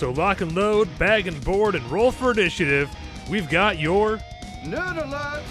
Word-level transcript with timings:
So 0.00 0.12
lock 0.12 0.40
and 0.40 0.54
load, 0.54 0.88
bag 0.98 1.26
and 1.26 1.44
board, 1.44 1.74
and 1.74 1.84
roll 1.90 2.10
for 2.10 2.30
initiative. 2.30 2.88
We've 3.28 3.50
got 3.50 3.78
your 3.78 4.18
Nerd 4.62 4.96
alert! 4.96 5.42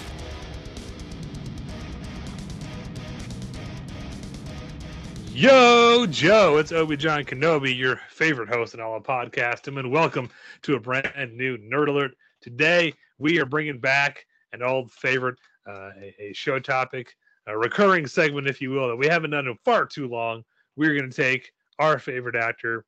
Yo, 5.28 6.04
Joe, 6.06 6.56
it's 6.56 6.72
Obi 6.72 6.96
John 6.96 7.22
Kenobi, 7.22 7.78
your 7.78 8.00
favorite 8.08 8.48
host 8.48 8.74
in 8.74 8.80
all 8.80 8.96
of 8.96 9.04
podcasting, 9.04 9.78
and 9.78 9.92
welcome 9.92 10.28
to 10.62 10.74
a 10.74 10.80
brand 10.80 11.36
new 11.36 11.56
Nerd 11.56 11.86
Alert. 11.86 12.10
Today, 12.40 12.92
we 13.20 13.38
are 13.38 13.46
bringing 13.46 13.78
back 13.78 14.26
an 14.52 14.64
old 14.64 14.90
favorite, 14.90 15.38
uh, 15.68 15.90
a, 15.96 16.14
a 16.18 16.32
show 16.32 16.58
topic, 16.58 17.14
a 17.46 17.56
recurring 17.56 18.08
segment, 18.08 18.48
if 18.48 18.60
you 18.60 18.70
will, 18.70 18.88
that 18.88 18.96
we 18.96 19.06
haven't 19.06 19.30
done 19.30 19.46
in 19.46 19.56
far 19.64 19.86
too 19.86 20.08
long. 20.08 20.42
We're 20.74 20.98
going 20.98 21.08
to 21.08 21.16
take 21.16 21.52
our 21.78 22.00
favorite 22.00 22.34
actor, 22.34 22.84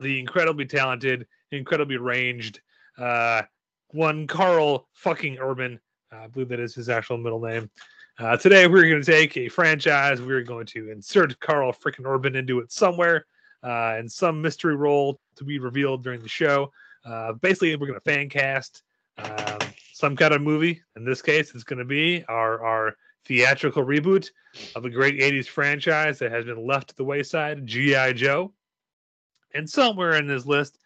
the 0.00 0.18
incredibly 0.18 0.66
talented, 0.66 1.26
incredibly 1.52 1.98
ranged, 1.98 2.60
uh, 2.98 3.42
one 3.92 4.26
Karl 4.26 4.88
fucking 4.94 5.38
Urban. 5.38 5.78
Uh, 6.12 6.16
I 6.16 6.26
believe 6.28 6.48
that 6.48 6.60
is 6.60 6.74
his 6.74 6.88
actual 6.88 7.18
middle 7.18 7.40
name. 7.40 7.70
Uh, 8.18 8.36
today, 8.36 8.66
we're 8.66 8.88
going 8.88 9.02
to 9.02 9.10
take 9.10 9.36
a 9.36 9.48
franchise. 9.48 10.20
We're 10.20 10.42
going 10.42 10.66
to 10.66 10.90
insert 10.90 11.38
Karl 11.40 11.72
freaking 11.72 12.04
Urban 12.04 12.36
into 12.36 12.58
it 12.60 12.70
somewhere, 12.70 13.26
uh, 13.62 13.94
and 13.96 14.10
some 14.10 14.42
mystery 14.42 14.76
role 14.76 15.18
to 15.36 15.44
be 15.44 15.58
revealed 15.58 16.04
during 16.04 16.20
the 16.20 16.28
show. 16.28 16.70
Uh, 17.04 17.32
basically, 17.34 17.74
we're 17.76 17.86
going 17.86 17.98
to 17.98 18.04
fan 18.04 18.28
cast 18.28 18.82
um, 19.18 19.58
some 19.92 20.16
kind 20.16 20.34
of 20.34 20.42
movie. 20.42 20.82
In 20.96 21.04
this 21.04 21.22
case, 21.22 21.54
it's 21.54 21.64
going 21.64 21.78
to 21.78 21.84
be 21.84 22.24
our 22.28 22.62
our 22.62 22.96
theatrical 23.24 23.84
reboot 23.84 24.28
of 24.74 24.84
a 24.84 24.90
great 24.90 25.18
'80s 25.18 25.46
franchise 25.46 26.18
that 26.18 26.30
has 26.30 26.44
been 26.44 26.66
left 26.66 26.90
to 26.90 26.96
the 26.96 27.04
wayside, 27.04 27.66
GI 27.66 28.14
Joe. 28.14 28.52
And 29.54 29.68
somewhere 29.68 30.16
in 30.16 30.26
this 30.26 30.46
list, 30.46 30.78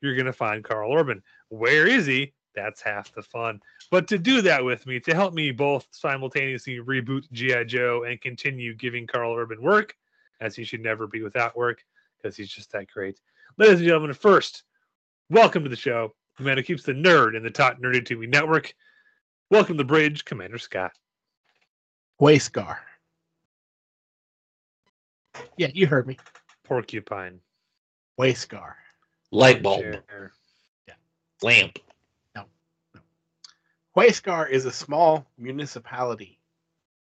you're 0.00 0.14
going 0.14 0.26
to 0.26 0.32
find 0.32 0.64
Karl 0.64 0.92
Urban. 0.92 1.22
Where 1.48 1.86
is 1.86 2.06
he? 2.06 2.32
That's 2.54 2.82
half 2.82 3.12
the 3.14 3.22
fun. 3.22 3.60
But 3.90 4.06
to 4.08 4.18
do 4.18 4.42
that 4.42 4.64
with 4.64 4.86
me, 4.86 5.00
to 5.00 5.14
help 5.14 5.32
me 5.32 5.50
both 5.52 5.86
simultaneously 5.90 6.78
reboot 6.78 7.30
G.I. 7.32 7.64
Joe 7.64 8.04
and 8.04 8.20
continue 8.20 8.74
giving 8.74 9.06
Karl 9.06 9.34
Urban 9.34 9.62
work, 9.62 9.96
as 10.40 10.54
he 10.54 10.64
should 10.64 10.82
never 10.82 11.06
be 11.06 11.22
without 11.22 11.56
work, 11.56 11.84
because 12.16 12.36
he's 12.36 12.50
just 12.50 12.72
that 12.72 12.88
great. 12.88 13.20
Ladies 13.58 13.78
and 13.78 13.86
gentlemen, 13.86 14.12
first, 14.12 14.64
welcome 15.30 15.62
to 15.62 15.70
the 15.70 15.76
show. 15.76 16.12
The 16.38 16.44
man 16.44 16.56
who 16.56 16.62
keeps 16.62 16.82
the 16.82 16.92
nerd 16.92 17.36
in 17.36 17.42
the 17.42 17.50
top 17.50 17.78
nerdy 17.78 18.00
TV 18.00 18.28
network. 18.28 18.74
Welcome 19.50 19.76
to 19.76 19.82
the 19.82 19.86
bridge, 19.86 20.24
Commander 20.24 20.58
Scott. 20.58 20.92
Huescar. 22.20 22.78
Yeah, 25.56 25.68
you 25.72 25.86
heard 25.86 26.06
me. 26.06 26.18
Porcupine. 26.64 27.40
Huescar. 28.22 28.74
Light 29.32 29.62
bulb. 29.62 29.80
Chair. 29.80 30.32
Lamp. 31.42 31.78
Huescar 33.96 34.48
is 34.48 34.64
a 34.64 34.72
small 34.72 35.26
municipality 35.36 36.38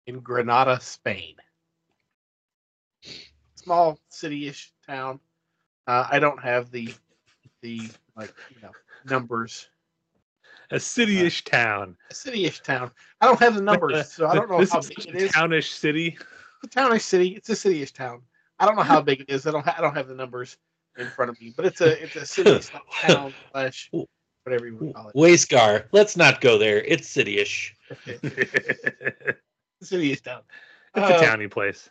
in 0.07 0.19
Granada, 0.21 0.79
Spain. 0.79 1.35
Small 3.55 4.00
city-ish 4.09 4.71
town. 4.88 5.19
Uh, 5.85 6.07
I 6.09 6.19
don't 6.19 6.41
have 6.41 6.71
the 6.71 6.94
the 7.61 7.81
like 8.16 8.33
you 8.50 8.61
know 8.63 8.71
numbers. 9.05 9.67
A 10.71 10.79
city-ish 10.79 11.44
town. 11.44 11.97
A 12.09 12.16
city-ish 12.16 12.61
town. 12.61 12.89
I 13.19 13.27
don't 13.27 13.39
have 13.39 13.55
the 13.55 13.61
numbers, 13.61 14.11
so 14.13 14.27
I 14.27 14.33
don't 14.33 14.50
know 14.50 14.57
this 14.59 14.71
how 14.71 14.79
is 14.79 14.88
big 14.88 15.01
such 15.01 15.07
it 15.09 15.16
a 15.16 15.25
is. 15.25 15.31
townish 15.33 15.71
city. 15.71 16.17
It's 16.63 16.63
a 16.63 16.67
townish 16.67 17.03
city. 17.03 17.29
It's 17.35 17.50
a 17.50 17.55
city-ish 17.55 17.91
town. 17.91 18.21
I 18.59 18.66
don't 18.66 18.75
know 18.77 18.83
how 18.83 19.01
big 19.01 19.21
it 19.21 19.29
is. 19.29 19.45
I 19.45 19.51
don't. 19.51 19.66
Ha- 19.66 19.75
I 19.77 19.81
don't 19.81 19.95
have 19.95 20.07
the 20.07 20.16
numbers 20.16 20.57
in 20.97 21.07
front 21.09 21.29
of 21.31 21.40
me, 21.41 21.53
but 21.56 21.66
it's 21.66 21.81
a 21.81 22.02
it's 22.03 22.16
a 22.16 22.25
city 22.25 22.59
town 23.02 23.34
slash 23.52 23.90
whatever 24.44 24.68
you 24.68 24.75
would 24.78 24.94
call 24.94 25.09
it. 25.09 25.16
Huescar. 25.16 25.85
Let's 25.91 26.18
not 26.18 26.41
go 26.41 26.57
there. 26.57 26.81
It's 26.84 27.07
city-ish. 27.07 27.75
City-ish 29.81 30.22
town. 30.22 30.41
It's 30.96 31.09
a 31.09 31.16
Uh, 31.16 31.22
towny 31.22 31.47
place. 31.47 31.90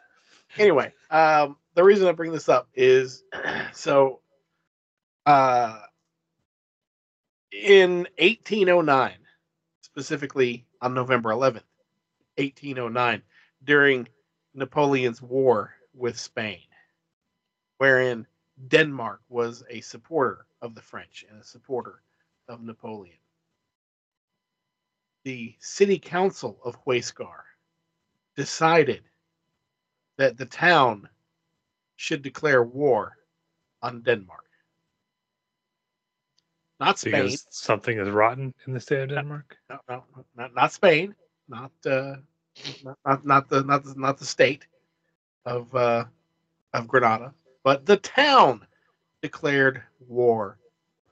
anyway, 0.58 0.92
um, 1.10 1.56
the 1.74 1.82
reason 1.84 2.06
I 2.08 2.12
bring 2.12 2.32
this 2.32 2.48
up 2.48 2.68
is 2.74 3.24
so 3.72 4.20
uh, 5.26 5.80
in 7.52 8.06
1809, 8.18 9.12
specifically 9.82 10.66
on 10.80 10.94
November 10.94 11.30
11th, 11.30 11.62
1809, 12.36 13.22
during 13.64 14.08
Napoleon's 14.54 15.20
war 15.22 15.74
with 15.94 16.18
Spain, 16.18 16.60
wherein 17.78 18.26
Denmark 18.68 19.20
was 19.28 19.64
a 19.70 19.80
supporter 19.80 20.46
of 20.60 20.74
the 20.74 20.82
French 20.82 21.24
and 21.30 21.40
a 21.40 21.44
supporter 21.44 22.02
of 22.48 22.62
Napoleon. 22.62 23.16
The 25.24 25.54
city 25.60 25.98
council 25.98 26.58
of 26.64 26.82
Huescar 26.84 27.42
decided 28.36 29.02
that 30.16 30.36
the 30.36 30.46
town 30.46 31.08
should 31.96 32.22
declare 32.22 32.62
war 32.62 33.16
on 33.82 34.02
Denmark. 34.02 34.44
Not 36.78 36.98
Spain. 36.98 37.12
Because 37.12 37.46
something 37.50 37.98
is 37.98 38.08
rotten 38.08 38.54
in 38.66 38.72
the 38.72 38.80
state 38.80 39.02
of 39.02 39.10
Denmark. 39.10 39.56
No, 39.68 39.78
no, 39.88 40.04
not, 40.36 40.54
not 40.54 40.72
Spain. 40.72 41.14
Not, 41.48 41.72
uh, 41.84 42.16
not 42.82 42.98
not 43.04 43.26
not 43.26 43.48
the 43.48 43.62
not 43.64 43.84
the 43.84 43.94
not 43.96 44.18
the 44.18 44.24
state 44.24 44.66
of 45.44 45.74
uh, 45.74 46.04
of 46.72 46.88
Granada, 46.88 47.34
but 47.62 47.86
the 47.86 47.96
town 47.96 48.66
declared 49.22 49.82
war 50.08 50.58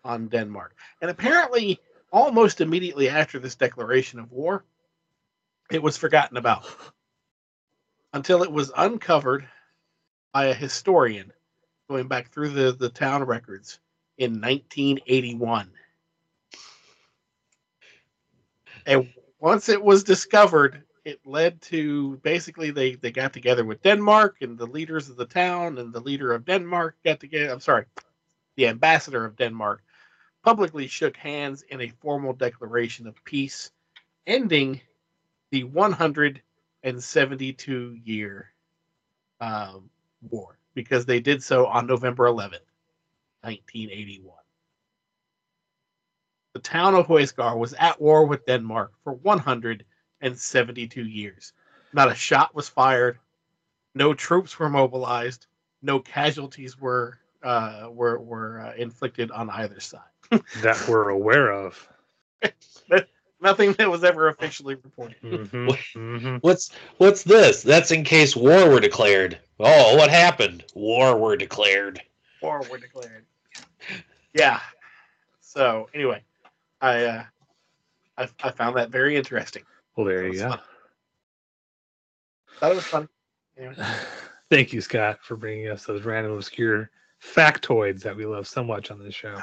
on 0.04 0.28
Denmark. 0.28 0.74
And 1.02 1.10
apparently, 1.10 1.80
almost 2.12 2.60
immediately 2.60 3.08
after 3.08 3.38
this 3.38 3.54
declaration 3.54 4.18
of 4.18 4.32
war, 4.32 4.64
it 5.70 5.82
was 5.82 5.96
forgotten 5.96 6.36
about 6.36 6.66
until 8.14 8.42
it 8.42 8.50
was 8.50 8.72
uncovered 8.76 9.46
by 10.32 10.46
a 10.46 10.54
historian 10.54 11.32
going 11.88 12.08
back 12.08 12.30
through 12.30 12.50
the, 12.50 12.72
the 12.72 12.88
town 12.88 13.24
records 13.24 13.78
in 14.18 14.32
1981. 14.32 15.70
And 18.86 19.12
once 19.40 19.68
it 19.68 19.82
was 19.82 20.02
discovered, 20.02 20.82
it 21.08 21.20
led 21.24 21.60
to 21.62 22.18
basically 22.18 22.70
they, 22.70 22.96
they 22.96 23.10
got 23.10 23.32
together 23.32 23.64
with 23.64 23.82
Denmark 23.82 24.36
and 24.42 24.58
the 24.58 24.66
leaders 24.66 25.08
of 25.08 25.16
the 25.16 25.24
town 25.24 25.78
and 25.78 25.90
the 25.90 26.00
leader 26.00 26.34
of 26.34 26.44
Denmark 26.44 26.96
got 27.02 27.18
together. 27.18 27.50
I'm 27.50 27.60
sorry, 27.60 27.86
the 28.56 28.68
ambassador 28.68 29.24
of 29.24 29.36
Denmark 29.36 29.82
publicly 30.44 30.86
shook 30.86 31.16
hands 31.16 31.64
in 31.70 31.80
a 31.80 31.88
formal 32.02 32.34
declaration 32.34 33.06
of 33.06 33.24
peace, 33.24 33.70
ending 34.26 34.82
the 35.50 35.64
172 35.64 37.96
year 38.04 38.52
um, 39.40 39.88
war 40.30 40.58
because 40.74 41.06
they 41.06 41.20
did 41.20 41.42
so 41.42 41.64
on 41.66 41.86
November 41.86 42.26
11th, 42.26 42.68
1981. 43.40 44.36
The 46.52 46.60
town 46.60 46.94
of 46.94 47.06
Huescar 47.06 47.56
was 47.56 47.72
at 47.74 47.98
war 47.98 48.26
with 48.26 48.44
Denmark 48.44 48.92
for 49.02 49.14
172 50.20 51.04
years. 51.04 51.52
Not 51.92 52.10
a 52.10 52.14
shot 52.14 52.54
was 52.54 52.68
fired, 52.68 53.18
no 53.94 54.14
troops 54.14 54.58
were 54.58 54.68
mobilized, 54.68 55.46
no 55.82 56.00
casualties 56.00 56.78
were 56.78 57.18
uh, 57.42 57.88
were 57.90 58.18
were 58.18 58.60
uh, 58.60 58.72
inflicted 58.76 59.30
on 59.30 59.48
either 59.50 59.80
side. 59.80 60.00
that 60.62 60.88
we're 60.88 61.10
aware 61.10 61.52
of. 61.52 61.88
Nothing 63.40 63.72
that 63.74 63.88
was 63.88 64.02
ever 64.02 64.28
officially 64.28 64.74
reported. 64.74 65.16
Mhm, 65.22 65.50
mhm. 65.94 66.38
What's 66.42 66.70
what's 66.98 67.22
this? 67.22 67.62
That's 67.62 67.92
in 67.92 68.02
case 68.04 68.34
war 68.34 68.68
were 68.68 68.80
declared. 68.80 69.38
Oh, 69.60 69.96
what 69.96 70.10
happened? 70.10 70.64
War 70.74 71.16
were 71.16 71.36
declared. 71.36 72.02
War 72.42 72.62
were 72.70 72.78
declared. 72.78 73.24
Yeah. 74.34 74.60
So 75.40 75.88
anyway, 75.94 76.22
I 76.80 77.04
uh, 77.04 77.24
I, 78.16 78.28
I 78.42 78.50
found 78.50 78.76
that 78.76 78.90
very 78.90 79.16
interesting. 79.16 79.62
Well, 79.98 80.06
there 80.06 80.28
you 80.28 80.38
go. 80.38 80.50
was 80.50 80.60
Thought 82.60 82.70
it 82.70 82.76
was 82.76 82.84
fun. 82.84 83.08
Anyway. 83.58 83.74
Thank 84.48 84.72
you, 84.72 84.80
Scott, 84.80 85.18
for 85.22 85.36
bringing 85.36 85.70
us 85.70 85.86
those 85.86 86.04
random 86.04 86.34
obscure 86.34 86.88
factoids 87.20 88.02
that 88.02 88.16
we 88.16 88.24
love 88.24 88.46
so 88.46 88.62
much 88.62 88.92
on 88.92 89.02
this 89.02 89.16
show. 89.16 89.36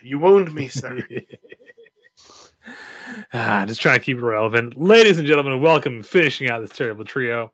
You 0.00 0.20
wound 0.20 0.54
me, 0.54 0.68
sir. 0.68 1.04
ah, 3.34 3.64
just 3.66 3.80
trying 3.80 3.98
to 3.98 4.04
keep 4.04 4.18
it 4.18 4.22
relevant. 4.22 4.80
Ladies 4.80 5.18
and 5.18 5.26
gentlemen, 5.26 5.60
welcome 5.60 6.04
finishing 6.04 6.48
out 6.48 6.60
this 6.60 6.70
terrible 6.70 7.04
trio. 7.04 7.52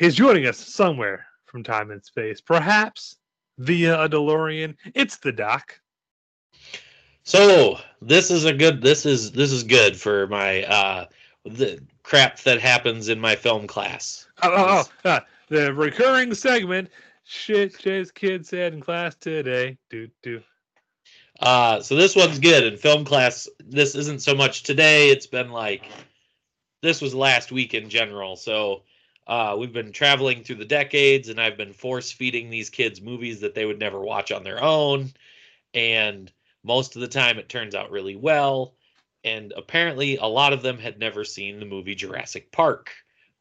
He's 0.00 0.16
joining 0.16 0.46
us 0.46 0.58
somewhere 0.58 1.26
from 1.44 1.62
time 1.62 1.92
and 1.92 2.04
space, 2.04 2.40
perhaps 2.40 3.18
via 3.58 4.02
a 4.02 4.08
DeLorean. 4.08 4.74
It's 4.96 5.18
the 5.18 5.30
Doc. 5.30 5.80
So 7.24 7.78
this 8.00 8.30
is 8.30 8.44
a 8.44 8.52
good. 8.52 8.82
This 8.82 9.06
is 9.06 9.32
this 9.32 9.52
is 9.52 9.62
good 9.62 9.96
for 9.96 10.26
my 10.28 10.64
uh 10.64 11.06
the 11.44 11.80
crap 12.02 12.40
that 12.40 12.60
happens 12.60 13.08
in 13.08 13.20
my 13.20 13.36
film 13.36 13.66
class. 13.66 14.26
Oh, 14.42 14.50
oh, 14.52 14.84
oh, 15.04 15.10
uh, 15.10 15.20
the 15.48 15.72
recurring 15.72 16.34
segment. 16.34 16.90
Shit, 17.24 17.78
Jay's 17.78 18.10
kid 18.10 18.46
said 18.46 18.74
in 18.74 18.80
class 18.80 19.14
today. 19.14 19.78
Do 19.90 20.08
do. 20.22 20.42
Uh, 21.40 21.80
so 21.80 21.94
this 21.96 22.14
one's 22.16 22.38
good 22.38 22.64
in 22.64 22.76
film 22.76 23.04
class. 23.04 23.48
This 23.64 23.94
isn't 23.94 24.20
so 24.20 24.34
much 24.34 24.62
today. 24.62 25.10
It's 25.10 25.26
been 25.26 25.50
like 25.50 25.84
this 26.82 27.00
was 27.00 27.14
last 27.14 27.52
week 27.52 27.74
in 27.74 27.88
general. 27.88 28.36
So 28.36 28.82
uh, 29.26 29.56
we've 29.58 29.72
been 29.72 29.92
traveling 29.92 30.42
through 30.42 30.56
the 30.56 30.64
decades, 30.64 31.28
and 31.28 31.40
I've 31.40 31.56
been 31.56 31.72
force 31.72 32.10
feeding 32.10 32.50
these 32.50 32.68
kids 32.68 33.00
movies 33.00 33.40
that 33.40 33.54
they 33.54 33.64
would 33.64 33.78
never 33.78 34.00
watch 34.00 34.32
on 34.32 34.42
their 34.42 34.62
own. 34.62 35.12
And 35.72 36.30
most 36.62 36.96
of 36.96 37.00
the 37.00 37.08
time, 37.08 37.38
it 37.38 37.48
turns 37.48 37.74
out 37.74 37.90
really 37.90 38.16
well. 38.16 38.74
And 39.24 39.52
apparently, 39.56 40.16
a 40.16 40.26
lot 40.26 40.52
of 40.52 40.62
them 40.62 40.78
had 40.78 40.98
never 40.98 41.24
seen 41.24 41.60
the 41.60 41.66
movie 41.66 41.94
Jurassic 41.94 42.50
Park, 42.52 42.90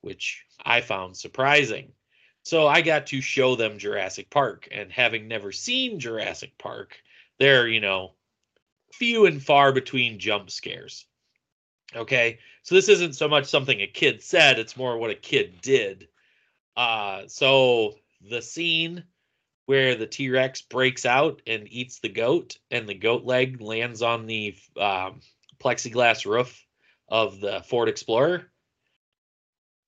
which 0.02 0.44
I 0.64 0.82
found 0.82 1.16
surprising. 1.16 1.94
So 2.44 2.68
I 2.68 2.82
got 2.82 3.08
to 3.08 3.22
show 3.22 3.56
them 3.56 3.78
Jurassic 3.78 4.30
Park, 4.30 4.68
and 4.72 4.92
having 4.92 5.28
never 5.28 5.52
seen 5.52 6.00
Jurassic 6.00 6.58
Park, 6.58 6.98
they're 7.40 7.68
you 7.68 7.80
know 7.80 8.14
few 8.94 9.26
and 9.26 9.42
far 9.42 9.72
between 9.72 10.20
jump 10.20 10.52
scares 10.52 11.06
okay 11.96 12.38
so 12.62 12.76
this 12.76 12.90
isn't 12.90 13.16
so 13.16 13.28
much 13.28 13.46
something 13.46 13.82
a 13.82 13.88
kid 13.88 14.22
said 14.22 14.60
it's 14.60 14.78
more 14.78 14.98
what 14.98 15.10
a 15.10 15.16
kid 15.16 15.60
did 15.62 16.08
uh 16.78 17.24
so 17.28 17.96
the 18.30 18.42
scene 18.42 19.04
where 19.70 19.94
the 19.94 20.08
t-rex 20.08 20.64
breaks 20.64 21.06
out 21.06 21.44
and 21.46 21.72
eats 21.72 22.00
the 22.00 22.10
goat 22.10 22.58
and 22.72 22.90
the 22.90 22.96
goat 22.96 23.24
leg 23.24 23.62
lands 23.62 24.02
on 24.02 24.26
the 24.26 24.56
um, 24.82 25.22
plexiglass 25.60 26.26
roof 26.26 26.66
of 27.08 27.40
the 27.40 27.62
ford 27.68 27.88
explorer 27.88 28.50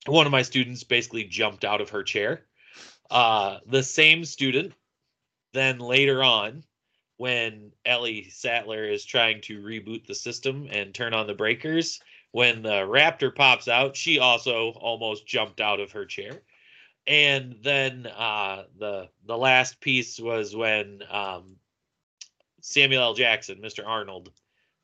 one 0.06 0.24
of 0.24 0.30
my 0.30 0.42
students 0.42 0.84
basically 0.84 1.24
jumped 1.24 1.64
out 1.64 1.80
of 1.80 1.90
her 1.90 2.04
chair 2.04 2.46
uh 3.10 3.58
the 3.66 3.82
same 3.82 4.24
student 4.24 4.72
then 5.52 5.80
later 5.80 6.22
on 6.22 6.62
when 7.16 7.72
Ellie 7.84 8.30
Sattler 8.30 8.84
is 8.84 9.04
trying 9.04 9.40
to 9.40 9.60
reboot 9.60 10.06
the 10.06 10.14
system 10.14 10.68
and 10.70 10.94
turn 10.94 11.14
on 11.14 11.26
the 11.26 11.34
breakers. 11.34 12.00
When 12.32 12.62
the 12.62 12.80
raptor 12.80 13.32
pops 13.32 13.68
out, 13.68 13.96
she 13.96 14.18
also 14.18 14.70
almost 14.70 15.26
jumped 15.26 15.60
out 15.60 15.78
of 15.78 15.92
her 15.92 16.04
chair. 16.04 16.42
And 17.06 17.56
then 17.62 18.06
uh, 18.06 18.64
the 18.78 19.08
the 19.26 19.36
last 19.36 19.80
piece 19.80 20.20
was 20.20 20.54
when 20.54 21.02
um, 21.10 21.56
Samuel 22.60 23.02
L. 23.02 23.14
Jackson, 23.14 23.58
Mr. 23.60 23.86
Arnold, 23.86 24.30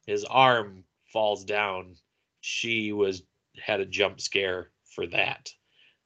his 0.07 0.25
arm 0.25 0.85
falls 1.13 1.45
down. 1.45 1.95
She 2.41 2.93
was 2.93 3.23
had 3.61 3.81
a 3.81 3.87
jump 3.87 4.21
scare 4.21 4.71
for 4.85 5.07
that. 5.09 5.53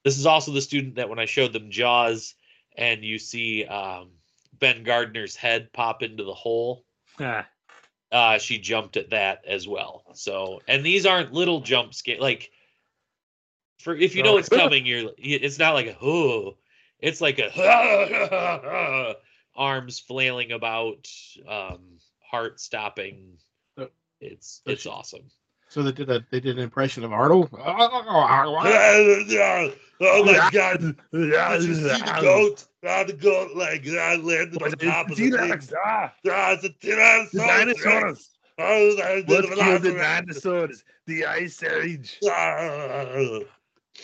This 0.05 0.19
is 0.19 0.27
also 0.27 0.53
the 0.53 0.61
student 0.61 0.97
that 0.97 1.09
when 1.09 1.19
I 1.19 1.27
showed 1.27 1.53
them 1.53 1.71
Jaws, 1.71 2.35
and 2.77 3.05
you 3.05 3.19
see 3.19 3.65
um, 3.65 4.11
Ben 4.59 4.83
Gardner's 4.83 5.37
head 5.37 5.73
pop 5.73 6.03
into 6.03 6.25
the 6.25 6.35
hole. 6.35 6.85
Ah, 7.21 7.47
Uh, 8.35 8.39
she 8.39 8.59
jumped 8.59 8.97
at 8.97 9.11
that 9.11 9.45
as 9.47 9.67
well. 9.67 10.05
So, 10.15 10.61
and 10.69 10.85
these 10.85 11.07
aren't 11.07 11.33
little 11.33 11.61
jump 11.61 11.95
scare. 11.95 12.19
Like, 12.21 12.51
for 13.83 13.95
if 13.97 14.15
you 14.15 14.23
know 14.23 14.33
No. 14.33 14.39
it's 14.39 14.49
coming, 14.49 14.87
you're. 14.87 15.11
It's 15.19 15.59
not 15.59 15.75
like 15.75 15.87
a 15.87 15.97
oh, 16.03 16.57
it's 17.01 17.21
like 17.21 17.39
a 17.39 19.17
arms 19.57 19.99
flailing 20.01 20.53
about, 20.53 21.09
um, 21.49 21.81
heart 22.31 22.61
stopping. 22.61 23.37
So- 23.77 23.91
It's 24.21 24.63
so 24.65 24.73
it's 24.73 24.83
she- 24.83 24.89
awesome. 24.89 25.31
So 25.69 25.83
they 25.83 25.93
did 25.93 26.11
a 26.11 26.25
they 26.31 26.39
did 26.41 26.59
an 26.59 26.63
impression 26.63 27.03
of 27.03 27.13
Arnold. 27.13 27.49
oh 27.59 27.89
my 30.25 30.49
god! 30.53 30.81
Did 30.81 31.63
you 31.65 31.75
see 31.75 31.83
the 31.83 32.19
goat? 32.21 32.67
Ah, 32.87 33.05
the 33.05 33.13
goat 33.15 33.57
like 33.57 33.87
ah, 33.89 34.17
landed 34.21 34.63
on 34.63 34.71
top 34.73 35.11
of 35.11 35.17
the 35.17 35.31
thing. 35.31 35.61
Ah, 35.85 36.13
Ah, 36.29 36.53
it's 36.53 36.65
a 36.65 36.69
tyrannosaurus. 36.69 37.31
the 37.31 37.39
dinosaurs. 37.39 38.31
Oh, 38.59 38.97
that- 38.97 39.27
What 39.27 39.49
the 39.49 39.79
the 39.91 39.95
dinosaurs? 39.97 40.85
The 41.07 41.25
Ice 41.25 41.63
Age. 41.63 42.19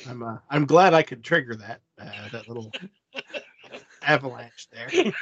I'm 0.09 0.23
uh, 0.23 0.39
I'm 0.51 0.67
glad 0.67 0.95
I 0.95 1.03
could 1.03 1.25
trigger 1.25 1.57
that 1.57 1.81
uh, 2.01 2.29
that 2.33 2.49
little 2.49 2.71
avalanche 4.03 4.69
there. 4.71 5.13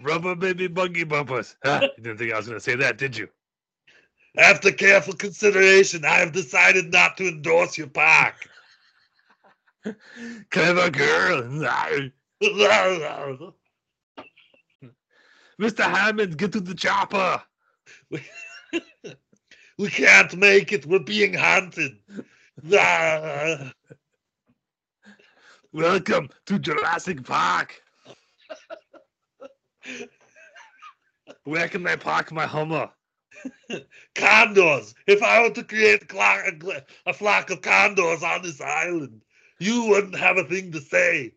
Rubber 0.00 0.34
baby 0.34 0.66
buggy 0.68 1.04
bumpers. 1.04 1.56
Ah, 1.64 1.82
you 1.82 2.02
didn't 2.02 2.18
think 2.18 2.32
I 2.32 2.36
was 2.36 2.46
going 2.46 2.58
to 2.58 2.64
say 2.64 2.76
that, 2.76 2.98
did 2.98 3.16
you? 3.16 3.28
After 4.38 4.70
careful 4.70 5.14
consideration, 5.14 6.04
I 6.04 6.16
have 6.16 6.32
decided 6.32 6.92
not 6.92 7.16
to 7.16 7.28
endorse 7.28 7.78
your 7.78 7.86
park. 7.86 8.34
Clever 10.50 10.90
girl. 10.90 11.42
Mr. 15.60 15.84
Hammond, 15.84 16.36
get 16.36 16.52
to 16.52 16.60
the 16.60 16.74
chopper. 16.74 17.42
We 19.78 19.90
can't 19.90 20.34
make 20.36 20.72
it. 20.72 20.86
We're 20.86 21.00
being 21.00 21.34
hunted. 21.34 21.98
Ah. 22.72 23.70
Welcome 25.72 26.30
to 26.46 26.58
Jurassic 26.58 27.22
Park. 27.22 27.82
Where 31.44 31.68
can 31.68 31.86
I 31.86 31.96
park 31.96 32.32
my 32.32 32.46
Hummer? 32.46 32.88
Condors. 34.14 34.94
If 35.06 35.22
I 35.22 35.42
were 35.42 35.50
to 35.50 35.64
create 35.64 36.02
a, 36.02 36.06
clock, 36.06 36.46
a, 36.46 36.52
gl- 36.52 36.82
a 37.04 37.12
flock 37.12 37.50
of 37.50 37.60
condors 37.60 38.22
on 38.22 38.42
this 38.42 38.60
island, 38.60 39.20
you 39.58 39.84
wouldn't 39.84 40.16
have 40.16 40.38
a 40.38 40.44
thing 40.44 40.72
to 40.72 40.80
say. 40.80 41.34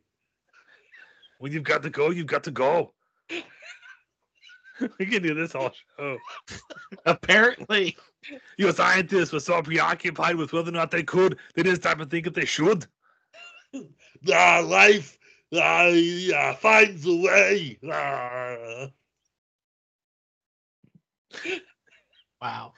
When 1.39 1.51
you've 1.51 1.63
got 1.63 1.83
to 1.83 1.89
go, 1.89 2.11
you've 2.11 2.27
got 2.27 2.45
to 2.45 2.51
go. 2.51 2.93
we 4.99 5.05
can 5.05 5.21
do 5.21 5.33
this 5.33 5.53
all 5.53 5.71
show. 5.97 6.17
Apparently, 7.05 7.97
Your 8.57 8.73
scientists 8.73 9.31
were 9.31 9.39
so 9.39 9.61
preoccupied 9.61 10.35
with 10.35 10.53
whether 10.53 10.69
or 10.69 10.73
not 10.73 10.91
they 10.91 11.03
could, 11.03 11.37
they 11.55 11.63
didn't 11.63 11.81
stop 11.81 11.99
and 11.99 12.09
think 12.11 12.27
if 12.27 12.33
they 12.33 12.45
should. 12.45 12.85
Ah, 14.33 14.61
life 14.65 15.17
ah, 15.53 15.87
yeah, 15.87 16.53
finds 16.53 17.05
a 17.05 17.15
way. 17.15 17.77
Ah. 17.91 18.87
wow, 22.41 22.73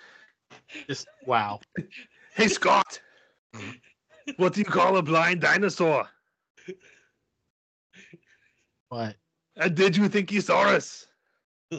just 0.87 1.07
wow. 1.25 1.59
Hey, 2.33 2.47
Scott, 2.47 3.01
what 4.37 4.53
do 4.53 4.61
you 4.61 4.65
call 4.65 4.97
a 4.97 5.01
blind 5.01 5.41
dinosaur? 5.41 6.07
What? 8.89 9.15
And 9.57 9.75
did 9.75 9.97
you 9.97 10.07
think 10.07 10.29
he 10.29 10.41
saw 10.41 10.61
us? 10.63 11.07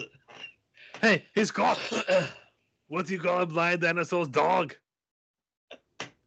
Hey, 1.00 1.24
hey, 1.34 1.44
Scott, 1.44 1.80
what 2.92 3.06
do 3.06 3.14
you 3.14 3.18
call 3.18 3.40
a 3.40 3.46
blind 3.46 3.80
dinosaur's 3.80 4.28
dog? 4.28 4.74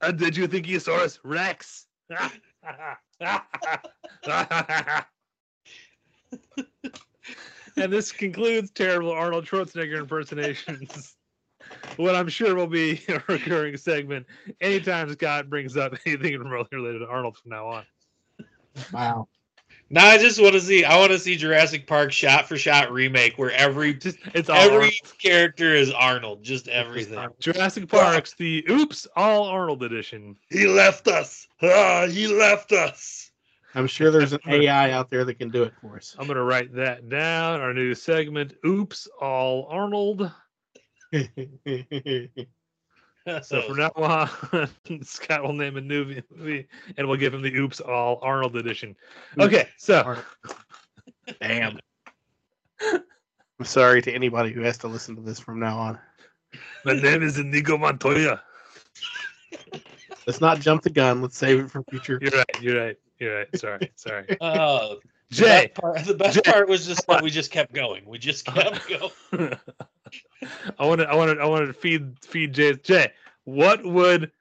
And 0.02 0.18
did 0.18 0.36
you 0.36 0.48
think 0.48 0.68
you 0.68 0.80
saw 0.80 0.96
us? 0.96 1.20
Rex. 1.24 1.86
and 7.78 7.94
this 7.94 8.12
concludes 8.12 8.72
terrible 8.72 9.12
Arnold 9.12 9.46
Schwarzenegger 9.46 10.00
impersonations. 10.00 11.16
what 11.98 12.16
I'm 12.16 12.30
sure 12.30 12.56
will 12.56 12.66
be 12.66 13.00
a 13.10 13.22
recurring 13.28 13.78
segment 13.78 14.26
anytime 14.60 15.12
Scott 15.12 15.52
brings 15.52 15.78
up 15.78 15.94
anything 16.08 16.40
remotely 16.40 16.80
related 16.80 17.00
to 17.00 17.08
Arnold 17.08 17.38
from 17.38 17.52
now 17.52 17.68
on. 17.68 17.86
Wow. 18.92 19.28
Now 19.96 20.08
I 20.08 20.18
just 20.18 20.42
want 20.42 20.52
to 20.56 20.60
see. 20.60 20.84
I 20.84 20.98
want 20.98 21.14
to 21.14 21.20
see 21.20 21.38
Jurassic 21.38 21.88
Park 21.88 22.12
shot 22.12 22.50
for 22.50 22.58
shot 22.58 22.92
remake 22.92 23.38
where 23.38 23.52
every 23.52 23.94
Just 23.94 24.18
it's 24.34 24.50
all 24.50 24.58
every 24.58 24.76
Arnold. 24.76 25.14
character 25.20 25.74
is 25.74 25.90
Arnold. 25.90 26.44
Just 26.44 26.68
everything. 26.68 27.26
Jurassic 27.40 27.88
Park's 27.88 28.34
the 28.34 28.66
Oops 28.70 29.08
All 29.16 29.46
Arnold 29.46 29.84
edition. 29.84 30.36
He 30.50 30.68
left 30.68 31.08
us. 31.08 31.48
Ah, 31.64 32.08
he 32.08 32.28
left 32.28 32.74
us. 32.74 33.32
I'm 33.74 33.88
sure 33.88 34.12
there's 34.12 34.34
an 34.34 34.42
AI 34.50 34.92
out 34.92 35.10
there 35.10 35.24
that 35.24 35.40
can 35.40 35.50
do 35.50 35.64
it 35.64 35.74
for 35.82 35.96
us. 35.96 36.14
I'm 36.20 36.28
gonna 36.28 36.44
write 36.44 36.76
that 36.76 37.08
down. 37.08 37.62
Our 37.62 37.74
new 37.74 37.96
segment, 37.96 38.56
Oops 38.66 39.08
All 39.22 39.66
Arnold. 39.72 40.30
So 43.42 43.62
from 43.64 43.78
now 43.78 43.92
on, 43.96 44.70
Scott 45.04 45.44
will 45.44 45.54
name 45.54 45.78
a 45.78 45.82
new 45.82 46.22
movie, 46.36 46.68
and 46.98 47.08
we'll 47.08 47.18
give 47.18 47.34
him 47.34 47.42
the 47.42 47.56
Oops 47.56 47.80
All 47.82 48.20
Arnold 48.22 48.56
edition. 48.56 48.96
Okay, 49.40 49.68
so 49.78 50.18
Damn. 51.42 51.80
I'm 52.82 53.66
sorry 53.66 54.02
to 54.02 54.12
anybody 54.12 54.52
who 54.52 54.62
has 54.62 54.78
to 54.80 54.88
listen 54.88 55.16
to 55.16 55.22
this 55.22 55.40
from 55.40 55.60
now 55.60 55.78
on. 55.78 56.00
my 56.84 56.94
name 56.94 57.24
is 57.24 57.40
Inigo 57.40 57.78
Montoya. 57.78 58.42
Let's 60.28 60.42
not 60.42 60.60
jump 60.60 60.84
the 60.84 60.90
gun. 60.90 61.22
Let's 61.22 61.38
save 61.38 61.60
it 61.60 61.72
for 61.72 61.84
future. 61.84 62.20
You're 62.22 62.32
right. 62.32 62.62
You're 62.62 62.84
right. 62.84 62.98
You're 63.20 63.38
right. 63.38 63.60
Sorry. 63.60 63.92
Sorry. 63.96 64.38
Oh, 64.42 65.00
the 65.30 65.36
Jay. 65.36 65.68
best 65.68 65.82
part, 65.82 66.06
the 66.06 66.14
best 66.14 66.44
Jay. 66.44 66.52
part 66.52 66.68
was 66.68 66.86
just 66.86 67.08
that 67.08 67.24
we 67.24 67.30
just 67.30 67.52
kept 67.52 67.74
going. 67.74 68.04
We 68.06 68.18
just 68.18 68.46
kept 68.46 68.88
going. 69.32 69.58
I 70.80 70.86
wanted. 70.86 71.08
I 71.08 71.16
wanted. 71.16 71.40
I 71.40 71.46
wanted 71.46 71.68
to 71.68 71.74
feed 71.74 72.18
feed 72.22 72.54
Jay. 72.54 72.74
Jay, 72.76 73.12
what 73.46 73.84
would 73.86 74.32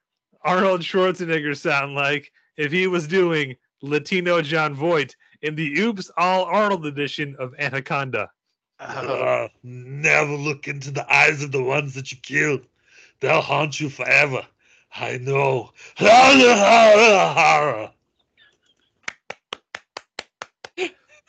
Arnold 0.42 0.82
Schwarzenegger 0.82 1.56
sound 1.56 1.94
like 1.94 2.32
if 2.56 2.70
he 2.70 2.86
was 2.86 3.08
doing 3.08 3.56
Latino 3.82 4.42
Jon 4.42 4.74
Voight 4.74 5.16
in 5.42 5.54
the 5.54 5.80
Oops 5.80 6.10
All 6.16 6.44
Arnold 6.44 6.86
edition 6.86 7.34
of 7.38 7.54
Anaconda? 7.58 8.30
Ah, 8.80 9.48
never 9.62 10.32
look 10.34 10.68
into 10.68 10.90
the 10.90 11.10
eyes 11.12 11.42
of 11.42 11.52
the 11.52 11.62
ones 11.62 11.94
that 11.94 12.12
you 12.12 12.18
killed. 12.18 12.66
They'll 13.20 13.40
haunt 13.40 13.80
you 13.80 13.88
forever. 13.88 14.44
I 14.96 15.18
know. 15.18 15.72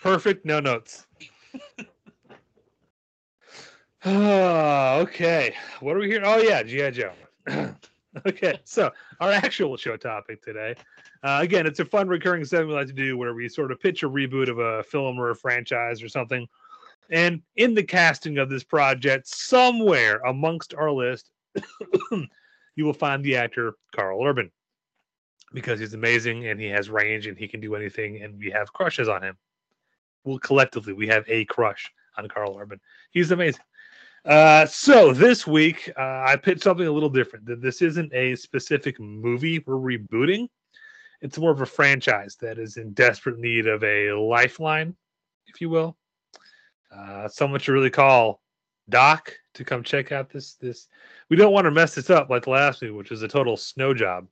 Perfect. 0.05 0.45
No 0.45 0.59
notes. 0.59 1.07
Ah, 4.07 4.97
okay. 4.97 5.55
What 5.79 5.95
are 5.95 5.99
we 5.99 6.05
here? 6.05 6.21
Oh 6.23 6.37
yeah, 6.37 6.61
GI 6.61 6.91
Joe. 6.91 7.11
okay, 8.27 8.59
so 8.63 8.91
our 9.19 9.31
actual 9.31 9.77
show 9.77 9.97
topic 9.97 10.43
today. 10.43 10.75
Uh, 11.23 11.39
again, 11.41 11.65
it's 11.65 11.79
a 11.79 11.85
fun 11.85 12.07
recurring 12.07 12.45
segment 12.45 12.69
we 12.69 12.75
like 12.75 12.85
to 12.85 12.93
do 12.93 13.17
where 13.17 13.33
we 13.33 13.49
sort 13.49 13.71
of 13.71 13.79
pitch 13.79 14.03
a 14.03 14.07
reboot 14.07 14.47
of 14.47 14.59
a 14.59 14.83
film 14.83 15.17
or 15.17 15.31
a 15.31 15.35
franchise 15.35 16.03
or 16.03 16.07
something. 16.07 16.47
And 17.09 17.41
in 17.55 17.73
the 17.73 17.81
casting 17.81 18.37
of 18.37 18.47
this 18.47 18.63
project, 18.63 19.27
somewhere 19.27 20.19
amongst 20.19 20.75
our 20.75 20.91
list, 20.91 21.31
you 22.11 22.85
will 22.85 22.93
find 22.93 23.23
the 23.23 23.37
actor 23.37 23.73
Karl 23.95 24.23
Urban 24.23 24.51
because 25.51 25.79
he's 25.79 25.95
amazing 25.95 26.45
and 26.45 26.59
he 26.59 26.67
has 26.67 26.91
range 26.91 27.25
and 27.25 27.35
he 27.35 27.47
can 27.47 27.59
do 27.59 27.73
anything, 27.73 28.21
and 28.21 28.37
we 28.37 28.51
have 28.51 28.71
crushes 28.71 29.09
on 29.09 29.23
him. 29.23 29.35
Well, 30.25 30.39
collectively, 30.39 30.93
we 30.93 31.07
have 31.07 31.23
a 31.27 31.45
crush 31.45 31.89
on 32.17 32.27
Karl 32.27 32.57
Urban. 32.59 32.81
He's 33.11 33.31
amazing. 33.31 33.61
Uh, 34.25 34.65
so 34.65 35.13
this 35.13 35.45
week, 35.45 35.91
uh, 35.97 36.23
I 36.25 36.35
picked 36.35 36.63
something 36.63 36.87
a 36.87 36.91
little 36.91 37.09
different. 37.09 37.45
That 37.45 37.61
this 37.61 37.83
isn't 37.83 38.11
a 38.11 38.35
specific 38.35 38.99
movie 38.99 39.59
we're 39.59 39.75
rebooting. 39.75 40.47
It's 41.21 41.37
more 41.37 41.51
of 41.51 41.61
a 41.61 41.65
franchise 41.65 42.35
that 42.41 42.57
is 42.57 42.77
in 42.77 42.93
desperate 42.93 43.37
need 43.37 43.67
of 43.67 43.83
a 43.83 44.11
lifeline, 44.13 44.95
if 45.45 45.61
you 45.61 45.69
will. 45.69 45.95
Uh, 46.93 47.27
someone 47.27 47.59
to 47.59 47.71
really 47.71 47.91
call 47.91 48.41
Doc 48.89 49.31
to 49.53 49.63
come 49.63 49.83
check 49.83 50.11
out 50.11 50.29
this. 50.29 50.55
This 50.55 50.87
we 51.29 51.35
don't 51.35 51.53
want 51.53 51.65
to 51.65 51.71
mess 51.71 51.93
this 51.93 52.09
up 52.09 52.29
like 52.29 52.45
the 52.45 52.49
last 52.49 52.81
movie, 52.81 52.93
which 52.93 53.11
was 53.11 53.21
a 53.21 53.27
total 53.27 53.57
snow 53.57 53.93
job. 53.93 54.27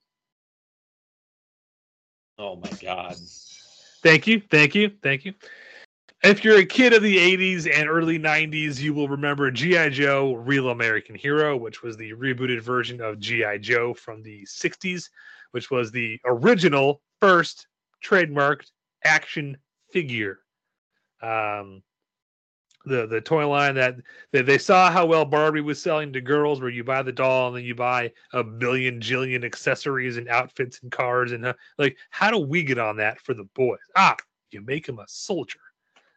Oh 2.40 2.56
my 2.56 2.70
god. 2.82 3.16
Thank 4.02 4.28
you, 4.28 4.42
thank 4.50 4.76
you, 4.76 4.92
thank 5.02 5.24
you. 5.24 5.34
If 6.24 6.46
you're 6.46 6.58
a 6.58 6.66
kid 6.66 6.94
of 6.94 7.04
the 7.04 7.18
80s 7.18 7.70
and 7.70 7.90
early 7.90 8.18
90s, 8.18 8.80
you 8.80 8.94
will 8.94 9.10
remember 9.10 9.52
G.I. 9.52 9.90
Joe 9.90 10.36
Real 10.36 10.70
American 10.70 11.16
Hero, 11.16 11.58
which 11.58 11.84
was 11.84 11.98
the 11.98 12.14
rebooted 12.14 12.62
version 12.62 13.02
of 13.02 13.20
G.I. 13.20 13.58
Joe 13.58 13.94
from 13.94 14.24
the 14.24 14.44
60s, 14.44 15.10
which 15.52 15.70
was 15.70 15.92
the 15.92 16.18
original 16.24 17.02
first 17.20 17.68
trademarked 18.02 18.72
action 19.04 19.58
figure. 19.92 20.40
Um, 21.22 21.84
the 22.86 23.06
the 23.06 23.20
toy 23.20 23.46
line 23.46 23.76
that, 23.76 23.96
that 24.32 24.46
they 24.46 24.58
saw 24.58 24.90
how 24.90 25.06
well 25.06 25.26
Barbie 25.26 25.60
was 25.60 25.82
selling 25.82 26.14
to 26.14 26.22
girls, 26.22 26.62
where 26.62 26.70
you 26.70 26.86
buy 26.86 27.02
the 27.02 27.12
doll 27.12 27.50
and 27.50 27.58
then 27.58 27.64
you 27.66 27.76
buy 27.76 28.12
a 28.32 28.46
billion 28.46 29.02
jillion 29.02 29.44
accessories 29.44 30.16
and 30.16 30.30
outfits 30.30 30.80
and 30.84 30.92
cars 30.92 31.34
and 31.34 31.46
uh, 31.46 31.54
like 31.78 31.98
how 32.12 32.32
do 32.32 32.38
we 32.38 32.64
get 32.64 32.78
on 32.80 32.96
that 32.98 33.20
for 33.20 33.34
the 33.34 33.46
boys? 33.56 33.80
Ah, 33.98 34.16
you 34.52 34.62
make 34.62 34.88
him 34.88 35.00
a 35.00 35.06
soldier, 35.08 35.60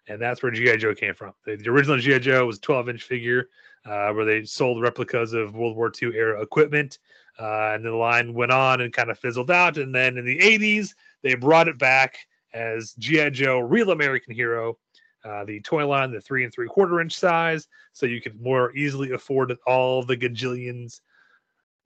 and 0.09 0.21
that's 0.21 0.43
where 0.43 0.53
GI 0.53 0.79
Joe 0.79 0.95
came 0.95 1.15
from. 1.15 1.33
The, 1.45 1.57
the 1.57 1.69
original 1.69 1.99
GI 1.99 2.21
Joe 2.21 2.47
was 2.47 2.59
a 2.59 2.61
12 2.61 2.89
inch 2.91 3.03
figure 3.03 3.49
uh, 3.85 4.11
where 4.13 4.25
they 4.25 4.45
sold 4.45 4.83
replicas 4.83 5.33
of 5.33 5.55
World 5.55 5.77
War 5.77 5.93
II 6.01 6.15
era 6.15 6.41
equipment, 6.41 6.99
uh, 7.39 7.73
and 7.75 7.85
then 7.85 7.93
the 7.93 7.99
line 7.99 8.35
went 8.35 8.53
on 8.53 8.81
and 8.81 8.93
kind 8.93 9.11
of 9.11 9.19
fizzled 9.19 9.51
out. 9.51 9.79
And 9.79 9.95
then 9.95 10.17
in 10.19 10.25
the 10.25 10.39
80s, 10.39 10.95
they 11.23 11.35
brought 11.35 11.69
it 11.69 11.79
back 11.79 12.19
as 12.55 12.95
GI 12.99 13.31
Joe 13.31 13.59
Real 13.59 13.91
American 13.91 14.35
Hero. 14.35 14.79
Uh, 15.25 15.45
the 15.45 15.61
toy 15.63 15.85
line, 15.85 16.13
the 16.13 16.21
three 16.21 16.45
and 16.45 16.53
three 16.55 16.69
quarter 16.69 17.01
inch 17.01 17.13
size, 17.13 17.67
so 17.93 18.07
you 18.07 18.21
could 18.21 18.41
more 18.41 18.75
easily 18.77 19.11
afford 19.11 19.53
all 19.67 20.05
the 20.05 20.17
gajillions 20.17 21.01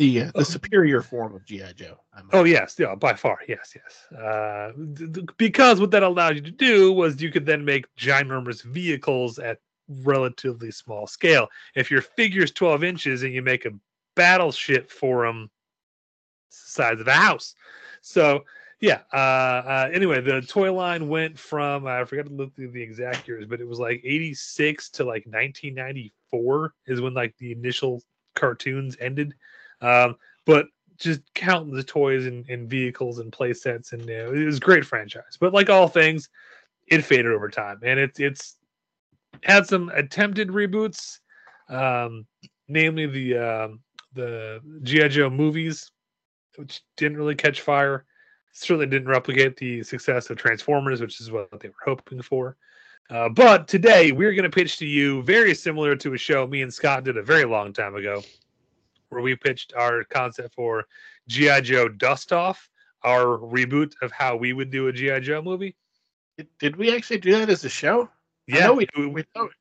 The 0.01 0.23
uh, 0.23 0.31
the 0.35 0.47
superior 0.47 1.03
form 1.03 1.35
of 1.35 1.45
GI 1.45 1.75
Joe. 1.77 2.01
Oh 2.33 2.45
yes, 2.45 2.77
yeah, 2.79 2.95
by 2.95 3.13
far, 3.13 3.41
yes, 3.47 3.77
yes. 3.77 4.19
Uh, 4.19 4.73
th- 4.97 5.13
th- 5.13 5.27
because 5.37 5.79
what 5.79 5.91
that 5.91 6.03
allowed 6.03 6.37
you 6.37 6.41
to 6.41 6.51
do 6.51 6.91
was 6.91 7.21
you 7.21 7.31
could 7.31 7.45
then 7.45 7.67
make 7.67 7.85
ginormous 7.97 8.63
vehicles 8.63 9.39
at 9.39 9.59
relatively 10.03 10.71
small 10.71 11.07
scale. 11.07 11.49
If 11.75 11.91
your 11.91 12.01
figure's 12.01 12.51
twelve 12.51 12.83
inches 12.83 13.25
and 13.25 13.35
you 13.35 13.43
make 13.43 13.67
a 13.67 13.73
battleship 14.17 14.91
for 14.91 15.27
them, 15.27 15.51
size 16.49 16.99
of 16.99 17.07
a 17.07 17.13
house. 17.13 17.55
So 18.01 18.47
yeah. 18.81 19.01
Uh, 19.13 19.17
uh, 19.17 19.91
anyway, 19.93 20.23
the 20.23 20.41
toy 20.41 20.73
line 20.73 21.09
went 21.09 21.39
from 21.39 21.87
I 21.87 22.03
forgot 22.07 22.25
to 22.25 22.33
look 22.33 22.57
through 22.57 22.71
the 22.71 22.83
exact 22.83 23.29
years, 23.29 23.45
but 23.45 23.61
it 23.61 23.69
was 23.69 23.79
like 23.79 24.01
eighty 24.03 24.33
six 24.33 24.89
to 24.93 25.05
like 25.05 25.27
nineteen 25.27 25.75
ninety 25.75 26.15
four 26.31 26.73
is 26.87 27.03
when 27.03 27.13
like 27.13 27.37
the 27.37 27.53
initial 27.53 28.03
cartoons 28.35 28.97
ended. 28.99 29.35
Um, 29.81 30.17
but 30.47 30.67
just 31.01 31.23
counting 31.35 31.75
the 31.75 31.83
toys 31.83 32.27
and, 32.27 32.49
and 32.49 32.69
vehicles 32.69 33.19
and 33.19 33.33
play 33.33 33.55
sets 33.55 33.93
and 33.93 34.03
uh, 34.03 34.33
it 34.33 34.45
was 34.45 34.59
a 34.59 34.61
great 34.61 34.85
franchise. 34.85 35.37
But 35.41 35.55
like 35.55 35.71
all 35.71 35.89
things 35.89 36.29
it 36.87 37.05
faded 37.05 37.33
over 37.33 37.49
time. 37.49 37.81
And 37.83 37.99
it's 37.99 38.21
it's 38.21 38.57
had 39.43 39.67
some 39.67 39.91
attempted 39.95 40.49
reboots 40.49 41.21
um 41.69 42.27
namely 42.69 43.07
the 43.07 43.39
um 43.39 43.81
the 44.13 44.61
gi 44.83 45.09
joe 45.09 45.31
movies 45.31 45.91
which 46.57 46.83
didn't 46.97 47.17
really 47.17 47.37
catch 47.37 47.61
fire 47.61 48.05
certainly 48.53 48.87
didn't 48.87 49.09
replicate 49.09 49.57
the 49.57 49.83
success 49.85 50.29
of 50.29 50.37
transformers 50.37 51.01
which 51.01 51.21
is 51.21 51.31
what 51.31 51.49
they 51.61 51.69
were 51.69 51.75
hoping 51.85 52.21
for. 52.21 52.57
Uh, 53.09 53.29
but 53.29 53.67
today 53.67 54.13
we're 54.13 54.35
going 54.35 54.45
to 54.45 54.51
pitch 54.51 54.77
to 54.77 54.87
you 54.87 55.23
very 55.23 55.55
similar 55.55 55.97
to 55.97 56.15
a 56.15 56.19
show 56.19 56.47
me 56.47 56.63
and 56.63 56.73
scott 56.73 57.05
did 57.05 57.17
a 57.17 57.23
very 57.23 57.45
long 57.45 57.73
time 57.73 57.95
ago 57.95 58.23
where 59.11 59.23
we 59.23 59.37
pitched 59.37 59.73
our 59.77 60.05
concept 60.05 60.55
for 60.55 60.85
GI 61.29 61.61
Joe 61.63 61.89
Dust 61.89 62.33
Off, 62.33 62.69
our 63.05 63.39
reboot 63.39 63.93
of 64.03 64.11
how 64.13 64.37
we 64.37 64.53
would 64.53 64.71
do 64.71 64.89
a 64.89 64.93
GI 64.93 65.21
Joe 65.21 65.43
movie. 65.43 65.77
Did, 66.39 66.49
did 66.59 66.77
we 66.77 66.95
actually 66.95 67.19
do 67.19 67.33
that 67.33 67.51
as 67.51 67.65
a 67.65 67.69
show? 67.69 68.09
Yeah, 68.47 68.71
we, 68.71 68.87
we, 68.97 69.07
we, 69.07 69.23
talked- 69.35 69.55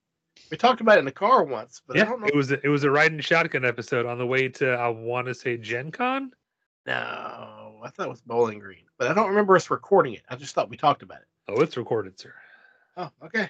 we 0.50 0.58
talked 0.58 0.82
about 0.82 0.98
it 0.98 1.00
in 1.00 1.06
the 1.06 1.12
car 1.12 1.44
once, 1.44 1.82
but 1.86 1.98
I 1.98 2.00
yeah, 2.00 2.06
don't 2.06 2.22
know. 2.22 2.27
it 2.27 2.36
was 2.36 2.51
a, 2.51 2.65
it 2.65 2.70
was 2.70 2.84
a 2.84 2.91
riding 2.91 3.20
shotgun 3.20 3.65
episode 3.65 4.06
on 4.06 4.18
the 4.18 4.25
way 4.25 4.48
to 4.50 4.72
I 4.72 4.88
want 4.88 5.27
to 5.27 5.36
say 5.36 5.58
Gen 5.58 5.91
Con. 5.91 6.32
No, 6.86 6.94
I 7.84 7.89
thought 7.89 8.08
it 8.08 8.10
was 8.10 8.22
Bowling 8.22 8.60
Green, 8.60 8.86
but 8.98 9.10
I 9.10 9.13
don't 9.13 9.29
remember 9.29 9.56
us 9.56 9.70
recording 9.70 10.13
it. 10.13 10.24
I 10.29 10.36
just 10.36 10.56
thought 10.56 10.70
we 10.70 10.77
talked 10.77 11.03
about 11.03 11.20
it. 11.20 11.27
Oh, 11.50 11.62
it's 11.62 11.77
recorded, 11.77 12.20
sir. 12.20 12.34
Oh, 12.98 13.10
okay. 13.25 13.50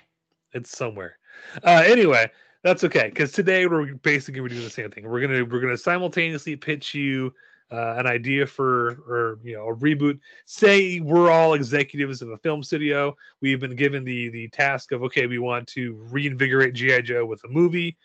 It's 0.52 0.76
somewhere. 0.76 1.18
Uh, 1.64 1.84
anyway, 1.86 2.30
that's 2.64 2.84
okay 2.84 3.10
because 3.10 3.32
today 3.32 3.66
we're 3.66 3.94
basically 3.96 4.42
we're 4.42 4.50
doing 4.50 4.64
the 4.64 4.70
same 4.70 4.92
thing. 4.92 5.08
We're 5.08 5.22
gonna 5.22 5.46
we're 5.46 5.62
gonna 5.62 5.78
simultaneously 5.78 6.56
pitch 6.56 6.94
you 6.94 7.34
uh, 7.72 7.96
an 7.98 8.08
idea 8.08 8.46
for 8.46 9.00
or 9.08 9.40
you 9.44 9.56
know 9.56 9.70
a 9.70 9.76
reboot. 9.76 10.20
Say 10.46 11.00
we're 11.00 11.32
all 11.32 11.54
executives 11.54 12.22
of 12.22 12.30
a 12.30 12.38
film 12.38 12.64
studio. 12.64 13.16
We've 13.42 13.60
been 13.60 13.76
given 13.76 14.04
the 14.04 14.30
the 14.30 14.48
task 14.50 14.92
of 14.92 15.04
okay, 15.04 15.28
we 15.28 15.40
want 15.40 15.68
to 15.70 15.94
reinvigorate 16.10 16.74
GI 16.74 17.04
Joe 17.04 17.26
with 17.26 17.44
a 17.44 17.50
movie. 17.50 17.98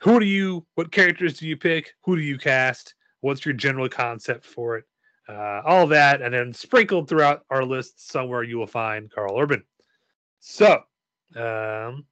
Who 0.00 0.20
do 0.20 0.26
you? 0.26 0.66
What 0.74 0.92
characters 0.92 1.38
do 1.38 1.46
you 1.46 1.56
pick? 1.56 1.94
Who 2.04 2.16
do 2.16 2.22
you 2.22 2.38
cast? 2.38 2.94
What's 3.20 3.44
your 3.44 3.54
general 3.54 3.88
concept 3.88 4.44
for 4.44 4.76
it? 4.76 4.84
uh, 5.28 5.62
all 5.64 5.86
that, 5.88 6.22
and 6.22 6.32
then 6.32 6.52
sprinkled 6.52 7.08
throughout 7.08 7.44
our 7.50 7.64
list 7.64 8.08
somewhere 8.10 8.42
you 8.42 8.58
will 8.58 8.66
find 8.66 9.10
Karl 9.10 9.38
Urban. 9.38 9.64
So, 10.40 10.82
um, 11.34 12.04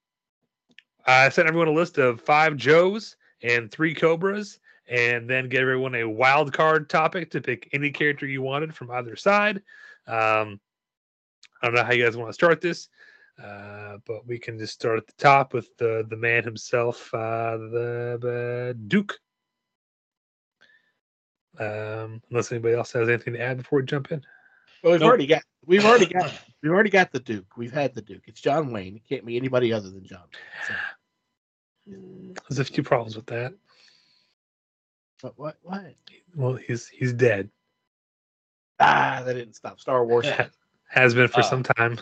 I 1.06 1.28
sent 1.28 1.48
everyone 1.48 1.68
a 1.68 1.72
list 1.72 1.98
of 1.98 2.20
five 2.20 2.56
Joes 2.56 3.16
and 3.42 3.70
three 3.70 3.94
Cobras, 3.94 4.58
and 4.88 5.28
then 5.28 5.48
gave 5.48 5.62
everyone 5.62 5.94
a 5.94 6.08
wild 6.08 6.52
card 6.52 6.88
topic 6.88 7.30
to 7.30 7.40
pick 7.40 7.68
any 7.72 7.90
character 7.90 8.26
you 8.26 8.42
wanted 8.42 8.74
from 8.74 8.90
either 8.90 9.16
side. 9.16 9.62
Um, 10.06 10.60
I 11.62 11.66
don't 11.66 11.74
know 11.74 11.84
how 11.84 11.92
you 11.92 12.04
guys 12.04 12.16
want 12.16 12.28
to 12.28 12.34
start 12.34 12.60
this, 12.60 12.88
uh, 13.42 13.98
but 14.06 14.26
we 14.26 14.38
can 14.38 14.58
just 14.58 14.74
start 14.74 14.98
at 14.98 15.06
the 15.06 15.14
top 15.18 15.54
with 15.54 15.74
the 15.78 16.06
the 16.08 16.16
man 16.16 16.44
himself, 16.44 17.12
uh, 17.14 17.56
the, 17.56 18.18
the 18.20 18.78
Duke. 18.88 19.18
Um, 21.58 22.20
unless 22.30 22.50
anybody 22.50 22.74
else 22.74 22.92
has 22.92 23.08
anything 23.08 23.34
to 23.34 23.40
add 23.40 23.58
before 23.58 23.78
we 23.78 23.86
jump 23.86 24.10
in. 24.10 24.22
Well, 24.84 24.92
we've 24.92 25.00
Nope. 25.00 25.08
already 25.08 25.26
got 25.26 25.42
we've 25.64 25.84
already 25.84 26.06
got 26.06 26.30
we've 26.62 26.70
already 26.70 26.90
got 26.90 27.10
the 27.10 27.18
Duke. 27.20 27.56
We've 27.56 27.72
had 27.72 27.94
the 27.94 28.02
Duke. 28.02 28.22
It's 28.26 28.40
John 28.40 28.70
Wayne. 28.70 28.96
It 28.96 29.08
can't 29.08 29.24
be 29.24 29.36
anybody 29.38 29.72
other 29.72 29.90
than 29.90 30.04
John. 30.04 30.24
So, 30.68 30.74
There's 32.48 32.58
a 32.58 32.64
few 32.70 32.82
problems 32.82 33.16
with 33.16 33.26
that. 33.26 33.54
what 35.22 35.32
what 35.38 35.56
what? 35.62 35.94
Well, 36.36 36.54
he's 36.54 36.86
he's 36.86 37.14
dead. 37.14 37.48
Ah, 38.78 39.22
that 39.24 39.32
didn't 39.34 39.54
stop 39.54 39.80
Star 39.80 40.04
Wars. 40.04 40.26
Has 40.88 41.14
been 41.14 41.28
for 41.28 41.40
Uh. 41.40 41.44
some 41.44 41.62
time. 41.62 41.98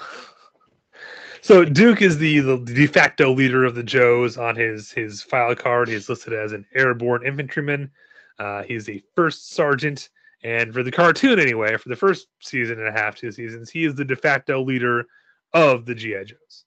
So 1.40 1.64
Duke 1.64 2.02
is 2.02 2.18
the, 2.18 2.38
the 2.38 2.56
de 2.58 2.86
facto 2.86 3.32
leader 3.32 3.64
of 3.64 3.74
the 3.74 3.82
Joes 3.82 4.36
on 4.36 4.54
his 4.56 4.90
his 4.92 5.22
file 5.22 5.54
card. 5.54 5.88
He's 5.88 6.08
listed 6.08 6.32
as 6.32 6.52
an 6.52 6.66
airborne 6.74 7.24
infantryman. 7.26 7.90
Uh, 8.38 8.62
he's 8.64 8.88
a 8.88 9.02
first 9.16 9.50
sergeant, 9.50 10.08
and 10.42 10.72
for 10.72 10.82
the 10.82 10.90
cartoon 10.92 11.38
anyway, 11.38 11.76
for 11.76 11.88
the 11.88 11.96
first 11.96 12.28
season 12.40 12.78
and 12.78 12.88
a 12.88 12.92
half, 12.92 13.16
two 13.16 13.30
seasons, 13.32 13.70
he 13.70 13.84
is 13.84 13.94
the 13.94 14.04
de 14.04 14.16
facto 14.16 14.62
leader 14.62 15.06
of 15.52 15.84
the 15.86 15.94
GI 15.94 16.24
Joes. 16.24 16.64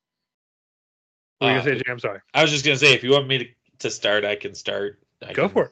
What 1.40 1.48
you 1.48 1.54
Uh, 1.54 1.58
gonna 1.60 1.64
say, 1.64 1.84
Jay? 1.84 1.92
I'm 1.92 2.00
sorry. 2.00 2.20
I 2.34 2.42
was 2.42 2.52
just 2.52 2.64
gonna 2.66 2.78
say, 2.78 2.94
if 2.94 3.04
you 3.04 3.12
want 3.12 3.28
me 3.28 3.38
to, 3.40 3.48
to 3.80 3.90
start, 3.92 4.24
I 4.26 4.36
can 4.36 4.56
start. 4.56 5.00
I 5.22 5.34
Go 5.34 5.44
can- 5.48 5.54
for 5.54 5.66
it. 5.66 5.72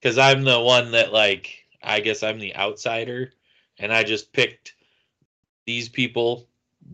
because 0.00 0.18
I'm 0.18 0.42
the 0.42 0.58
one 0.60 0.90
that 0.92 1.12
like 1.12 1.64
I 1.82 2.00
guess 2.00 2.22
I'm 2.22 2.38
the 2.38 2.56
outsider, 2.56 3.32
and 3.78 3.92
I 3.92 4.02
just 4.04 4.32
picked 4.32 4.74
these 5.66 5.88
people 5.88 6.48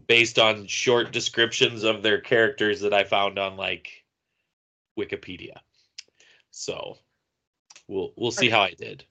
based 0.07 0.39
on 0.39 0.67
short 0.67 1.13
descriptions 1.13 1.83
of 1.85 2.03
their 2.03 2.21
characters 2.21 2.81
that 2.81 2.93
I 2.95 3.05
found 3.05 3.39
on 3.39 3.57
like 3.57 4.05
Wikipedia. 4.99 5.57
So 6.51 6.99
we'll 7.89 8.13
we'll 8.17 8.31
see 8.33 8.49
how 8.51 8.61
I 8.63 8.73
did. 8.73 9.05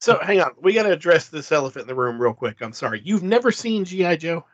So 0.00 0.18
hang 0.18 0.40
on, 0.40 0.52
we 0.60 0.72
got 0.72 0.84
to 0.84 0.92
address 0.92 1.28
this 1.28 1.52
elephant 1.52 1.82
in 1.82 1.88
the 1.88 1.94
room 1.94 2.20
real 2.20 2.32
quick. 2.32 2.62
I'm 2.62 2.72
sorry, 2.72 3.02
you've 3.04 3.22
never 3.22 3.52
seen 3.52 3.84
GI 3.84 4.16
Joe? 4.16 4.44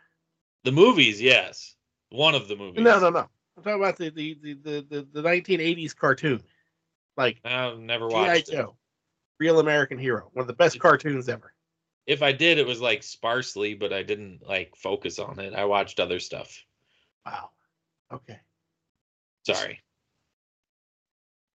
The 0.65 0.73
movies, 0.73 1.23
yes, 1.23 1.77
one 2.11 2.35
of 2.35 2.49
the 2.49 2.57
movies. 2.57 2.83
No, 2.83 2.99
no, 2.99 3.11
no. 3.11 3.29
I'm 3.57 3.63
talking 3.63 3.81
about 3.81 3.97
the 3.97 4.11
the 4.11 4.37
the 4.43 4.55
the, 4.55 4.87
the, 4.89 5.09
the 5.13 5.23
1980s 5.23 5.95
cartoon, 5.97 6.43
like 7.17 7.41
I've 7.45 7.79
never 7.79 8.09
watched 8.09 8.49
it. 8.49 8.53
Joe, 8.53 8.77
Real 9.39 9.61
American 9.61 9.99
Hero, 9.99 10.31
one 10.33 10.43
of 10.43 10.49
the 10.49 10.53
best 10.53 10.81
cartoons 10.81 11.29
ever. 11.29 11.53
If 12.07 12.23
I 12.23 12.33
did, 12.33 12.59
it 12.59 12.67
was 12.67 12.81
like 12.81 13.03
sparsely, 13.03 13.75
but 13.75 13.93
I 13.93 14.03
didn't 14.03 14.47
like 14.47 14.75
focus 14.77 15.19
on 15.19 15.39
it. 15.39 15.55
I 15.55 15.65
watched 15.65 16.01
other 16.01 16.21
stuff. 16.21 16.65
Wow. 17.25 17.51
Okay. 18.13 18.39
Sorry, 19.45 19.81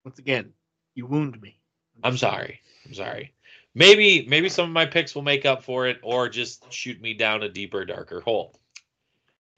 Once 0.04 0.20
again, 0.20 0.52
you 0.94 1.06
wound 1.06 1.42
me. 1.42 1.58
I'm 2.04 2.18
sorry. 2.18 2.60
I'm 2.86 2.94
sorry. 2.94 3.34
Maybe 3.78 4.26
maybe 4.28 4.50
some 4.50 4.66
of 4.66 4.72
my 4.72 4.88
picks 4.88 5.14
will 5.14 5.22
make 5.22 5.46
up 5.46 5.64
for 5.64 5.86
it 5.86 6.00
or 6.02 6.30
just 6.30 6.74
shoot 6.74 7.00
me 7.00 7.14
down 7.14 7.44
a 7.44 7.50
deeper, 7.50 7.86
darker 7.86 8.22
hole. 8.22 8.60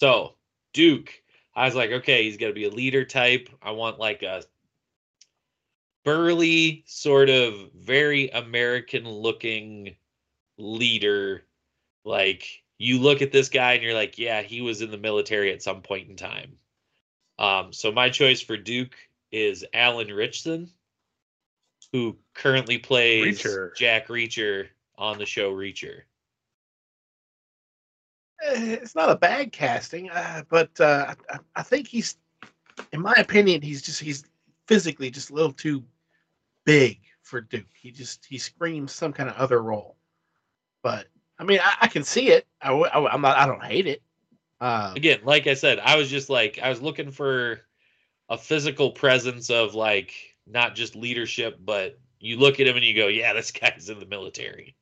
So, 0.01 0.35
Duke, 0.73 1.09
I 1.55 1.63
was 1.63 1.73
like, 1.73 1.91
okay, 1.91 2.23
he's 2.25 2.35
gonna 2.35 2.51
be 2.51 2.65
a 2.65 2.69
leader 2.69 3.05
type. 3.05 3.47
I 3.61 3.71
want 3.71 3.97
like 3.97 4.21
a 4.21 4.43
burly, 6.03 6.83
sort 6.85 7.29
of 7.29 7.71
very 7.73 8.29
American 8.31 9.07
looking 9.07 9.95
leader. 10.57 11.45
Like 12.03 12.45
you 12.77 12.99
look 12.99 13.21
at 13.21 13.31
this 13.31 13.47
guy 13.47 13.75
and 13.75 13.83
you're 13.83 13.93
like, 13.93 14.17
yeah, 14.17 14.41
he 14.41 14.59
was 14.59 14.81
in 14.81 14.91
the 14.91 14.97
military 14.97 15.53
at 15.53 15.63
some 15.63 15.81
point 15.81 16.09
in 16.09 16.17
time. 16.17 16.57
Um, 17.37 17.71
so 17.71 17.89
my 17.89 18.09
choice 18.09 18.41
for 18.41 18.57
Duke 18.57 18.97
is 19.31 19.63
Alan 19.73 20.09
Ritchson 20.09 20.69
who 21.91 22.17
currently 22.33 22.77
plays 22.77 23.41
Reacher. 23.41 23.75
Jack 23.75 24.07
Reacher 24.07 24.67
on 24.97 25.17
the 25.17 25.25
show 25.25 25.53
Reacher. 25.53 26.01
Eh, 28.43 28.77
It's 28.81 28.95
not 28.95 29.09
a 29.09 29.15
bad 29.15 29.51
casting, 29.51 30.09
uh, 30.09 30.43
but 30.49 30.69
uh, 30.79 31.15
I, 31.29 31.39
I 31.55 31.63
think 31.63 31.87
he's, 31.87 32.17
in 32.93 33.01
my 33.01 33.13
opinion, 33.17 33.61
he's 33.61 33.81
just 33.81 33.99
he's 33.99 34.23
physically 34.67 35.09
just 35.09 35.29
a 35.29 35.33
little 35.33 35.51
too 35.51 35.83
big 36.65 36.99
for 37.23 37.41
Duke. 37.41 37.65
He 37.73 37.91
just 37.91 38.25
he 38.25 38.37
screams 38.37 38.91
some 38.91 39.13
kind 39.13 39.29
of 39.29 39.35
other 39.35 39.61
role. 39.61 39.97
But 40.83 41.07
I 41.37 41.43
mean, 41.43 41.59
I, 41.61 41.75
I 41.81 41.87
can 41.87 42.03
see 42.03 42.29
it. 42.29 42.45
I, 42.61 42.71
I, 42.71 43.13
am 43.13 43.21
not. 43.21 43.37
I 43.37 43.45
don't 43.45 43.63
hate 43.63 43.87
it. 43.87 44.01
Um, 44.61 44.95
Again, 44.95 45.19
like 45.23 45.47
I 45.47 45.53
said, 45.53 45.79
I 45.79 45.95
was 45.95 46.09
just 46.09 46.29
like 46.29 46.59
I 46.61 46.69
was 46.69 46.81
looking 46.81 47.11
for 47.11 47.61
a 48.29 48.37
physical 48.37 48.91
presence 48.91 49.49
of 49.49 49.73
like 49.73 50.13
not 50.49 50.75
just 50.75 50.95
leadership, 50.95 51.59
but 51.63 51.99
you 52.19 52.37
look 52.37 52.59
at 52.59 52.67
him 52.67 52.75
and 52.75 52.85
you 52.85 52.95
go, 52.95 53.07
yeah, 53.07 53.33
this 53.33 53.51
guy's 53.51 53.89
in 53.89 53.99
the 53.99 54.05
military. 54.05 54.75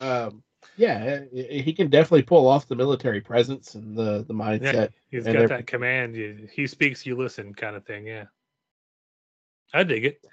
um, 0.00 0.42
yeah, 0.76 1.20
he 1.32 1.72
can 1.72 1.88
definitely 1.90 2.22
pull 2.22 2.48
off 2.48 2.66
the 2.66 2.74
military 2.74 3.20
presence 3.20 3.74
and 3.76 3.96
the 3.96 4.24
the 4.26 4.34
mindset. 4.34 4.72
Yeah, 4.74 4.86
he's 5.10 5.26
and 5.26 5.34
got 5.34 5.44
every- 5.44 5.56
that 5.56 5.66
command. 5.66 6.16
You, 6.16 6.48
he 6.52 6.66
speaks, 6.66 7.06
you 7.06 7.16
listen, 7.16 7.54
kind 7.54 7.76
of 7.76 7.84
thing. 7.86 8.06
Yeah, 8.06 8.24
I 9.72 9.84
dig 9.84 10.04
it. 10.06 10.24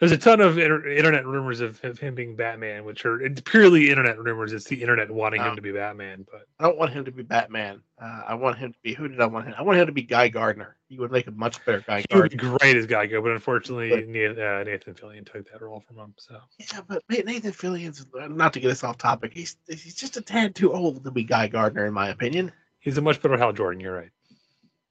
There's 0.00 0.12
a 0.12 0.16
ton 0.18 0.40
of 0.40 0.56
inter- 0.56 0.86
internet 0.88 1.26
rumors 1.26 1.60
of, 1.60 1.78
of 1.84 1.98
him 1.98 2.14
being 2.14 2.34
Batman, 2.34 2.86
which 2.86 3.04
are 3.04 3.18
purely 3.44 3.90
internet 3.90 4.18
rumors. 4.18 4.54
It's 4.54 4.64
the 4.64 4.80
internet 4.80 5.10
wanting 5.10 5.42
Oh. 5.42 5.50
him 5.50 5.56
to 5.56 5.60
be 5.62 5.72
Batman, 5.72 6.26
but 6.32 6.46
I 6.58 6.64
don't 6.64 6.78
want 6.78 6.90
him 6.94 7.04
to 7.04 7.12
be 7.12 7.22
Batman. 7.22 7.82
Uh, 8.00 8.22
I 8.28 8.34
want 8.34 8.56
him 8.56 8.72
to 8.72 8.78
be 8.82 8.94
who 8.94 9.08
did 9.08 9.20
I 9.20 9.26
want 9.26 9.46
him? 9.46 9.54
I 9.58 9.62
want 9.62 9.78
him 9.78 9.84
to 9.86 9.92
be 9.92 10.00
Guy 10.02 10.28
Gardner. 10.28 10.76
He 10.88 10.98
would 10.98 11.12
make 11.12 11.26
a 11.26 11.30
much 11.32 11.62
better 11.66 11.84
Guy 11.86 12.02
he 12.08 12.16
would 12.16 12.30
be 12.30 12.36
Gardner. 12.38 12.58
great 12.58 12.76
as 12.76 12.86
Geico. 12.86 13.22
But 13.22 13.32
unfortunately, 13.32 13.90
But- 13.90 14.08
Nathan, 14.08 14.42
uh, 14.42 14.62
Nathan 14.64 14.94
Fillion 14.94 15.30
took 15.30 15.50
that 15.52 15.60
role 15.60 15.84
from 15.86 15.98
him. 15.98 16.14
So 16.16 16.38
Yeah, 16.58 16.80
but 16.88 17.02
Nathan 17.10 17.52
Fillion's 17.52 18.06
not 18.14 18.54
to 18.54 18.60
get 18.60 18.70
us 18.70 18.82
off 18.82 18.96
topic. 18.96 19.32
He's 19.34 19.58
he's 19.68 19.94
just 19.94 20.16
a 20.16 20.22
tad 20.22 20.54
too 20.54 20.72
old 20.72 21.04
to 21.04 21.10
be 21.10 21.24
Guy 21.24 21.46
Gardner, 21.46 21.84
in 21.84 21.92
my 21.92 22.08
opinion. 22.08 22.50
he's 22.78 22.96
a 22.96 23.02
much 23.02 23.20
better 23.20 23.36
Hal 23.36 23.52
Jordan. 23.52 23.80
You're 23.80 23.94
right. 23.96 24.10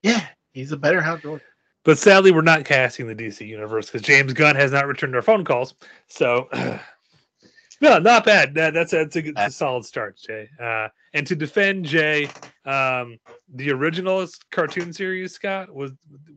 Yeah, 0.04 0.24
he's 0.54 0.72
a 0.72 0.78
better 0.78 1.02
Hal 1.02 1.18
Jordan. 1.18 1.46
But 1.86 1.98
sadly, 1.98 2.32
we're 2.32 2.42
not 2.42 2.66
casting 2.66 3.08
the 3.08 3.16
DC 3.16 3.48
universe 3.48 3.88
because 3.88 4.02
James 4.02 4.34
Gunn 4.34 4.56
has 4.56 4.72
not 4.72 4.88
returned 4.88 5.16
our 5.16 5.22
phone 5.22 5.46
calls. 5.46 5.76
So, 6.08 6.50
no, 7.82 8.00
not 8.00 8.26
bad. 8.26 8.54
That, 8.56 8.74
that's 8.74 8.94
a, 8.94 8.98
that's 8.98 9.16
a, 9.16 9.28
it's 9.30 9.40
a 9.40 9.52
solid 9.52 9.86
start, 9.86 10.18
Jay. 10.18 10.50
Uh, 10.62 10.90
and 11.14 11.26
to 11.26 11.36
defend 11.36 11.86
Jay, 11.86 12.30
um, 12.66 13.18
the 13.56 13.72
original 13.72 14.28
cartoon 14.52 14.92
series, 14.92 15.34
Scott, 15.34 15.74
was 15.74 15.92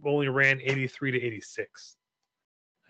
only 0.05 0.29
ran 0.29 0.61
83 0.61 1.11
to 1.13 1.23
86. 1.23 1.97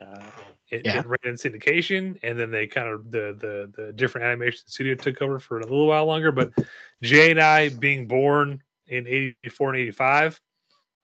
Uh, 0.01 0.23
it, 0.71 0.85
Yeah. 0.85 0.99
it 0.99 1.07
ran 1.07 1.19
in 1.25 1.35
syndication, 1.35 2.19
and 2.23 2.39
then 2.39 2.51
they 2.51 2.67
kind 2.67 2.89
of 2.89 3.11
the 3.11 3.37
the 3.39 3.83
the 3.83 3.93
different 3.93 4.27
animation 4.27 4.63
studio 4.67 4.95
took 4.95 5.21
over 5.23 5.39
for 5.39 5.59
a 5.59 5.63
little 5.63 5.87
while 5.87 6.07
longer. 6.07 6.33
But 6.33 6.51
Jay 7.03 7.31
and 7.31 7.41
I, 7.41 7.69
being 7.69 8.07
born 8.09 8.63
in 8.89 9.07
84 9.07 9.75
and 9.75 9.79
85, 9.79 10.41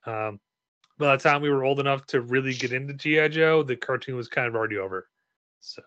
um, 0.07 0.41
by 0.99 1.17
the 1.17 1.23
time 1.23 1.43
we 1.43 1.51
were 1.51 1.65
old 1.65 1.81
enough 1.81 2.07
to 2.07 2.21
really 2.21 2.55
get 2.55 2.73
into 2.73 2.95
GI 2.95 3.31
Joe, 3.31 3.63
the 3.63 3.77
cartoon 3.77 4.17
was 4.17 4.29
kind 4.29 4.47
of 4.47 4.55
already 4.55 4.79
over. 4.79 5.09
So 5.61 5.83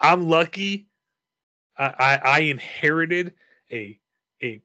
I'm 0.00 0.28
lucky. 0.28 0.86
I, 1.76 1.86
I, 1.98 2.20
I 2.24 2.38
inherited 2.40 3.34
a 3.70 3.98
a 4.42 4.62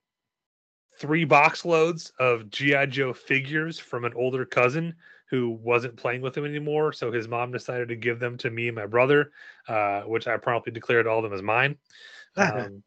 three 1.00 1.26
box 1.26 1.66
loads 1.66 2.12
of 2.20 2.50
GI 2.50 2.88
Joe 2.88 3.14
figures 3.14 3.80
from 3.80 4.06
an 4.06 4.14
older 4.16 4.46
cousin 4.46 4.96
who 5.30 5.50
wasn't 5.50 5.98
playing 5.98 6.22
with 6.22 6.36
them 6.36 6.46
anymore. 6.46 6.94
So 6.94 7.12
his 7.12 7.28
mom 7.28 7.52
decided 7.52 7.88
to 7.88 7.96
give 7.96 8.20
them 8.20 8.38
to 8.38 8.52
me 8.52 8.68
and 8.68 8.76
my 8.76 8.86
brother, 8.86 9.32
uh, 9.68 10.02
which 10.02 10.28
I 10.28 10.38
promptly 10.38 10.72
declared 10.72 11.08
all 11.08 11.18
of 11.18 11.24
them 11.24 11.34
as 11.34 11.42
mine. 11.42 11.78
Um, 12.36 12.82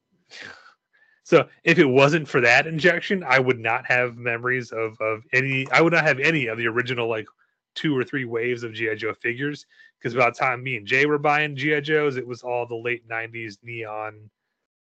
so 1.26 1.48
if 1.64 1.80
it 1.80 1.84
wasn't 1.84 2.28
for 2.28 2.40
that 2.40 2.68
injection, 2.68 3.24
I 3.24 3.40
would 3.40 3.58
not 3.58 3.84
have 3.86 4.16
memories 4.16 4.70
of 4.70 4.96
of 5.00 5.24
any. 5.32 5.66
I 5.72 5.80
would 5.80 5.92
not 5.92 6.04
have 6.04 6.20
any 6.20 6.46
of 6.46 6.56
the 6.56 6.68
original 6.68 7.08
like 7.08 7.26
two 7.74 7.98
or 7.98 8.04
three 8.04 8.24
waves 8.24 8.62
of 8.62 8.72
GI 8.72 8.94
Joe 8.94 9.12
figures. 9.12 9.66
Because 9.98 10.14
by 10.14 10.30
the 10.30 10.36
time 10.36 10.62
me 10.62 10.76
and 10.76 10.86
Jay 10.86 11.04
were 11.04 11.18
buying 11.18 11.56
GI 11.56 11.80
Joes, 11.80 12.16
it 12.16 12.24
was 12.24 12.44
all 12.44 12.64
the 12.64 12.76
late 12.76 13.08
'90s 13.08 13.58
neon 13.64 14.30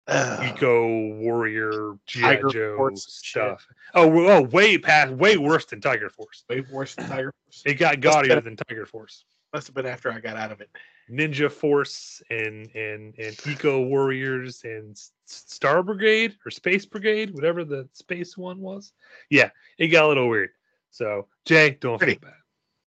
Ugh. 0.06 0.44
eco 0.46 1.14
warrior 1.16 1.98
GI 2.06 2.38
Joe 2.50 2.88
shit. 2.88 2.98
stuff. 3.00 3.66
Oh, 3.92 4.10
oh, 4.26 4.40
way 4.40 4.78
past, 4.78 5.12
way 5.12 5.36
worse 5.36 5.66
than 5.66 5.82
Tiger 5.82 6.08
Force. 6.08 6.44
way 6.48 6.64
worse 6.72 6.94
than 6.94 7.06
Tiger 7.06 7.34
Force. 7.44 7.62
It 7.66 7.74
got 7.74 8.00
gaudier 8.00 8.40
than 8.40 8.56
Tiger 8.56 8.86
Force. 8.86 9.26
Must 9.52 9.66
have 9.66 9.74
been 9.74 9.84
after 9.84 10.10
I 10.10 10.20
got 10.20 10.38
out 10.38 10.52
of 10.52 10.62
it. 10.62 10.70
Ninja 11.10 11.50
Force 11.50 12.22
and 12.30 12.70
and 12.74 13.14
and 13.18 13.46
Eco 13.46 13.82
Warriors 13.82 14.62
and 14.64 14.98
Star 15.26 15.82
Brigade 15.82 16.36
or 16.44 16.50
Space 16.50 16.86
Brigade, 16.86 17.34
whatever 17.34 17.64
the 17.64 17.88
space 17.92 18.36
one 18.36 18.60
was. 18.60 18.92
Yeah, 19.28 19.50
it 19.78 19.88
got 19.88 20.04
a 20.04 20.08
little 20.08 20.28
weird. 20.28 20.50
So 20.90 21.26
Jay, 21.44 21.76
don't 21.80 21.98
Pretty. 21.98 22.14
feel 22.14 22.30
bad. 22.30 22.34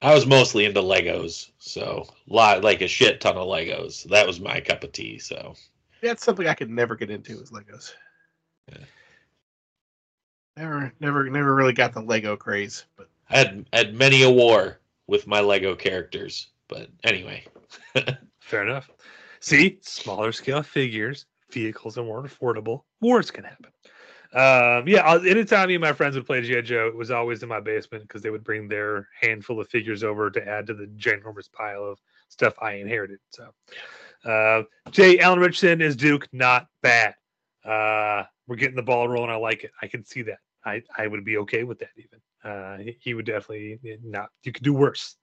I 0.03 0.15
was 0.15 0.27
mostly 0.27 0.65
into 0.67 0.81
Legos, 0.81 1.51
so 1.59 2.07
lot 2.27 2.63
like 2.63 2.83
a 2.83 2.89
shit 2.89 3.21
ton 3.21 3.37
of 3.37 3.47
Legos. 3.47 4.05
That 4.11 4.27
was 4.27 4.39
my 4.41 4.61
cup 4.61 4.85
of 4.85 4.93
tea. 4.93 5.19
So 5.19 5.55
That's 6.03 6.23
something 6.23 6.47
I 6.47 6.55
could 6.55 6.71
never 6.71 6.95
get 6.95 7.11
into 7.11 7.41
is 7.41 7.51
Legos. 7.51 7.93
Yeah. 8.71 8.85
Never, 10.57 10.93
never, 11.01 11.29
never 11.31 11.55
really 11.55 11.73
got 11.73 11.93
the 11.93 12.01
Lego 12.01 12.37
craze. 12.37 12.85
But 12.97 13.09
I 13.31 13.39
had 13.39 13.67
had 13.73 13.95
many 13.95 14.23
a 14.23 14.31
war 14.31 14.81
with 15.07 15.27
my 15.27 15.41
Lego 15.41 15.75
characters. 15.75 16.49
But 16.69 16.89
anyway, 17.03 17.45
Fair 18.41 18.63
enough. 18.63 18.91
See, 19.41 19.79
smaller 19.83 20.33
scale 20.33 20.63
figures, 20.63 21.27
vehicles 21.51 21.99
are 21.99 22.05
more 22.05 22.23
affordable. 22.23 22.83
Wars 23.01 23.31
can 23.31 23.45
happen. 23.45 23.71
Um, 24.33 24.89
yeah, 24.89 25.19
anytime 25.27 25.69
me 25.69 25.77
and 25.77 25.83
my 25.83 25.93
friends 25.93 26.17
would 26.17 26.27
play 26.27 26.41
G.I. 26.43 26.63
Joe, 26.63 26.89
it 26.89 26.97
was 26.97 27.13
always 27.13 27.43
in 27.43 27.49
my 27.49 27.61
basement 27.61 28.03
because 28.03 28.21
they 28.21 28.31
would 28.31 28.43
bring 28.43 28.67
their 28.67 29.09
handful 29.21 29.61
of 29.61 29.69
figures 29.69 30.03
over 30.03 30.29
to 30.31 30.49
add 30.49 30.67
to 30.67 30.75
the 30.75 30.87
ginormous 30.97 31.51
pile 31.53 31.85
of 31.85 32.01
stuff 32.29 32.55
I 32.61 32.75
inherited. 32.75 33.21
So, 33.31 33.51
uh, 34.29 34.65
Jay 34.91 35.21
Allen 35.21 35.39
Richardson 35.39 35.81
is 35.81 35.95
Duke, 35.95 36.27
not 36.33 36.67
bad. 36.83 37.15
Uh, 37.65 38.25
we're 38.49 38.57
getting 38.57 38.77
the 38.77 38.83
ball 38.83 39.09
rolling. 39.09 39.31
I 39.31 39.37
like 39.37 39.63
it. 39.63 39.71
I 39.81 39.87
can 39.87 40.05
see 40.05 40.23
that. 40.23 40.39
I, 40.65 40.83
I 40.99 41.07
would 41.07 41.25
be 41.25 41.37
okay 41.39 41.63
with 41.63 41.79
that 41.79 41.91
even. 41.97 42.21
Uh, 42.43 42.93
he 43.01 43.15
would 43.15 43.27
definitely 43.27 43.79
not. 44.03 44.31
You 44.43 44.53
could 44.53 44.65
do 44.65 44.75
worse 44.75 45.17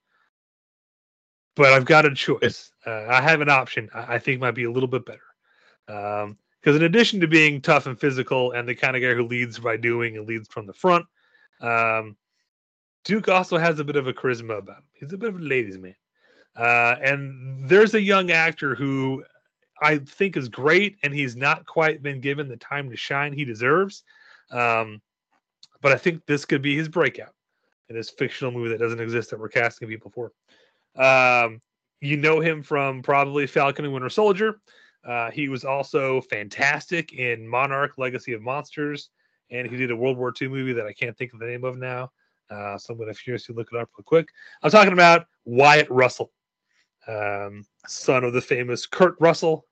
but 1.56 1.74
I've 1.74 1.86
got 1.86 2.06
a 2.06 2.14
choice. 2.14 2.72
Uh, 2.86 3.06
I 3.08 3.22
have 3.22 3.42
an 3.42 3.50
option. 3.50 3.90
I, 3.94 4.16
I 4.16 4.20
think 4.20 4.40
might 4.40 4.52
be 4.52 4.64
a 4.64 4.72
little 4.72 4.90
bit 4.90 5.06
better. 5.06 5.20
Because 6.62 6.76
in 6.76 6.84
addition 6.84 7.20
to 7.20 7.28
being 7.28 7.62
tough 7.62 7.88
and 7.88 8.00
physical, 8.00 8.52
and 8.52 8.68
the 8.68 8.76
kind 8.76 8.96
of 8.96 9.02
guy 9.02 9.14
who 9.14 9.28
leads 9.28 9.60
by 9.60 9.78
doing 9.78 10.18
and 10.18 10.28
leads 10.28 10.48
from 10.48 10.66
the 10.66 10.74
front, 10.74 11.06
um, 11.60 12.16
Duke 13.04 13.30
also 13.30 13.58
has 13.58 13.80
a 13.80 13.84
bit 13.84 13.96
of 13.96 14.08
a 14.08 14.14
charisma 14.14 14.60
about 14.60 14.78
him. 14.78 14.84
He's 14.94 15.14
a 15.14 15.18
bit 15.18 15.30
of 15.30 15.36
a 15.36 15.44
ladies' 15.44 15.78
man. 15.78 15.96
Uh, 16.56 16.96
and 17.02 17.68
there's 17.68 17.94
a 17.94 18.02
young 18.02 18.32
actor 18.32 18.76
who 18.76 19.24
I 19.82 19.98
think 19.98 20.38
is 20.38 20.50
great, 20.50 20.98
and 21.04 21.14
he's 21.14 21.36
not 21.36 21.66
quite 21.66 22.04
been 22.04 22.22
given 22.22 22.48
the 22.48 22.58
time 22.58 22.90
to 22.90 22.96
shine 22.96 23.34
he 23.34 23.46
deserves. 23.46 24.04
Um, 24.52 25.02
but 25.82 25.92
I 25.92 25.98
think 25.98 26.26
this 26.26 26.46
could 26.46 26.62
be 26.62 26.76
his 26.76 26.88
breakout 26.88 27.34
in 27.90 27.96
this 27.96 28.12
fictional 28.12 28.52
movie 28.52 28.70
that 28.70 28.80
doesn't 28.80 29.00
exist 29.00 29.32
that 29.32 29.40
we're 29.40 29.50
casting 29.50 29.88
people 29.88 30.12
for. 30.12 30.32
Um, 30.96 31.62
you 32.02 32.18
know 32.18 32.40
him 32.40 32.64
from 32.64 33.02
probably 33.02 33.48
Falcon 33.48 33.86
and 33.86 33.94
Winter 33.94 34.10
Soldier. 34.10 34.60
Uh, 35.06 35.32
he 35.32 35.50
was 35.50 35.64
also 35.64 36.22
fantastic 36.22 37.14
in 37.14 37.48
Monarch: 37.48 37.94
Legacy 37.98 38.34
of 38.34 38.42
Monsters, 38.42 39.10
and 39.50 39.68
he 39.68 39.78
did 39.78 39.92
a 39.92 39.96
World 39.96 40.18
War 40.18 40.34
II 40.40 40.50
movie 40.50 40.74
that 40.74 40.86
I 40.86 40.94
can't 40.94 41.18
think 41.18 41.34
of 41.34 41.40
the 41.40 41.46
name 41.46 41.64
of 41.64 41.78
now. 41.78 42.12
Uh, 42.50 42.78
so 42.78 42.94
I'm 42.94 42.98
going 42.98 43.14
to 43.14 43.20
furiously 43.20 43.56
look 43.56 43.70
it 43.72 43.80
up 43.80 43.90
real 43.98 44.04
quick. 44.04 44.30
I'm 44.62 44.72
talking 44.72 44.94
about 44.94 45.26
Wyatt 45.46 45.90
Russell, 45.90 46.32
um, 47.08 47.66
son 47.88 48.24
of 48.24 48.34
the 48.34 48.42
famous 48.42 48.86
Kurt 48.86 49.16
Russell. 49.20 49.66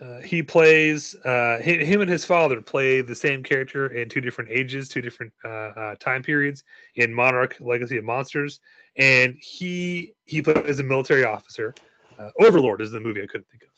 Uh, 0.00 0.18
he 0.20 0.42
plays 0.42 1.14
uh, 1.26 1.60
hi- 1.62 1.84
him 1.84 2.00
and 2.00 2.08
his 2.10 2.24
father 2.24 2.62
play 2.62 3.02
the 3.02 3.14
same 3.14 3.42
character 3.42 3.88
in 3.88 4.08
two 4.08 4.20
different 4.20 4.50
ages, 4.50 4.88
two 4.88 5.02
different 5.02 5.32
uh, 5.44 5.48
uh, 5.48 5.94
time 5.96 6.22
periods 6.22 6.64
in 6.94 7.12
Monarch: 7.12 7.56
Legacy 7.60 7.98
of 7.98 8.04
Monsters, 8.04 8.60
and 8.96 9.36
he 9.38 10.14
he 10.24 10.40
plays 10.40 10.78
a 10.78 10.82
military 10.82 11.24
officer. 11.24 11.74
Uh, 12.18 12.30
Overlord 12.40 12.80
is 12.80 12.90
the 12.90 13.00
movie 13.00 13.22
I 13.22 13.26
couldn't 13.26 13.46
think 13.50 13.62
of. 13.64 13.68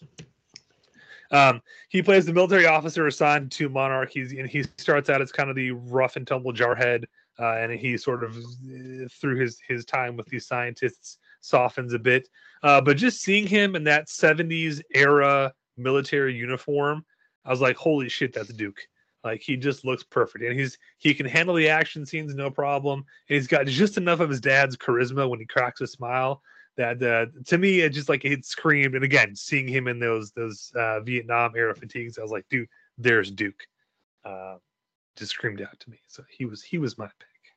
Um, 1.37 1.63
he 1.89 2.03
plays 2.03 2.27
the 2.27 2.33
military 2.33 2.67
officer 2.67 3.07
assigned 3.07 3.51
to 3.53 3.69
Monarch. 3.69 4.11
He's 4.13 4.33
and 4.33 4.49
he 4.49 4.65
starts 4.79 5.11
out 5.11 5.21
as 5.21 5.33
kind 5.33 5.51
of 5.51 5.57
the 5.57 5.73
rough 5.73 6.15
and 6.15 6.27
tumble 6.27 6.53
jarhead, 6.53 7.05
uh, 7.41 7.55
and 7.55 7.73
he 7.73 7.97
sort 7.97 8.23
of 8.23 8.37
through 9.21 9.41
his 9.41 9.59
his 9.67 9.85
time 9.85 10.17
with 10.17 10.27
these 10.27 10.47
scientists 10.47 11.19
softens 11.41 11.95
a 11.95 11.99
bit. 11.99 12.29
But 12.63 12.97
just 12.97 13.23
seeing 13.23 13.49
him 13.49 13.75
in 13.75 13.83
that 13.85 14.07
'70s 14.07 14.83
era 14.95 15.53
military 15.77 16.35
uniform, 16.35 17.05
I 17.45 17.51
was 17.51 17.61
like, 17.61 17.77
holy 17.77 18.09
shit, 18.09 18.33
that's 18.33 18.53
Duke. 18.53 18.81
Like 19.25 19.41
he 19.41 19.57
just 19.57 19.85
looks 19.85 20.03
perfect, 20.03 20.45
and 20.45 20.59
he's 20.59 20.79
he 20.99 21.15
can 21.15 21.27
handle 21.27 21.55
the 21.55 21.69
action 21.69 22.05
scenes 22.05 22.35
no 22.35 22.51
problem. 22.51 23.05
And 23.29 23.37
he's 23.37 23.47
got 23.47 23.67
just 23.67 23.97
enough 23.97 24.21
of 24.21 24.31
his 24.31 24.41
dad's 24.41 24.77
charisma 24.77 25.29
when 25.29 25.39
he 25.39 25.47
cracks 25.47 25.81
a 25.81 25.87
smile 25.87 26.43
that 26.77 27.03
uh, 27.03 27.27
to 27.47 27.59
me 27.59 27.81
it 27.81 27.91
just 27.91 28.09
like 28.09 28.25
it 28.25 28.45
screamed. 28.45 28.95
And 28.95 29.05
again, 29.05 29.37
seeing 29.37 29.69
him 29.69 29.87
in 29.87 30.01
those 30.01 30.33
those 30.33 30.73
uh, 30.75 31.01
Vietnam 31.01 31.53
era 31.57 31.75
fatigues, 31.75 32.19
I 32.19 32.23
was 32.23 32.33
like, 32.33 32.47
dude, 32.49 32.69
there's 32.99 33.31
Duke. 33.31 33.63
Uh, 34.25 34.57
just 35.17 35.33
screamed 35.33 35.61
out 35.61 35.79
to 35.79 35.91
me. 35.91 36.01
So 36.09 36.25
he 36.29 36.45
was 36.45 36.63
he 36.63 36.79
was 36.79 36.99
my 36.99 37.07
pick. 37.07 37.55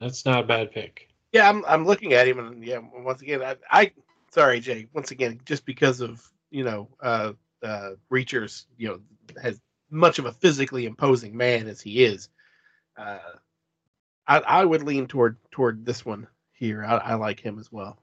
that's 0.00 0.26
not 0.26 0.44
a 0.44 0.46
bad 0.46 0.72
pick. 0.72 1.08
yeah, 1.32 1.48
I'm 1.48 1.64
I'm 1.64 1.86
looking 1.86 2.12
at 2.12 2.28
him, 2.28 2.38
and 2.38 2.64
yeah, 2.64 2.80
once 2.98 3.22
again, 3.22 3.42
I, 3.42 3.56
I 3.70 3.92
sorry, 4.30 4.60
Jay, 4.60 4.88
once 4.92 5.10
again, 5.10 5.40
just 5.44 5.64
because 5.64 6.00
of 6.00 6.22
you 6.54 6.64
know, 6.64 6.88
uh, 7.02 7.32
uh, 7.62 7.90
Reacher's, 8.10 8.66
you 8.78 8.88
know, 8.88 9.00
has 9.42 9.60
much 9.90 10.18
of 10.18 10.26
a 10.26 10.32
physically 10.32 10.86
imposing 10.86 11.36
man 11.36 11.66
as 11.66 11.80
he 11.80 12.04
is. 12.04 12.28
Uh, 12.96 13.18
I 14.26 14.38
I 14.38 14.64
would 14.64 14.84
lean 14.84 15.08
toward 15.08 15.36
toward 15.50 15.84
this 15.84 16.04
one 16.06 16.28
here. 16.52 16.84
I, 16.84 16.96
I 16.96 17.14
like 17.14 17.40
him 17.40 17.58
as 17.58 17.72
well. 17.72 17.98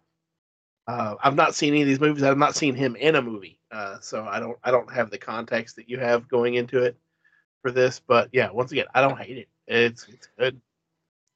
Uh, 0.88 1.16
I've 1.24 1.36
not 1.36 1.56
seen 1.56 1.74
any 1.74 1.84
of 1.84 1.88
these 1.88 2.02
movies. 2.02 2.24
I've 2.24 2.38
not 2.38 2.56
seen 2.56 2.76
him 2.76 2.96
in 2.96 3.16
a 3.16 3.22
movie, 3.22 3.60
uh, 3.72 4.00
so 4.02 4.26
I 4.26 4.40
don't 4.40 4.58
I 4.64 4.72
don't 4.72 4.92
have 4.92 5.10
the 5.10 5.18
context 5.18 5.78
that 5.78 5.90
you 5.90 5.98
have 6.00 6.28
going 6.28 6.56
into 6.56 6.84
it 6.84 6.98
for 7.62 7.72
this. 7.72 8.00
But 8.00 8.30
yeah, 8.34 8.52
once 8.52 8.72
again, 8.72 8.88
I 8.94 9.02
don't 9.02 9.20
hate 9.20 9.38
it. 9.38 9.50
It's 9.68 10.08
it's 10.10 10.28
good. 10.38 10.60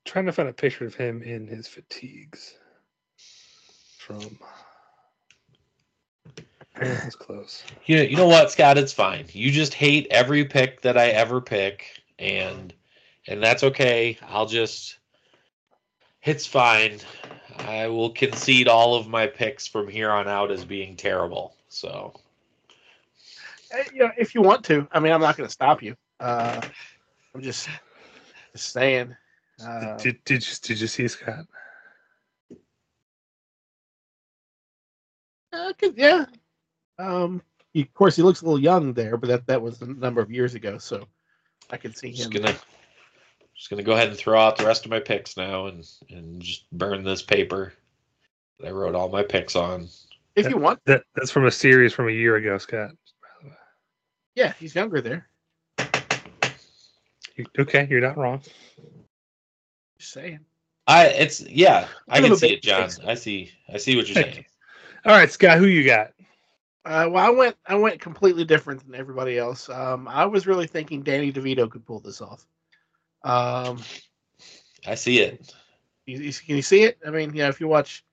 trying 0.06 0.26
to 0.26 0.34
find 0.34 0.50
a 0.50 0.54
picture 0.54 0.86
of 0.86 0.96
him 0.96 1.24
in 1.24 1.48
his 1.48 1.68
fatigues 1.68 2.56
from 4.00 4.38
That's 6.80 7.16
close. 7.16 7.64
You 7.86 8.00
you 8.00 8.18
know 8.18 8.28
what, 8.28 8.52
Scott? 8.52 8.78
It's 8.78 8.94
fine. 8.94 9.26
You 9.32 9.52
just 9.52 9.74
hate 9.74 10.08
every 10.12 10.46
pick 10.46 10.82
that 10.82 10.98
I 10.98 11.08
ever 11.10 11.40
pick, 11.42 12.02
and 12.20 12.74
and 13.28 13.42
that's 13.42 13.64
okay. 13.64 14.18
I'll 14.28 14.46
just. 14.46 14.98
It's 16.24 16.46
fine. 16.46 17.00
I 17.60 17.88
will 17.88 18.10
concede 18.10 18.68
all 18.68 18.96
of 18.96 19.08
my 19.08 19.28
picks 19.28 19.68
from 19.68 19.88
here 19.88 20.12
on 20.12 20.28
out 20.28 20.52
as 20.52 20.66
being 20.66 20.96
terrible. 20.96 21.56
So 21.70 22.14
you 23.94 24.00
know, 24.00 24.12
if 24.18 24.36
you 24.36 24.42
want 24.42 24.66
to. 24.66 24.88
I 24.92 25.00
mean, 25.00 25.14
I'm 25.14 25.22
not 25.22 25.38
going 25.38 25.48
to 25.48 25.54
stop 25.54 25.82
you. 25.82 25.96
Uh, 26.20 26.62
I'm 27.34 27.42
just 27.42 27.70
just 28.54 28.72
saying. 28.74 29.16
Uh, 29.66 29.98
did, 29.98 30.24
did 30.26 30.46
you 30.48 30.56
did 30.62 30.82
you 30.82 30.88
see 30.88 31.08
Scott? 31.08 31.46
uh, 35.54 35.74
'cause- 35.80 35.94
yeah. 35.96 36.26
Um. 37.00 37.42
He, 37.74 37.82
of 37.82 37.94
course, 37.94 38.16
he 38.16 38.22
looks 38.22 38.42
a 38.42 38.46
little 38.46 38.60
young 38.60 38.94
there, 38.94 39.18
but 39.18 39.28
that 39.28 39.48
that 39.48 39.62
was 39.62 39.82
a 39.82 39.86
number 39.86 40.22
of 40.22 40.32
years 40.32 40.56
ago, 40.56 40.78
so 40.78 41.06
I 41.70 41.76
can 41.76 41.94
see 41.94 42.12
just 42.12 42.34
him. 42.34 42.42
gonna 42.42 42.58
just 43.54 43.70
gonna 43.70 43.84
go 43.84 43.92
ahead 43.92 44.08
and 44.08 44.18
throw 44.18 44.40
out 44.40 44.58
the 44.58 44.66
rest 44.66 44.86
of 44.86 44.92
my 44.92 45.00
picks 45.02 45.36
now 45.36 45.68
and 45.68 45.86
and 46.10 46.42
just 46.42 46.72
burn 46.72 47.04
this 47.04 47.22
paper 47.22 47.74
that 48.60 48.68
I 48.68 48.72
wrote 48.72 48.96
all 48.96 49.10
my 49.10 49.24
picks 49.24 49.58
on. 49.58 49.90
If 50.38 50.50
you 50.50 50.56
want, 50.58 50.80
That 50.86 51.04
that's 51.16 51.32
from 51.32 51.48
a 51.48 51.52
series 51.52 51.92
from 51.92 52.08
a 52.08 52.12
year 52.12 52.38
ago, 52.38 52.58
Scott. 52.58 52.92
yeah, 54.36 54.54
he's 54.58 54.74
younger 54.74 55.02
there. 55.02 55.28
You, 57.36 57.46
okay, 57.60 57.88
you're 57.90 58.00
not 58.00 58.18
wrong. 58.18 58.42
Just 59.98 60.14
saying. 60.14 60.40
I 60.88 61.08
it's 61.08 61.42
yeah, 61.42 61.88
I 62.08 62.22
can 62.22 62.38
see 62.38 62.54
it, 62.54 62.62
John. 62.62 62.90
I 63.06 63.16
see 63.16 63.52
I 63.74 63.76
see 63.78 63.98
what 63.98 64.08
you're 64.08 64.24
saying. 64.24 64.46
All 65.06 65.12
right, 65.12 65.30
Scott, 65.30 65.58
who 65.58 65.66
you 65.66 65.84
got? 65.84 66.14
Uh, 66.86 67.08
well, 67.12 67.26
I 67.26 67.30
went 67.30 67.58
I 67.68 67.76
went 67.76 68.00
completely 68.00 68.46
different 68.46 68.86
than 68.86 68.96
everybody 68.96 69.38
else. 69.38 69.70
Um, 69.70 70.08
I 70.08 70.26
was 70.26 70.48
really 70.48 70.68
thinking 70.68 71.04
Danny 71.04 71.32
DeVito 71.32 71.70
could 71.70 71.86
pull 71.86 72.00
this 72.00 72.22
off. 72.22 72.48
Um, 73.24 73.80
I 74.88 74.96
see 74.96 75.20
it. 75.20 75.54
you, 76.06 76.18
you- 76.20 76.34
can 76.34 76.56
you 76.56 76.62
see 76.62 76.84
it? 76.84 76.98
I 77.06 77.10
mean, 77.10 77.34
yeah, 77.34 77.50
if 77.50 77.60
you 77.60 77.68
watch, 77.68 78.06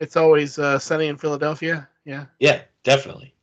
it's 0.00 0.16
always 0.16 0.58
uh, 0.58 0.78
sunny 0.78 1.06
in 1.08 1.16
Philadelphia. 1.16 1.88
Yeah, 2.04 2.26
Yeah, 2.40 2.62
definitely. 2.82 3.34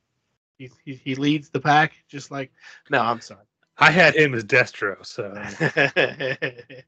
he, 0.58 0.70
he 0.84 0.96
he 0.96 1.16
leads 1.16 1.50
the 1.50 1.60
pack, 1.60 1.94
just 2.08 2.32
like. 2.32 2.52
No, 2.90 3.02
I'm 3.02 3.22
sorry. 3.22 3.46
I 3.78 3.92
had 3.92 4.16
him 4.16 4.34
as 4.34 4.44
Destro, 4.44 5.06
so 5.06 5.34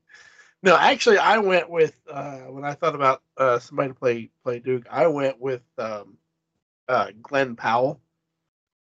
no, 0.64 0.76
actually, 0.78 1.18
I 1.18 1.38
went 1.38 1.70
with 1.70 2.00
uh, 2.12 2.40
when 2.50 2.66
I 2.66 2.74
thought 2.74 2.96
about 2.96 3.22
uh, 3.38 3.60
somebody 3.60 3.90
to 3.90 3.96
play 3.96 4.30
play 4.44 4.60
Duke. 4.60 4.86
I 4.90 5.08
went 5.08 5.40
with 5.40 5.62
um, 5.78 6.18
uh, 6.88 7.08
Glen 7.22 7.56
Powell 7.56 8.00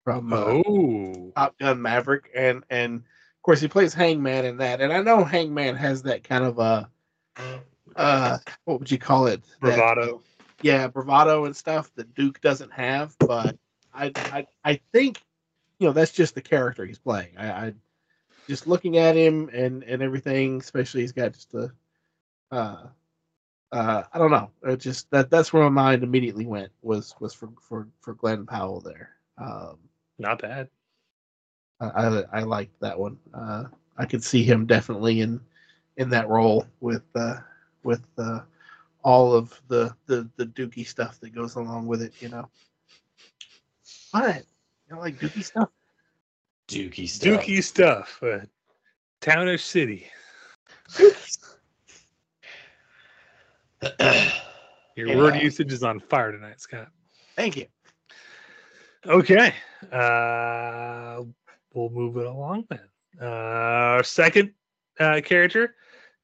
from 0.04 0.34
uh, 0.34 0.62
oh, 0.66 1.32
Top 1.36 1.58
Gun 1.60 1.82
Maverick, 1.82 2.30
and 2.36 2.64
and 2.70 2.96
of 2.96 3.42
course 3.44 3.62
he 3.62 3.68
plays 3.68 3.94
Hangman 3.94 4.46
in 4.46 4.58
that. 4.58 4.82
And 4.82 4.92
I 4.92 5.02
know 5.02 5.24
Hangman 5.24 5.76
has 5.76 6.04
that 6.04 6.24
kind 6.24 6.44
of 6.44 6.60
uh 6.60 6.86
uh 7.96 8.38
what 8.66 8.80
would 8.80 8.92
you 8.92 8.98
call 8.98 9.28
it? 9.28 9.42
That- 9.62 9.76
bravado. 9.76 10.22
yeah, 10.62 10.88
bravado 10.88 11.46
and 11.46 11.56
stuff 11.56 11.92
that 11.96 12.14
Duke 12.14 12.42
doesn't 12.42 12.72
have. 12.74 13.16
But 13.20 13.58
I, 13.94 14.12
I, 14.16 14.48
I 14.64 14.80
think, 14.92 15.22
you 15.80 15.88
know, 15.88 15.94
that's 15.94 16.12
just 16.12 16.36
the 16.36 16.42
character 16.42 16.86
he's 16.86 17.00
playing. 17.00 17.38
I, 17.38 17.52
I 17.52 17.74
just 18.48 18.68
looking 18.68 18.98
at 18.98 19.16
him 19.16 19.50
and 19.54 19.84
and 19.84 20.02
everything, 20.02 20.60
especially 20.60 21.02
he's 21.02 21.12
got 21.12 21.34
just 21.34 21.54
a, 21.54 21.72
uh, 22.52 22.88
uh, 23.72 24.04
I 24.12 24.18
don't 24.18 24.32
know. 24.32 24.50
It 24.64 24.78
just 24.78 25.10
that 25.12 25.30
that's 25.30 25.54
where 25.54 25.64
my 25.64 25.70
mind 25.70 26.04
immediately 26.04 26.46
went 26.46 26.72
was 26.82 27.16
was 27.20 27.34
for 27.34 27.50
for 27.62 27.88
for 28.02 28.14
Glen 28.16 28.46
Powell 28.46 28.82
there. 28.82 29.12
Um, 29.38 29.78
Not 30.18 30.42
bad. 30.42 30.70
I 31.80 31.88
I, 31.88 32.24
I 32.34 32.40
liked 32.42 32.80
that 32.82 32.98
one. 32.98 33.18
Uh, 33.34 33.66
I 33.98 34.06
could 34.06 34.24
see 34.24 34.44
him 34.44 34.66
definitely 34.66 35.22
in 35.22 35.40
in 35.98 36.10
that 36.10 36.30
role 36.30 36.66
with 36.80 37.04
uh, 37.16 37.36
with 37.84 38.04
uh, 38.18 38.40
all 39.04 39.34
of 39.34 39.62
the, 39.68 39.94
the 40.08 40.28
the 40.38 40.46
Dookie 40.46 40.88
stuff 40.88 41.20
that 41.20 41.36
goes 41.36 41.56
along 41.56 41.88
with 41.88 42.02
it. 42.02 42.14
You 42.22 42.30
know, 42.30 42.50
what 44.12 44.44
you 44.88 44.96
know, 44.96 45.00
like 45.00 45.20
Dookie 45.20 45.44
stuff. 45.44 45.70
Dookie 46.68 47.08
stuff. 47.08 47.46
Dookie 47.46 47.64
stuff. 47.64 48.20
Uh, 48.24 48.40
Townish 49.22 49.64
City. 49.64 50.08
Your 54.96 55.18
word 55.18 55.36
usage 55.36 55.72
is 55.72 55.84
on 55.84 56.00
fire 56.00 56.32
tonight, 56.32 56.60
Scott. 56.60 56.90
Thank 57.36 57.56
you. 57.56 57.68
Okay. 59.06 59.54
Uh, 59.92 61.24
we'll 61.74 61.90
move 61.90 62.18
it 62.18 62.26
along 62.26 62.66
then. 62.70 62.82
Uh, 63.22 63.26
our 63.26 64.04
second 64.04 64.52
uh, 65.00 65.22
character, 65.24 65.76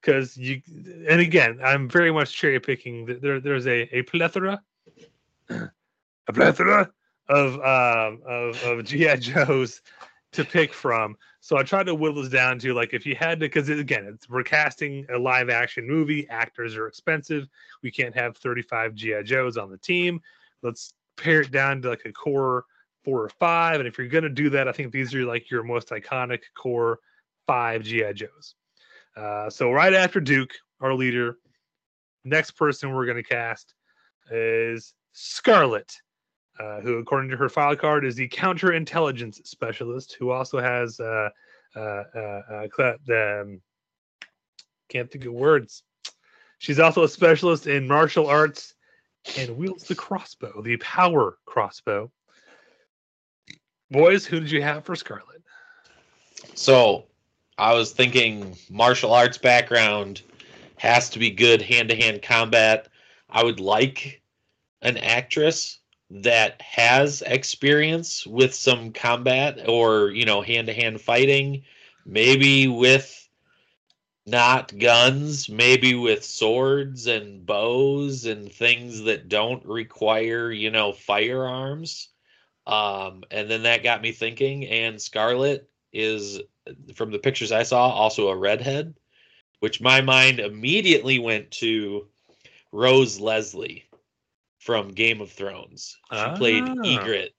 because 0.01 0.35
you, 0.37 0.61
and 1.07 1.21
again, 1.21 1.59
I'm 1.63 1.89
very 1.89 2.11
much 2.11 2.33
cherry 2.33 2.59
picking. 2.59 3.05
There, 3.21 3.39
there's 3.39 3.67
a, 3.67 3.97
a 3.97 4.01
plethora, 4.03 4.61
a 5.49 6.33
plethora 6.33 6.91
of 7.29 7.53
um, 7.55 8.21
of 8.27 8.61
of 8.63 8.85
GI 8.85 9.17
Joes 9.17 9.81
to 10.33 10.43
pick 10.43 10.73
from. 10.73 11.15
So 11.45 11.59
I 11.59 11.61
tried 11.61 11.85
to 11.85 11.93
whittle 11.93 12.23
this 12.23 12.31
down 12.31 12.57
to 12.57 12.73
like 12.73 12.95
if 12.95 13.05
you 13.05 13.13
had 13.15 13.39
to, 13.39 13.45
because 13.45 13.69
again, 13.69 14.07
it's 14.11 14.27
we're 14.27 14.41
casting 14.41 15.05
a 15.13 15.19
live 15.19 15.51
action 15.51 15.85
movie. 15.85 16.27
Actors 16.27 16.75
are 16.75 16.87
expensive. 16.87 17.47
We 17.83 17.91
can't 17.91 18.15
have 18.15 18.35
35 18.37 18.95
GI 18.95 19.21
Joes 19.25 19.55
on 19.55 19.69
the 19.69 19.77
team. 19.77 20.21
Let's 20.63 20.95
pare 21.17 21.41
it 21.41 21.51
down 21.51 21.83
to 21.83 21.89
like 21.89 22.01
a 22.05 22.11
core 22.11 22.65
four 23.03 23.21
or 23.21 23.29
five. 23.29 23.79
And 23.79 23.87
if 23.87 23.95
you're 23.95 24.07
gonna 24.07 24.27
do 24.27 24.49
that, 24.49 24.67
I 24.67 24.71
think 24.71 24.91
these 24.91 25.13
are 25.13 25.23
like 25.23 25.51
your 25.51 25.61
most 25.61 25.89
iconic 25.89 26.39
core 26.57 26.97
five 27.45 27.83
GI 27.83 28.13
Joes. 28.13 28.55
Uh, 29.15 29.47
so 29.47 29.71
right 29.71 29.93
after 29.93 30.19
Duke, 30.19 30.55
our 30.81 30.95
leader, 30.95 31.37
next 32.23 32.53
person 32.53 32.91
we're 32.91 33.05
gonna 33.05 33.21
cast 33.21 33.75
is 34.31 34.95
Scarlett, 35.13 35.95
uh, 36.59 36.79
who, 36.81 36.97
according 36.97 37.29
to 37.31 37.37
her 37.37 37.49
file 37.49 37.75
card, 37.75 38.05
is 38.05 38.15
the 38.15 38.29
counterintelligence 38.29 39.45
specialist, 39.45 40.15
who 40.19 40.31
also 40.31 40.59
has 40.59 40.99
uh, 40.99 41.29
uh, 41.75 41.79
uh, 41.79 42.41
uh, 42.49 42.67
the 43.05 43.41
um, 43.41 43.61
can't 44.89 45.11
think 45.11 45.25
of 45.25 45.33
words. 45.33 45.83
She's 46.59 46.79
also 46.79 47.03
a 47.03 47.09
specialist 47.09 47.67
in 47.67 47.87
martial 47.87 48.27
arts 48.27 48.75
and 49.37 49.57
wields 49.57 49.83
the 49.83 49.95
crossbow, 49.95 50.61
the 50.61 50.77
power 50.77 51.37
crossbow. 51.45 52.11
Boys, 53.91 54.25
who 54.25 54.39
did 54.39 54.51
you 54.51 54.61
have 54.61 54.85
for 54.85 54.95
Scarlett? 54.95 55.43
So 56.53 57.05
I 57.57 57.73
was 57.73 57.91
thinking 57.91 58.57
martial 58.69 59.13
arts 59.13 59.37
background 59.37 60.21
has 60.77 61.09
to 61.11 61.19
be 61.19 61.29
good 61.29 61.61
hand 61.61 61.89
to 61.89 61.95
hand 61.95 62.21
combat. 62.21 62.87
I 63.29 63.43
would 63.43 63.59
like 63.59 64.21
an 64.81 64.97
actress 64.97 65.79
that 66.23 66.61
has 66.61 67.21
experience 67.23 68.25
with 68.25 68.53
some 68.53 68.91
combat 68.93 69.67
or, 69.67 70.11
you 70.11 70.25
know, 70.25 70.41
hand 70.41 70.67
to 70.67 70.73
hand 70.73 71.01
fighting, 71.01 71.63
maybe 72.05 72.67
with 72.67 73.27
not 74.25 74.77
guns, 74.77 75.49
maybe 75.49 75.93
with 75.93 76.23
swords 76.23 77.07
and 77.07 77.45
bows 77.45 78.25
and 78.25 78.51
things 78.51 79.01
that 79.03 79.27
don't 79.27 79.65
require, 79.65 80.51
you 80.51 80.71
know, 80.71 80.93
firearms. 80.93 82.09
Um, 82.65 83.23
and 83.29 83.49
then 83.49 83.63
that 83.63 83.83
got 83.83 84.01
me 84.01 84.11
thinking, 84.11 84.65
and 84.67 84.99
Scarlett 84.99 85.69
is 85.93 86.39
from 86.95 87.11
the 87.11 87.19
pictures 87.19 87.51
I 87.51 87.63
saw, 87.63 87.89
also 87.89 88.29
a 88.29 88.35
redhead, 88.35 88.95
which 89.59 89.81
my 89.81 90.01
mind 90.01 90.39
immediately 90.39 91.19
went 91.19 91.51
to 91.51 92.07
Rose 92.71 93.19
Leslie 93.19 93.85
from 94.65 94.87
Game 94.89 95.21
of 95.21 95.31
Thrones. 95.31 95.95
She 96.11 96.25
played 96.37 96.63
Ah. 96.63 96.73
Ygritte 96.83 97.29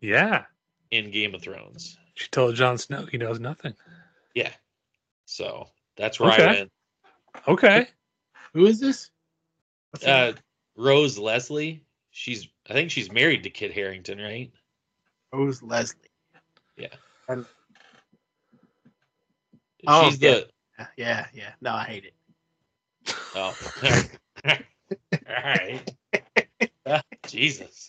Yeah, 0.00 0.46
in 0.90 1.12
Game 1.12 1.32
of 1.32 1.42
Thrones. 1.42 1.96
she 2.16 2.26
told 2.28 2.56
Jon 2.56 2.76
Snow 2.76 3.06
he 3.06 3.18
knows 3.18 3.38
nothing. 3.38 3.72
Yeah. 4.34 4.52
So 5.26 5.68
that's 5.96 6.18
where 6.18 6.32
Okay. 6.32 6.42
I 6.44 6.46
went. 6.52 6.72
Okay, 7.46 7.88
Who 8.52 8.66
is 8.66 8.80
this? 8.80 9.10
What's 9.92 10.04
Uh, 10.04 10.32
name? 10.32 10.34
Rose 10.76 11.16
Leslie. 11.18 11.84
She's 12.10 12.48
I 12.68 12.72
think 12.72 12.90
she's 12.90 13.12
married 13.12 13.44
to 13.44 13.50
Kit 13.50 13.72
Harington, 13.72 14.18
right? 14.18 14.50
Rose 15.32 15.62
Leslie? 15.62 16.10
She's 16.76 16.88
Oh, 19.86 20.10
yeah. 20.10 20.16
the 20.18 20.48
Yeah, 20.96 21.26
yeah. 21.32 21.52
No, 21.60 21.72
I 21.74 21.84
hate 21.84 22.04
it. 22.06 22.14
Oh. 23.36 23.56
All 24.44 24.56
right. 25.28 25.94
Jesus. 27.26 27.88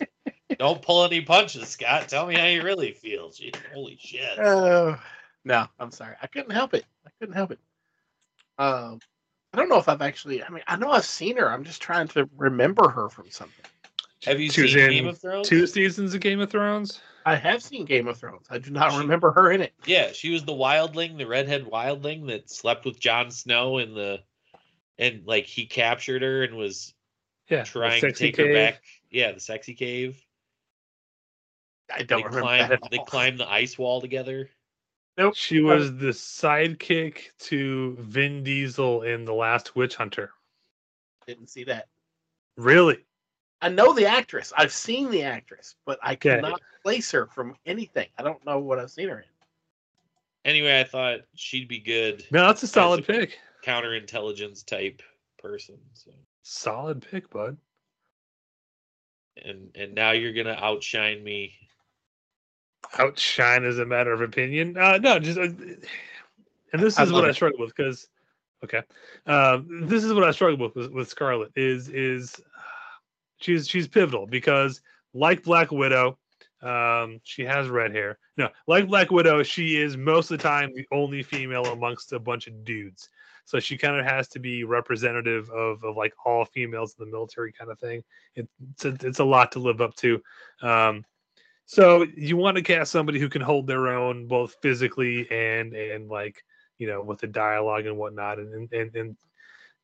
Don't 0.59 0.81
pull 0.81 1.05
any 1.05 1.21
punches, 1.21 1.69
Scott. 1.69 2.07
Tell 2.09 2.25
me 2.27 2.35
how 2.35 2.45
you 2.45 2.61
really 2.63 2.91
feel. 2.91 3.29
Jeez, 3.29 3.55
holy 3.73 3.97
shit. 3.99 4.37
Oh 4.39 4.97
no, 5.45 5.65
I'm 5.79 5.91
sorry. 5.91 6.15
I 6.21 6.27
couldn't 6.27 6.51
help 6.51 6.73
it. 6.73 6.85
I 7.05 7.09
couldn't 7.19 7.35
help 7.35 7.51
it. 7.51 7.59
Um, 8.57 8.99
I 9.53 9.57
don't 9.57 9.69
know 9.69 9.77
if 9.79 9.89
I've 9.89 10.01
actually. 10.01 10.43
I 10.43 10.49
mean, 10.49 10.63
I 10.67 10.75
know 10.75 10.91
I've 10.91 11.05
seen 11.05 11.37
her. 11.37 11.49
I'm 11.49 11.63
just 11.63 11.81
trying 11.81 12.07
to 12.09 12.29
remember 12.37 12.89
her 12.89 13.09
from 13.09 13.29
something. 13.31 13.65
Have 14.25 14.39
you 14.39 14.51
She 14.51 14.67
seen 14.67 14.89
Game 14.89 15.07
of 15.07 15.19
Thrones? 15.19 15.47
two 15.49 15.65
seasons 15.65 16.13
of 16.13 16.21
Game 16.21 16.39
of 16.41 16.49
Thrones. 16.51 17.01
I 17.25 17.35
have 17.35 17.63
seen 17.63 17.85
Game 17.85 18.07
of 18.07 18.17
Thrones. 18.17 18.45
I 18.49 18.57
do 18.59 18.69
not 18.71 18.91
She- 18.91 18.97
remember 18.99 19.31
her 19.31 19.51
in 19.51 19.61
it. 19.61 19.73
Yeah, 19.85 20.11
she 20.11 20.31
was 20.31 20.43
the 20.43 20.53
wildling, 20.53 21.17
the 21.17 21.25
redhead 21.25 21.65
wildling 21.65 22.27
that 22.27 22.49
slept 22.49 22.85
with 22.85 22.99
Jon 22.99 23.31
Snow 23.31 23.77
in 23.79 23.93
the 23.95 24.19
and 24.99 25.25
like 25.25 25.45
he 25.45 25.65
captured 25.65 26.21
her 26.21 26.43
and 26.43 26.55
was 26.55 26.93
Yeah, 27.49 27.63
trying 27.63 27.99
to 28.01 28.07
sexy 28.09 28.31
take 28.31 28.37
her 28.37 28.53
back. 28.53 28.81
Yeah, 29.09 29.31
the 29.33 29.39
sexy 29.39 29.73
cave. 29.73 30.23
I 31.93 32.03
don't 32.03 32.07
they 32.07 32.15
remember 32.23 32.41
climbed 32.41 32.71
that. 32.71 32.83
At 32.83 32.91
they 32.91 32.97
all. 32.97 33.05
climbed 33.05 33.39
the 33.39 33.49
ice 33.51 33.77
wall 33.77 33.99
together. 33.99 34.49
Nope. 35.17 35.35
She 35.35 35.59
was 35.59 35.95
the 35.97 36.07
sidekick 36.11 37.31
to 37.39 37.97
Vin 37.99 38.43
Diesel 38.43 39.01
in 39.03 39.25
The 39.25 39.33
Last 39.33 39.75
Witch 39.75 39.95
Hunter. 39.95 40.31
Didn't 41.27 41.49
see 41.49 41.65
that. 41.65 41.87
Really? 42.55 42.97
I 43.61 43.67
know 43.69 43.93
the 43.93 44.05
actress. 44.05 44.53
I've 44.57 44.71
seen 44.71 45.11
the 45.11 45.23
actress, 45.23 45.75
but 45.85 45.99
I 46.01 46.13
Okay. 46.13 46.35
cannot 46.35 46.61
place 46.83 47.11
her 47.11 47.27
from 47.27 47.55
anything. 47.65 48.07
I 48.17 48.23
don't 48.23 48.43
know 48.45 48.59
what 48.59 48.79
I've 48.79 48.89
seen 48.89 49.09
her 49.09 49.19
in. 49.19 49.25
Anyway, 50.45 50.79
I 50.79 50.83
thought 50.85 51.19
she'd 51.35 51.67
be 51.67 51.77
good 51.79 52.25
No, 52.31 52.47
that's 52.47 52.63
a 52.63 52.67
solid 52.67 53.01
a- 53.01 53.03
pick. 53.03 53.37
counterintelligence 53.63 54.65
type 54.65 55.03
person. 55.37 55.77
So 55.93 56.11
Solid 56.43 57.05
pick, 57.09 57.29
bud. 57.29 57.57
and 59.43 59.69
and 59.75 59.93
now 59.93 60.11
you're 60.11 60.33
gonna 60.33 60.57
outshine 60.59 61.23
me. 61.23 61.53
Outshine 62.97 63.63
as 63.63 63.79
a 63.79 63.85
matter 63.85 64.11
of 64.11 64.21
opinion. 64.21 64.77
Uh, 64.77 64.97
no, 64.97 65.19
just 65.19 65.37
uh, 65.37 65.43
and 65.43 66.81
this 66.81 66.97
I 66.97 67.03
is 67.03 67.11
what 67.11 67.25
I 67.25 67.31
struggle 67.31 67.59
with 67.59 67.75
because 67.75 68.07
okay, 68.63 68.81
um, 69.25 69.87
this 69.87 70.03
is 70.03 70.13
what 70.13 70.23
I 70.23 70.31
struggle 70.31 70.57
with, 70.57 70.75
with 70.75 70.91
with 70.91 71.09
Scarlett 71.09 71.51
is 71.55 71.89
is 71.89 72.39
she's 73.37 73.67
she's 73.67 73.87
pivotal 73.87 74.27
because 74.27 74.81
like 75.13 75.43
Black 75.43 75.71
Widow, 75.71 76.17
um, 76.61 77.19
she 77.23 77.43
has 77.43 77.69
red 77.69 77.93
hair. 77.93 78.17
No, 78.37 78.49
like 78.67 78.87
Black 78.87 79.11
Widow, 79.11 79.43
she 79.43 79.77
is 79.79 79.97
most 79.97 80.31
of 80.31 80.37
the 80.37 80.43
time 80.43 80.71
the 80.73 80.87
only 80.91 81.23
female 81.23 81.65
amongst 81.65 82.13
a 82.13 82.19
bunch 82.19 82.47
of 82.47 82.63
dudes. 82.65 83.09
So 83.45 83.59
she 83.59 83.77
kind 83.77 83.97
of 83.97 84.05
has 84.05 84.27
to 84.29 84.39
be 84.39 84.63
representative 84.63 85.49
of, 85.49 85.83
of 85.83 85.95
like 85.97 86.13
all 86.25 86.45
females 86.45 86.95
in 86.97 87.05
the 87.05 87.11
military 87.11 87.51
kind 87.51 87.71
of 87.71 87.79
thing. 87.79 88.03
It, 88.35 88.47
it's 88.71 88.85
a, 88.85 88.95
it's 89.01 89.19
a 89.19 89.25
lot 89.25 89.51
to 89.53 89.59
live 89.59 89.81
up 89.81 89.95
to. 89.97 90.21
Um, 90.61 91.05
so 91.65 92.05
you 92.17 92.35
want 92.35 92.57
to 92.57 92.63
cast 92.63 92.91
somebody 92.91 93.19
who 93.19 93.29
can 93.29 93.41
hold 93.41 93.65
their 93.65 93.87
own 93.87 94.27
both 94.27 94.55
physically 94.61 95.25
and 95.31 95.73
and 95.73 96.09
like 96.09 96.43
you 96.77 96.87
know 96.87 97.01
with 97.01 97.19
the 97.19 97.27
dialogue 97.27 97.85
and 97.85 97.97
whatnot, 97.97 98.39
and 98.39 98.69
and 98.73 98.95
and 98.95 99.17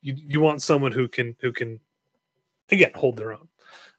you 0.02 0.14
you 0.16 0.40
want 0.40 0.62
someone 0.62 0.92
who 0.92 1.08
can 1.08 1.34
who 1.40 1.50
can 1.50 1.80
again 2.70 2.92
hold 2.94 3.16
their 3.16 3.32
own. 3.32 3.48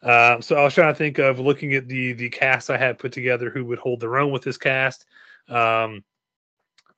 Um, 0.02 0.42
so 0.42 0.56
I 0.56 0.64
was 0.64 0.76
trying 0.76 0.94
to 0.94 0.98
think 0.98 1.18
of 1.18 1.40
looking 1.40 1.74
at 1.74 1.88
the 1.88 2.14
the 2.14 2.30
cast 2.30 2.70
I 2.70 2.78
had 2.78 3.00
put 3.00 3.12
together 3.12 3.50
who 3.50 3.66
would 3.66 3.80
hold 3.80 4.00
their 4.02 4.18
own 4.18 4.32
with 4.32 4.44
this 4.44 4.58
cast. 4.58 5.06
Um, 5.48 6.04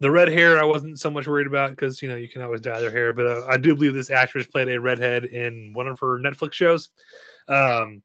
the 0.02 0.10
red 0.10 0.30
hair 0.30 0.60
I 0.60 0.66
wasn't 0.66 1.00
so 1.00 1.12
much 1.12 1.28
worried 1.28 1.46
about 1.48 1.70
because 1.70 2.02
you 2.02 2.10
know 2.10 2.16
you 2.16 2.28
can 2.28 2.42
always 2.42 2.60
dye 2.60 2.82
their 2.82 2.92
hair, 2.92 3.14
but 3.14 3.28
uh, 3.28 3.46
I 3.48 3.58
do 3.58 3.76
believe 3.76 3.94
this 3.94 4.10
actress 4.10 4.48
played 4.48 4.68
a 4.68 4.82
redhead 4.82 5.26
in 5.26 5.72
one 5.74 5.88
of 5.88 6.00
her 6.00 6.20
Netflix 6.20 6.54
shows. 6.54 6.90
Um, 7.48 8.02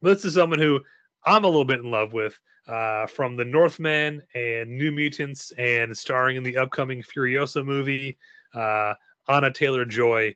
this 0.00 0.24
is 0.24 0.34
someone 0.34 0.60
who 0.60 0.80
I'm 1.24 1.44
a 1.44 1.48
little 1.48 1.64
bit 1.64 1.80
in 1.80 1.90
love 1.90 2.12
with 2.12 2.38
uh, 2.68 3.08
from 3.08 3.36
the 3.36 3.44
Northman 3.44 4.22
and 4.36 4.70
New 4.78 4.92
Mutants, 4.92 5.50
and 5.58 5.96
starring 5.96 6.36
in 6.36 6.44
the 6.44 6.56
upcoming 6.56 7.02
Furiosa 7.02 7.64
movie. 7.64 8.16
Uh, 8.54 8.94
Anya 9.26 9.50
Taylor-Joy 9.50 10.34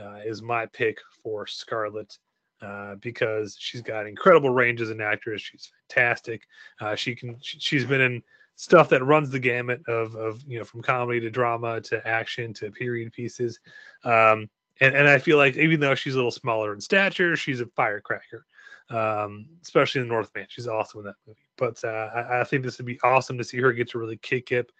uh, 0.00 0.20
is 0.24 0.40
my 0.40 0.64
pick 0.64 0.96
for 1.22 1.46
Scarlett 1.46 2.16
uh, 2.62 2.94
because 2.96 3.56
she's 3.60 3.82
got 3.82 4.06
incredible 4.06 4.48
range 4.48 4.80
as 4.80 4.88
an 4.88 5.02
actress. 5.02 5.42
She's 5.42 5.70
fantastic. 5.88 6.42
Uh, 6.80 6.94
she 6.94 7.14
can. 7.14 7.36
She, 7.42 7.58
she's 7.60 7.84
been 7.84 8.00
in 8.00 8.22
stuff 8.60 8.88
that 8.90 9.02
runs 9.02 9.30
the 9.30 9.38
gamut 9.38 9.80
of 9.88 10.14
of 10.14 10.42
you 10.46 10.58
know 10.58 10.64
from 10.64 10.82
comedy 10.82 11.20
to 11.20 11.30
drama 11.30 11.80
to 11.80 12.06
action 12.06 12.52
to 12.54 12.70
period 12.70 13.12
pieces. 13.12 13.58
Um, 14.04 14.48
and, 14.82 14.94
and 14.96 15.08
I 15.08 15.18
feel 15.18 15.36
like 15.36 15.56
even 15.56 15.80
though 15.80 15.94
she's 15.94 16.14
a 16.14 16.16
little 16.16 16.30
smaller 16.30 16.72
in 16.72 16.80
stature, 16.80 17.36
she's 17.36 17.60
a 17.60 17.66
firecracker 17.66 18.46
um, 18.90 19.46
especially 19.62 20.00
in 20.00 20.08
the 20.08 20.12
Northman. 20.12 20.46
She's 20.48 20.66
awesome 20.66 21.00
in 21.00 21.06
that 21.06 21.14
movie. 21.26 21.40
But 21.56 21.82
uh, 21.84 22.10
I, 22.14 22.40
I, 22.40 22.44
think 22.44 22.64
this 22.64 22.78
would 22.78 22.86
be 22.86 22.98
awesome 23.02 23.38
to 23.38 23.44
see 23.44 23.58
her 23.58 23.72
get 23.72 23.88
to 23.90 23.98
really 23.98 24.16
kick 24.16 24.52
it 24.52 24.72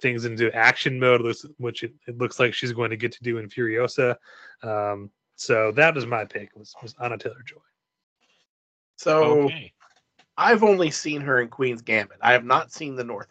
things 0.00 0.24
into 0.24 0.54
action 0.54 0.98
mode, 0.98 1.22
which 1.58 1.82
it, 1.82 1.92
it, 2.06 2.18
looks 2.18 2.38
like 2.38 2.52
she's 2.52 2.72
going 2.72 2.90
to 2.90 2.96
get 2.96 3.12
to 3.12 3.22
do 3.22 3.38
in 3.38 3.48
Furiosa. 3.48 4.16
Um, 4.62 5.10
so 5.36 5.72
that 5.72 5.94
was 5.94 6.06
my 6.06 6.24
pick 6.24 6.50
was, 6.54 6.74
was 6.82 6.94
Anya 6.98 7.16
Taylor-Joy. 7.16 7.56
So 8.96 9.42
okay. 9.44 9.72
I've 10.36 10.62
only 10.62 10.90
seen 10.90 11.20
her 11.20 11.40
in 11.40 11.48
Queen's 11.48 11.82
Gambit. 11.82 12.18
I 12.20 12.32
have 12.32 12.44
not 12.44 12.72
seen 12.72 12.96
the 12.96 13.04
Northman. 13.04 13.30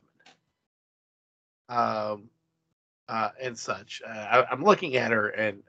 Um, 1.70 2.30
uh, 3.10 3.30
and 3.42 3.58
such. 3.58 4.02
Uh, 4.08 4.46
I, 4.50 4.54
am 4.54 4.64
looking 4.64 4.96
at 4.96 5.12
her, 5.12 5.30
and 5.30 5.62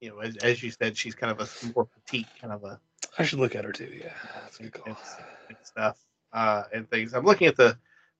you 0.00 0.10
know, 0.10 0.18
as, 0.18 0.36
as 0.38 0.62
you 0.62 0.70
said, 0.70 0.96
she's 0.96 1.14
kind 1.14 1.32
of 1.32 1.40
a 1.40 1.72
more 1.74 1.86
petite, 1.86 2.26
kind 2.40 2.52
of 2.52 2.64
a 2.64 2.80
I 3.18 3.24
should 3.24 3.38
look 3.38 3.54
at 3.54 3.64
her 3.64 3.72
too. 3.72 3.90
Yeah, 3.98 4.12
that's 4.42 4.58
good 4.58 4.72
call. 4.72 4.96
And 5.48 5.56
stuff 5.62 5.98
uh, 6.32 6.64
and 6.72 6.88
things. 6.88 7.14
I'm 7.14 7.24
looking 7.24 7.48
at 7.48 7.56
the 7.56 7.76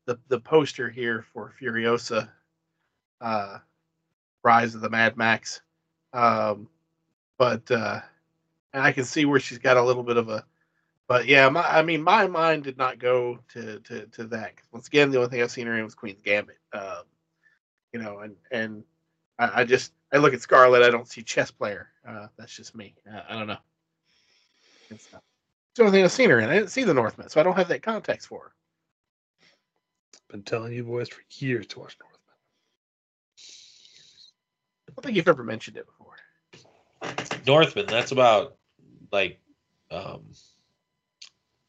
the, 0.06 0.18
the 0.28 0.40
poster 0.40 0.88
here 0.88 1.26
for 1.32 1.52
Furiosa, 1.60 2.28
uh, 3.20 3.58
Rise 4.44 4.74
of 4.74 4.80
the 4.80 4.90
Mad 4.90 5.16
Max, 5.16 5.60
um, 6.12 6.68
but 7.38 7.70
uh, 7.70 8.00
and 8.72 8.82
I 8.82 8.92
can 8.92 9.04
see 9.04 9.24
where 9.24 9.40
she's 9.40 9.58
got 9.58 9.76
a 9.76 9.82
little 9.82 10.02
bit 10.02 10.16
of 10.16 10.28
a. 10.28 10.44
But 11.08 11.26
yeah, 11.26 11.48
my, 11.48 11.62
I 11.62 11.82
mean, 11.82 12.02
my 12.02 12.26
mind 12.26 12.64
did 12.64 12.76
not 12.76 12.98
go 12.98 13.38
to 13.54 13.78
to 13.80 14.06
to 14.06 14.24
that. 14.24 14.54
Once 14.72 14.88
again, 14.88 15.10
the 15.10 15.18
only 15.18 15.30
thing 15.30 15.42
I've 15.42 15.50
seen 15.50 15.66
her 15.66 15.76
in 15.78 15.84
was 15.84 15.94
Queen's 15.94 16.22
Gambit. 16.22 16.58
Um, 16.72 17.04
you 17.92 18.00
know, 18.00 18.18
and 18.18 18.34
and 18.50 18.84
I, 19.38 19.60
I, 19.60 19.64
just 19.64 19.92
I 20.12 20.16
look 20.16 20.34
at 20.34 20.40
Scarlett, 20.40 20.82
I 20.82 20.90
don't 20.90 21.08
see 21.08 21.22
chess 21.22 21.50
player. 21.50 21.88
Uh, 22.06 22.26
that's 22.36 22.54
just 22.54 22.74
me. 22.74 22.94
Uh, 23.10 23.20
I 23.28 23.34
don't 23.34 23.46
know 23.46 23.58
and 24.90 25.00
stuff. 25.00 25.22
It's 25.70 25.78
the 25.78 25.84
only 25.84 25.96
thing 25.96 26.04
I've 26.04 26.12
seen 26.12 26.30
her 26.30 26.40
in. 26.40 26.48
I 26.48 26.54
didn't 26.54 26.70
see 26.70 26.84
the 26.84 26.94
Northman, 26.94 27.28
so 27.28 27.40
I 27.40 27.42
don't 27.42 27.56
have 27.56 27.68
that 27.68 27.82
context 27.82 28.28
for 28.28 28.40
her. 28.44 28.52
Been 30.30 30.42
telling 30.42 30.72
you 30.72 30.84
boys 30.84 31.08
for 31.08 31.22
years 31.30 31.66
to 31.68 31.80
watch 31.80 31.96
Northman. 32.00 32.20
I 34.88 34.92
don't 34.92 35.04
think 35.04 35.16
you've 35.16 35.28
ever 35.28 35.44
mentioned 35.44 35.76
it 35.76 35.86
before. 35.86 36.14
Northman, 37.46 37.86
that's 37.86 38.12
about 38.12 38.56
like 39.12 39.38
um 39.90 40.22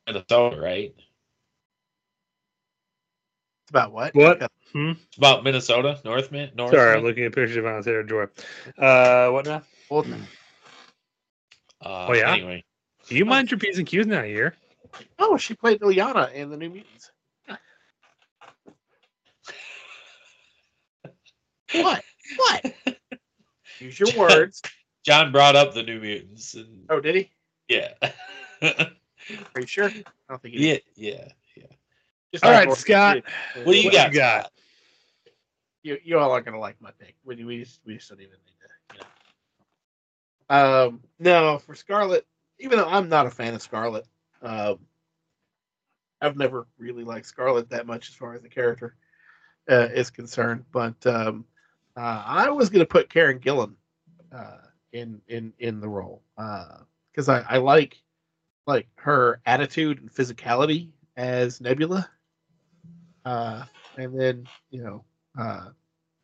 Minnesota, 0.07 0.59
right? 0.59 0.93
It's 3.67 3.69
about 3.69 3.91
what? 3.91 4.15
What? 4.15 4.51
Hmm? 4.71 4.91
It's 4.91 5.17
about 5.17 5.43
Minnesota, 5.43 5.99
Northman. 6.05 6.51
Northman. 6.55 6.79
Sorry, 6.79 6.97
I'm 6.97 7.03
looking 7.03 7.25
at 7.25 7.35
pictures 7.35 7.57
of 7.57 7.65
Anya 7.65 7.83
Taylor-Joy. 7.83 8.27
Uh, 8.77 9.29
what 9.29 9.45
now? 9.45 9.61
Oldman. 9.91 10.21
Uh, 11.81 12.07
oh 12.09 12.13
yeah. 12.13 12.33
Anyway, 12.33 12.63
do 13.07 13.15
you 13.15 13.25
mind 13.25 13.51
your 13.51 13.59
P's 13.59 13.77
and 13.77 13.85
Q's 13.85 14.07
now 14.07 14.23
here? 14.23 14.55
Oh, 15.19 15.37
she 15.37 15.53
played 15.53 15.81
Illyana 15.81 16.31
in 16.33 16.49
the 16.49 16.57
New 16.57 16.69
Mutants. 16.69 17.11
what? 21.73 22.03
What? 22.37 22.73
Use 23.79 23.99
your 23.99 24.17
words. 24.17 24.61
John 25.05 25.31
brought 25.31 25.55
up 25.55 25.73
the 25.73 25.83
New 25.83 25.99
Mutants. 25.99 26.53
And, 26.53 26.85
oh, 26.89 26.99
did 26.99 27.15
he? 27.15 27.31
Yeah. 27.67 27.93
Are 29.55 29.61
you 29.61 29.67
sure? 29.67 29.85
I 29.85 30.03
don't 30.29 30.41
think 30.41 30.55
he 30.55 30.61
did. 30.61 30.81
Yeah, 30.95 31.11
yeah, 31.11 31.27
yeah. 31.55 31.63
Just 32.31 32.45
All 32.45 32.51
right, 32.51 32.71
Scott. 32.73 33.23
What 33.63 33.71
do 33.71 33.77
you 33.77 33.85
what 33.85 33.93
got? 33.93 34.13
You 34.13 34.19
got? 34.19 34.51
You, 35.83 35.97
you 36.03 36.19
all 36.19 36.31
aren't 36.31 36.45
gonna 36.45 36.59
like 36.59 36.79
my 36.81 36.91
pick. 36.99 37.15
We, 37.23 37.43
we 37.43 37.63
just 37.63 37.79
we 37.85 37.95
just 37.95 38.09
don't 38.09 38.19
even 38.19 38.33
need 38.33 38.53
to. 38.59 38.95
You 38.95 38.99
know. 40.49 40.87
Um, 40.87 41.01
no, 41.19 41.57
for 41.59 41.75
Scarlett, 41.75 42.25
even 42.59 42.77
though 42.77 42.87
I'm 42.87 43.09
not 43.09 43.25
a 43.25 43.29
fan 43.29 43.53
of 43.53 43.61
Scarlett, 43.61 44.05
um, 44.41 44.79
I've 46.21 46.37
never 46.37 46.67
really 46.77 47.03
liked 47.03 47.27
Scarlett 47.27 47.69
that 47.69 47.87
much 47.87 48.09
as 48.09 48.15
far 48.15 48.33
as 48.33 48.41
the 48.41 48.49
character 48.49 48.95
uh, 49.69 49.87
is 49.93 50.09
concerned. 50.09 50.65
But 50.71 51.05
um, 51.05 51.45
uh, 51.95 52.23
I 52.25 52.49
was 52.49 52.69
going 52.69 52.79
to 52.79 52.85
put 52.85 53.09
Karen 53.09 53.39
Gillan 53.39 53.73
uh, 54.31 54.57
in 54.91 55.21
in 55.27 55.53
in 55.59 55.79
the 55.79 55.89
role 55.89 56.21
because 56.35 57.29
uh, 57.29 57.45
I, 57.49 57.55
I 57.55 57.57
like 57.57 58.01
like 58.67 58.87
her 58.95 59.39
attitude 59.45 59.99
and 59.99 60.13
physicality 60.13 60.89
as 61.15 61.61
Nebula, 61.61 62.07
uh, 63.25 63.63
and 63.97 64.19
then 64.19 64.45
you 64.69 64.83
know 64.83 65.03
uh, 65.39 65.69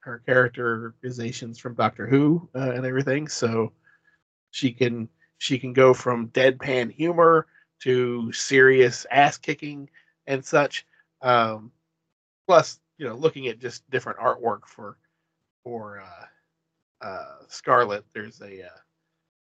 her 0.02 0.22
characterizations 0.26 1.58
from 1.58 1.74
Doctor 1.74 2.06
Who 2.06 2.48
and 2.54 2.86
everything. 2.86 3.28
So 3.28 3.72
she 4.52 4.72
can 4.72 5.10
she 5.38 5.58
can 5.58 5.74
go 5.74 5.94
from 5.94 6.30
deadpan 6.30 6.92
humor 6.92 7.48
to 7.82 8.32
serious 8.32 9.06
ass 9.12 9.38
kicking 9.38 9.90
and 10.28 10.44
such. 10.44 10.86
Um, 11.22 11.72
plus, 12.48 12.80
you 12.98 13.08
know, 13.08 13.16
looking 13.16 13.48
at 13.48 13.60
just 13.60 13.90
different 13.90 14.20
artwork 14.20 14.68
for 14.68 14.98
for 15.64 16.02
uh, 16.02 17.06
uh, 17.06 17.36
Scarlett, 17.48 18.06
there's 18.14 18.42
a 18.42 18.66
uh, 18.66 18.80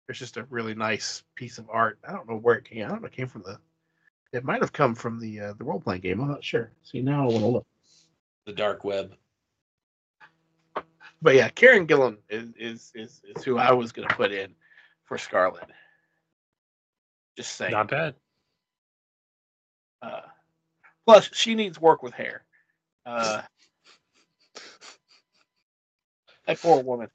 there's 0.08 0.20
just 0.20 0.38
a 0.38 0.46
really 0.50 0.76
nice 0.76 1.24
piece 1.36 1.58
of 1.58 1.70
art. 1.70 2.00
I 2.08 2.12
don't 2.12 2.30
know 2.30 2.38
where 2.38 2.56
it 2.56 2.66
came. 2.66 2.86
I 2.86 2.90
don't 2.90 3.02
know. 3.02 3.08
It 3.08 3.14
came 3.14 3.28
from 3.28 3.44
the. 3.44 3.58
It 4.32 4.44
might 4.44 4.62
have 4.62 4.74
come 4.74 4.96
from 4.96 5.20
the 5.20 5.40
uh, 5.40 5.54
the 5.58 5.64
role 5.64 5.80
playing 5.80 6.02
game. 6.02 6.20
I'm 6.20 6.30
not 6.30 6.44
sure. 6.44 6.72
See 6.84 7.02
now 7.02 7.24
I 7.24 7.32
want 7.32 7.40
to 7.40 7.48
look. 7.48 7.68
The 8.46 8.54
dark 8.54 8.84
web. 8.84 9.14
But 11.22 11.36
yeah, 11.36 11.50
Karen 11.50 11.88
Gillan 11.88 12.18
is 12.30 12.50
is 12.58 12.92
is, 12.96 13.22
is 13.36 13.44
who 13.44 13.58
I 13.58 13.72
was 13.72 13.92
going 13.92 14.08
to 14.08 14.16
put 14.16 14.32
in 14.32 14.54
for 15.06 15.18
Scarlett. 15.18 15.70
Just 17.38 17.56
saying. 17.56 17.72
Not 17.72 17.90
bad. 17.90 18.16
Uh, 20.02 20.22
plus, 21.06 21.30
she 21.34 21.56
needs 21.56 21.80
work 21.80 22.04
with 22.04 22.14
hair. 22.14 22.44
Uh, 23.06 23.42
that 26.46 26.60
poor 26.62 26.84
woman. 26.84 27.08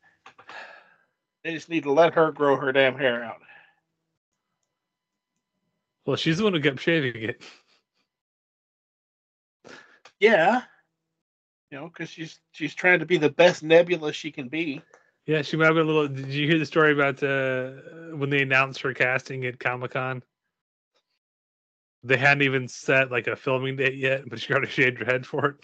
They 1.45 1.55
just 1.55 1.69
need 1.69 1.85
to 1.85 1.93
let 1.93 2.15
her 2.15 2.33
grow 2.33 2.57
her 2.57 2.73
damn 2.73 2.97
hair 2.97 3.23
out. 3.25 3.41
Well, 6.05 6.17
she's 6.17 6.39
the 6.39 6.45
one 6.45 6.55
who 6.55 6.61
kept 6.61 6.81
shaving 6.81 7.23
it. 7.23 7.43
Yeah, 10.21 10.63
you 11.71 11.79
know, 11.79 11.89
because 11.89 12.11
she's 12.11 12.41
she's 12.53 12.75
trying 12.75 13.01
to 13.01 13.07
be 13.07 13.19
the 13.19 13.31
best 13.31 13.63
Nebula 13.63 14.13
she 14.13 14.31
can 14.31 14.49
be. 14.49 14.81
Yeah, 15.27 15.43
she 15.43 15.57
might 15.57 15.67
have 15.67 15.75
been 15.75 15.85
a 15.85 15.87
little. 15.87 16.09
Did 16.09 16.29
you 16.29 16.49
hear 16.49 16.59
the 16.59 16.67
story 16.67 16.93
about 16.93 17.23
uh, 17.23 18.17
when 18.17 18.31
they 18.31 18.43
announced 18.43 18.81
her 18.81 18.95
casting 18.95 19.45
at 19.45 19.61
Comic 19.61 19.93
Con? 19.93 20.23
They 22.03 22.17
hadn't 22.17 22.43
even 22.43 22.69
set 22.69 23.11
like 23.11 23.27
a 23.27 23.37
filming 23.37 23.77
date 23.77 23.97
yet, 23.97 24.29
but 24.29 24.41
she 24.41 24.53
already 24.53 24.69
shaved 24.71 24.99
her 24.99 25.05
head 25.05 25.27
for 25.27 25.47
it. 25.47 25.57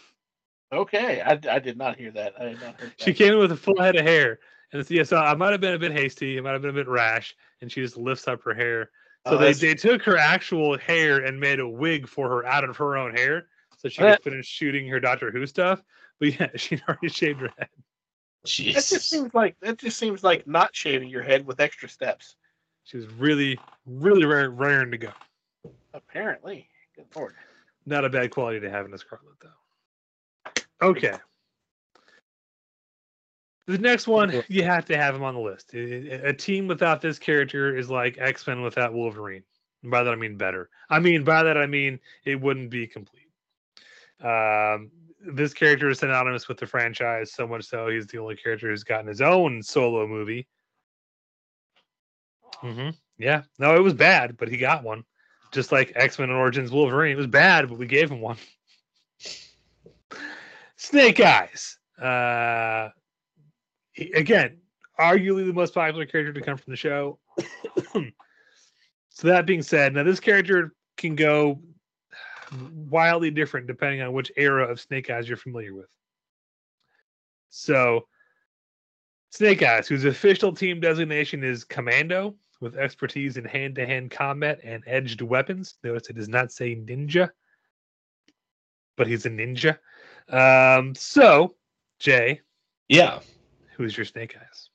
Okay, 0.72 1.22
I, 1.22 1.38
I 1.50 1.58
did 1.58 1.78
not 1.78 1.96
hear 1.96 2.10
that. 2.10 2.34
I 2.38 2.44
did 2.44 2.60
not 2.60 2.78
hear 2.78 2.88
that. 2.88 3.00
She 3.00 3.14
came 3.14 3.32
in 3.32 3.38
with 3.38 3.52
a 3.52 3.56
full 3.56 3.80
head 3.80 3.96
of 3.96 4.04
hair, 4.04 4.40
and 4.74 4.90
yeah, 4.90 5.04
so 5.04 5.16
I 5.16 5.34
might 5.34 5.52
have 5.52 5.60
been 5.60 5.74
a 5.74 5.78
bit 5.78 5.92
hasty. 5.92 6.36
It 6.36 6.42
might 6.42 6.52
have 6.52 6.60
been 6.60 6.72
a 6.72 6.74
bit 6.74 6.88
rash, 6.88 7.34
and 7.60 7.70
she 7.70 7.80
just 7.80 7.96
lifts 7.96 8.26
up 8.26 8.42
her 8.42 8.52
hair. 8.52 8.90
So 9.26 9.36
oh, 9.36 9.38
they, 9.38 9.52
they 9.52 9.74
took 9.74 10.02
her 10.02 10.18
actual 10.18 10.76
hair 10.76 11.24
and 11.24 11.38
made 11.38 11.60
a 11.60 11.68
wig 11.68 12.08
for 12.08 12.28
her 12.28 12.44
out 12.44 12.64
of 12.64 12.76
her 12.76 12.96
own 12.96 13.14
hair, 13.14 13.46
so 13.78 13.88
she 13.88 14.02
could 14.02 14.22
finish 14.22 14.46
shooting 14.46 14.88
her 14.88 14.98
Doctor 14.98 15.30
Who 15.30 15.46
stuff. 15.46 15.82
But 16.18 16.38
yeah, 16.38 16.48
she'd 16.56 16.82
already 16.88 17.08
shaved 17.08 17.40
her 17.40 17.50
head. 17.56 17.68
Jeez. 18.44 18.74
That 18.74 18.84
just 18.84 19.08
seems 19.08 19.32
like 19.32 19.56
that 19.60 19.78
just 19.78 19.96
seems 19.96 20.24
like 20.24 20.46
not 20.46 20.74
shaving 20.74 21.08
your 21.08 21.22
head 21.22 21.46
with 21.46 21.60
extra 21.60 21.88
steps. 21.88 22.34
She 22.82 22.98
was 22.98 23.06
really, 23.12 23.58
really 23.86 24.26
rare, 24.26 24.50
raring 24.50 24.90
to 24.90 24.98
go. 24.98 25.12
Apparently, 25.94 26.68
good 26.96 27.06
lord. 27.14 27.34
Not 27.86 28.04
a 28.04 28.10
bad 28.10 28.30
quality 28.30 28.60
to 28.60 28.70
have 28.70 28.84
in 28.86 28.92
a 28.92 28.98
Scarlett, 28.98 29.36
though. 29.40 30.86
Okay. 30.86 31.14
The 33.66 33.78
next 33.78 34.06
one, 34.06 34.42
you 34.48 34.62
have 34.62 34.84
to 34.86 34.96
have 34.96 35.14
him 35.14 35.22
on 35.22 35.34
the 35.34 35.40
list. 35.40 35.72
A 35.72 36.32
team 36.34 36.66
without 36.66 37.00
this 37.00 37.18
character 37.18 37.74
is 37.76 37.88
like 37.88 38.18
X 38.18 38.46
Men 38.46 38.62
without 38.62 38.92
Wolverine. 38.92 39.42
And 39.82 39.90
by 39.90 40.02
that 40.02 40.12
I 40.12 40.16
mean 40.16 40.36
better. 40.36 40.68
I 40.90 40.98
mean 40.98 41.24
by 41.24 41.42
that 41.42 41.56
I 41.56 41.66
mean 41.66 41.98
it 42.24 42.40
wouldn't 42.40 42.70
be 42.70 42.86
complete. 42.86 43.30
Um, 44.22 44.90
this 45.26 45.54
character 45.54 45.88
is 45.88 45.98
synonymous 46.00 46.46
with 46.46 46.58
the 46.58 46.66
franchise 46.66 47.32
so 47.32 47.46
much 47.46 47.64
so 47.64 47.88
he's 47.88 48.06
the 48.06 48.18
only 48.18 48.36
character 48.36 48.68
who's 48.68 48.84
gotten 48.84 49.06
his 49.06 49.22
own 49.22 49.62
solo 49.62 50.06
movie. 50.06 50.46
Mm-hmm. 52.62 52.90
Yeah, 53.18 53.42
no, 53.58 53.76
it 53.76 53.82
was 53.82 53.94
bad, 53.94 54.36
but 54.36 54.48
he 54.48 54.56
got 54.56 54.82
one. 54.82 55.04
Just 55.52 55.72
like 55.72 55.92
X 55.94 56.18
Men 56.18 56.30
Origins 56.30 56.70
Wolverine, 56.70 57.12
it 57.12 57.16
was 57.16 57.26
bad, 57.26 57.68
but 57.68 57.78
we 57.78 57.86
gave 57.86 58.10
him 58.10 58.20
one. 58.20 58.36
Snake 60.76 61.20
Eyes. 61.20 61.78
Uh, 62.00 62.88
he- 63.94 64.12
again, 64.12 64.58
arguably 65.00 65.46
the 65.46 65.52
most 65.52 65.74
popular 65.74 66.06
character 66.06 66.32
to 66.32 66.40
come 66.40 66.56
from 66.56 66.72
the 66.72 66.76
show. 66.76 67.18
so 69.08 69.28
that 69.28 69.46
being 69.46 69.62
said, 69.62 69.94
now 69.94 70.02
this 70.02 70.20
character 70.20 70.74
can 70.96 71.16
go 71.16 71.60
wildly 72.90 73.30
different 73.30 73.66
depending 73.66 74.02
on 74.02 74.12
which 74.12 74.30
era 74.36 74.66
of 74.70 74.80
Snake 74.80 75.10
Eyes 75.10 75.28
you're 75.28 75.36
familiar 75.36 75.74
with. 75.74 75.88
So, 77.48 78.06
Snake 79.30 79.62
Eyes, 79.62 79.88
whose 79.88 80.04
official 80.04 80.52
team 80.52 80.80
designation 80.80 81.42
is 81.42 81.64
Commando, 81.64 82.34
with 82.60 82.76
expertise 82.76 83.36
in 83.36 83.44
hand 83.44 83.74
to 83.76 83.86
hand 83.86 84.10
combat 84.10 84.60
and 84.64 84.82
edged 84.86 85.20
weapons. 85.20 85.74
Notice 85.84 86.08
it 86.08 86.16
does 86.16 86.28
not 86.28 86.50
say 86.52 86.74
ninja, 86.74 87.30
but 88.96 89.06
he's 89.06 89.26
a 89.26 89.30
ninja. 89.30 89.78
Um, 90.28 90.94
so, 90.94 91.54
Jay, 91.98 92.40
Yeah. 92.88 93.20
Who's 93.76 93.96
your 93.96 94.06
Snake 94.06 94.36
Eyes? 94.40 94.68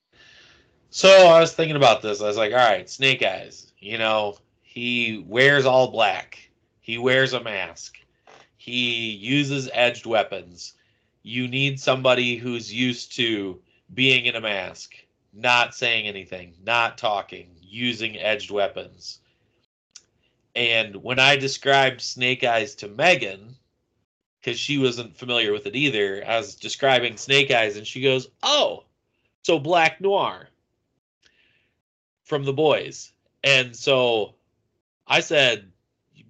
So 0.89 1.09
I 1.09 1.39
was 1.39 1.53
thinking 1.53 1.75
about 1.75 2.01
this. 2.01 2.21
I 2.21 2.27
was 2.27 2.37
like, 2.37 2.51
all 2.51 2.57
right, 2.57 2.89
Snake 2.89 3.23
Eyes. 3.23 3.73
You 3.79 3.97
know, 3.97 4.37
he 4.61 5.23
wears 5.27 5.65
all 5.65 5.91
black. 5.91 6.49
He 6.81 6.97
wears 6.97 7.33
a 7.33 7.43
mask. 7.43 7.97
He 8.57 9.11
uses 9.11 9.69
edged 9.73 10.05
weapons. 10.05 10.73
You 11.23 11.47
need 11.47 11.79
somebody 11.79 12.37
who's 12.37 12.73
used 12.73 13.15
to 13.17 13.59
being 13.93 14.25
in 14.25 14.35
a 14.35 14.41
mask, 14.41 14.93
not 15.33 15.75
saying 15.75 16.07
anything, 16.07 16.53
not 16.63 16.97
talking, 16.97 17.49
using 17.61 18.17
edged 18.17 18.51
weapons. 18.51 19.19
And 20.55 20.95
when 20.97 21.19
I 21.19 21.35
described 21.35 22.01
Snake 22.01 22.43
Eyes 22.43 22.75
to 22.75 22.87
Megan, 22.87 23.55
because 24.41 24.59
she 24.59 24.77
wasn't 24.77 25.15
familiar 25.15 25.51
with 25.51 25.67
it 25.67 25.75
either, 25.75 26.23
I 26.27 26.37
was 26.37 26.55
describing 26.55 27.17
Snake 27.17 27.51
Eyes, 27.51 27.77
and 27.77 27.85
she 27.85 28.01
goes, 28.01 28.29
"Oh, 28.41 28.85
so 29.49 29.59
Black 29.59 29.99
Noir." 29.99 30.49
from 32.29 32.45
the 32.45 32.53
boys. 32.53 33.11
And 33.43 33.75
so 33.75 34.35
I 35.07 35.19
said, 35.19 35.71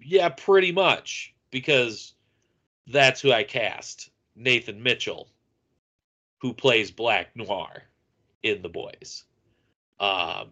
yeah, 0.02 0.30
pretty 0.30 0.72
much, 0.72 1.36
because 1.52 2.14
that's 2.88 3.20
who 3.20 3.34
I 3.34 3.44
cast 3.44 4.10
Nathan 4.34 4.82
Mitchell, 4.82 5.28
who 6.38 6.54
plays 6.54 6.90
Black 6.90 7.36
Noir 7.36 7.84
in 8.42 8.62
the 8.62 8.70
boys. 8.70 9.26
Um, 10.00 10.52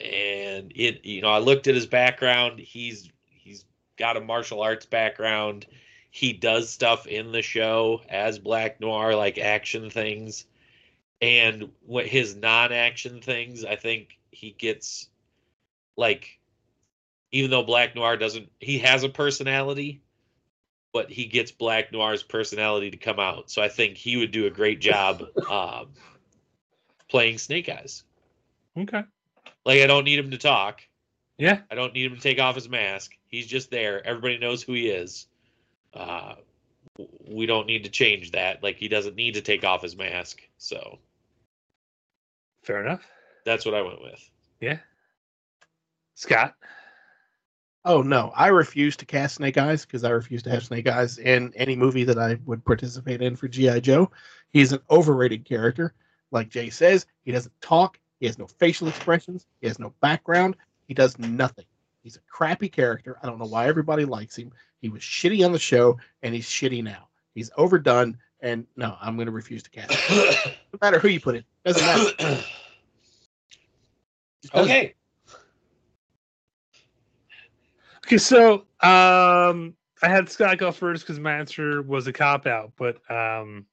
and 0.00 0.72
it, 0.74 1.04
you 1.04 1.20
know, 1.20 1.28
I 1.28 1.38
looked 1.38 1.66
at 1.66 1.74
his 1.74 1.86
background. 1.86 2.58
He's 2.58 3.10
he's 3.26 3.66
got 3.98 4.16
a 4.16 4.22
martial 4.22 4.62
arts 4.62 4.86
background. 4.86 5.66
He 6.10 6.32
does 6.32 6.70
stuff 6.70 7.06
in 7.06 7.32
the 7.32 7.42
show 7.42 8.00
as 8.08 8.38
Black 8.38 8.80
Noir, 8.80 9.14
like 9.14 9.36
action 9.36 9.90
things 9.90 10.46
and 11.20 11.70
what 11.84 12.06
his 12.06 12.36
non-action 12.36 13.20
things 13.20 13.64
i 13.64 13.76
think 13.76 14.18
he 14.30 14.50
gets 14.50 15.08
like 15.96 16.38
even 17.32 17.50
though 17.50 17.62
black 17.62 17.94
noir 17.94 18.16
doesn't 18.16 18.50
he 18.60 18.78
has 18.78 19.02
a 19.02 19.08
personality 19.08 20.00
but 20.92 21.10
he 21.10 21.26
gets 21.26 21.52
black 21.52 21.92
noir's 21.92 22.22
personality 22.22 22.90
to 22.90 22.96
come 22.96 23.20
out. 23.20 23.50
So 23.50 23.62
i 23.62 23.68
think 23.68 23.96
he 23.96 24.16
would 24.16 24.30
do 24.30 24.46
a 24.46 24.50
great 24.50 24.80
job 24.80 25.24
um, 25.50 25.88
playing 27.08 27.38
snake 27.38 27.68
eyes. 27.68 28.04
Okay. 28.76 29.02
like 29.64 29.80
i 29.80 29.86
don't 29.86 30.04
need 30.04 30.18
him 30.18 30.30
to 30.30 30.38
talk. 30.38 30.80
Yeah. 31.36 31.60
i 31.70 31.74
don't 31.74 31.94
need 31.94 32.06
him 32.06 32.16
to 32.16 32.22
take 32.22 32.40
off 32.40 32.54
his 32.54 32.68
mask. 32.68 33.12
He's 33.26 33.46
just 33.46 33.70
there. 33.70 34.06
Everybody 34.06 34.38
knows 34.38 34.62
who 34.62 34.72
he 34.72 34.88
is. 34.88 35.26
Uh, 35.92 36.34
we 37.28 37.46
don't 37.46 37.66
need 37.66 37.84
to 37.84 37.90
change 37.90 38.32
that. 38.32 38.62
Like 38.62 38.76
he 38.76 38.88
doesn't 38.88 39.16
need 39.16 39.34
to 39.34 39.42
take 39.42 39.64
off 39.64 39.82
his 39.82 39.96
mask 39.96 40.40
so 40.56 40.98
Fair 42.68 42.84
enough. 42.84 43.00
that's 43.46 43.64
what 43.64 43.74
i 43.74 43.80
went 43.80 44.02
with 44.02 44.30
Yeah. 44.60 44.76
Scott. 46.14 46.54
Oh 47.86 48.02
no, 48.02 48.30
I 48.36 48.48
refuse 48.48 48.94
to 48.98 49.06
cast 49.06 49.36
Snake 49.36 49.56
Eyes 49.56 49.86
because 49.86 50.04
I 50.04 50.10
refuse 50.10 50.42
to 50.42 50.50
have 50.50 50.62
Snake 50.64 50.86
Eyes 50.86 51.16
in 51.16 51.54
any 51.56 51.74
movie 51.74 52.04
that 52.04 52.18
I 52.18 52.38
would 52.44 52.62
participate 52.66 53.22
in 53.22 53.36
for 53.36 53.48
GI 53.48 53.80
Joe. 53.80 54.10
He's 54.50 54.72
an 54.72 54.80
overrated 54.90 55.46
character. 55.46 55.94
Like 56.30 56.50
Jay 56.50 56.68
says, 56.68 57.06
he 57.24 57.32
doesn't 57.32 57.58
talk. 57.62 57.98
He 58.20 58.26
has 58.26 58.38
no 58.38 58.46
facial 58.46 58.88
expressions. 58.88 59.46
He 59.62 59.66
has 59.66 59.78
no 59.78 59.94
background. 60.02 60.54
He 60.88 60.92
does 60.92 61.18
nothing. 61.18 61.64
He's 62.02 62.16
a 62.16 62.20
crappy 62.30 62.68
character. 62.68 63.16
I 63.22 63.26
don't 63.26 63.38
know 63.38 63.46
why 63.46 63.66
everybody 63.66 64.04
likes 64.04 64.36
him. 64.36 64.52
He 64.82 64.90
was 64.90 65.00
shitty 65.00 65.42
on 65.42 65.52
the 65.52 65.58
show, 65.58 65.96
and 66.22 66.34
he's 66.34 66.46
shitty 66.50 66.84
now. 66.84 67.08
He's 67.34 67.50
overdone, 67.56 68.18
and 68.40 68.66
no, 68.76 68.98
I'm 69.00 69.16
going 69.16 69.24
to 69.26 69.32
refuse 69.32 69.62
to 69.62 69.70
cast. 69.70 69.92
Him. 69.92 70.52
No 70.70 70.78
matter 70.82 70.98
who 70.98 71.08
you 71.08 71.18
put 71.18 71.34
in, 71.34 71.44
doesn't 71.64 71.82
matter. 72.18 72.44
Just 74.42 74.54
doesn't. 74.54 74.70
okay. 74.70 74.94
Okay, 78.06 78.18
so 78.18 78.66
um, 78.80 79.74
I 80.02 80.08
had 80.08 80.30
Scott 80.30 80.58
go 80.58 80.72
first 80.72 81.02
because 81.04 81.20
my 81.20 81.32
answer 81.34 81.82
was 81.82 82.06
a 82.06 82.12
cop 82.12 82.46
out, 82.46 82.72
but 82.78 82.96
um, 83.10 83.66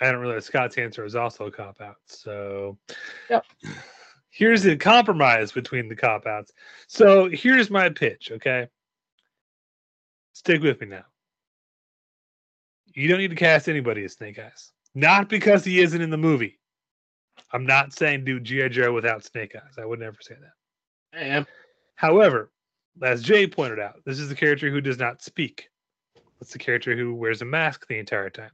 I 0.00 0.06
didn't 0.06 0.20
realize 0.20 0.46
Scott's 0.46 0.78
answer 0.78 1.02
was 1.02 1.14
also 1.16 1.46
a 1.46 1.50
cop 1.50 1.80
out. 1.80 1.96
So, 2.06 2.78
Yep. 3.28 3.44
here's 4.30 4.62
the 4.62 4.76
compromise 4.76 5.52
between 5.52 5.88
the 5.88 5.96
cop 5.96 6.26
outs. 6.26 6.52
So, 6.86 7.28
here's 7.28 7.70
my 7.70 7.90
pitch. 7.90 8.30
Okay, 8.32 8.68
stick 10.32 10.62
with 10.62 10.80
me 10.80 10.86
now. 10.86 11.04
You 12.94 13.08
don't 13.08 13.18
need 13.18 13.30
to 13.30 13.36
cast 13.36 13.68
anybody 13.68 14.04
as 14.04 14.12
Snake 14.14 14.38
Eyes, 14.38 14.72
not 14.94 15.28
because 15.28 15.62
he 15.64 15.80
isn't 15.80 16.00
in 16.00 16.10
the 16.10 16.16
movie. 16.16 16.58
I'm 17.54 17.64
not 17.64 17.92
saying 17.92 18.24
do 18.24 18.40
GI 18.40 18.70
Joe 18.70 18.92
without 18.92 19.24
Snake 19.24 19.54
Eyes. 19.54 19.78
I 19.78 19.84
would 19.86 20.00
never 20.00 20.16
say 20.20 20.34
that. 20.34 21.18
I 21.18 21.22
am. 21.22 21.46
However, 21.94 22.50
as 23.00 23.22
Jay 23.22 23.46
pointed 23.46 23.78
out, 23.78 24.00
this 24.04 24.18
is 24.18 24.28
the 24.28 24.34
character 24.34 24.70
who 24.70 24.80
does 24.80 24.98
not 24.98 25.22
speak. 25.22 25.68
It's 26.40 26.52
the 26.52 26.58
character 26.58 26.96
who 26.96 27.14
wears 27.14 27.42
a 27.42 27.44
mask 27.44 27.86
the 27.86 27.98
entire 27.98 28.28
time. 28.28 28.50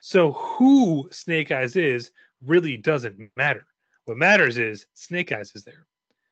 So 0.00 0.32
who 0.32 1.08
Snake 1.10 1.50
Eyes 1.50 1.74
is 1.74 2.12
really 2.40 2.76
doesn't 2.76 3.30
matter. 3.36 3.66
What 4.04 4.16
matters 4.16 4.58
is 4.58 4.86
Snake 4.94 5.32
Eyes 5.32 5.50
is 5.56 5.64
there. 5.64 5.84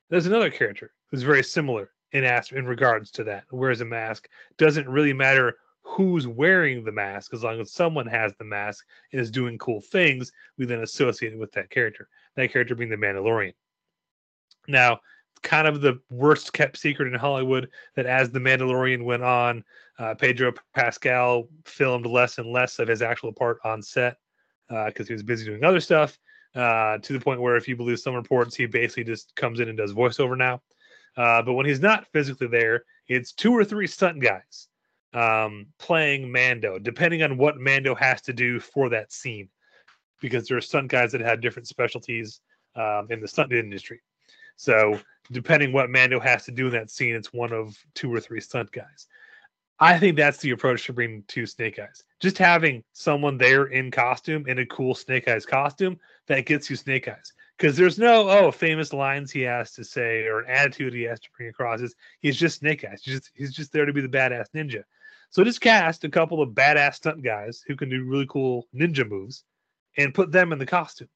There's 0.08 0.26
another 0.26 0.50
character 0.50 0.92
who's 1.10 1.24
very 1.24 1.42
similar 1.42 1.90
in 2.12 2.22
as 2.22 2.52
in 2.52 2.64
regards 2.64 3.10
to 3.12 3.24
that. 3.24 3.44
Wears 3.50 3.80
a 3.80 3.84
mask. 3.84 4.28
Doesn't 4.56 4.88
really 4.88 5.12
matter 5.12 5.56
who's 5.84 6.26
wearing 6.26 6.82
the 6.82 6.90
mask 6.90 7.34
as 7.34 7.44
long 7.44 7.60
as 7.60 7.72
someone 7.72 8.06
has 8.06 8.34
the 8.36 8.44
mask 8.44 8.84
and 9.12 9.20
is 9.20 9.30
doing 9.30 9.58
cool 9.58 9.80
things. 9.80 10.32
We 10.58 10.64
then 10.66 10.80
associate 10.80 11.34
it 11.34 11.38
with 11.38 11.52
that 11.52 11.70
character. 11.70 12.08
That 12.36 12.50
character 12.52 12.74
being 12.74 12.90
the 12.90 12.96
Mandalorian. 12.96 13.52
Now, 14.66 15.00
kind 15.42 15.68
of 15.68 15.82
the 15.82 16.00
worst 16.10 16.54
kept 16.54 16.78
secret 16.78 17.12
in 17.12 17.18
Hollywood 17.18 17.68
that 17.96 18.06
as 18.06 18.30
the 18.30 18.40
Mandalorian 18.40 19.04
went 19.04 19.22
on, 19.22 19.62
uh, 19.98 20.14
Pedro 20.14 20.54
Pascal 20.74 21.48
filmed 21.66 22.06
less 22.06 22.38
and 22.38 22.50
less 22.50 22.78
of 22.78 22.88
his 22.88 23.02
actual 23.02 23.32
part 23.32 23.58
on 23.64 23.82
set 23.82 24.16
because 24.86 25.06
he 25.06 25.12
was 25.12 25.22
busy 25.22 25.44
doing 25.44 25.62
other 25.62 25.80
stuff. 25.80 26.18
Uh, 26.54 26.98
to 26.98 27.12
the 27.12 27.20
point 27.20 27.40
where, 27.40 27.56
if 27.56 27.66
you 27.66 27.76
believe 27.76 27.98
some 27.98 28.14
reports, 28.14 28.54
he 28.54 28.64
basically 28.64 29.04
just 29.04 29.34
comes 29.34 29.58
in 29.60 29.68
and 29.68 29.76
does 29.76 29.92
voiceover 29.92 30.36
now. 30.38 30.62
Uh, 31.16 31.42
but 31.42 31.54
when 31.54 31.66
he's 31.66 31.80
not 31.80 32.06
physically 32.12 32.46
there, 32.46 32.84
it's 33.08 33.32
two 33.32 33.52
or 33.52 33.64
three 33.64 33.88
stunt 33.88 34.20
guys 34.20 34.68
um, 35.14 35.66
playing 35.78 36.30
Mando, 36.30 36.78
depending 36.78 37.22
on 37.22 37.36
what 37.36 37.58
Mando 37.58 37.94
has 37.94 38.20
to 38.22 38.32
do 38.32 38.60
for 38.60 38.88
that 38.90 39.12
scene, 39.12 39.48
because 40.20 40.48
there 40.48 40.58
are 40.58 40.62
stunt 40.62 40.88
guys 40.88 41.12
that 41.12 41.20
have 41.20 41.40
different 41.40 41.68
specialties 41.68 42.40
um, 42.76 43.06
in 43.10 43.20
the 43.20 43.28
stunt 43.28 43.52
industry. 43.52 44.00
So 44.56 45.00
depending 45.32 45.72
what 45.72 45.90
Mando 45.90 46.20
has 46.20 46.44
to 46.44 46.50
do 46.50 46.66
in 46.66 46.72
that 46.72 46.90
scene, 46.90 47.14
it's 47.14 47.32
one 47.32 47.52
of 47.52 47.76
two 47.94 48.12
or 48.12 48.20
three 48.20 48.40
stunt 48.40 48.70
guys. 48.72 49.06
I 49.80 49.98
think 49.98 50.16
that's 50.16 50.38
the 50.38 50.52
approach 50.52 50.86
to 50.86 50.92
bring 50.92 51.24
two 51.26 51.46
Snake 51.46 51.78
Eyes. 51.78 52.04
Just 52.20 52.38
having 52.38 52.84
someone 52.92 53.36
there 53.36 53.66
in 53.66 53.90
costume 53.90 54.46
in 54.46 54.60
a 54.60 54.66
cool 54.66 54.94
Snake 54.94 55.26
Eyes 55.26 55.44
costume 55.44 55.98
that 56.28 56.46
gets 56.46 56.70
you 56.70 56.76
Snake 56.76 57.08
Eyes. 57.08 57.32
Because 57.56 57.76
there's 57.76 57.98
no 57.98 58.28
oh 58.28 58.50
famous 58.50 58.92
lines 58.92 59.30
he 59.30 59.42
has 59.42 59.72
to 59.72 59.84
say 59.84 60.24
or 60.24 60.40
an 60.40 60.50
attitude 60.50 60.92
he 60.92 61.02
has 61.02 61.20
to 61.20 61.28
bring 61.36 61.48
across. 61.48 61.80
Is 61.80 61.94
he's 62.20 62.36
just 62.36 62.60
Snake 62.60 62.84
Eyes. 62.84 63.02
He's 63.02 63.14
just 63.16 63.30
he's 63.34 63.52
just 63.52 63.72
there 63.72 63.84
to 63.84 63.92
be 63.92 64.00
the 64.00 64.08
badass 64.08 64.46
ninja. 64.54 64.84
So 65.34 65.42
just 65.42 65.60
cast 65.60 66.04
a 66.04 66.08
couple 66.08 66.40
of 66.40 66.50
badass 66.50 66.94
stunt 66.94 67.24
guys 67.24 67.64
who 67.66 67.74
can 67.74 67.88
do 67.88 68.04
really 68.04 68.26
cool 68.28 68.68
ninja 68.72 69.06
moves, 69.08 69.42
and 69.96 70.14
put 70.14 70.30
them 70.30 70.52
in 70.52 70.60
the 70.60 70.66
costume. 70.66 71.08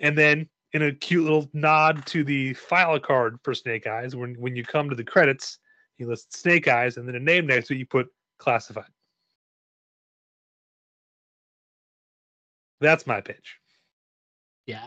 And 0.00 0.18
then 0.18 0.50
in 0.74 0.82
a 0.82 0.92
cute 0.92 1.24
little 1.24 1.48
nod 1.54 2.04
to 2.08 2.24
the 2.24 2.52
file 2.52 3.00
card 3.00 3.38
for 3.42 3.54
Snake 3.54 3.86
Eyes, 3.86 4.14
when 4.14 4.34
when 4.34 4.54
you 4.54 4.62
come 4.62 4.90
to 4.90 4.94
the 4.94 5.02
credits, 5.02 5.58
you 5.96 6.08
list 6.08 6.36
Snake 6.36 6.68
Eyes, 6.68 6.98
and 6.98 7.08
then 7.08 7.14
a 7.14 7.20
name 7.20 7.46
next 7.46 7.68
to 7.68 7.74
it, 7.74 7.78
you 7.78 7.86
put 7.86 8.08
classified. 8.38 8.90
That's 12.82 13.06
my 13.06 13.22
pitch. 13.22 13.56
Yeah, 14.66 14.82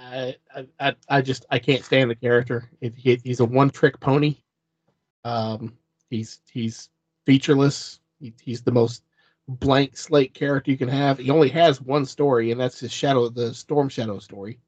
I, 0.56 0.68
I- 0.80 0.96
I, 1.10 1.22
just 1.24 1.48
I 1.50 1.58
can't 1.58 1.84
stand 1.84 2.12
the 2.12 2.16
character. 2.16 2.70
He, 2.80 3.20
he's 3.24 3.40
a 3.40 3.46
one 3.46 3.72
trick 3.72 4.00
pony. 4.00 4.38
Um, 5.24 5.76
he's 6.12 6.42
he's 6.52 6.90
featureless. 7.26 8.00
He, 8.26 8.34
he's 8.42 8.64
the 8.64 8.72
most 8.72 9.04
blank 9.48 9.96
slate 9.96 10.34
character 10.34 10.72
you 10.72 10.78
can 10.78 10.90
have. 10.90 11.20
He 11.20 11.30
only 11.30 11.50
has 11.50 11.80
one 11.80 12.06
story, 12.06 12.50
and 12.52 12.60
that's 12.60 12.80
his 12.80 12.92
shadow, 12.92 13.30
the 13.30 13.54
Storm 13.54 13.88
Shadow 13.90 14.18
story. 14.18 14.60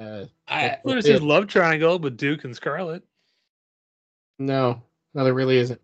Uh, 0.00 0.24
I 0.48 0.78
What 0.82 0.96
is 0.96 1.04
his 1.06 1.20
love 1.22 1.46
triangle 1.48 1.98
with 1.98 2.16
Duke 2.16 2.44
and 2.44 2.56
Scarlett? 2.56 3.02
no, 4.38 4.82
no, 5.14 5.24
there 5.24 5.34
really 5.34 5.58
isn't. 5.58 5.80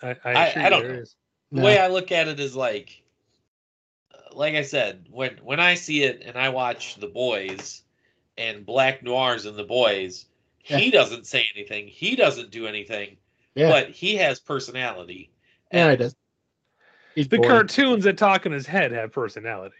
I, 0.00 0.10
I- 0.10 0.16
I, 0.24 0.46
assure 0.46 0.62
I 0.62 0.64
you 0.64 0.70
don't 0.70 0.82
there 0.84 0.92
know. 0.94 1.00
is. 1.00 1.16
the 1.50 1.60
No. 1.60 1.64
way 1.66 1.78
I 1.78 1.88
look 1.88 2.12
at 2.12 2.28
it 2.28 2.38
is 2.38 2.54
like, 2.54 3.02
uh, 4.14 4.18
like 4.36 4.54
I 4.54 4.62
said, 4.62 5.08
when 5.10 5.36
when 5.42 5.58
I 5.58 5.74
see 5.74 6.04
it 6.04 6.22
and 6.24 6.38
I 6.38 6.50
watch 6.50 6.94
The 6.96 7.08
Boys, 7.08 7.82
and 8.38 8.64
Black 8.64 9.02
Noirs 9.02 9.44
and 9.46 9.56
The 9.58 9.64
Boys, 9.64 10.26
he 10.60 10.90
doesn't 10.92 11.26
say 11.26 11.46
anything. 11.56 11.88
He 11.88 12.14
doesn't 12.14 12.52
do 12.52 12.66
anything, 12.68 13.16
Yeah, 13.56 13.68
but 13.68 13.90
he 13.90 14.14
has 14.16 14.38
personality. 14.38 15.32
Yeah, 15.72 15.82
And 15.86 15.90
he 15.92 15.96
does. 15.96 16.16
He's 17.14 17.28
The 17.28 17.36
boring. 17.38 17.50
cartoons 17.50 18.04
that 18.04 18.18
talk 18.18 18.46
in 18.46 18.52
his 18.52 18.66
head 18.66 18.92
have 18.92 19.12
personality. 19.12 19.74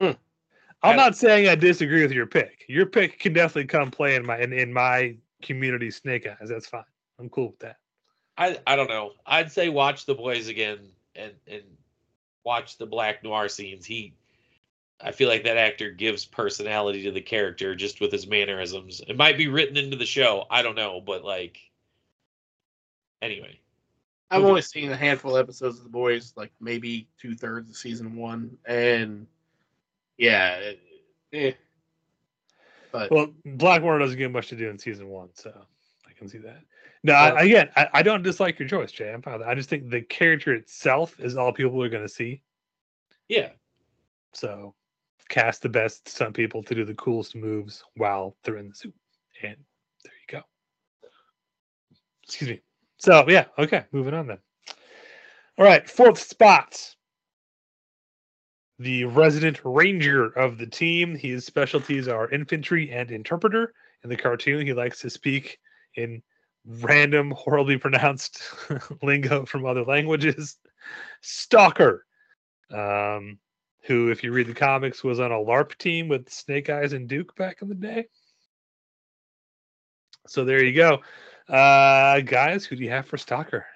Hmm. 0.00 0.12
I'm 0.82 0.96
not 0.96 1.16
saying 1.16 1.48
I 1.48 1.54
disagree 1.54 2.02
with 2.02 2.12
your 2.12 2.26
pick. 2.26 2.64
Your 2.68 2.86
pick 2.86 3.18
can 3.18 3.32
definitely 3.32 3.66
come 3.66 3.90
play 3.90 4.16
in 4.16 4.26
my 4.26 4.38
in, 4.38 4.52
in 4.52 4.72
my 4.72 5.16
community 5.42 5.90
Snake 5.90 6.26
Eyes. 6.26 6.48
That's 6.48 6.66
fine. 6.66 6.84
I'm 7.18 7.28
cool 7.28 7.48
with 7.48 7.58
that. 7.60 7.76
I 8.36 8.58
I 8.66 8.76
don't 8.76 8.88
know. 8.88 9.12
I'd 9.26 9.52
say 9.52 9.68
watch 9.68 10.06
The 10.06 10.14
Boys 10.14 10.48
again 10.48 10.78
and 11.14 11.32
and 11.46 11.62
watch 12.44 12.78
the 12.78 12.86
Black 12.86 13.22
Noir 13.22 13.48
scenes. 13.48 13.86
He, 13.86 14.14
I 15.00 15.12
feel 15.12 15.28
like 15.28 15.44
that 15.44 15.56
actor 15.56 15.90
gives 15.90 16.24
personality 16.24 17.04
to 17.04 17.12
the 17.12 17.20
character 17.20 17.74
just 17.76 18.00
with 18.00 18.10
his 18.10 18.26
mannerisms. 18.26 19.00
It 19.06 19.16
might 19.16 19.36
be 19.36 19.46
written 19.48 19.76
into 19.76 19.96
the 19.96 20.06
show. 20.06 20.46
I 20.50 20.62
don't 20.62 20.74
know, 20.76 21.00
but 21.00 21.24
like, 21.24 21.58
anyway. 23.20 23.60
I've 24.32 24.44
only 24.44 24.62
seen 24.62 24.90
a 24.90 24.96
handful 24.96 25.36
of 25.36 25.42
episodes 25.42 25.78
of 25.78 25.84
The 25.84 25.90
Boys, 25.90 26.32
like 26.36 26.52
maybe 26.60 27.08
two 27.18 27.34
thirds 27.34 27.70
of 27.70 27.76
season 27.76 28.16
one, 28.16 28.56
and 28.64 29.26
yeah, 30.16 30.72
eh. 31.32 31.52
But 32.90 33.10
Well, 33.10 33.28
Black 33.44 33.82
Noir 33.82 33.98
doesn't 33.98 34.18
get 34.18 34.30
much 34.30 34.48
to 34.48 34.56
do 34.56 34.68
in 34.68 34.78
season 34.78 35.08
one, 35.08 35.30
so 35.34 35.52
I 36.08 36.12
can 36.12 36.28
see 36.28 36.38
that. 36.38 36.62
No, 37.02 37.14
Well- 37.14 37.36
I, 37.36 37.42
again, 37.42 37.70
I, 37.76 37.88
I 37.94 38.02
don't 38.02 38.22
dislike 38.22 38.58
your 38.58 38.68
choice, 38.68 38.92
Jay. 38.92 39.12
I'm 39.12 39.22
fine 39.22 39.40
that. 39.40 39.48
I 39.48 39.54
just 39.54 39.68
think 39.68 39.90
the 39.90 40.02
character 40.02 40.54
itself 40.54 41.18
is 41.20 41.36
all 41.36 41.52
people 41.52 41.82
are 41.82 41.88
going 41.88 42.02
to 42.02 42.08
see. 42.08 42.42
Yeah. 43.28 43.50
So 44.34 44.74
cast 45.28 45.62
the 45.62 45.68
best 45.68 46.08
stunt 46.08 46.34
people 46.34 46.62
to 46.62 46.74
do 46.74 46.84
the 46.84 46.94
coolest 46.94 47.34
moves 47.34 47.82
while 47.96 48.36
they're 48.44 48.58
in 48.58 48.68
the 48.68 48.74
suit. 48.74 48.94
And 49.42 49.56
there 50.04 50.12
you 50.28 50.38
go. 50.38 50.42
Excuse 52.22 52.50
me. 52.50 52.60
So 53.02 53.24
yeah, 53.28 53.46
okay, 53.58 53.84
moving 53.90 54.14
on 54.14 54.28
then. 54.28 54.38
All 55.58 55.64
right, 55.64 55.88
fourth 55.90 56.20
spot. 56.20 56.94
The 58.78 59.04
resident 59.06 59.60
ranger 59.64 60.26
of 60.26 60.56
the 60.56 60.68
team. 60.68 61.16
His 61.16 61.44
specialties 61.44 62.06
are 62.06 62.30
infantry 62.30 62.92
and 62.92 63.10
interpreter. 63.10 63.74
In 64.04 64.10
the 64.10 64.16
cartoon, 64.16 64.64
he 64.64 64.72
likes 64.72 65.00
to 65.00 65.10
speak 65.10 65.58
in 65.96 66.22
random, 66.64 67.32
horribly 67.32 67.76
pronounced 67.76 68.40
lingo 69.02 69.44
from 69.46 69.66
other 69.66 69.82
languages. 69.82 70.58
Stalker. 71.22 72.06
Um, 72.70 73.38
who, 73.82 74.12
if 74.12 74.22
you 74.22 74.30
read 74.32 74.46
the 74.46 74.54
comics, 74.54 75.02
was 75.02 75.18
on 75.18 75.32
a 75.32 75.34
LRRP 75.34 75.76
team 75.76 76.08
with 76.08 76.30
Snake 76.30 76.70
Eyes 76.70 76.92
and 76.92 77.08
Duke 77.08 77.34
back 77.34 77.62
in 77.62 77.68
the 77.68 77.74
day. 77.74 78.06
So 80.28 80.44
there 80.44 80.62
you 80.62 80.72
go. 80.72 81.00
Uh, 81.52 82.20
guys, 82.20 82.64
who 82.64 82.76
do 82.76 82.82
you 82.82 82.88
have 82.88 83.04
for 83.04 83.18
Stalker? 83.18 83.66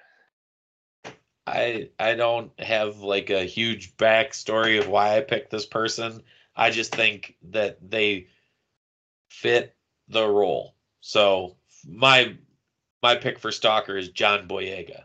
I 1.45 1.89
I 1.99 2.15
don't 2.15 2.51
have 2.59 2.97
like 2.97 3.29
a 3.29 3.43
huge 3.43 3.95
backstory 3.97 4.79
of 4.79 4.87
why 4.87 5.15
I 5.15 5.21
picked 5.21 5.51
this 5.51 5.67
person. 5.67 6.23
I 6.55 6.71
just 6.71 6.93
think 6.93 7.35
that 7.51 7.77
they 7.87 8.27
fit 9.29 9.75
the 10.09 10.27
role. 10.27 10.73
So 11.01 11.55
my 11.87 12.35
my 13.03 13.15
pick 13.15 13.37
for 13.37 13.51
Stalker 13.51 13.95
is 13.95 14.09
John 14.09 14.47
Boyega. 14.47 15.03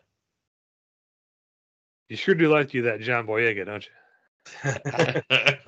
You 2.09 2.16
sure 2.16 2.35
do 2.35 2.49
like 2.49 2.73
you 2.73 2.83
that 2.83 3.03
John 3.03 3.27
Boyega, 3.27 3.66
don't 3.66 3.87
you? 3.87 4.73
I 4.87 5.23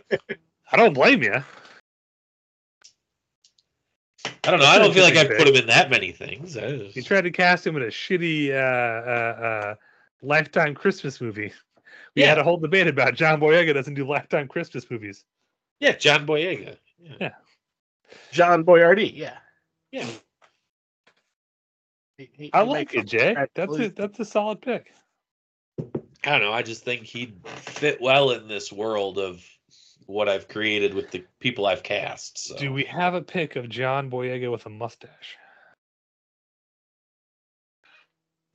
I 0.72 0.76
don't 0.76 0.94
blame 0.94 1.22
you. 1.22 1.44
Don't 4.50 4.60
know. 4.60 4.66
I 4.66 4.78
don't 4.78 4.92
feel 4.92 5.04
like 5.04 5.16
I 5.16 5.20
Interesting 5.22 5.46
put 5.46 5.54
him 5.54 5.60
in 5.62 5.66
that 5.68 5.90
many 5.90 6.12
things. 6.12 6.56
I 6.56 6.66
You 6.66 7.02
tried 7.02 7.22
to 7.22 7.30
cast 7.30 7.66
him 7.66 7.76
in 7.76 7.82
a 7.82 7.86
shitty 7.86 8.50
uh, 8.50 8.54
uh, 8.54 9.44
uh, 9.46 9.74
Lifetime 10.22 10.74
Christmas 10.74 11.20
movie. 11.20 11.52
We 12.16 12.22
Yeah. 12.22 12.28
had 12.28 12.38
a 12.38 12.44
whole 12.44 12.56
debate 12.58 12.86
about 12.86 13.14
John 13.14 13.40
Boyega 13.40 13.74
doesn't 13.74 13.94
do 13.94 14.06
Lifetime 14.06 14.48
Christmas 14.48 14.90
movies. 14.90 15.24
yeah, 15.80 15.92
John 15.92 16.26
Boyega. 16.26 16.76
Yeah. 17.20 17.30
John 18.32 18.64
Boyardee, 18.64 19.14
yeah, 19.16 19.38
yeah. 19.92 20.06
He- 22.16 22.30
he- 22.32 22.50
I 22.52 22.62
he 22.64 22.70
like 22.70 22.94
it, 22.94 22.98
some 22.98 23.06
Jay. 23.06 23.36
That's 23.54 23.76
a 23.78 23.88
that's 23.90 24.20
a 24.20 24.24
solid 24.24 24.62
pick. 24.62 24.92
I 26.24 26.30
don't 26.30 26.40
know. 26.42 26.52
I 26.52 26.62
just 26.62 26.84
think 26.84 27.02
he'd 27.04 27.36
fit 27.46 28.00
well 28.00 28.30
in 28.30 28.46
this 28.48 28.72
world 28.72 29.18
of 29.18 29.44
what 30.06 30.28
I've 30.28 30.48
created 30.48 30.94
with 30.94 31.10
the 31.10 31.24
people 31.40 31.66
I've 31.66 31.82
cast. 31.82 32.38
So. 32.38 32.56
Do 32.56 32.72
we 32.72 32.84
have 32.84 33.14
a 33.14 33.22
pic 33.22 33.56
of 33.56 33.68
John 33.68 34.10
Boyega 34.10 34.50
with 34.50 34.66
a 34.66 34.70
mustache? 34.70 35.36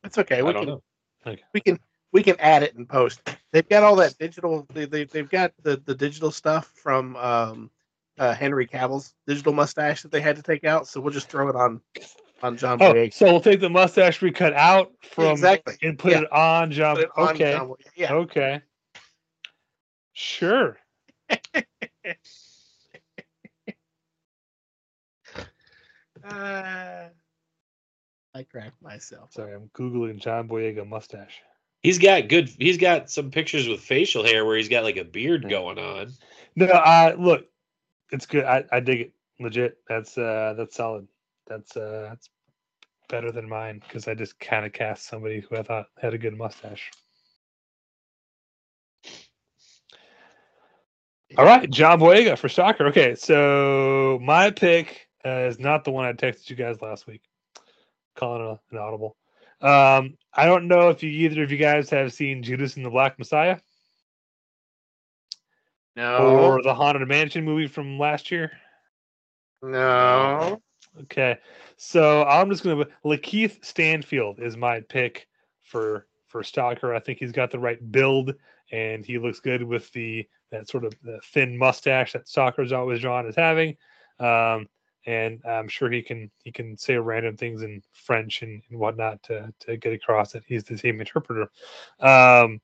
It's 0.03 0.17
okay. 0.17 0.39
I 0.39 0.41
We 0.43 0.53
don't 0.53 0.65
can 0.65 0.69
know. 0.75 0.83
Okay. 1.27 1.43
we 1.53 1.59
can 1.61 1.79
we 2.11 2.23
can 2.23 2.35
add 2.39 2.63
it 2.63 2.75
in 2.75 2.85
post. 2.85 3.21
They've 3.51 3.67
got 3.67 3.83
all 3.83 3.95
that 3.97 4.17
digital. 4.17 4.65
They, 4.73 4.85
they 4.85 5.03
they've 5.05 5.29
got 5.29 5.51
the 5.61 5.81
the 5.85 5.95
digital 5.95 6.31
stuff 6.31 6.71
from 6.75 7.15
um, 7.17 7.69
uh, 8.17 8.33
Henry 8.33 8.65
Cavill's 8.65 9.13
digital 9.27 9.53
mustache 9.53 10.01
that 10.03 10.11
they 10.11 10.21
had 10.21 10.37
to 10.37 10.41
take 10.43 10.63
out. 10.63 10.87
So 10.87 11.01
we'll 11.01 11.13
just 11.13 11.29
throw 11.29 11.49
it 11.49 11.55
on 11.55 11.81
on 12.41 12.55
John 12.55 12.81
Oh, 12.81 12.93
Boyega. 12.93 13.13
so 13.13 13.25
we'll 13.25 13.41
take 13.41 13.59
the 13.59 13.69
mustache 13.69 14.21
we 14.21 14.31
cut 14.31 14.53
out 14.53 14.91
from 15.11 15.25
exactly. 15.31 15.75
and 15.83 15.99
put 15.99 16.13
Yeah. 16.13 16.21
it 16.21 16.31
on 16.31 16.71
John. 16.71 16.97
It 16.99 17.09
on 17.17 17.29
okay, 17.35 17.51
John 17.51 17.73
Yeah. 17.95 18.13
okay, 18.13 18.61
sure. 20.13 20.77
Uh, 26.23 27.09
I 28.35 28.43
cracked 28.43 28.81
myself. 28.81 29.33
Sorry, 29.33 29.53
I'm 29.53 29.69
googling 29.69 30.19
John 30.19 30.47
Boyega 30.47 30.87
mustache. 30.87 31.41
He's 31.81 31.97
got 31.97 32.27
good. 32.27 32.49
He's 32.59 32.77
got 32.77 33.09
some 33.09 33.31
pictures 33.31 33.67
with 33.67 33.79
facial 33.79 34.23
hair 34.23 34.45
where 34.45 34.57
he's 34.57 34.69
got 34.69 34.83
like 34.83 34.97
a 34.97 35.05
beard 35.05 35.49
going 35.49 35.79
on. 35.79 36.11
No, 36.55 36.65
uh, 36.65 37.15
look, 37.17 37.45
it's 38.11 38.25
good. 38.25 38.43
I, 38.43 38.65
I 38.71 38.79
dig 38.81 39.01
it. 39.01 39.13
Legit. 39.39 39.77
That's 39.87 40.17
uh, 40.17 40.55
that's 40.57 40.75
solid. 40.75 41.07
That's 41.47 41.77
uh, 41.77 42.07
that's 42.09 42.29
better 43.07 43.31
than 43.31 43.47
mine 43.47 43.81
because 43.87 44.07
I 44.07 44.13
just 44.13 44.37
kind 44.39 44.65
of 44.65 44.73
cast 44.73 45.07
somebody 45.07 45.39
who 45.39 45.55
I 45.55 45.63
thought 45.63 45.87
had 46.01 46.13
a 46.13 46.17
good 46.17 46.37
mustache. 46.37 46.91
All 51.37 51.45
right, 51.45 51.69
John 51.69 51.99
Boyega 51.99 52.37
for 52.37 52.49
Stalker. 52.49 52.87
Okay, 52.87 53.13
so 53.15 54.19
my 54.21 54.49
pick 54.51 55.07
uh, 55.25 55.45
is 55.47 55.59
not 55.59 55.83
the 55.85 55.91
one 55.91 56.05
I 56.05 56.13
texted 56.13 56.49
you 56.49 56.55
guys 56.55 56.81
last 56.81 57.05
week. 57.07 57.21
Calling 58.15 58.41
a, 58.41 58.59
an 58.75 58.77
audible. 58.81 59.15
Um, 59.61 60.17
I 60.33 60.45
don't 60.45 60.67
know 60.67 60.89
if 60.89 61.03
you 61.03 61.09
either 61.09 61.43
of 61.43 61.51
you 61.51 61.57
guys 61.57 61.89
have 61.91 62.13
seen 62.13 62.41
Judas 62.43 62.77
and 62.77 62.85
the 62.85 62.89
Black 62.89 63.19
Messiah 63.19 63.57
No. 65.95 66.17
or 66.39 66.61
the 66.63 66.73
Haunted 66.73 67.07
Mansion 67.07 67.43
movie 67.43 67.67
from 67.67 67.99
last 67.99 68.31
year. 68.31 68.51
no. 69.61 70.61
Okay, 71.03 71.37
so 71.77 72.23
I'm 72.25 72.49
just 72.49 72.63
gonna 72.63 72.85
Lakeith 73.05 73.63
Stanfield 73.63 74.39
is 74.39 74.57
my 74.57 74.81
pick 74.81 75.27
for 75.63 76.07
for 76.27 76.43
Stalker. 76.43 76.93
I 76.95 76.99
think 76.99 77.19
he's 77.19 77.31
got 77.31 77.51
the 77.51 77.59
right 77.59 77.91
build, 77.91 78.33
and 78.71 79.05
he 79.05 79.17
looks 79.19 79.39
good 79.39 79.61
with 79.63 79.89
the 79.93 80.27
that 80.51 80.69
sort 80.69 80.85
of 80.85 80.93
thin 81.23 81.57
mustache 81.57 82.13
that 82.13 82.27
Stalker's 82.27 82.71
always 82.71 83.01
drawn 83.01 83.27
as 83.27 83.35
having. 83.35 83.77
Um, 84.19 84.67
and 85.05 85.41
I'm 85.45 85.67
sure 85.67 85.89
he 85.89 86.01
can 86.01 86.29
he 86.43 86.51
can 86.51 86.77
say 86.77 86.97
random 86.97 87.37
things 87.37 87.61
in 87.61 87.81
French 87.93 88.41
and, 88.41 88.61
and 88.69 88.79
whatnot 88.79 89.23
to 89.23 89.53
to 89.61 89.77
get 89.77 89.93
across 89.93 90.33
that 90.33 90.43
he's 90.45 90.63
the 90.63 90.77
same 90.77 90.99
interpreter. 90.99 91.49
Um, 91.99 92.59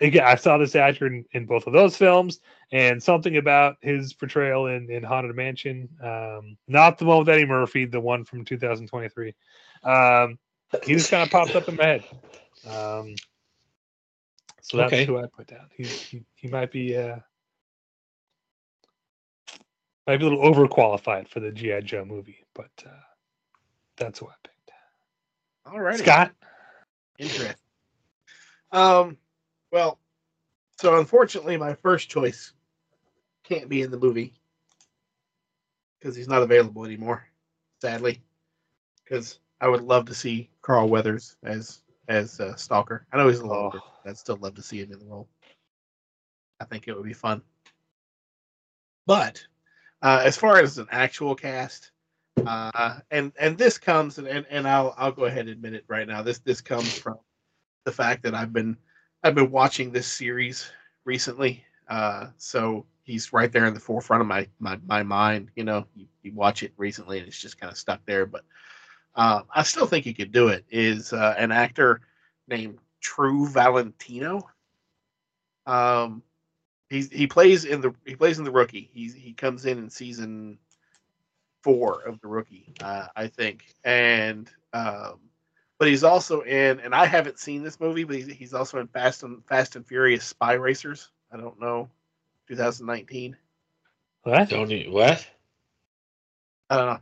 again, 0.00 0.24
I 0.24 0.34
saw 0.34 0.58
this 0.58 0.74
actor 0.74 1.06
in, 1.06 1.24
in 1.32 1.46
both 1.46 1.66
of 1.66 1.72
those 1.72 1.96
films, 1.96 2.40
and 2.72 3.02
something 3.02 3.36
about 3.36 3.76
his 3.80 4.12
portrayal 4.12 4.66
in, 4.66 4.90
in 4.90 5.02
Haunted 5.02 5.34
Mansion, 5.36 5.88
um, 6.02 6.56
not 6.68 6.98
the 6.98 7.04
one 7.04 7.20
with 7.20 7.28
Eddie 7.28 7.46
Murphy, 7.46 7.84
the 7.84 8.00
one 8.00 8.24
from 8.24 8.44
2023. 8.44 9.34
Um, 9.84 10.38
he 10.84 10.94
just 10.94 11.10
kind 11.10 11.22
of 11.22 11.30
popped 11.30 11.54
up 11.54 11.68
in 11.68 11.76
my 11.76 11.84
head. 11.84 12.04
Um, 12.68 13.14
so 14.62 14.78
that's 14.78 14.92
Okay. 14.92 15.04
who 15.04 15.18
I 15.18 15.24
put 15.36 15.48
down. 15.48 15.68
He, 15.76 15.84
he, 15.84 16.24
he 16.36 16.48
might 16.48 16.72
be 16.72 16.96
uh, 16.96 17.16
Might 20.06 20.18
be 20.18 20.26
a 20.26 20.28
little 20.28 20.44
overqualified 20.52 21.28
for 21.28 21.40
the 21.40 21.52
GI 21.52 21.82
Joe 21.82 22.04
movie, 22.04 22.44
but 22.54 22.70
uh, 22.86 22.90
that's 23.96 24.20
what 24.20 24.32
I 24.32 24.48
picked. 24.48 24.72
All 25.66 25.80
right, 25.80 25.98
Scott, 25.98 26.32
Interesting. 27.18 27.56
Um, 28.72 29.16
well, 29.70 29.98
so 30.80 30.98
unfortunately, 30.98 31.56
my 31.56 31.74
first 31.74 32.08
choice 32.10 32.52
can't 33.44 33.68
be 33.68 33.82
in 33.82 33.90
the 33.92 33.98
movie 33.98 34.34
because 36.00 36.16
he's 36.16 36.28
not 36.28 36.42
available 36.42 36.84
anymore. 36.84 37.24
Sadly, 37.80 38.20
because 39.04 39.38
I 39.60 39.68
would 39.68 39.82
love 39.82 40.06
to 40.06 40.14
see 40.14 40.50
Carl 40.62 40.88
Weathers 40.88 41.36
as 41.44 41.82
as 42.12 42.38
uh, 42.40 42.54
Stalker. 42.56 43.06
I 43.12 43.16
know 43.16 43.28
he's 43.28 43.40
a 43.40 43.46
little 43.46 43.64
older. 43.64 43.80
I'd 44.04 44.18
still 44.18 44.36
love 44.36 44.54
to 44.56 44.62
see 44.62 44.80
him 44.80 44.92
in 44.92 44.98
the 44.98 45.06
role. 45.06 45.28
I 46.60 46.64
think 46.66 46.86
it 46.86 46.94
would 46.94 47.06
be 47.06 47.14
fun. 47.14 47.42
But 49.06 49.44
uh, 50.02 50.20
as 50.22 50.36
far 50.36 50.58
as 50.58 50.78
an 50.78 50.86
actual 50.90 51.34
cast, 51.34 51.90
uh, 52.46 52.98
and 53.10 53.32
and 53.40 53.56
this 53.58 53.78
comes 53.78 54.18
and, 54.18 54.28
and 54.28 54.46
and 54.48 54.68
I'll 54.68 54.94
I'll 54.96 55.12
go 55.12 55.24
ahead 55.24 55.40
and 55.40 55.50
admit 55.50 55.74
it 55.74 55.84
right 55.88 56.06
now. 56.06 56.22
This 56.22 56.38
this 56.38 56.60
comes 56.60 56.96
from 56.96 57.18
the 57.84 57.92
fact 57.92 58.22
that 58.22 58.34
I've 58.34 58.52
been 58.52 58.76
I've 59.22 59.34
been 59.34 59.50
watching 59.50 59.90
this 59.90 60.06
series 60.06 60.70
recently. 61.04 61.64
Uh, 61.88 62.28
so 62.36 62.86
he's 63.02 63.32
right 63.32 63.50
there 63.50 63.66
in 63.66 63.74
the 63.74 63.80
forefront 63.80 64.20
of 64.20 64.26
my 64.26 64.46
my, 64.60 64.78
my 64.86 65.02
mind. 65.02 65.50
You 65.56 65.64
know, 65.64 65.86
you, 65.94 66.06
you 66.22 66.32
watch 66.32 66.62
it 66.62 66.72
recently 66.76 67.18
and 67.18 67.26
it's 67.26 67.40
just 67.40 67.58
kind 67.58 67.72
of 67.72 67.78
stuck 67.78 68.00
there. 68.06 68.26
But 68.26 68.44
uh, 69.14 69.42
I 69.54 69.62
still 69.62 69.86
think 69.86 70.04
he 70.04 70.14
could 70.14 70.32
do 70.32 70.48
it. 70.48 70.64
Is 70.70 71.12
uh, 71.12 71.34
an 71.38 71.52
actor 71.52 72.00
named 72.48 72.78
True 73.00 73.46
Valentino. 73.46 74.48
Um, 75.66 76.22
he's 76.88 77.10
he 77.10 77.26
plays 77.26 77.64
in 77.64 77.80
the 77.80 77.94
he 78.06 78.14
plays 78.14 78.38
in 78.38 78.44
the 78.44 78.50
rookie. 78.50 78.90
He's 78.92 79.14
he 79.14 79.32
comes 79.32 79.66
in 79.66 79.78
in 79.78 79.90
season 79.90 80.58
four 81.62 82.02
of 82.02 82.20
the 82.20 82.28
rookie, 82.28 82.74
uh, 82.82 83.06
I 83.14 83.26
think, 83.28 83.74
and 83.84 84.50
um, 84.72 85.20
but 85.78 85.88
he's 85.88 86.04
also 86.04 86.42
in, 86.42 86.80
and 86.80 86.94
I 86.94 87.06
haven't 87.06 87.38
seen 87.38 87.62
this 87.62 87.80
movie, 87.80 88.04
but 88.04 88.16
he's, 88.16 88.26
he's 88.26 88.54
also 88.54 88.78
in 88.78 88.88
Fast 88.88 89.22
and 89.22 89.44
Fast 89.46 89.76
and 89.76 89.86
Furious 89.86 90.24
Spy 90.24 90.54
Racers. 90.54 91.10
I 91.32 91.36
don't 91.36 91.60
know, 91.60 91.88
2019. 92.48 93.36
what? 94.22 94.48
Don't 94.48 94.70
you 94.70 94.92
what? 94.92 95.26
I 96.70 96.76
don't 96.76 96.86
know. 96.86 97.00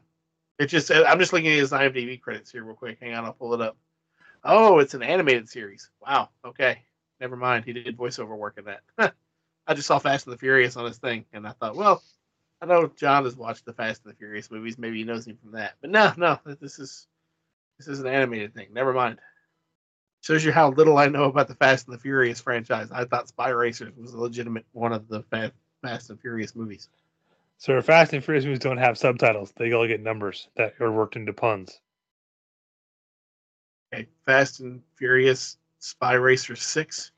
It 0.60 0.66
just 0.66 0.90
uh, 0.90 1.04
I'm 1.08 1.18
just 1.18 1.32
looking 1.32 1.48
at 1.48 1.58
his 1.58 1.70
IMDb 1.70 2.20
credits 2.20 2.52
here 2.52 2.62
real 2.62 2.76
quick. 2.76 2.98
Hang 3.00 3.14
on, 3.14 3.24
I'll 3.24 3.32
pull 3.32 3.54
it 3.54 3.62
up. 3.62 3.78
Oh, 4.44 4.78
it's 4.78 4.92
an 4.92 5.02
animated 5.02 5.48
series. 5.48 5.88
Wow. 6.06 6.28
Okay. 6.44 6.82
Never 7.18 7.34
mind. 7.34 7.64
He 7.64 7.72
did 7.72 7.96
voiceover 7.96 8.36
work 8.36 8.58
in 8.58 8.66
that. 8.66 9.14
I 9.66 9.72
just 9.72 9.86
saw 9.86 9.98
Fast 9.98 10.26
and 10.26 10.34
the 10.34 10.38
Furious 10.38 10.76
on 10.76 10.84
his 10.84 10.98
thing, 10.98 11.24
and 11.32 11.48
I 11.48 11.52
thought, 11.52 11.76
well, 11.76 12.02
I 12.60 12.66
know 12.66 12.90
John 12.94 13.24
has 13.24 13.36
watched 13.36 13.64
the 13.64 13.72
Fast 13.72 14.02
and 14.04 14.12
the 14.12 14.16
Furious 14.18 14.50
movies. 14.50 14.76
Maybe 14.76 14.98
he 14.98 15.04
knows 15.04 15.26
him 15.26 15.38
from 15.40 15.52
that. 15.52 15.76
But 15.80 15.88
no, 15.88 16.12
no, 16.18 16.38
this 16.60 16.78
is 16.78 17.06
this 17.78 17.88
is 17.88 18.00
an 18.00 18.08
animated 18.08 18.52
thing. 18.52 18.68
Never 18.70 18.92
mind. 18.92 19.18
Shows 20.20 20.44
you 20.44 20.52
how 20.52 20.72
little 20.72 20.98
I 20.98 21.06
know 21.06 21.24
about 21.24 21.48
the 21.48 21.54
Fast 21.54 21.86
and 21.86 21.94
the 21.96 22.00
Furious 22.00 22.38
franchise. 22.38 22.90
I 22.92 23.06
thought 23.06 23.28
Spy 23.28 23.48
Racers 23.48 23.96
was 23.96 24.12
a 24.12 24.20
legitimate 24.20 24.66
one 24.72 24.92
of 24.92 25.08
the 25.08 25.22
Fast 25.22 26.10
and 26.10 26.20
Furious 26.20 26.54
movies. 26.54 26.90
So 27.60 27.74
our 27.74 27.82
Fast 27.82 28.14
and 28.14 28.24
Furious 28.24 28.46
movies 28.46 28.58
don't 28.60 28.78
have 28.78 28.96
subtitles. 28.96 29.52
They 29.54 29.70
all 29.72 29.86
get 29.86 30.00
numbers 30.00 30.48
that 30.56 30.72
are 30.80 30.90
worked 30.90 31.16
into 31.16 31.34
puns. 31.34 31.78
Okay, 33.92 34.06
Fast 34.24 34.60
and 34.60 34.80
Furious 34.96 35.58
Spy 35.78 36.14
Racers 36.14 36.62
Six. 36.62 37.10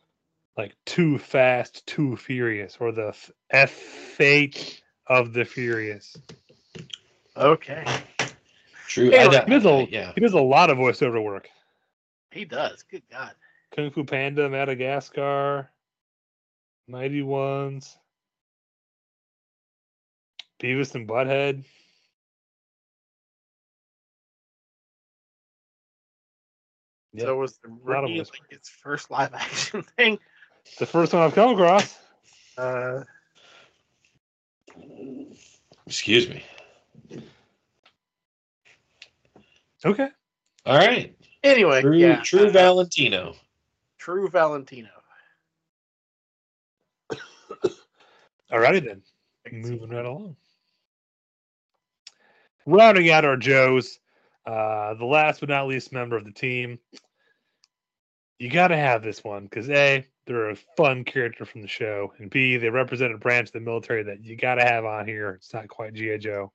Like 0.56 0.74
too 0.84 1.16
fast, 1.16 1.86
too 1.86 2.16
furious, 2.16 2.76
or 2.80 2.90
the 2.90 3.08
f- 3.10 3.30
F 3.50 3.70
fate 3.70 4.82
of 5.06 5.32
the 5.32 5.44
furious. 5.44 6.16
Okay, 7.36 7.84
True. 8.88 9.10
Hey, 9.10 9.20
I 9.24 9.44
He 9.44 9.50
does 9.50 9.64
a, 9.64 9.86
yeah. 9.90 10.12
he 10.16 10.20
does 10.20 10.34
a 10.34 10.40
lot 10.40 10.70
of 10.70 10.76
voiceover 10.76 11.22
work. 11.22 11.48
he 12.32 12.44
does. 12.44 12.82
Good 12.82 13.04
God. 13.10 13.30
Kung 13.70 13.92
Fu 13.92 14.02
Panda, 14.02 14.50
Madagascar, 14.50 15.70
Mighty 16.88 17.22
Ones, 17.22 17.96
Beavis 20.62 20.94
and 20.94 21.08
Butthead. 21.08 21.64
Yep. 27.14 27.26
So 27.26 27.36
was 27.36 27.58
the 27.58 27.68
rookie 27.82 28.18
like 28.18 28.28
its 28.50 28.70
first 28.70 29.10
live 29.10 29.34
action 29.34 29.82
thing? 29.82 30.18
The 30.78 30.86
first 30.86 31.12
one 31.12 31.22
I've 31.22 31.34
come 31.34 31.52
across. 31.52 31.98
Uh, 32.56 33.02
Excuse 35.86 36.28
me. 36.28 36.44
Okay. 39.84 40.08
All 40.64 40.76
right. 40.78 41.14
anyway, 41.42 41.80
True, 41.80 41.96
yeah, 41.96 42.22
true 42.22 42.46
uh, 42.46 42.50
Valentino. 42.50 43.34
True 43.98 44.28
Valentino. 44.28 44.88
Alrighty 48.50 48.84
then. 48.84 49.02
I 49.44 49.48
can 49.48 49.64
see 49.64 49.70
Moving 49.72 49.90
right 49.90 50.04
along. 50.04 50.36
Rounding 52.66 53.10
out 53.10 53.24
our 53.24 53.36
Joes, 53.36 53.98
uh, 54.46 54.94
the 54.94 55.04
last 55.04 55.40
but 55.40 55.48
not 55.48 55.66
least 55.66 55.92
member 55.92 56.16
of 56.16 56.24
the 56.24 56.32
team. 56.32 56.78
You 58.38 58.50
got 58.50 58.68
to 58.68 58.76
have 58.76 59.02
this 59.02 59.22
one 59.22 59.44
because 59.44 59.68
A, 59.70 60.06
they're 60.26 60.50
a 60.50 60.56
fun 60.76 61.04
character 61.04 61.44
from 61.44 61.62
the 61.62 61.68
show, 61.68 62.12
and 62.18 62.30
B, 62.30 62.56
they 62.56 62.70
represent 62.70 63.14
a 63.14 63.18
branch 63.18 63.48
of 63.48 63.52
the 63.52 63.60
military 63.60 64.02
that 64.04 64.22
you 64.22 64.36
got 64.36 64.56
to 64.56 64.64
have 64.64 64.84
on 64.84 65.06
here. 65.06 65.30
It's 65.30 65.52
not 65.52 65.68
quite 65.68 65.94
G.I. 65.94 66.18
Joe. 66.18 66.52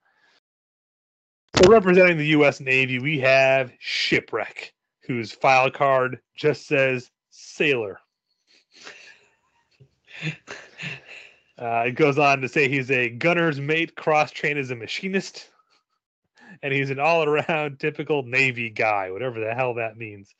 So, 1.55 1.69
representing 1.69 2.17
the 2.17 2.27
U.S. 2.27 2.59
Navy, 2.59 2.99
we 2.99 3.19
have 3.19 3.71
Shipwreck, 3.79 4.73
whose 5.01 5.31
file 5.31 5.71
card 5.71 6.19
just 6.35 6.67
says 6.67 7.09
sailor. 7.29 7.99
Uh, 11.59 11.85
it 11.87 11.93
goes 11.93 12.19
on 12.19 12.39
to 12.39 12.47
say 12.47 12.69
he's 12.69 12.91
a 12.91 13.09
gunner's 13.09 13.59
mate, 13.59 13.95
cross 13.95 14.29
trained 14.29 14.59
as 14.59 14.69
a 14.69 14.75
machinist, 14.75 15.49
and 16.63 16.73
he's 16.73 16.89
an 16.89 16.99
all 16.99 17.23
around 17.23 17.79
typical 17.79 18.23
Navy 18.23 18.69
guy, 18.69 19.11
whatever 19.11 19.39
the 19.39 19.53
hell 19.53 19.73
that 19.75 19.97
means. 19.97 20.33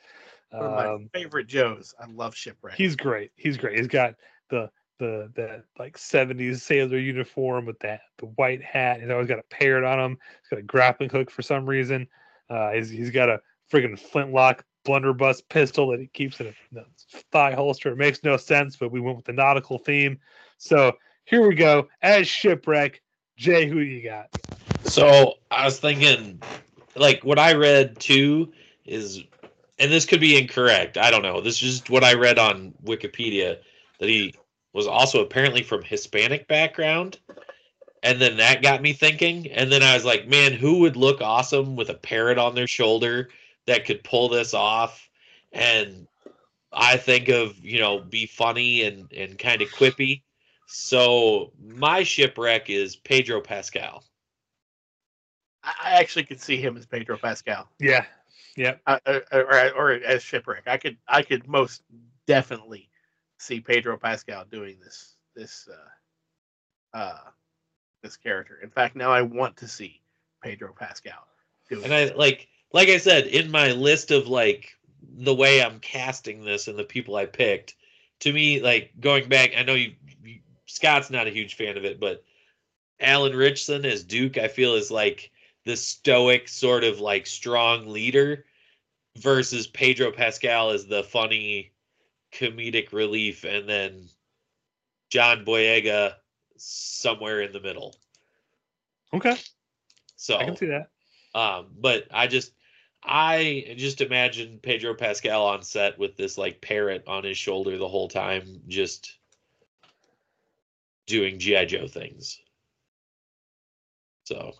One 0.49 0.65
of 0.65 0.71
my 0.71 0.85
Um, 0.87 1.09
favorite 1.13 1.47
Joes. 1.47 1.93
I 1.99 2.05
love 2.07 2.35
Shipwreck. 2.35 2.75
he's 2.75 2.95
great. 2.95 3.31
He's 3.35 3.57
great. 3.57 3.77
He's 3.77 3.87
got 3.87 4.15
the 4.49 4.69
the 4.99 5.29
that 5.35 5.63
like 5.77 5.97
seventies 5.97 6.63
sailor 6.63 6.97
uniform 6.97 7.65
with 7.65 7.77
that 7.79 8.01
the 8.17 8.25
white 8.25 8.63
hat. 8.63 9.01
He's 9.01 9.09
always 9.11 9.27
got 9.27 9.39
a 9.39 9.43
parrot 9.51 9.83
on 9.83 9.99
him. 9.99 10.17
He's 10.41 10.49
got 10.49 10.59
a 10.59 10.63
grappling 10.63 11.09
hook 11.09 11.29
for 11.29 11.41
some 11.41 11.65
reason. 11.65 12.07
Uh, 12.49 12.71
he's 12.71 12.89
he's 12.89 13.11
got 13.11 13.29
a 13.29 13.39
friggin' 13.71 13.99
flintlock 13.99 14.63
blunderbuss 14.85 15.41
pistol 15.41 15.89
that 15.91 15.99
he 15.99 16.07
keeps 16.07 16.39
in 16.39 16.47
a, 16.47 16.53
in 16.71 16.77
a 16.77 16.85
thigh 17.31 17.51
holster. 17.51 17.91
It 17.91 17.97
makes 17.97 18.23
no 18.23 18.37
sense, 18.37 18.77
but 18.77 18.89
we 18.89 19.01
went 19.01 19.17
with 19.17 19.25
the 19.25 19.33
nautical 19.33 19.77
theme. 19.77 20.17
So 20.57 20.93
here 21.25 21.45
we 21.45 21.55
go. 21.55 21.89
As 22.01 22.25
shipwreck, 22.27 23.01
Jay, 23.35 23.67
who 23.67 23.79
you 23.79 24.01
got? 24.01 24.29
So 24.87 25.35
I 25.51 25.65
was 25.65 25.79
thinking, 25.79 26.41
like 26.95 27.23
what 27.23 27.37
I 27.37 27.53
read 27.53 27.99
too 27.99 28.53
is, 28.85 29.21
and 29.79 29.91
this 29.91 30.05
could 30.05 30.21
be 30.21 30.37
incorrect. 30.37 30.97
I 30.97 31.11
don't 31.11 31.21
know. 31.21 31.41
This 31.41 31.55
is 31.55 31.71
just 31.71 31.89
what 31.89 32.03
I 32.03 32.13
read 32.13 32.39
on 32.39 32.73
Wikipedia 32.83 33.57
that 33.99 34.09
he 34.09 34.33
was 34.73 34.87
also 34.87 35.21
apparently 35.21 35.61
from 35.61 35.83
Hispanic 35.83 36.47
background, 36.47 37.19
and 38.01 38.21
then 38.21 38.37
that 38.37 38.61
got 38.61 38.81
me 38.81 38.93
thinking. 38.93 39.51
And 39.51 39.71
then 39.71 39.83
I 39.83 39.93
was 39.93 40.05
like, 40.05 40.27
man, 40.27 40.53
who 40.53 40.79
would 40.79 40.95
look 40.95 41.21
awesome 41.21 41.75
with 41.75 41.89
a 41.89 41.95
parrot 41.95 42.37
on 42.37 42.55
their 42.55 42.67
shoulder 42.67 43.29
that 43.65 43.85
could 43.85 44.03
pull 44.03 44.29
this 44.29 44.53
off? 44.53 45.09
And 45.51 46.07
I 46.71 46.97
think 46.97 47.27
of 47.27 47.57
you 47.63 47.79
know 47.79 47.99
be 47.99 48.25
funny 48.25 48.83
and 48.83 49.11
and 49.11 49.37
kind 49.37 49.61
of 49.61 49.69
quippy. 49.69 50.21
So 50.67 51.51
my 51.61 52.03
shipwreck 52.03 52.69
is 52.69 52.95
Pedro 52.95 53.41
Pascal. 53.41 54.03
I, 55.67 55.91
I 55.91 55.99
actually 55.99 56.23
could 56.23 56.41
see 56.41 56.57
him 56.57 56.77
as 56.77 56.85
Pedro 56.85 57.17
Pascal, 57.17 57.69
Yeah. 57.79 58.05
yeah, 58.55 58.75
uh, 58.87 58.99
uh, 59.05 59.19
or, 59.31 59.71
or 59.75 59.91
as 59.91 60.23
Shipwreck. 60.23 60.63
I 60.67 60.77
could 60.77 60.97
I 61.07 61.21
could 61.21 61.47
most 61.47 61.83
definitely 62.25 62.89
see 63.39 63.59
Pedro 63.59 63.97
Pascal 63.97 64.45
doing 64.49 64.77
this 64.83 65.15
this 65.35 65.67
uh, 66.93 66.97
uh, 66.97 67.19
this 68.01 68.17
character. 68.17 68.59
In 68.63 68.69
fact, 68.69 68.95
now 68.95 69.11
I 69.11 69.21
want 69.21 69.57
to 69.57 69.67
see 69.67 70.01
Pedro 70.41 70.73
Pascal 70.77 71.27
doing. 71.69 71.83
And 71.83 71.93
I 71.93 72.05
like 72.15 72.47
like 72.73 72.89
I 72.89 72.97
said 72.97 73.27
in 73.27 73.51
my 73.51 73.71
list 73.71 74.11
of 74.11 74.27
like 74.27 74.75
the 75.01 75.35
way 75.35 75.61
I'm 75.61 75.79
casting 75.79 76.43
this 76.43 76.67
and 76.67 76.77
the 76.77 76.83
people 76.83 77.15
I 77.15 77.25
picked. 77.25 77.75
To 78.21 78.33
me, 78.33 78.61
like 78.61 78.93
going 78.99 79.29
back, 79.29 79.51
I 79.55 79.61
know 79.61 79.75
you, 79.75 79.93
you 80.23 80.39
Scott's 80.65 81.11
not 81.11 81.27
a 81.27 81.31
huge 81.31 81.55
fan 81.55 81.77
of 81.77 81.85
it, 81.85 81.99
but 81.99 82.23
Alan 82.99 83.35
Ritchson 83.35 83.85
as 83.85 84.03
Duke, 84.03 84.37
I 84.39 84.47
feel 84.47 84.73
is 84.73 84.89
like 84.89 85.31
the 85.67 85.75
stoic 85.75 86.47
sort 86.47 86.85
of 86.85 87.01
like 87.01 87.27
strong 87.27 87.87
leader 87.87 88.45
versus 89.17 89.67
Pedro 89.67 90.13
Pascal 90.13 90.71
as 90.71 90.87
the 90.87 91.03
funny 91.03 91.73
comedic 92.31 92.93
relief, 92.93 93.43
and 93.43 93.67
then 93.67 94.07
John 95.09 95.43
Boyega 95.43 96.13
somewhere 96.55 97.41
in 97.41 97.51
the 97.51 97.59
middle. 97.59 97.97
Okay, 99.13 99.35
So 100.15 100.37
I 100.37 100.45
can 100.45 100.55
see 100.55 100.67
that. 100.67 100.89
Um, 101.35 101.67
but 101.77 102.05
I 102.11 102.27
just 102.27 102.53
I 103.03 103.75
just 103.75 103.99
imagine 103.99 104.59
Pedro 104.63 104.93
Pascal 104.93 105.45
on 105.45 105.63
set 105.63 105.99
with 105.99 106.15
this 106.15 106.37
like 106.37 106.61
parrot 106.61 107.03
on 107.07 107.25
his 107.25 107.37
shoulder 107.37 107.77
the 107.77 107.89
whole 107.89 108.07
time, 108.07 108.61
just 108.69 109.17
doing 111.07 111.39
GI 111.39 111.65
Joe 111.65 111.87
things. 111.87 112.39
So 114.23 114.53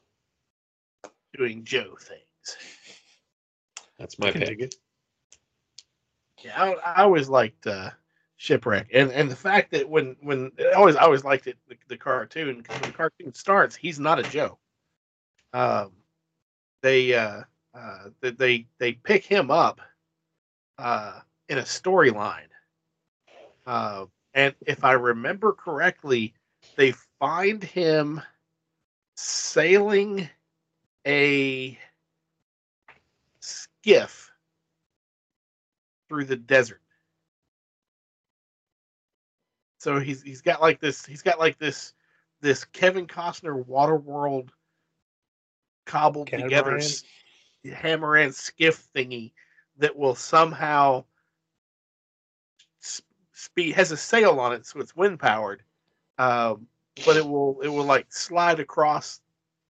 Doing 1.38 1.64
Joe 1.64 1.96
things. 2.00 2.58
that's 4.00 4.18
my 4.18 4.32
pick. 4.32 4.74
Yeah, 6.44 6.60
I, 6.62 6.74
I 6.96 7.04
always 7.04 7.30
liked 7.30 7.68
uh, 7.68 7.92
Shipwreck, 8.38 8.88
and 8.94 9.12
and 9.12 9.30
the 9.30 9.36
fact 9.36 9.72
that 9.72 9.88
when 9.88 10.16
when 10.22 10.52
I 10.60 10.74
always 10.74 10.96
I 10.96 11.04
always 11.04 11.24
liked 11.24 11.48
it 11.48 11.58
the, 11.68 11.76
the 11.88 11.98
cartoon 11.98 12.58
because 12.58 12.82
when 12.82 12.92
the 12.92 12.98
cartoon 12.98 13.34
starts, 13.34 13.76
he's 13.76 14.00
not 14.00 14.20
a 14.20 14.24
Joe. 14.24 14.58
Um, 15.54 15.92
they 16.82 17.14
uh, 17.14 17.42
uh 17.74 18.10
they 18.22 18.68
they 18.80 18.94
pick 18.94 19.24
him 19.24 19.52
up 19.52 19.80
uh 20.80 21.20
in 21.50 21.60
a 21.60 21.64
storyline, 21.64 22.50
uh, 23.66 24.06
and 24.34 24.56
if 24.66 24.84
I 24.84 24.94
remember 24.94 25.54
correctly, 25.54 26.34
they 26.76 26.94
find 27.20 27.64
him 27.64 28.22
sailing 29.16 30.30
a 31.08 31.80
skiff 33.40 34.32
through 36.10 36.26
the 36.26 36.38
desert. 36.38 36.82
So 39.80 40.00
he's 40.00 40.22
he's 40.24 40.42
got 40.42 40.62
like 40.62 40.80
this 40.80 41.06
he's 41.06 41.24
got 41.24 41.40
like 41.40 41.58
this 41.60 41.94
this 42.42 42.66
Kevin 42.66 43.08
Costner 43.08 43.66
Waterworld 43.66 44.50
cobbled 45.86 46.34
together 46.34 46.76
Catamaran? 46.76 46.78
s- 46.78 47.06
Hammeran 47.66 48.34
skiff 48.34 48.88
thingy 48.96 49.34
that 49.78 49.96
will 49.96 50.16
somehow 50.16 51.06
speed 53.34 53.74
has 53.76 53.92
a 53.92 53.98
sail 53.98 54.40
on 54.40 54.54
it 54.54 54.66
so 54.66 54.80
it's 54.80 54.96
wind 54.96 55.20
powered 55.20 55.64
um, 56.18 56.68
but 57.06 57.18
it 57.18 57.26
will 57.26 57.60
it 57.62 57.70
will 57.70 57.86
like 57.86 58.12
slide 58.12 58.60
across 58.60 59.22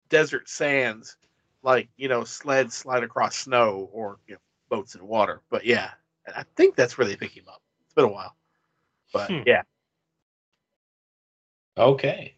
desert 0.09 0.49
sands 0.49 1.17
like 1.63 1.89
you 1.97 2.07
know 2.07 2.23
sleds 2.23 2.75
slide 2.75 3.03
across 3.03 3.35
snow 3.35 3.89
or 3.91 4.19
you 4.27 4.33
know, 4.35 4.39
boats 4.69 4.95
in 4.95 5.05
water 5.05 5.41
but 5.49 5.65
yeah 5.65 5.91
i 6.35 6.43
think 6.55 6.75
that's 6.75 6.97
where 6.97 7.07
they 7.07 7.15
pick 7.15 7.35
him 7.35 7.45
up 7.47 7.61
it's 7.85 7.93
been 7.93 8.05
a 8.05 8.07
while 8.07 8.35
but 9.13 9.29
Hmm. 9.29 9.41
yeah 9.45 9.61
Okay. 11.77 12.35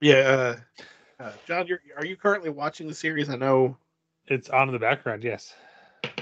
yeah 0.00 0.56
uh, 1.20 1.22
uh, 1.22 1.32
john 1.46 1.66
you're, 1.66 1.80
are 1.96 2.04
you 2.04 2.16
currently 2.16 2.50
watching 2.50 2.86
the 2.86 2.94
series 2.94 3.28
i 3.30 3.36
know 3.36 3.76
It's 4.26 4.48
on 4.50 4.68
in 4.68 4.72
the 4.72 4.78
background. 4.78 5.24
Yes, 5.24 5.54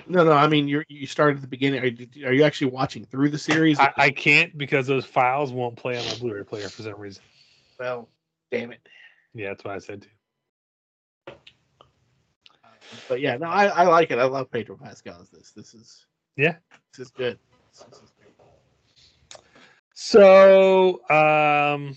no 0.06 0.24
no 0.24 0.32
i 0.32 0.46
mean 0.46 0.66
you 0.68 0.82
you 0.88 1.06
started 1.06 1.36
at 1.36 1.42
the 1.42 1.48
beginning 1.48 1.80
are 1.82 1.86
you, 1.86 2.26
are 2.26 2.32
you 2.32 2.42
actually 2.44 2.70
watching 2.70 3.04
through 3.04 3.28
the 3.28 3.38
series 3.38 3.78
I, 3.78 3.92
I 3.96 4.10
can't 4.10 4.56
because 4.56 4.86
those 4.86 5.04
files 5.04 5.52
won't 5.52 5.76
play 5.76 5.98
on 5.98 6.04
my 6.06 6.14
Blu-ray 6.14 6.44
player 6.44 6.68
for 6.68 6.82
some 6.82 6.98
reason. 6.98 7.22
well 7.78 8.08
damn 8.50 8.72
it 8.72 8.80
Yeah, 9.34 9.48
that's 9.48 9.64
what 9.64 9.74
I 9.74 9.78
said 9.78 10.02
too. 10.02 10.08
But 13.08 13.20
yeah 13.20 13.36
no 13.36 13.46
i, 13.46 13.66
I 13.66 13.84
like 13.84 14.10
it 14.10 14.18
i 14.18 14.24
love 14.24 14.50
pedro 14.50 14.76
pascal 14.76 15.20
as 15.20 15.30
this 15.30 15.52
this 15.52 15.74
is 15.74 16.06
Yeah. 16.36 16.56
this 16.96 17.06
is 17.06 17.10
good 17.12 17.38
This 17.74 17.86
is. 18.02 18.12
So, 19.94 21.00
um, 21.10 21.96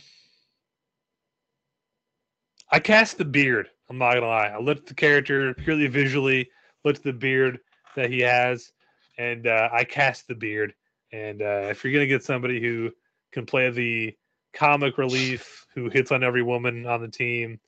I 2.72 2.80
cast 2.80 3.18
the 3.18 3.26
beard. 3.26 3.70
I'm 3.90 3.98
not 3.98 4.16
gonna 4.16 4.28
lie. 4.28 4.48
I 4.48 4.60
looked 4.60 4.82
at 4.82 4.86
the 4.88 4.94
character 4.94 5.54
purely 5.54 5.88
visually, 5.88 6.50
looked 6.84 7.00
at 7.00 7.04
the 7.04 7.14
beard 7.14 7.60
that 7.96 8.10
he 8.10 8.20
has, 8.20 8.72
and 9.18 9.48
uh, 9.48 9.70
I 9.72 9.84
cast 9.84 10.28
the 10.28 10.36
beard. 10.36 10.74
And 11.12 11.42
uh, 11.42 11.68
if 11.70 11.84
you're 11.84 11.94
gonna 11.94 12.08
get 12.08 12.24
somebody 12.24 12.60
who 12.60 12.92
can 13.32 13.46
play 13.46 13.70
the 13.70 14.16
comic 14.54 14.98
relief, 14.98 15.66
who 15.74 15.90
hits 15.90 16.12
on 16.12 16.24
every 16.24 16.44
woman 16.44 16.86
on 16.86 17.02
the 17.02 17.08
team, 17.08 17.60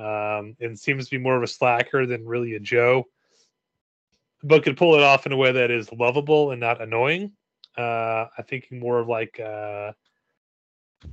um, 0.00 0.56
and 0.60 0.78
seems 0.78 1.04
to 1.04 1.10
be 1.10 1.22
more 1.22 1.36
of 1.36 1.42
a 1.42 1.46
slacker 1.46 2.06
than 2.06 2.26
really 2.26 2.54
a 2.54 2.60
Joe, 2.60 3.04
but 4.42 4.62
could 4.62 4.76
pull 4.76 4.94
it 4.94 5.02
off 5.02 5.26
in 5.26 5.32
a 5.32 5.36
way 5.36 5.52
that 5.52 5.70
is 5.70 5.92
lovable 5.92 6.52
and 6.52 6.60
not 6.60 6.80
annoying. 6.80 7.32
Uh, 7.76 8.26
I 8.36 8.42
think 8.42 8.68
more 8.72 8.98
of 8.98 9.08
like 9.08 9.38
uh, 9.38 9.92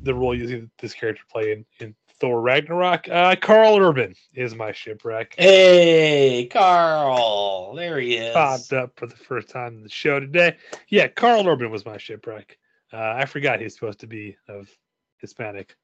the 0.01 0.13
role 0.13 0.35
using 0.35 0.69
this 0.79 0.93
character 0.93 1.23
play 1.29 1.51
in, 1.51 1.65
in 1.79 1.95
Thor 2.19 2.41
Ragnarok. 2.41 3.07
Uh, 3.09 3.35
Karl 3.35 3.77
Urban 3.77 4.15
is 4.33 4.55
my 4.55 4.71
shipwreck. 4.71 5.35
Hey, 5.37 6.47
Karl. 6.51 7.75
There 7.75 7.99
he 7.99 8.15
is. 8.15 8.33
Popped 8.33 8.73
up 8.73 8.93
for 8.95 9.07
the 9.07 9.15
first 9.15 9.49
time 9.49 9.75
in 9.75 9.83
the 9.83 9.89
show 9.89 10.19
today. 10.19 10.55
Yeah, 10.87 11.07
Karl 11.07 11.47
Urban 11.47 11.69
was 11.69 11.85
my 11.85 11.97
shipwreck. 11.97 12.57
Uh, 12.91 13.15
I 13.17 13.25
forgot 13.25 13.59
he's 13.59 13.73
supposed 13.73 13.99
to 13.99 14.07
be 14.07 14.37
of 14.47 14.69
Hispanic, 15.17 15.75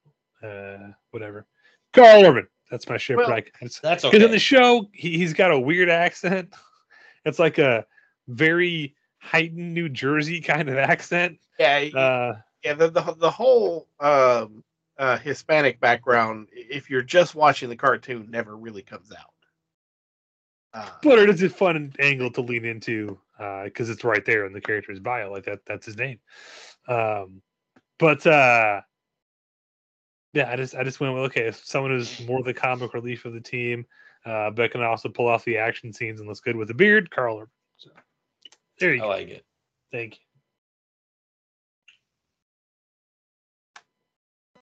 uh, 0.41 0.91
whatever. 1.11 1.45
Karl 1.93 2.25
Urban, 2.25 2.47
that's 2.73 2.89
my 2.89 2.97
shipwreck. 2.97 3.53
Because 3.53 3.79
That's 3.83 4.03
okay 4.03 4.23
in 4.23 4.31
the 4.31 4.39
show, 4.39 4.89
he, 4.93 5.15
he's 5.15 5.33
got 5.33 5.51
a 5.51 5.59
weird 5.59 5.89
accent. 5.89 6.53
It's 7.25 7.39
like 7.39 7.57
a 7.57 7.85
very 8.27 8.95
heightened 9.17 9.73
New 9.73 9.87
Jersey 9.87 10.41
kind 10.41 10.67
of 10.67 10.75
accent. 10.77 11.39
yeah 11.57 11.77
Uh, 11.95 12.33
yeah 12.65 12.73
the, 12.73 12.89
the 12.89 13.15
the 13.17 13.31
whole 13.31 13.87
um 14.01 14.61
uh 14.97 15.17
hispanic 15.17 15.79
background 15.79 16.49
if 16.51 16.89
you're 16.89 17.01
just 17.01 17.33
watching 17.33 17.69
the 17.69 17.77
cartoon 17.77 18.27
never 18.29 18.57
really 18.57 18.81
comes 18.81 19.09
out 19.13 19.33
uh, 20.73 20.89
but 21.01 21.17
it 21.17 21.29
is 21.29 21.41
a 21.43 21.49
fun 21.49 21.93
angle 21.99 22.29
to 22.31 22.41
lean 22.41 22.65
into 22.65 23.17
because 23.63 23.89
it's 23.89 24.03
right 24.03 24.25
there 24.25 24.45
in 24.45 24.51
the 24.51 24.61
character's 24.61 24.99
bio 24.99 25.31
like 25.31 25.45
that 25.45 25.59
that's 25.65 25.85
his 25.85 25.95
name 25.95 26.19
um 26.89 27.41
but 27.99 28.27
uh 28.27 28.81
yeah 30.33 30.49
i 30.51 30.55
just 30.55 30.75
i 30.75 30.83
just 30.83 30.99
went 30.99 31.13
with 31.13 31.23
okay 31.23 31.47
if 31.47 31.63
someone 31.63 31.91
who's 31.91 32.25
more 32.27 32.43
the 32.43 32.53
comic 32.53 32.93
relief 32.93 33.25
of 33.25 33.33
the 33.33 33.39
team 33.41 33.85
uh 34.25 34.49
but 34.49 34.71
can 34.71 34.81
also 34.81 35.07
pull 35.09 35.27
off 35.27 35.45
the 35.45 35.57
action 35.57 35.93
scenes 35.93 36.19
and 36.19 36.27
looks 36.27 36.41
good 36.41 36.55
with 36.55 36.69
a 36.69 36.73
beard 36.73 37.09
karl 37.11 37.37
Urban. 37.37 37.49
so, 37.77 37.89
there 38.79 38.93
you 38.93 39.01
I 39.01 39.05
go 39.05 39.11
I 39.11 39.15
like 39.15 39.29
it. 39.29 39.45
thank 39.91 40.13
you 40.13 40.19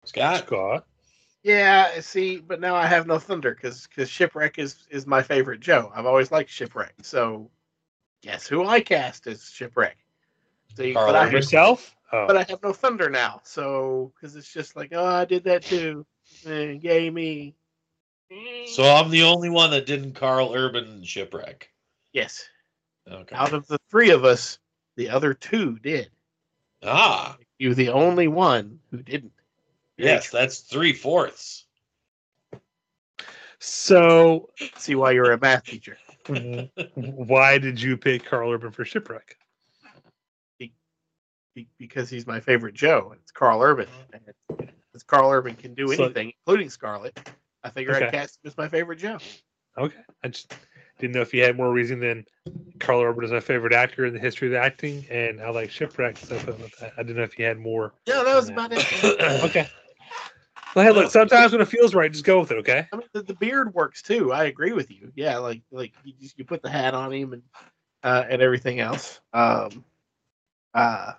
Scott. 0.03 0.39
scott 0.45 0.85
yeah 1.43 1.99
see 2.01 2.37
but 2.37 2.59
now 2.59 2.75
i 2.75 2.85
have 2.85 3.07
no 3.07 3.17
thunder 3.17 3.53
because 3.55 3.87
because 3.87 4.09
shipwreck 4.09 4.59
is 4.59 4.87
is 4.89 5.07
my 5.07 5.21
favorite 5.23 5.59
joe 5.59 5.91
i've 5.95 6.05
always 6.05 6.31
liked 6.31 6.49
shipwreck 6.49 6.93
so 7.01 7.49
guess 8.21 8.47
who 8.47 8.65
i 8.65 8.79
cast 8.81 9.25
as 9.27 9.49
shipwreck 9.49 9.97
see 10.75 10.93
Karl 10.93 11.07
but 11.07 11.15
I, 11.15 11.23
Urban. 11.23 11.35
yourself? 11.35 11.95
Oh. 12.13 12.27
but 12.27 12.35
I 12.35 12.43
have 12.49 12.61
no 12.61 12.73
thunder 12.73 13.09
now 13.09 13.39
so 13.43 14.11
because 14.15 14.35
it's 14.35 14.51
just 14.51 14.75
like 14.75 14.91
oh 14.93 15.05
i 15.05 15.25
did 15.25 15.45
that 15.45 15.63
too. 15.63 16.05
Eh, 16.45 16.77
yay 16.81 17.09
me. 17.09 17.55
So 18.67 18.83
I'm 18.83 19.09
the 19.09 19.23
only 19.23 19.49
one 19.49 19.71
that 19.71 19.85
didn't 19.85 20.13
Karl 20.13 20.53
Urban 20.53 21.03
shipwreck. 21.03 21.69
yes. 22.13 22.47
Okay. 23.09 23.35
out 23.35 23.53
of 23.53 23.67
the 23.67 23.79
three 23.89 24.11
of 24.11 24.23
us 24.25 24.59
the 24.95 25.09
other 25.09 25.33
two 25.33 25.79
did. 25.79 26.09
Ah, 26.83 27.37
you're 27.59 27.73
the 27.73 27.89
only 27.89 28.27
one 28.27 28.79
who 28.91 28.97
didn't. 28.97 29.33
Yes, 29.97 30.29
that's 30.29 30.59
three 30.59 30.93
fourths. 30.93 31.65
so 33.59 34.49
see 34.77 34.95
why 34.95 35.11
you're 35.11 35.31
a 35.31 35.39
math 35.39 35.65
teacher. 35.65 35.97
why 36.95 37.57
did 37.57 37.81
you 37.81 37.97
pick 37.97 38.25
karl 38.25 38.51
urban 38.51 38.71
for 38.71 38.85
shipwreck? 38.85 39.37
be- 39.39 39.40
because 41.77 42.09
he's 42.09 42.27
my 42.27 42.39
favorite 42.39 42.73
Joe. 42.75 43.13
It's 43.21 43.31
Karl 43.31 43.61
Urban. 43.61 43.87
And 44.13 44.21
Because 44.47 45.03
Karl 45.03 45.29
Urban 45.31 45.55
can 45.55 45.73
do 45.73 45.87
So- 45.93 46.05
anything, 46.05 46.33
including 46.45 46.69
Scarlett. 46.69 47.29
I 47.63 47.69
figured 47.69 48.01
I'd 48.01 48.11
cast 48.11 48.37
him 48.43 48.47
as 48.49 48.57
my 48.57 48.67
favorite 48.67 48.97
Joe. 48.97 49.19
Okay. 49.77 49.99
I 50.23 50.27
just 50.29 50.53
didn't 50.99 51.13
know 51.13 51.21
if 51.21 51.33
you 51.33 51.43
had 51.43 51.55
more 51.55 51.71
reason 51.71 51.99
than 51.99 52.25
Karl 52.79 53.01
Urban 53.01 53.23
is 53.23 53.31
my 53.31 53.39
favorite 53.39 53.73
actor 53.73 54.05
in 54.05 54.13
the 54.13 54.19
history 54.19 54.47
of 54.47 54.55
acting, 54.55 55.05
and 55.09 55.39
I 55.41 55.49
like 55.49 55.69
Shipwreck. 55.69 56.17
So 56.17 56.35
I, 56.35 56.39
put 56.39 56.59
with 56.59 56.75
that. 56.79 56.93
I 56.97 57.03
didn't 57.03 57.17
know 57.17 57.23
if 57.23 57.37
you 57.37 57.45
had 57.45 57.59
more. 57.59 57.93
Yeah, 58.05 58.23
that 58.23 58.35
was 58.35 58.49
Yeah. 58.49 58.53
about 58.53 58.71
it. 58.73 59.43
Okay. 59.49 59.67
Well, 60.75 60.85
hey, 60.85 60.91
look. 60.91 61.11
Sometimes 61.11 61.51
when 61.51 61.61
it 61.61 61.67
feels 61.67 61.93
right, 61.93 62.11
just 62.11 62.23
go 62.23 62.39
with 62.39 62.51
it. 62.51 62.57
Okay. 62.59 62.87
I 62.93 62.95
mean, 62.95 63.07
the, 63.11 63.21
the 63.23 63.33
beard 63.33 63.73
works 63.73 64.01
too. 64.01 64.31
I 64.31 64.45
agree 64.45 64.71
with 64.71 64.89
you. 64.89 65.11
Yeah, 65.15 65.37
like 65.37 65.61
like 65.71 65.91
you, 66.05 66.13
just, 66.21 66.37
you 66.39 66.45
put 66.45 66.61
the 66.61 66.69
hat 66.69 66.93
on 66.93 67.11
him 67.11 67.33
and 67.33 67.43
uh, 68.03 68.23
and 68.29 68.41
everything 68.41 68.79
else. 68.79 69.19
Um, 69.33 69.83
uh, 70.73 71.13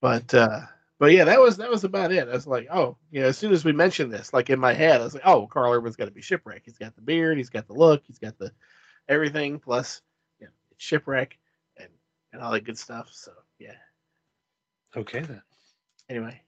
but 0.00 0.32
uh, 0.34 0.60
but 0.98 1.12
yeah, 1.12 1.24
that 1.24 1.40
was 1.40 1.56
that 1.56 1.70
was 1.70 1.84
about 1.84 2.12
it. 2.12 2.28
I 2.28 2.32
was 2.32 2.46
like, 2.46 2.68
oh, 2.70 2.96
you 3.10 3.20
know, 3.20 3.28
as 3.28 3.38
soon 3.38 3.52
as 3.52 3.64
we 3.64 3.72
mentioned 3.72 4.12
this, 4.12 4.32
like 4.32 4.50
in 4.50 4.58
my 4.58 4.72
head, 4.72 5.00
I 5.00 5.04
was 5.04 5.14
like, 5.14 5.26
oh, 5.26 5.46
Karl 5.46 5.72
Urban's 5.72 5.96
got 5.96 6.06
to 6.06 6.10
be 6.10 6.22
shipwreck. 6.22 6.62
He's 6.64 6.78
got 6.78 6.94
the 6.94 7.02
beard, 7.02 7.38
he's 7.38 7.50
got 7.50 7.66
the 7.66 7.74
look, 7.74 8.02
he's 8.06 8.18
got 8.18 8.38
the 8.38 8.52
everything 9.08 9.58
plus 9.58 10.02
you 10.40 10.46
know, 10.46 10.52
it's 10.72 10.84
shipwreck 10.84 11.38
and 11.76 11.88
and 12.32 12.42
all 12.42 12.52
that 12.52 12.64
good 12.64 12.78
stuff. 12.78 13.08
So 13.12 13.32
yeah. 13.58 13.74
Okay 14.96 15.20
then. 15.20 15.42
Anyway, 16.08 16.40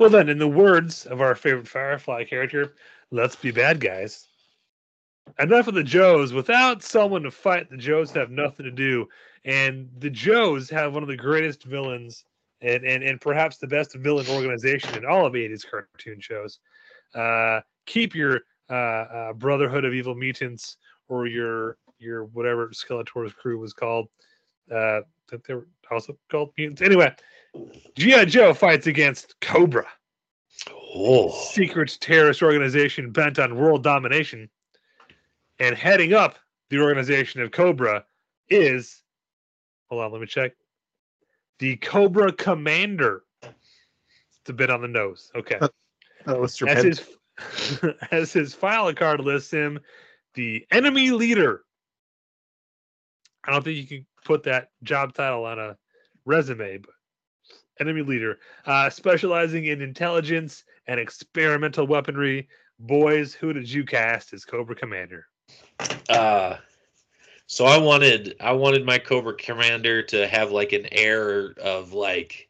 Well, 0.00 0.08
then, 0.08 0.30
in 0.30 0.38
the 0.38 0.48
words 0.48 1.04
of 1.04 1.20
our 1.20 1.34
favorite 1.34 1.68
Firefly 1.68 2.24
character, 2.24 2.72
let's 3.10 3.36
be 3.36 3.50
bad 3.50 3.80
guys. 3.80 4.28
Enough 5.38 5.68
of 5.68 5.74
the 5.74 5.84
Joes. 5.84 6.32
Without 6.32 6.82
someone 6.82 7.22
to 7.24 7.30
fight, 7.30 7.68
the 7.68 7.76
Joes 7.76 8.10
have 8.12 8.30
nothing 8.30 8.64
to 8.64 8.70
do. 8.70 9.10
And 9.44 9.88
the 9.98 10.10
Joes 10.10 10.68
have 10.70 10.92
one 10.94 11.02
of 11.02 11.08
the 11.08 11.16
greatest 11.16 11.64
villains 11.64 12.24
and, 12.60 12.84
and, 12.84 13.02
and 13.02 13.20
perhaps 13.20 13.56
the 13.56 13.66
best 13.66 13.94
villain 13.94 14.26
organization 14.28 14.94
in 14.96 15.06
all 15.06 15.24
of 15.24 15.32
80s 15.32 15.64
cartoon 15.68 16.20
shows. 16.20 16.58
Uh, 17.14 17.60
keep 17.86 18.14
your 18.14 18.40
uh, 18.68 18.74
uh, 18.74 19.32
Brotherhood 19.32 19.84
of 19.84 19.94
Evil 19.94 20.14
Mutants 20.14 20.76
or 21.08 21.26
your 21.26 21.76
your 21.98 22.24
whatever 22.26 22.68
Skeletor's 22.68 23.32
crew 23.32 23.58
was 23.58 23.72
called. 23.72 24.08
Uh, 24.70 25.00
that 25.30 25.44
they 25.44 25.54
were 25.54 25.66
also 25.90 26.16
called 26.30 26.52
mutants. 26.56 26.82
Anyway, 26.82 27.14
G.I. 27.96 28.24
Joe 28.26 28.54
fights 28.54 28.86
against 28.86 29.34
Cobra, 29.40 29.86
Oh, 30.92 31.30
secret 31.30 31.96
terrorist 32.00 32.42
organization 32.42 33.10
bent 33.10 33.38
on 33.38 33.56
world 33.56 33.82
domination. 33.82 34.48
And 35.58 35.76
heading 35.76 36.14
up 36.14 36.38
the 36.68 36.80
organization 36.80 37.40
of 37.42 37.50
Cobra 37.50 38.04
is, 38.48 38.99
hold 39.90 40.02
on, 40.02 40.12
let 40.12 40.20
me 40.20 40.26
check. 40.26 40.52
The 41.58 41.76
Cobra 41.76 42.32
Commander. 42.32 43.22
It's 43.42 44.48
a 44.48 44.52
bit 44.52 44.70
on 44.70 44.80
the 44.80 44.88
nose. 44.88 45.30
Okay. 45.34 45.58
That 46.24 46.38
was 46.38 46.60
As 46.62 46.84
his, 46.84 47.02
as 48.10 48.32
his 48.32 48.54
file 48.54 48.92
card 48.94 49.20
lists 49.20 49.50
him, 49.50 49.78
the 50.34 50.66
enemy 50.70 51.10
leader. 51.10 51.62
I 53.44 53.52
don't 53.52 53.64
think 53.64 53.76
you 53.76 53.86
can 53.86 54.06
put 54.24 54.42
that 54.44 54.68
job 54.82 55.14
title 55.14 55.44
on 55.44 55.58
a 55.58 55.76
resume, 56.24 56.78
but 56.78 56.94
enemy 57.80 58.02
leader, 58.02 58.38
uh, 58.66 58.90
specializing 58.90 59.64
in 59.64 59.80
intelligence 59.80 60.64
and 60.86 61.00
experimental 61.00 61.86
weaponry. 61.86 62.48
Boys, 62.78 63.34
who 63.34 63.52
did 63.52 63.70
you 63.70 63.84
cast 63.84 64.32
as 64.32 64.44
Cobra 64.44 64.74
Commander? 64.74 65.26
uh, 66.08 66.56
so 67.50 67.64
I 67.64 67.78
wanted 67.78 68.36
I 68.38 68.52
wanted 68.52 68.86
my 68.86 69.00
Cobra 69.00 69.34
Commander 69.34 70.04
to 70.04 70.28
have 70.28 70.52
like 70.52 70.72
an 70.72 70.86
air 70.92 71.52
of 71.60 71.92
like 71.92 72.48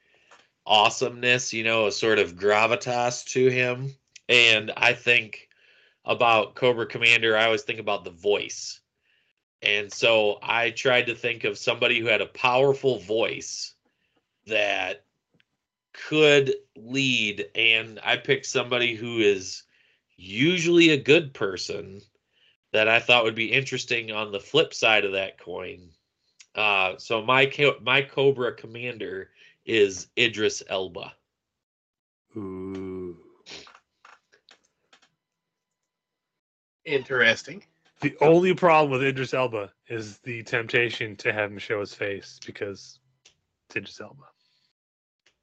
awesomeness, 0.66 1.54
you 1.54 1.64
know, 1.64 1.86
a 1.86 1.92
sort 1.92 2.18
of 2.18 2.36
gravitas 2.36 3.24
to 3.28 3.48
him. 3.48 3.94
And 4.28 4.70
I 4.76 4.92
think 4.92 5.48
about 6.04 6.54
Cobra 6.54 6.84
Commander, 6.84 7.34
I 7.34 7.46
always 7.46 7.62
think 7.62 7.80
about 7.80 8.04
the 8.04 8.10
voice. 8.10 8.80
And 9.62 9.90
so 9.90 10.38
I 10.42 10.68
tried 10.68 11.06
to 11.06 11.14
think 11.14 11.44
of 11.44 11.56
somebody 11.56 11.98
who 11.98 12.06
had 12.06 12.20
a 12.20 12.26
powerful 12.26 12.98
voice 12.98 13.72
that 14.48 15.06
could 15.94 16.52
lead. 16.76 17.46
And 17.54 17.98
I 18.04 18.18
picked 18.18 18.44
somebody 18.44 18.94
who 18.94 19.20
is 19.20 19.62
usually 20.18 20.90
a 20.90 21.02
good 21.02 21.32
person 21.32 22.02
that 22.72 22.88
I 22.88 23.00
thought 23.00 23.24
would 23.24 23.34
be 23.34 23.52
interesting 23.52 24.12
on 24.12 24.32
the 24.32 24.40
flip 24.40 24.74
side 24.74 25.04
of 25.04 25.12
that 25.12 25.38
coin. 25.38 25.90
Uh, 26.54 26.94
so 26.98 27.22
my 27.22 27.50
my 27.80 28.02
Cobra 28.02 28.52
commander 28.54 29.30
is 29.64 30.08
Idris 30.18 30.62
Elba. 30.68 31.12
Ooh. 32.36 33.16
Interesting. 36.84 37.64
The 38.00 38.16
only 38.20 38.54
problem 38.54 38.90
with 38.90 39.02
Idris 39.02 39.34
Elba 39.34 39.70
is 39.88 40.18
the 40.18 40.42
temptation 40.42 41.16
to 41.16 41.32
have 41.32 41.50
him 41.50 41.58
show 41.58 41.80
his 41.80 41.94
face 41.94 42.40
because 42.44 42.98
it's 43.66 43.76
Idris 43.76 44.00
Elba. 44.00 44.24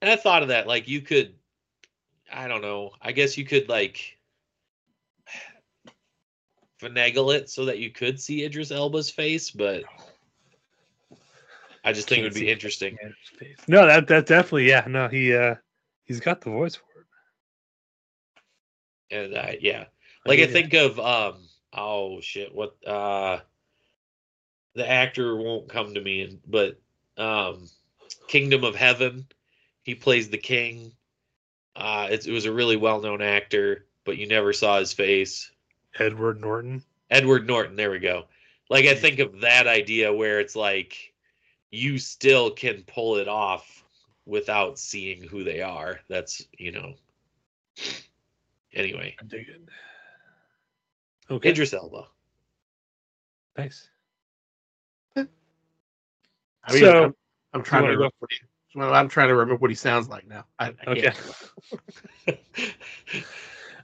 And 0.01 0.11
I 0.11 0.15
thought 0.15 0.41
of 0.41 0.49
that, 0.49 0.67
like 0.67 0.87
you 0.87 1.01
could, 1.01 1.35
I 2.31 2.47
don't 2.47 2.61
know. 2.61 2.91
I 3.01 3.11
guess 3.11 3.37
you 3.37 3.45
could 3.45 3.69
like 3.69 4.16
finagle 6.81 7.35
it 7.35 7.49
so 7.49 7.65
that 7.65 7.79
you 7.79 7.89
could 7.91 8.19
see 8.19 8.43
Idris 8.43 8.71
Elba's 8.71 9.09
face, 9.09 9.51
but 9.51 9.83
I 11.83 11.93
just 11.93 12.09
think 12.09 12.21
it 12.21 12.25
would 12.25 12.33
be 12.33 12.51
interesting. 12.51 12.97
No, 13.67 13.85
that 13.85 14.07
that 14.07 14.25
definitely, 14.25 14.67
yeah. 14.67 14.85
No, 14.87 15.07
he 15.07 15.33
uh 15.35 15.55
he's 16.05 16.19
got 16.19 16.41
the 16.41 16.49
voice 16.49 16.75
for 16.75 16.83
it. 19.11 19.25
And 19.25 19.33
uh, 19.35 19.51
yeah, 19.59 19.85
like 20.25 20.39
I 20.39 20.41
Yeah. 20.41 20.47
think 20.47 20.73
of 20.73 20.99
um, 20.99 21.47
oh 21.73 22.21
shit, 22.21 22.53
what 22.53 22.75
uh, 22.85 23.39
the 24.75 24.89
actor 24.89 25.35
won't 25.35 25.69
come 25.69 25.93
to 25.93 26.01
me, 26.01 26.21
and 26.21 26.39
but 26.45 26.79
um, 27.17 27.69
Kingdom 28.27 28.63
of 28.63 28.75
Heaven, 28.75 29.25
he 29.83 29.95
plays 29.95 30.29
the 30.29 30.37
king. 30.37 30.91
Uh, 31.75 32.07
it, 32.11 32.27
it 32.27 32.31
was 32.31 32.45
a 32.45 32.51
really 32.51 32.75
well 32.75 33.01
known 33.01 33.21
actor, 33.21 33.85
but 34.03 34.17
you 34.17 34.27
never 34.27 34.51
saw 34.53 34.79
his 34.79 34.93
face. 34.93 35.51
Edward 35.99 36.41
Norton. 36.41 36.83
Edward 37.09 37.47
Norton, 37.47 37.75
there 37.75 37.91
we 37.91 37.99
go. 37.99 38.25
Like 38.69 38.85
I 38.85 38.93
hmm. 38.93 39.01
think 39.01 39.19
of 39.19 39.41
that 39.41 39.67
idea 39.67 40.13
where 40.13 40.39
it's 40.39 40.55
like 40.55 41.13
you 41.71 41.97
still 41.97 42.51
can 42.51 42.83
pull 42.87 43.17
it 43.17 43.27
off 43.27 43.83
without 44.25 44.77
seeing 44.77 45.23
who 45.23 45.43
they 45.43 45.61
are. 45.61 45.99
That's 46.09 46.45
you 46.57 46.71
know. 46.71 46.93
Anyway, 48.73 49.15
I 49.19 49.25
dig 49.25 49.49
it. 49.49 49.61
Okay. 51.29 51.49
Idris 51.49 51.73
Elba. 51.73 52.07
Nice. 53.57 53.89
I 55.15 56.73
mean, 56.73 56.81
So- 56.81 57.03
I'm, 57.05 57.15
I'm 57.53 57.63
trying 57.63 57.83
to 57.83 57.89
remember 57.89 58.15
what 58.19 58.31
he, 58.31 58.37
well, 58.75 58.93
I'm 58.93 59.07
trying 59.07 59.29
to 59.29 59.35
remember 59.35 59.55
what 59.55 59.71
he 59.71 59.75
sounds 59.75 60.09
like 60.09 60.27
now. 60.27 60.45
I, 60.59 60.73
I 60.85 60.91
Okay. 60.91 61.11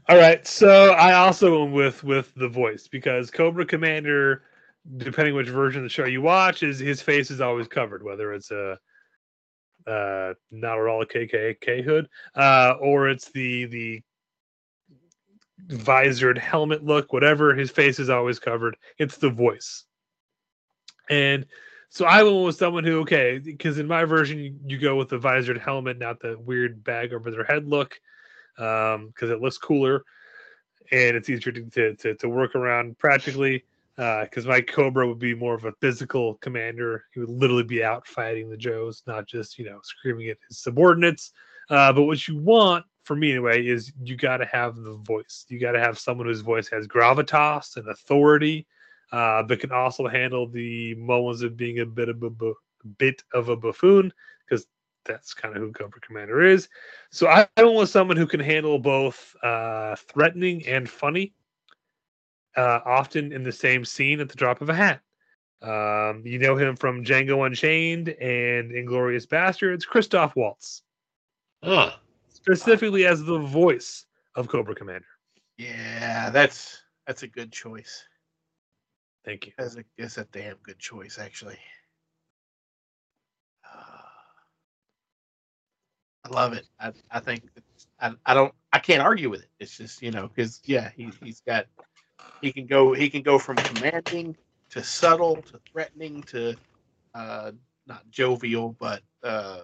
All 0.10 0.18
right. 0.18 0.46
So 0.46 0.92
I 0.94 1.14
also 1.14 1.62
went 1.62 1.74
with 1.74 2.04
with 2.04 2.34
the 2.36 2.48
voice 2.50 2.88
because 2.88 3.32
Cobra 3.32 3.66
Commander, 3.66 4.44
depending 4.98 5.34
which 5.36 5.48
version 5.48 5.80
of 5.80 5.86
the 5.86 5.90
show 5.90 6.06
you 6.06 6.22
watch, 6.22 6.62
is 6.64 6.80
his 6.80 7.02
face 7.02 7.32
is 7.32 7.40
always 7.42 7.68
covered, 7.68 8.04
whether 8.04 8.34
it's 8.34 8.52
a 8.52 8.78
uh 9.88 10.34
not 10.52 10.80
at 10.80 10.88
all 10.88 11.02
a 11.02 11.06
KKK 11.06 11.84
hood, 11.84 12.10
uh, 12.36 12.76
or 12.82 13.10
it's 13.10 13.30
the 13.32 13.66
the 13.66 14.02
visored 15.68 16.38
helmet 16.38 16.84
look, 16.84 17.14
whatever, 17.14 17.54
his 17.56 17.72
face 17.72 18.00
is 18.00 18.10
always 18.10 18.40
covered. 18.40 18.76
It's 18.98 19.18
the 19.18 19.30
voice. 19.30 19.86
And 21.10 21.46
so 21.90 22.06
I 22.06 22.24
went 22.24 22.46
with 22.46 22.56
someone 22.56 22.84
who, 22.84 23.02
okay, 23.02 23.40
because 23.40 23.78
in 23.78 23.88
my 23.88 24.04
version 24.04 24.40
you, 24.40 24.56
you 24.66 24.78
go 24.78 24.96
with 24.98 25.10
the 25.10 25.18
visored 25.18 25.60
helmet, 25.60 26.00
not 26.00 26.20
the 26.20 26.38
weird 26.40 26.84
bag 26.84 27.14
over 27.14 27.32
their 27.32 27.44
head 27.44 27.68
look 27.68 28.00
um 28.58 29.08
because 29.08 29.30
it 29.30 29.42
looks 29.42 29.58
cooler 29.58 30.04
and 30.92 31.16
it's 31.16 31.30
easier 31.30 31.52
to 31.52 31.96
to, 31.96 32.16
to, 32.16 32.30
work 32.30 32.56
around 32.56 32.98
practically 33.00 33.64
because 33.96 34.46
my 34.46 34.62
cobra 34.62 35.08
would 35.08 35.20
be 35.20 35.36
more 35.36 35.54
of 35.56 35.66
a 35.66 35.72
physical 35.80 36.36
commander. 36.36 37.06
He 37.14 37.20
would 37.20 37.30
literally 37.30 37.64
be 37.64 37.84
out 37.84 38.06
fighting 38.08 38.50
the 38.50 38.58
joes 38.58 39.04
not 39.08 39.28
just 39.28 39.58
you 39.58 39.66
know 39.66 39.80
screaming 39.84 40.30
at 40.30 40.38
his 40.48 40.60
subordinates. 40.60 41.32
Uh, 41.70 41.94
but 41.94 42.04
what 42.04 42.28
you 42.28 42.38
want 42.38 42.86
for 43.04 43.16
me 43.16 43.32
anyway 43.32 43.66
is 43.66 43.92
you 44.02 44.16
got 44.16 44.38
to 44.38 44.46
have 44.46 44.76
the 44.76 44.96
voice. 45.04 45.46
You 45.48 45.60
got 45.60 45.72
to 45.74 45.80
have 45.80 45.98
someone 45.98 46.28
whose 46.28 46.42
voice 46.42 46.68
has 46.70 46.88
gravitas 46.88 47.78
and 47.78 47.88
authority 47.88 48.68
uh, 49.14 49.44
but 49.44 49.60
can 49.60 49.72
also 49.72 50.08
handle 50.08 50.48
the 50.48 50.96
moments 50.96 51.44
of 51.44 51.56
being 51.56 51.80
a 51.80 51.86
bit 51.86 52.10
of 52.10 52.22
a 52.24 52.30
bu- 52.30 52.56
bit 52.98 53.22
of 53.34 53.48
a 53.48 53.56
buffoon 53.56 54.12
that's 55.06 55.34
kind 55.34 55.56
of 55.56 55.62
who 55.62 55.72
Cobra 55.72 56.00
Commander 56.02 56.42
is. 56.42 56.70
So 57.12 57.28
I, 57.28 57.48
I 57.58 57.64
went 57.64 57.76
with 57.76 57.90
someone 57.90 58.18
who 58.18 58.28
can 58.28 58.40
handle 58.40 58.80
both 58.80 59.36
uh, 59.44 59.96
threatening 59.96 60.66
and 60.68 60.90
funny, 60.90 61.34
uh, 62.56 62.80
often 62.86 63.32
in 63.32 63.44
the 63.44 63.52
same 63.52 63.86
scene 63.86 64.20
at 64.20 64.30
the 64.30 64.36
drop 64.36 64.62
of 64.62 64.70
a 64.70 64.74
hat. 64.74 65.02
Um, 65.62 66.24
you 66.26 66.40
know 66.40 66.58
him 66.58 66.76
from 66.76 67.06
Django 67.06 67.46
Unchained 67.46 68.10
and 68.10 68.72
Inglourious 68.72 69.26
Basterds, 69.26 69.86
Christoph 69.86 70.36
Waltz, 70.36 70.84
Ah, 71.64 72.02
specifically 72.28 73.06
as 73.06 73.24
the 73.24 73.40
voice 73.40 74.06
of 74.36 74.50
Cobra 74.50 74.76
Commander. 74.76 75.08
Yeah, 75.58 76.30
that's 76.32 76.84
that's 77.08 77.24
a 77.24 77.28
good 77.28 77.52
choice. 77.52 78.04
Thank 79.24 79.46
you. 79.46 79.54
That's 79.58 79.78
a 79.78 79.86
that's 79.98 80.18
a 80.18 80.26
damn 80.26 80.58
good 80.64 80.80
choice, 80.80 81.18
actually. 81.18 81.58
I 86.26 86.30
love 86.30 86.54
it. 86.54 86.66
I, 86.80 86.94
I 87.12 87.20
think 87.20 87.44
it's, 87.56 87.88
I, 88.00 88.14
I 88.26 88.34
don't 88.34 88.54
I 88.72 88.80
can't 88.80 89.02
argue 89.02 89.30
with 89.30 89.42
it. 89.42 89.50
It's 89.60 89.78
just 89.78 90.02
you 90.02 90.12
know 90.12 90.28
because 90.28 90.62
yeah 90.66 90.90
he 90.96 91.12
he's 91.24 91.42
got 91.42 91.68
he 92.42 92.52
can 92.52 92.66
go 92.66 92.94
he 92.94 93.10
can 93.10 93.22
go 93.22 93.38
from 93.40 93.58
commanding 93.58 94.36
to 94.72 94.84
subtle 94.84 95.38
to 95.38 95.60
threatening 95.72 96.24
to 96.24 96.56
uh 97.14 97.52
not 97.88 98.10
jovial 98.10 98.76
but 98.80 99.02
uh, 99.24 99.60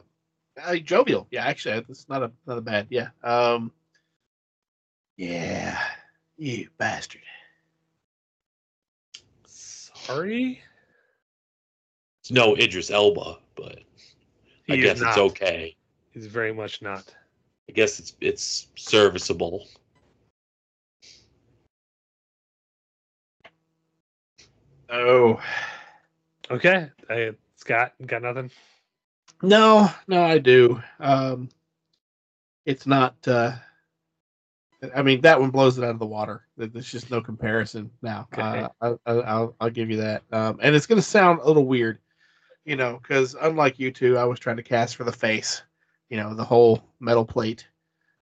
uh 0.62 0.76
jovial 0.78 1.28
yeah 1.32 1.46
actually 1.46 1.84
it's 1.90 2.08
not 2.10 2.24
a 2.24 2.32
not 2.46 2.58
a 2.58 2.62
bad 2.62 2.88
yeah 2.90 3.10
um 3.24 3.72
yeah 5.18 5.80
you 6.38 6.70
bastard 6.78 7.22
Sorry, 9.46 10.62
it's 12.22 12.32
no 12.32 12.56
Idris 12.58 12.90
Elba, 12.92 13.38
but 13.56 13.80
I 14.70 14.76
He 14.76 14.86
is 14.86 15.00
guess 15.00 15.02
it's 15.02 15.18
okay. 15.18 15.76
He's 16.12 16.28
very 16.28 16.54
much 16.54 16.82
not. 16.82 17.14
I 17.70 17.74
guess 17.74 18.00
it's 18.00 18.16
it's 18.20 18.68
serviceable. 18.76 19.68
Oh 24.90 25.40
Okay, 26.52 26.90
hey, 27.08 27.32
Scott, 27.58 27.94
got 28.08 28.24
nothing. 28.24 28.50
no, 29.44 29.92
no, 30.08 30.24
I 30.24 30.40
do. 30.40 30.82
Um, 31.00 31.50
it's 32.66 32.88
not. 32.88 33.16
Uh, 33.28 33.54
I 34.96 35.04
mean, 35.04 35.22
that 35.22 35.40
one 35.40 35.52
blows 35.52 35.78
it 35.78 35.84
out 35.84 35.92
of 35.92 36.00
the 36.00 36.08
water. 36.08 36.48
There's 36.58 36.92
just 36.92 37.12
no 37.12 37.22
comparison 37.22 37.92
now. 38.02 38.28
Okay. 38.34 38.68
Uh, 38.82 38.96
I, 39.06 39.12
I, 39.12 39.20
I'll 39.20 39.56
I'll 39.60 39.70
give 39.70 39.92
you 39.92 39.98
that. 39.98 40.24
Um, 40.32 40.60
and 40.64 40.76
it's 40.76 40.88
going 40.88 41.00
to 41.00 41.08
sound 41.08 41.42
a 41.42 41.46
little 41.46 41.68
weird, 41.68 42.00
you 42.66 42.76
know, 42.76 42.98
because 43.00 43.36
unlike 43.40 43.78
you 43.78 43.92
two, 43.92 44.18
I 44.18 44.24
was 44.24 44.40
trying 44.40 44.58
to 44.58 44.64
cast 44.64 44.96
for 44.96 45.04
the 45.04 45.12
face, 45.12 45.62
you 46.10 46.18
know, 46.18 46.34
the 46.34 46.44
whole 46.44 46.84
metal 47.00 47.26
plate 47.26 47.68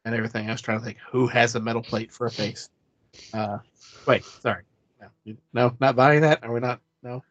and 0.05 0.15
everything. 0.15 0.49
I 0.49 0.53
was 0.53 0.61
trying 0.61 0.79
to 0.79 0.85
think 0.85 0.99
who 1.11 1.27
has 1.27 1.55
a 1.55 1.61
metal 1.61 1.83
plate 1.83 2.13
for 2.13 2.27
a 2.27 2.31
face. 2.31 2.71
Uh, 3.33 3.59
wait, 4.07 4.25
sorry, 4.25 4.63
no, 5.01 5.35
no, 5.53 5.77
not 5.81 5.97
buying 5.97 6.21
that. 6.23 6.43
Are 6.45 6.53
we 6.53 6.61
not? 6.61 6.81
No. 7.03 7.23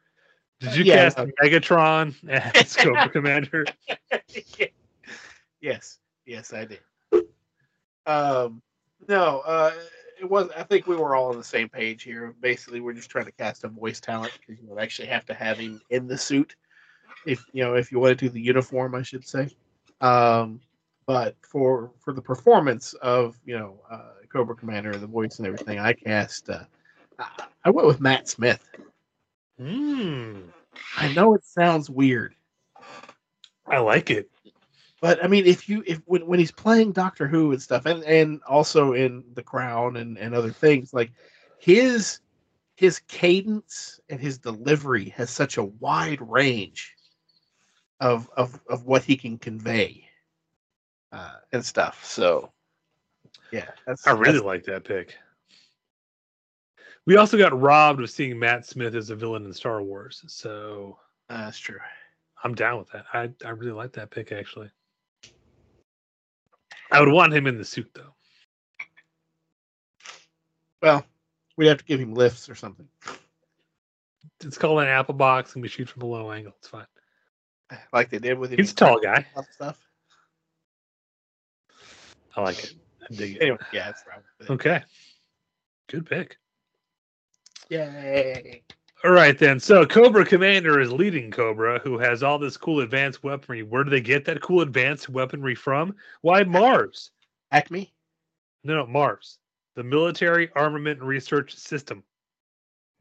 Did 0.60 0.76
you 0.76 0.84
Yeah, 0.84 1.10
cast 1.10 1.18
no. 1.18 1.28
Megatron 1.42 2.14
as 2.56 2.76
Cobra 2.76 3.10
Commander? 3.10 3.66
yes, 5.60 5.98
yes, 6.26 6.54
I 6.54 6.66
did. 6.66 6.80
Um, 8.06 8.62
no, 9.08 9.40
uh, 9.40 9.74
it 10.20 10.30
was. 10.30 10.50
I 10.56 10.64
think 10.64 10.86
we 10.86 10.96
were 10.96 11.16
all 11.16 11.30
on 11.30 11.38
the 11.38 11.44
same 11.44 11.68
page 11.68 12.04
here. 12.04 12.36
Basically, 12.42 12.80
we're 12.80 12.94
just 12.94 13.10
trying 13.10 13.26
to 13.26 13.32
cast 13.32 13.64
a 13.64 13.70
voice 13.70 14.00
talent 14.00 14.34
because 14.40 14.62
you 14.62 14.70
would 14.70 14.82
actually 14.82 15.08
have 15.08 15.26
to 15.26 15.34
have 15.34 15.58
him 15.58 15.82
in 15.90 16.08
the 16.08 16.18
suit. 16.18 16.56
If 17.26 17.44
you 17.54 17.64
know, 17.64 17.76
if 17.76 17.92
you 17.92 18.00
want 18.00 18.18
to 18.18 18.26
do 18.26 18.30
the 18.30 18.42
uniform, 18.42 18.94
I 18.94 19.02
should 19.02 19.28
say. 19.28 19.50
Um, 20.02 20.60
but 21.06 21.36
for 21.42 21.92
for 22.00 22.14
the 22.14 22.22
performance 22.22 22.94
of 22.96 23.38
you 23.46 23.58
know 23.58 23.80
uh, 23.90 24.14
Cobra 24.32 24.56
Commander, 24.56 24.92
and 24.92 25.02
the 25.02 25.08
voice 25.08 25.38
and 25.38 25.48
everything, 25.48 25.80
I 25.80 25.94
cast. 25.94 26.50
Uh, 26.50 26.64
I- 27.64 27.70
went 27.70 27.88
with 27.88 28.02
Matt 28.02 28.28
Smith. 28.28 28.68
Hmm, 29.60 30.40
I 30.98 31.14
know 31.14 31.36
it 31.36 31.46
sounds 31.46 31.90
weird, 31.90 32.34
I 33.68 33.80
like 33.80 34.10
it. 34.10 34.30
But 35.02 35.24
I 35.24 35.28
mean, 35.28 35.46
if 35.46 35.68
you 35.70 35.84
if 35.86 36.02
when, 36.06 36.26
when 36.26 36.40
he's 36.40 36.52
playing 36.52 36.92
Doctor 36.94 37.28
Who 37.28 37.52
and 37.52 37.62
stuff, 37.62 37.86
and 37.86 38.04
and 38.04 38.42
also 38.48 38.94
in 38.94 39.24
The 39.34 39.44
Crown 39.44 39.98
and 39.98 40.18
and 40.18 40.34
other 40.34 40.52
things, 40.52 40.94
like 40.94 41.12
his 41.60 42.20
his 42.76 43.00
cadence 43.08 44.00
and 44.10 44.20
his 44.20 44.38
delivery 44.40 45.10
has 45.10 45.30
such 45.30 45.58
a 45.58 45.64
wide 45.64 46.22
range 46.22 46.96
of 48.02 48.30
of 48.36 48.60
of 48.68 48.86
what 48.86 49.04
he 49.04 49.16
can 49.16 49.38
convey 49.38 50.04
uh, 51.14 51.36
and 51.54 51.64
stuff. 51.64 52.04
So 52.04 52.52
yeah, 53.54 53.70
I 54.06 54.12
really 54.12 54.40
like 54.40 54.64
that 54.66 54.84
pick. 54.84 55.16
We 57.06 57.16
also 57.16 57.38
got 57.38 57.60
robbed 57.60 58.02
of 58.02 58.10
seeing 58.10 58.38
Matt 58.38 58.66
Smith 58.66 58.96
as 58.96 59.10
a 59.10 59.16
villain 59.16 59.46
in 59.46 59.54
Star 59.54 59.82
Wars, 59.82 60.24
so 60.28 60.98
uh, 61.30 61.46
that's 61.46 61.60
true. 61.60 61.80
I'm 62.44 62.56
down 62.56 62.80
with 62.80 62.90
that. 62.92 63.06
I 63.14 63.30
I 63.46 63.52
really 63.52 63.72
like 63.72 63.94
that 63.94 64.10
pick 64.10 64.32
actually. 64.32 64.70
I 66.92 67.00
would 67.00 67.12
want 67.12 67.34
him 67.34 67.48
in 67.48 67.58
the 67.58 67.64
suit 67.64 67.90
though. 67.94 68.14
Well, 70.82 71.06
we'd 71.56 71.68
have 71.68 71.78
to 71.78 71.86
give 71.86 72.00
him 72.00 72.16
lifts 72.16 72.50
or 72.50 72.56
something, 72.56 72.88
It's 74.44 74.58
called 74.58 74.82
an 74.82 74.88
apple 74.88 75.14
box, 75.14 75.54
and 75.54 75.62
we 75.62 75.68
shoot 75.68 75.88
from 75.88 76.02
a 76.02 76.08
low 76.08 76.32
angle. 76.32 76.54
It's 76.58 76.68
fine. 76.68 76.88
Like 77.94 78.10
they 78.10 78.20
did 78.20 78.38
with. 78.38 78.52
He's 78.52 78.72
a 78.72 78.76
tall 78.76 79.00
guy. 79.00 79.26
Stuff. 79.52 79.80
I 82.36 82.42
like 82.42 82.64
it. 82.64 82.74
I 83.04 83.14
dig 83.14 83.36
it. 83.36 83.42
Anyway, 83.42 83.58
yeah, 83.74 83.86
that's 83.86 84.04
right. 84.08 84.50
Okay. 84.50 84.84
Good 85.88 86.06
pick. 86.06 86.38
Yay! 87.70 88.64
All 89.04 89.12
right 89.12 89.38
then. 89.38 89.60
So 89.60 89.86
Cobra 89.86 90.26
Commander 90.26 90.80
is 90.80 90.92
leading 90.92 91.32
Cobra, 91.32 91.80
who 91.80 91.98
has 91.98 92.24
all 92.24 92.38
this 92.38 92.58
cool 92.58 92.82
advanced 92.82 93.24
weaponry. 93.24 93.64
Where 93.64 93.84
do 93.84 93.90
they 93.90 94.02
get 94.02 94.26
that 94.26 94.42
cool 94.42 94.62
advanced 94.62 95.10
weaponry 95.10 95.56
from? 95.56 95.96
Why 96.22 96.44
Mars? 96.44 97.12
Acme. 97.52 97.94
No, 98.64 98.76
no, 98.76 98.86
Mars. 98.86 99.40
The 99.76 99.84
Military 99.84 100.50
Armament 100.56 101.00
and 101.00 101.08
Research 101.08 101.56
System. 101.56 102.04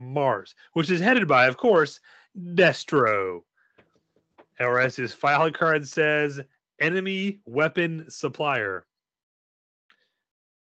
Mars, 0.01 0.55
which 0.73 0.91
is 0.91 1.01
headed 1.01 1.29
by, 1.29 1.47
of 1.47 1.57
course, 1.57 2.01
Destro. 2.55 3.43
Or 4.61 4.79
as 4.79 4.95
his 4.95 5.13
file 5.13 5.51
card 5.51 5.89
says, 5.89 6.41
enemy 6.81 7.41
weapon 7.47 8.05
supplier. 8.11 8.87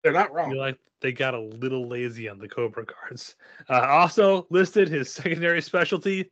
They're 0.02 0.12
not 0.12 0.30
I 0.30 0.34
wrong. 0.34 0.50
feel 0.50 0.60
like 0.60 0.78
they 1.00 1.12
got 1.12 1.34
a 1.34 1.40
little 1.40 1.88
lazy 1.88 2.28
on 2.28 2.38
the 2.38 2.48
Cobra 2.48 2.84
cards. 2.84 3.34
Uh, 3.68 3.86
also 3.88 4.46
listed 4.50 4.88
his 4.88 5.12
secondary 5.12 5.62
specialty, 5.62 6.30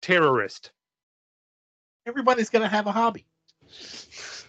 terrorist. 0.00 0.70
Everybody's 2.06 2.50
gonna 2.50 2.68
have 2.68 2.86
a 2.86 2.92
hobby. 2.92 3.26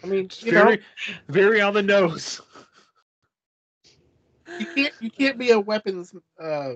I 0.04 0.08
mean, 0.08 0.30
you 0.40 0.52
know, 0.52 0.64
Very, 0.64 0.82
very 1.28 1.62
on 1.62 1.74
the 1.74 1.82
nose. 1.82 2.40
you 4.60 4.66
can't 4.76 4.94
you 5.00 5.10
can't 5.10 5.38
be 5.40 5.52
a 5.52 5.60
weapons 5.60 6.14
uh, 6.40 6.74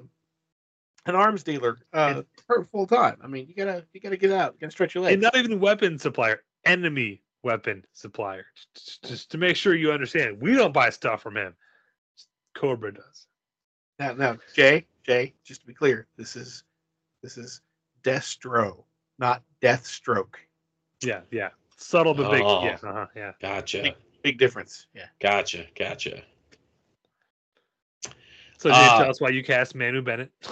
an 1.06 1.16
arms 1.16 1.44
dealer 1.44 1.78
uh, 1.94 2.22
for 2.48 2.66
full 2.72 2.88
time. 2.88 3.18
I 3.24 3.28
mean, 3.28 3.48
you 3.48 3.56
gotta 3.56 3.86
you 3.94 4.00
gotta 4.00 4.18
get 4.18 4.32
out, 4.32 4.54
you 4.54 4.60
gotta 4.62 4.72
stretch 4.72 4.96
your 4.96 5.04
legs. 5.04 5.14
And 5.14 5.22
not 5.22 5.36
even 5.36 5.60
weapon 5.60 5.98
supplier, 5.98 6.44
enemy 6.66 7.22
weapon 7.44 7.84
supplier. 7.94 8.46
Just, 8.76 9.04
just 9.04 9.32
to 9.32 9.38
make 9.38 9.56
sure 9.56 9.76
you 9.76 9.92
understand, 9.92 10.40
we 10.40 10.54
don't 10.54 10.74
buy 10.74 10.90
stuff 10.90 11.22
from 11.22 11.38
him. 11.38 11.56
Cobra 12.56 12.94
does. 12.94 13.28
Now, 14.00 14.14
now, 14.14 14.38
Jay, 14.56 14.86
Jay, 15.06 15.34
just 15.44 15.62
to 15.62 15.68
be 15.68 15.74
clear, 15.74 16.08
this 16.18 16.36
is 16.36 16.64
this 17.24 17.38
is 17.38 17.62
Destro, 18.04 18.84
not 19.20 19.44
Deathstroke. 19.62 20.36
Yeah, 21.04 21.22
yeah. 21.32 21.50
Subtle 21.78 22.14
but 22.14 22.32
big. 22.32 22.44
Oh. 22.44 22.64
Yeah, 22.64 22.78
uh-huh, 22.84 23.08
yeah. 23.16 23.32
Gotcha. 23.42 23.96
Big 24.22 24.38
difference. 24.38 24.86
Yeah. 24.94 25.06
Gotcha. 25.20 25.66
Gotcha. 25.78 26.22
So, 28.60 28.70
Jay, 28.70 28.76
Uh, 28.76 29.00
tell 29.00 29.10
us 29.10 29.20
why 29.20 29.30
you 29.30 29.44
cast 29.44 29.74
Manu 29.74 30.04
Bennett. 30.04 30.32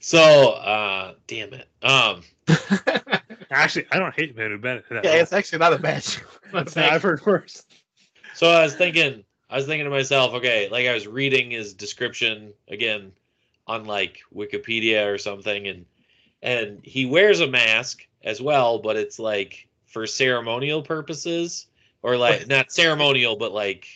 So, 0.00 0.50
uh, 0.52 1.14
damn 1.26 1.52
it. 1.54 1.68
Um, 1.82 2.22
Actually, 3.50 3.86
I 3.90 3.98
don't 3.98 4.14
hate 4.14 4.36
Manu 4.36 4.58
Bennett. 4.58 4.84
at 4.90 5.04
yeah, 5.04 5.10
all. 5.10 5.16
it's 5.16 5.32
actually 5.32 5.58
not 5.58 5.72
a 5.72 5.78
bad 5.78 6.04
show. 6.04 6.22
That's 6.52 6.76
not- 6.76 6.92
I've 6.92 7.02
heard 7.02 7.24
worse. 7.26 7.64
so 8.34 8.48
I 8.48 8.62
was 8.62 8.74
thinking, 8.76 9.24
I 9.50 9.56
was 9.56 9.66
thinking 9.66 9.84
to 9.84 9.90
myself, 9.90 10.34
okay, 10.34 10.68
like 10.70 10.86
I 10.86 10.94
was 10.94 11.06
reading 11.06 11.50
his 11.50 11.72
description 11.74 12.52
again 12.68 13.10
on 13.66 13.86
like 13.86 14.20
Wikipedia 14.34 15.12
or 15.12 15.18
something, 15.18 15.66
and 15.66 15.84
and 16.42 16.78
he 16.84 17.04
wears 17.06 17.40
a 17.40 17.46
mask 17.48 18.06
as 18.22 18.40
well, 18.40 18.78
but 18.78 18.96
it's 18.96 19.18
like 19.18 19.66
for 19.86 20.06
ceremonial 20.06 20.82
purposes, 20.82 21.66
or 22.02 22.16
like 22.16 22.46
not 22.46 22.70
ceremonial, 22.70 23.34
but 23.36 23.52
like 23.52 23.86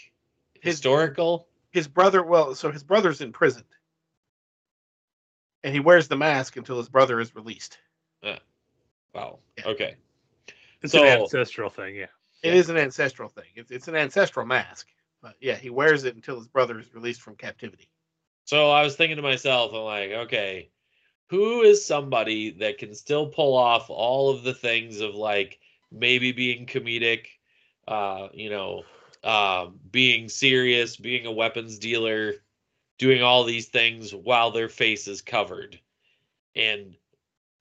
His- 0.61 0.77
historical. 0.77 1.47
His 1.71 1.87
brother, 1.89 2.23
well, 2.23 2.55
so 2.55 2.71
his 2.71 2.83
brother's 2.83 3.21
in 3.23 3.33
prison, 3.33 3.63
and 5.65 5.73
he 5.75 5.81
wears 5.81 6.09
the 6.09 6.17
mask 6.17 6.57
until 6.57 6.79
his 6.79 6.89
brother 6.89 7.21
is 7.21 7.35
released. 7.35 7.79
Wow. 9.15 9.41
Yeah. 9.59 9.69
Okay. 9.69 9.97
It's 10.81 10.93
So- 10.93 11.03
an 11.05 11.21
ancestral 11.21 11.69
thing, 11.69 11.97
yeah. 11.97 12.07
It 12.43 12.49
Yeah. 12.49 12.55
is 12.55 12.71
an 12.71 12.77
ancestral 12.79 13.29
thing. 13.29 13.45
It's 13.55 13.71
it's 13.71 13.89
an 13.89 13.95
ancestral 13.95 14.47
mask, 14.47 14.89
but 15.21 15.37
yeah, 15.41 15.57
he 15.57 15.71
wears 15.71 16.05
it 16.05 16.15
until 16.15 16.39
his 16.39 16.49
brother 16.49 16.79
is 16.81 16.93
released 16.95 17.21
from 17.21 17.37
captivity. 17.37 17.89
So 18.47 18.71
I 18.71 18.83
was 18.83 18.97
thinking 18.97 19.17
to 19.17 19.23
myself, 19.23 19.73
I'm 19.75 19.83
like, 19.83 20.11
okay, 20.11 20.71
who 21.29 21.63
is 21.63 21.85
somebody 21.85 22.51
that 22.53 22.79
can 22.79 22.95
still 22.95 23.29
pull 23.29 23.55
off 23.57 23.91
all 23.91 24.31
of 24.31 24.43
the 24.43 24.55
things 24.55 25.01
of 25.01 25.15
like 25.15 25.61
maybe 25.93 26.33
being 26.33 26.67
comedic, 26.67 27.27
uh, 27.87 28.29
you 28.33 28.51
know, 28.51 28.85
um, 29.23 29.79
being 29.91 30.29
serious, 30.29 30.97
being 30.97 31.27
a 31.27 31.33
weapons 31.33 31.79
dealer, 31.79 32.35
doing 32.99 33.23
all 33.23 33.45
these 33.45 33.69
things 33.69 34.15
while 34.15 34.51
their 34.51 34.69
face 34.69 35.09
is 35.09 35.23
covered. 35.23 35.79
And 36.55 36.95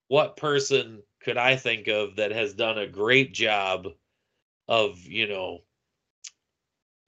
what 0.07 0.37
person 0.37 1.01
could 1.21 1.37
I 1.37 1.55
think 1.55 1.87
of 1.87 2.17
that 2.17 2.31
has 2.31 2.53
done 2.53 2.77
a 2.77 2.87
great 2.87 3.33
job 3.33 3.87
of, 4.67 4.99
you 5.05 5.27
know, 5.27 5.61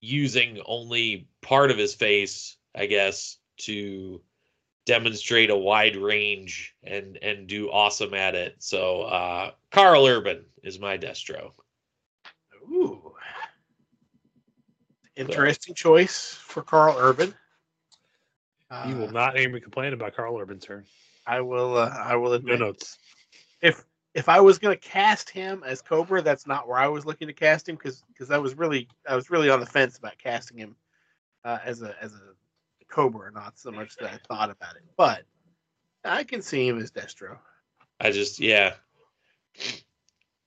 using 0.02 0.62
only 0.66 1.28
part 1.42 1.72
of 1.72 1.78
his 1.78 1.94
face, 1.94 2.58
I 2.76 2.86
guess, 2.86 3.38
to 3.58 4.22
demonstrate 4.86 5.50
a 5.50 5.56
wide 5.56 5.96
range 5.96 6.76
and 6.84 7.18
and 7.22 7.48
do 7.48 7.70
awesome 7.70 8.14
at 8.14 8.36
it. 8.36 8.56
So 8.60 9.04
uh 9.04 9.52
Karl 9.72 10.06
Urban 10.06 10.46
is 10.62 10.80
my 10.80 10.98
destro. 10.98 11.52
Ooh, 12.70 13.14
interesting 15.16 15.74
choice 15.74 16.34
for 16.34 16.62
Karl 16.62 16.98
Urban. 16.98 17.34
Uh, 18.70 18.86
You 18.89 18.95
will 18.97 19.11
not 19.11 19.38
hear 19.38 19.49
me 19.49 19.59
complain 19.59 19.93
about 19.93 20.16
Karl 20.16 20.38
Urban, 20.39 20.59
sir. 20.59 20.84
I 21.26 21.41
will. 21.41 21.78
Uh, 21.78 21.89
I 21.89 22.16
will 22.16 22.34
admit. 22.34 22.59
No 22.59 22.66
admit 22.66 22.68
notes. 22.68 22.97
if 23.61 23.84
if 24.14 24.30
I 24.30 24.39
was 24.39 24.59
going 24.59 24.76
to 24.76 24.82
cast 24.82 25.30
him 25.30 25.64
as 25.66 25.82
Cobra, 25.82 26.22
that's 26.22 26.45
not 26.45 26.68
where 26.68 26.78
I 26.78 26.88
was 26.88 27.05
looking 27.05 27.28
to 27.28 27.34
cast 27.34 27.68
him 27.68 27.76
because 27.76 28.03
because 28.14 28.32
I 28.32 28.38
was 28.38 28.55
really 28.55 28.88
I 29.07 29.16
was 29.16 29.30
really 29.30 29.49
on 29.49 29.59
the 29.59 29.66
fence 29.66 29.97
about 29.97 30.18
casting 30.18 30.57
him 30.57 30.76
uh, 31.43 31.59
as 31.64 31.82
a 31.82 31.95
as 32.01 32.14
a 32.14 32.34
Cobra, 32.89 33.32
not 33.32 33.57
so 33.57 33.72
much 33.72 33.95
that 33.97 34.11
I 34.11 34.18
thought 34.28 34.49
about 34.49 34.76
it. 34.76 34.84
But 34.97 35.24
I 36.03 36.24
can 36.24 36.41
see 36.41 36.68
him 36.68 36.80
as 36.80 36.91
Destro. 36.91 37.38
I 37.99 38.11
just 38.11 38.39
yeah. 38.39 38.74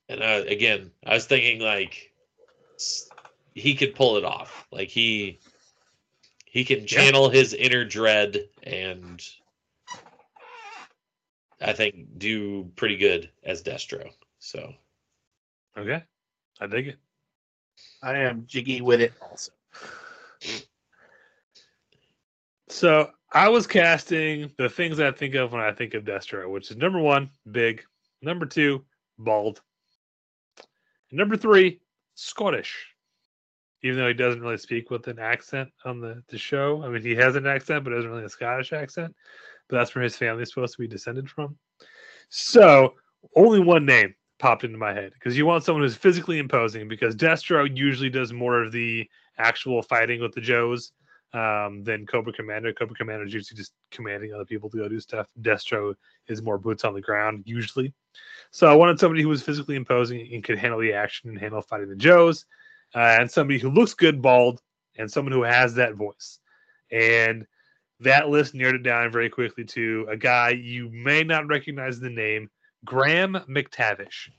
And 0.08 0.22
uh, 0.22 0.44
again, 0.46 0.92
I 1.04 1.14
was 1.14 1.26
thinking 1.26 1.60
like 1.60 2.12
he 3.54 3.74
could 3.74 3.94
pull 3.94 4.16
it 4.16 4.24
off. 4.24 4.66
Like 4.70 4.88
he 4.88 5.40
he 6.56 6.64
can 6.64 6.86
channel 6.86 7.28
his 7.28 7.52
inner 7.52 7.84
dread 7.84 8.48
and 8.62 9.22
I 11.60 11.74
think 11.74 12.16
do 12.16 12.64
pretty 12.76 12.96
good 12.96 13.28
as 13.44 13.62
Destro. 13.62 14.08
So 14.38 14.72
Okay. 15.76 16.02
I 16.58 16.66
dig 16.66 16.88
it. 16.88 16.98
I 18.02 18.16
am 18.16 18.46
jiggy 18.46 18.80
with 18.80 19.02
it 19.02 19.12
also. 19.20 19.52
So 22.70 23.10
I 23.34 23.50
was 23.50 23.66
casting 23.66 24.50
the 24.56 24.70
things 24.70 24.98
I 24.98 25.10
think 25.10 25.34
of 25.34 25.52
when 25.52 25.60
I 25.60 25.72
think 25.72 25.92
of 25.92 26.04
Destro, 26.04 26.50
which 26.50 26.70
is 26.70 26.78
number 26.78 27.00
one, 27.00 27.28
big. 27.50 27.84
Number 28.22 28.46
two, 28.46 28.82
bald. 29.18 29.60
Number 31.12 31.36
three, 31.36 31.80
Scottish. 32.14 32.95
Even 33.86 33.98
though 33.98 34.08
he 34.08 34.14
doesn't 34.14 34.40
really 34.40 34.58
speak 34.58 34.90
with 34.90 35.06
an 35.06 35.18
accent 35.18 35.68
on 35.84 36.00
the, 36.00 36.22
the 36.28 36.38
show. 36.38 36.82
I 36.82 36.88
mean, 36.88 37.02
he 37.02 37.14
has 37.14 37.36
an 37.36 37.46
accent, 37.46 37.84
but 37.84 37.92
it 37.92 37.98
isn't 38.00 38.10
really 38.10 38.24
a 38.24 38.28
Scottish 38.28 38.72
accent. 38.72 39.14
But 39.68 39.78
that's 39.78 39.94
where 39.94 40.04
his 40.04 40.16
family 40.16 40.42
is 40.42 40.50
supposed 40.50 40.74
to 40.74 40.80
be 40.80 40.88
descended 40.88 41.30
from. 41.30 41.56
So 42.28 42.94
only 43.34 43.60
one 43.60 43.86
name 43.86 44.14
popped 44.38 44.64
into 44.64 44.78
my 44.78 44.92
head 44.92 45.12
because 45.14 45.36
you 45.36 45.46
want 45.46 45.64
someone 45.64 45.82
who's 45.82 45.96
physically 45.96 46.38
imposing 46.38 46.88
because 46.88 47.14
Destro 47.14 47.68
usually 47.74 48.10
does 48.10 48.32
more 48.32 48.62
of 48.62 48.72
the 48.72 49.08
actual 49.38 49.82
fighting 49.82 50.20
with 50.20 50.34
the 50.34 50.40
Joes 50.40 50.92
um, 51.32 51.82
than 51.84 52.06
Cobra 52.06 52.32
Commander. 52.32 52.72
Cobra 52.72 52.96
Commander 52.96 53.26
is 53.26 53.34
usually 53.34 53.56
just 53.56 53.72
commanding 53.90 54.32
other 54.32 54.44
people 54.44 54.70
to 54.70 54.78
go 54.78 54.88
do 54.88 55.00
stuff. 55.00 55.26
Destro 55.40 55.94
is 56.28 56.42
more 56.42 56.58
boots 56.58 56.84
on 56.84 56.94
the 56.94 57.00
ground 57.00 57.42
usually. 57.46 57.92
So 58.50 58.70
I 58.70 58.74
wanted 58.74 58.98
somebody 58.98 59.22
who 59.22 59.28
was 59.28 59.42
physically 59.42 59.76
imposing 59.76 60.28
and 60.32 60.42
could 60.42 60.58
handle 60.58 60.80
the 60.80 60.92
action 60.92 61.30
and 61.30 61.38
handle 61.38 61.62
fighting 61.62 61.88
the 61.88 61.96
Joes, 61.96 62.46
uh, 62.96 63.18
and 63.20 63.30
somebody 63.30 63.58
who 63.58 63.68
looks 63.70 63.92
good 63.94 64.22
bald, 64.22 64.62
and 64.98 65.10
someone 65.10 65.32
who 65.32 65.42
has 65.42 65.74
that 65.74 65.94
voice. 65.94 66.38
And 66.90 67.46
that 68.00 68.30
list 68.30 68.54
narrowed 68.54 68.76
it 68.76 68.82
down 68.82 69.12
very 69.12 69.28
quickly 69.28 69.64
to 69.64 70.06
a 70.08 70.16
guy 70.16 70.50
you 70.50 70.88
may 70.90 71.22
not 71.22 71.46
recognize 71.46 72.00
the 72.00 72.10
name, 72.10 72.48
Graham 72.84 73.34
McTavish. 73.48 74.30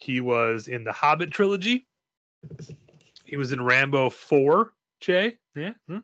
He 0.00 0.20
was 0.20 0.66
in 0.66 0.82
the 0.82 0.92
Hobbit 0.92 1.30
trilogy. 1.30 1.86
He 3.24 3.36
was 3.36 3.52
in 3.52 3.62
Rambo 3.62 4.10
4, 4.10 4.72
Jay. 5.00 5.38
Yeah. 5.54 5.72
hmm. 5.88 5.98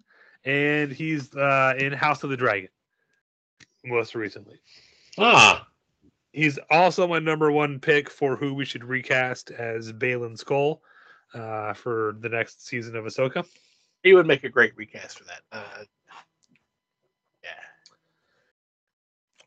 And 0.45 0.93
he's 0.93 1.35
uh, 1.35 1.75
in 1.77 1.93
House 1.93 2.23
of 2.23 2.31
the 2.31 2.37
Dragon 2.37 2.71
most 3.85 4.15
recently. 4.15 4.61
ah 5.19 5.67
He's 6.33 6.59
also 6.71 7.09
my 7.09 7.19
number 7.19 7.51
one 7.51 7.81
pick 7.81 8.09
for 8.09 8.37
who 8.37 8.55
we 8.55 8.65
should 8.65 8.85
recast 8.85 9.51
as 9.51 9.93
Baylan 9.93 10.41
Skoll 10.43 10.79
uh, 11.35 11.75
for 11.75 12.17
the 12.21 12.29
next 12.29 12.67
season 12.67 12.97
of 12.97 13.05
Ahsoka. 13.05 13.47
He 14.03 14.15
would 14.15 14.27
make 14.27 14.45
a 14.45 14.49
great 14.49 14.77
recast 14.77 15.19
for 15.19 15.25
that. 15.25 15.43
Uh, 15.53 15.85
yeah. 17.43 17.51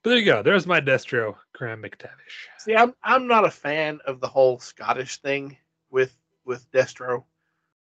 But 0.04 0.10
there 0.10 0.20
you 0.20 0.26
go. 0.26 0.44
There's 0.44 0.68
my 0.68 0.80
Destro, 0.80 1.36
Graham 1.54 1.82
McTavish. 1.82 2.48
See, 2.60 2.76
I'm 2.76 2.94
I'm 3.04 3.28
not 3.28 3.46
a 3.46 3.52
fan 3.52 4.00
of 4.06 4.20
the 4.20 4.28
whole 4.28 4.60
Scottish 4.60 5.18
thing 5.18 5.58
with 5.90 6.16
with 6.46 6.70
Destro. 6.72 7.24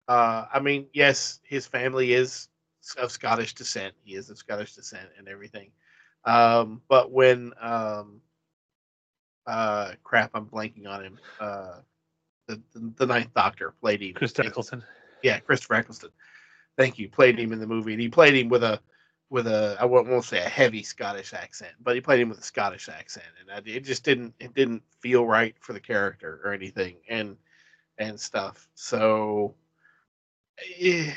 Uh, 0.08 0.46
I 0.52 0.60
mean, 0.60 0.86
yes, 0.92 1.40
his 1.44 1.66
family 1.66 2.12
is 2.12 2.48
of 2.98 3.10
Scottish 3.12 3.54
descent. 3.54 3.94
He 4.04 4.14
is 4.14 4.30
of 4.30 4.38
Scottish 4.38 4.74
descent 4.74 5.08
and 5.18 5.28
everything. 5.28 5.70
Um, 6.24 6.82
but 6.88 7.10
when 7.10 7.52
um, 7.60 8.20
uh, 9.46 9.92
crap, 10.02 10.30
I'm 10.34 10.46
blanking 10.46 10.86
on 10.86 11.04
him. 11.04 11.18
Uh, 11.40 11.78
the, 12.46 12.60
the 12.72 12.92
the 12.96 13.06
Ninth 13.06 13.32
Doctor 13.34 13.74
played 13.80 14.02
him. 14.02 14.14
Chris 14.14 14.38
Eccleston. 14.38 14.82
Yeah, 15.22 15.38
Christopher 15.40 15.74
Eccleston. 15.74 16.10
Thank 16.76 16.98
you. 16.98 17.08
Played 17.08 17.38
him 17.38 17.52
in 17.52 17.60
the 17.60 17.66
movie, 17.66 17.92
and 17.92 18.00
he 18.00 18.08
played 18.08 18.34
him 18.34 18.48
with 18.48 18.64
a 18.64 18.80
with 19.30 19.46
a 19.46 19.76
I 19.80 19.84
won't, 19.84 20.08
won't 20.08 20.24
say 20.24 20.38
a 20.38 20.48
heavy 20.48 20.82
Scottish 20.82 21.32
accent, 21.32 21.72
but 21.80 21.94
he 21.94 22.00
played 22.00 22.20
him 22.20 22.28
with 22.28 22.38
a 22.38 22.44
Scottish 22.44 22.88
accent, 22.88 23.26
and 23.40 23.50
I, 23.50 23.70
it 23.70 23.84
just 23.84 24.04
didn't 24.04 24.34
it 24.40 24.54
didn't 24.54 24.82
feel 25.00 25.26
right 25.26 25.54
for 25.60 25.72
the 25.72 25.80
character 25.80 26.40
or 26.44 26.52
anything, 26.52 26.96
and 27.08 27.36
and 27.98 28.18
stuff. 28.18 28.68
So, 28.74 29.54
eh, 30.80 31.12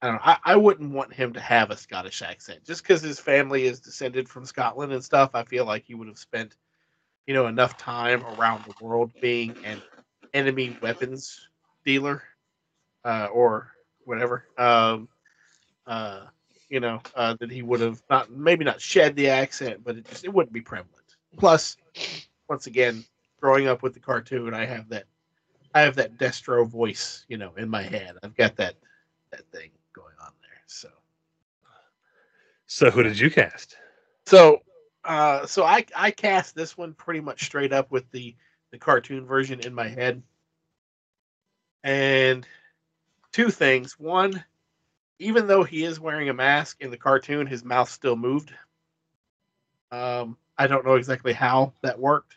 I 0.00 0.06
don't 0.06 0.16
know. 0.16 0.22
I, 0.24 0.38
I 0.44 0.56
wouldn't 0.56 0.92
want 0.92 1.12
him 1.12 1.32
to 1.32 1.40
have 1.40 1.70
a 1.70 1.76
Scottish 1.76 2.22
accent 2.22 2.64
just 2.64 2.82
because 2.82 3.02
his 3.02 3.18
family 3.18 3.64
is 3.64 3.80
descended 3.80 4.28
from 4.28 4.44
Scotland 4.44 4.92
and 4.92 5.04
stuff. 5.04 5.30
I 5.34 5.44
feel 5.44 5.64
like 5.64 5.84
he 5.84 5.94
would 5.94 6.08
have 6.08 6.18
spent, 6.18 6.56
you 7.28 7.34
know, 7.34 7.46
enough 7.46 7.76
time 7.76 8.24
around 8.24 8.64
the 8.64 8.74
world 8.80 9.12
being 9.20 9.54
an 9.62 9.82
enemy 10.32 10.74
weapons 10.80 11.48
dealer, 11.84 12.22
uh, 13.04 13.28
or 13.30 13.70
whatever. 14.06 14.46
Um, 14.56 15.08
uh, 15.86 16.22
you 16.70 16.80
know, 16.80 17.02
uh, 17.14 17.36
that 17.38 17.50
he 17.50 17.62
would 17.62 17.80
have 17.80 18.02
not 18.08 18.30
maybe 18.30 18.64
not 18.64 18.80
shed 18.80 19.14
the 19.14 19.28
accent, 19.28 19.84
but 19.84 19.96
it 19.96 20.08
just 20.08 20.24
it 20.24 20.32
wouldn't 20.32 20.54
be 20.54 20.62
prevalent. 20.62 21.16
Plus, 21.36 21.76
once 22.48 22.66
again, 22.66 23.04
growing 23.40 23.68
up 23.68 23.82
with 23.82 23.92
the 23.92 24.00
cartoon, 24.00 24.54
I 24.54 24.64
have 24.64 24.88
that 24.88 25.04
I 25.74 25.82
have 25.82 25.96
that 25.96 26.16
Destro 26.16 26.66
voice, 26.66 27.26
you 27.28 27.36
know, 27.36 27.52
in 27.58 27.68
my 27.68 27.82
head. 27.82 28.16
I've 28.22 28.36
got 28.36 28.56
that 28.56 28.74
that 29.32 29.44
thing 29.52 29.70
going 29.92 30.14
on 30.24 30.32
there. 30.40 30.62
So 30.66 30.88
So 32.66 32.90
who 32.90 33.02
did 33.02 33.18
you 33.18 33.30
cast? 33.30 33.76
so 34.26 34.62
uh 35.04 35.46
so 35.46 35.64
I 35.64 35.84
I 35.94 36.10
cast 36.10 36.54
this 36.54 36.76
one 36.76 36.94
pretty 36.94 37.20
much 37.20 37.44
straight 37.44 37.72
up 37.72 37.90
with 37.90 38.10
the 38.10 38.34
the 38.70 38.78
cartoon 38.78 39.26
version 39.26 39.60
in 39.60 39.74
my 39.74 39.88
head. 39.88 40.22
And 41.84 42.46
two 43.32 43.50
things. 43.50 43.98
One, 43.98 44.44
even 45.18 45.46
though 45.46 45.64
he 45.64 45.84
is 45.84 46.00
wearing 46.00 46.28
a 46.28 46.34
mask 46.34 46.78
in 46.80 46.90
the 46.90 46.96
cartoon, 46.96 47.46
his 47.46 47.64
mouth 47.64 47.90
still 47.90 48.16
moved. 48.16 48.52
Um, 49.90 50.36
I 50.58 50.66
don't 50.66 50.84
know 50.84 50.94
exactly 50.94 51.32
how 51.32 51.72
that 51.82 51.98
worked, 51.98 52.36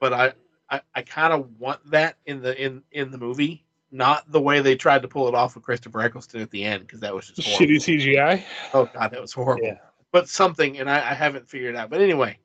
but 0.00 0.12
I 0.12 0.32
I, 0.70 0.80
I 0.94 1.02
kind 1.02 1.32
of 1.32 1.60
want 1.60 1.80
that 1.90 2.16
in 2.24 2.40
the 2.40 2.60
in 2.62 2.82
in 2.92 3.10
the 3.10 3.18
movie, 3.18 3.64
not 3.90 4.30
the 4.30 4.40
way 4.40 4.60
they 4.60 4.74
tried 4.74 5.02
to 5.02 5.08
pull 5.08 5.28
it 5.28 5.34
off 5.34 5.54
with 5.54 5.64
Christopher 5.64 6.00
Eccleston 6.00 6.40
at 6.40 6.50
the 6.50 6.64
end 6.64 6.86
because 6.86 7.00
that 7.00 7.14
was 7.14 7.28
just 7.28 7.46
horrible. 7.46 7.66
Shitty 7.66 8.16
CGI. 8.16 8.42
Oh 8.72 8.86
god, 8.86 9.10
that 9.10 9.20
was 9.20 9.32
horrible. 9.32 9.66
Yeah. 9.66 9.78
But 10.12 10.28
something, 10.28 10.78
and 10.78 10.90
I, 10.90 10.96
I 10.98 11.14
haven't 11.14 11.48
figured 11.48 11.74
out. 11.74 11.90
But 11.90 12.02
anyway, 12.02 12.38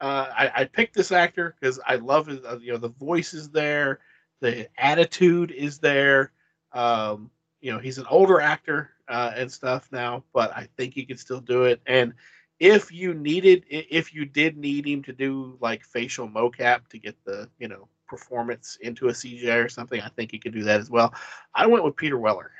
uh, 0.00 0.28
I, 0.36 0.52
I 0.54 0.64
picked 0.64 0.94
this 0.94 1.12
actor 1.12 1.54
because 1.60 1.80
I 1.86 1.96
love 1.96 2.26
his. 2.26 2.40
Uh, 2.44 2.58
you 2.60 2.72
know, 2.72 2.78
the 2.78 2.88
voice 2.88 3.34
is 3.34 3.50
there, 3.50 4.00
the 4.40 4.68
attitude 4.78 5.50
is 5.52 5.78
there. 5.78 6.32
Um, 6.72 7.30
you 7.60 7.72
know, 7.72 7.78
he's 7.78 7.98
an 7.98 8.06
older 8.10 8.40
actor 8.40 8.90
uh, 9.08 9.32
and 9.36 9.50
stuff 9.50 9.88
now, 9.92 10.24
but 10.32 10.54
I 10.56 10.68
think 10.76 10.94
he 10.94 11.04
can 11.04 11.16
still 11.16 11.40
do 11.40 11.64
it. 11.64 11.80
And 11.86 12.12
if 12.60 12.92
you 12.92 13.14
needed, 13.14 13.64
if 13.68 14.14
you 14.14 14.24
did 14.24 14.56
need 14.56 14.86
him 14.86 15.02
to 15.04 15.12
do 15.12 15.56
like 15.60 15.84
facial 15.84 16.28
mocap 16.28 16.88
to 16.88 16.98
get 16.98 17.16
the 17.24 17.48
you 17.58 17.68
know 17.68 17.88
performance 18.08 18.76
into 18.80 19.08
a 19.08 19.12
CGI 19.12 19.64
or 19.64 19.68
something, 19.68 20.00
I 20.00 20.08
think 20.08 20.30
he 20.30 20.38
could 20.38 20.52
do 20.52 20.62
that 20.64 20.80
as 20.80 20.90
well. 20.90 21.14
I 21.54 21.66
went 21.66 21.84
with 21.84 21.96
Peter 21.96 22.18
Weller. 22.18 22.50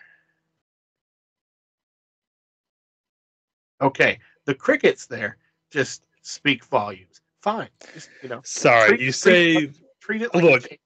Okay, 3.80 4.18
the 4.44 4.54
crickets 4.54 5.06
there 5.06 5.36
just 5.70 6.04
speak 6.22 6.64
volumes. 6.64 7.20
Fine, 7.42 7.68
just 7.92 8.08
you 8.22 8.28
know, 8.28 8.40
Sorry, 8.44 8.88
treat- 8.90 9.00
you 9.00 9.12
say 9.12 9.70
treat 10.00 10.22
it 10.22 10.34
like 10.34 10.42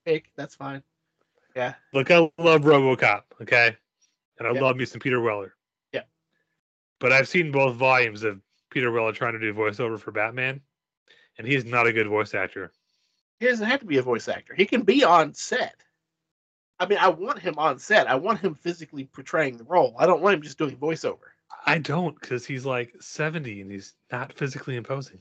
look. 0.06 0.22
That's 0.36 0.54
fine. 0.54 0.82
Yeah, 1.54 1.74
look, 1.92 2.10
I 2.10 2.18
love 2.38 2.62
RoboCop, 2.62 3.22
okay, 3.42 3.76
and 4.38 4.48
I 4.48 4.52
Yeah. 4.52 4.60
love 4.60 4.76
me 4.76 4.84
some 4.84 5.00
Peter 5.00 5.20
Weller. 5.20 5.54
Yeah. 5.92 6.02
But 7.00 7.12
I've 7.12 7.28
seen 7.28 7.50
both 7.52 7.76
volumes 7.76 8.22
of 8.24 8.40
Peter 8.70 8.90
Weller 8.90 9.12
trying 9.12 9.32
to 9.34 9.38
do 9.40 9.52
voiceover 9.54 9.98
for 9.98 10.10
Batman, 10.12 10.60
and 11.38 11.46
he's 11.46 11.64
not 11.64 11.86
a 11.86 11.92
good 11.92 12.06
voice 12.08 12.34
actor. 12.34 12.72
he 13.40 13.46
doesn't 13.46 13.66
have 13.68 13.78
to 13.80 13.86
be 13.86 13.98
a 13.98 14.02
voice 14.02 14.26
actor. 14.26 14.52
He 14.52 14.66
can 14.66 14.82
be 14.82 15.04
on 15.04 15.32
set. 15.32 15.76
I 16.80 16.86
mean, 16.86 16.98
I 16.98 17.06
want 17.08 17.38
him 17.38 17.54
on 17.56 17.78
set. 17.78 18.08
I 18.08 18.16
want 18.16 18.40
him 18.40 18.56
physically 18.56 19.04
portraying 19.04 19.56
the 19.58 19.64
role. 19.64 19.94
I 19.96 20.06
don't 20.06 20.20
want 20.22 20.34
him 20.34 20.42
just 20.42 20.58
doing 20.58 20.76
voiceover. 20.76 21.30
I 21.66 21.78
don't, 21.78 22.18
because 22.18 22.46
he's 22.46 22.64
like 22.64 22.94
seventy 23.00 23.60
and 23.60 23.70
he's 23.70 23.94
not 24.10 24.32
physically 24.32 24.76
imposing. 24.76 25.20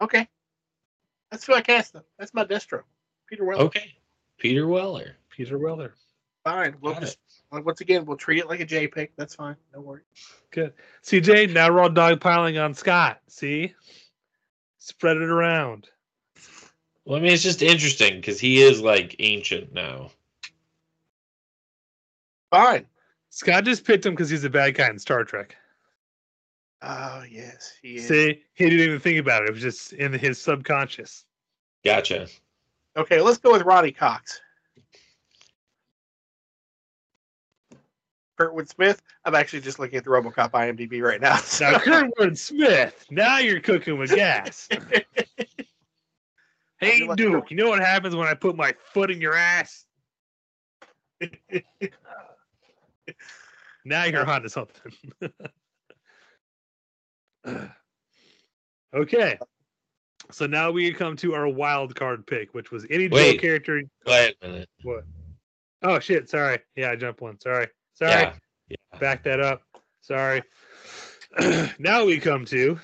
Okay, 0.00 0.28
that's 1.30 1.46
who 1.46 1.54
I 1.54 1.60
cast 1.60 1.94
him. 1.94 2.02
That's 2.18 2.34
my 2.34 2.44
Destro, 2.44 2.82
Peter 3.28 3.44
Weller. 3.44 3.62
okay. 3.64 3.94
Peter 4.38 4.66
Weller. 4.66 5.16
Peter 5.28 5.58
Weller. 5.58 5.94
Fine. 6.44 6.74
We'll 6.80 6.94
Got 6.94 7.02
just 7.02 7.18
like, 7.52 7.60
uh, 7.60 7.64
once 7.64 7.80
again 7.82 8.06
we'll 8.06 8.16
treat 8.16 8.38
it 8.38 8.48
like 8.48 8.60
a 8.60 8.64
J 8.64 8.88
pick. 8.88 9.12
That's 9.16 9.34
fine. 9.34 9.56
No 9.74 9.80
worries. 9.80 10.04
Good. 10.50 10.72
CJ, 11.04 11.52
now 11.52 11.70
we're 11.70 11.80
all 11.80 11.90
dogpiling 11.90 12.62
on 12.62 12.72
Scott. 12.74 13.20
See? 13.28 13.74
Spread 14.78 15.18
it 15.18 15.28
around. 15.28 15.88
Well, 17.04 17.18
I 17.18 17.22
mean, 17.22 17.32
it's 17.32 17.42
just 17.42 17.62
interesting 17.62 18.16
because 18.16 18.40
he 18.40 18.62
is 18.62 18.80
like 18.80 19.16
ancient 19.18 19.74
now. 19.74 20.10
Fine. 22.50 22.86
Scott 23.30 23.64
just 23.64 23.84
picked 23.84 24.04
him 24.04 24.12
because 24.14 24.28
he's 24.28 24.44
a 24.44 24.50
bad 24.50 24.74
guy 24.74 24.88
in 24.90 24.98
Star 24.98 25.24
Trek. 25.24 25.56
Oh 26.82 27.22
yes, 27.30 27.72
he 27.82 27.96
is. 27.96 28.08
See, 28.08 28.42
he 28.54 28.64
didn't 28.70 28.80
even 28.86 29.00
think 29.00 29.18
about 29.18 29.42
it. 29.42 29.48
It 29.50 29.52
was 29.52 29.62
just 29.62 29.92
in 29.92 30.12
his 30.12 30.40
subconscious. 30.40 31.24
Gotcha. 31.84 32.26
Okay, 32.96 33.20
let's 33.20 33.38
go 33.38 33.52
with 33.52 33.62
Ronny 33.62 33.92
Cox. 33.92 34.40
Kurtwood 38.38 38.68
Smith. 38.68 39.02
I'm 39.26 39.34
actually 39.34 39.60
just 39.60 39.78
looking 39.78 39.98
at 39.98 40.04
the 40.04 40.10
RoboCop 40.10 40.52
IMDb 40.52 41.02
right 41.02 41.20
now. 41.20 41.36
so- 41.36 41.70
Now, 41.70 41.78
Kurtwood 41.78 42.38
Smith. 42.38 43.04
Now 43.10 43.38
you're 43.38 43.60
cooking 43.60 43.98
with 43.98 44.14
gas. 44.14 44.68
Hey, 46.78 47.00
feel 47.00 47.08
like- 47.08 47.18
Duke. 47.18 47.50
You 47.50 47.58
know 47.58 47.68
what 47.68 47.80
happens 47.80 48.16
when 48.16 48.26
I 48.26 48.32
put 48.32 48.56
my 48.56 48.72
foot 48.94 49.10
in 49.10 49.20
your 49.20 49.34
ass? 49.34 49.84
now 53.84 54.04
you're 54.04 54.28
onto 54.28 54.48
something. 54.48 54.92
okay. 58.94 59.38
So 60.30 60.46
now 60.46 60.70
we 60.70 60.92
come 60.92 61.16
to 61.16 61.34
our 61.34 61.48
wild 61.48 61.94
card 61.94 62.26
pick, 62.26 62.54
which 62.54 62.70
was 62.70 62.86
any 62.90 63.08
Joe 63.08 63.34
character. 63.38 63.82
Wait 64.06 64.36
a 64.42 64.46
minute. 64.46 64.68
What? 64.82 65.04
Oh 65.82 65.98
shit! 65.98 66.28
Sorry. 66.28 66.58
Yeah, 66.76 66.90
I 66.90 66.96
jumped 66.96 67.20
one. 67.20 67.40
Sorry. 67.40 67.66
Sorry. 67.94 68.12
Yeah. 68.12 68.32
yeah. 68.68 68.98
Back 68.98 69.24
that 69.24 69.40
up. 69.40 69.62
Sorry. 70.02 70.42
now 71.78 72.04
we 72.04 72.18
come 72.18 72.44
to 72.46 72.78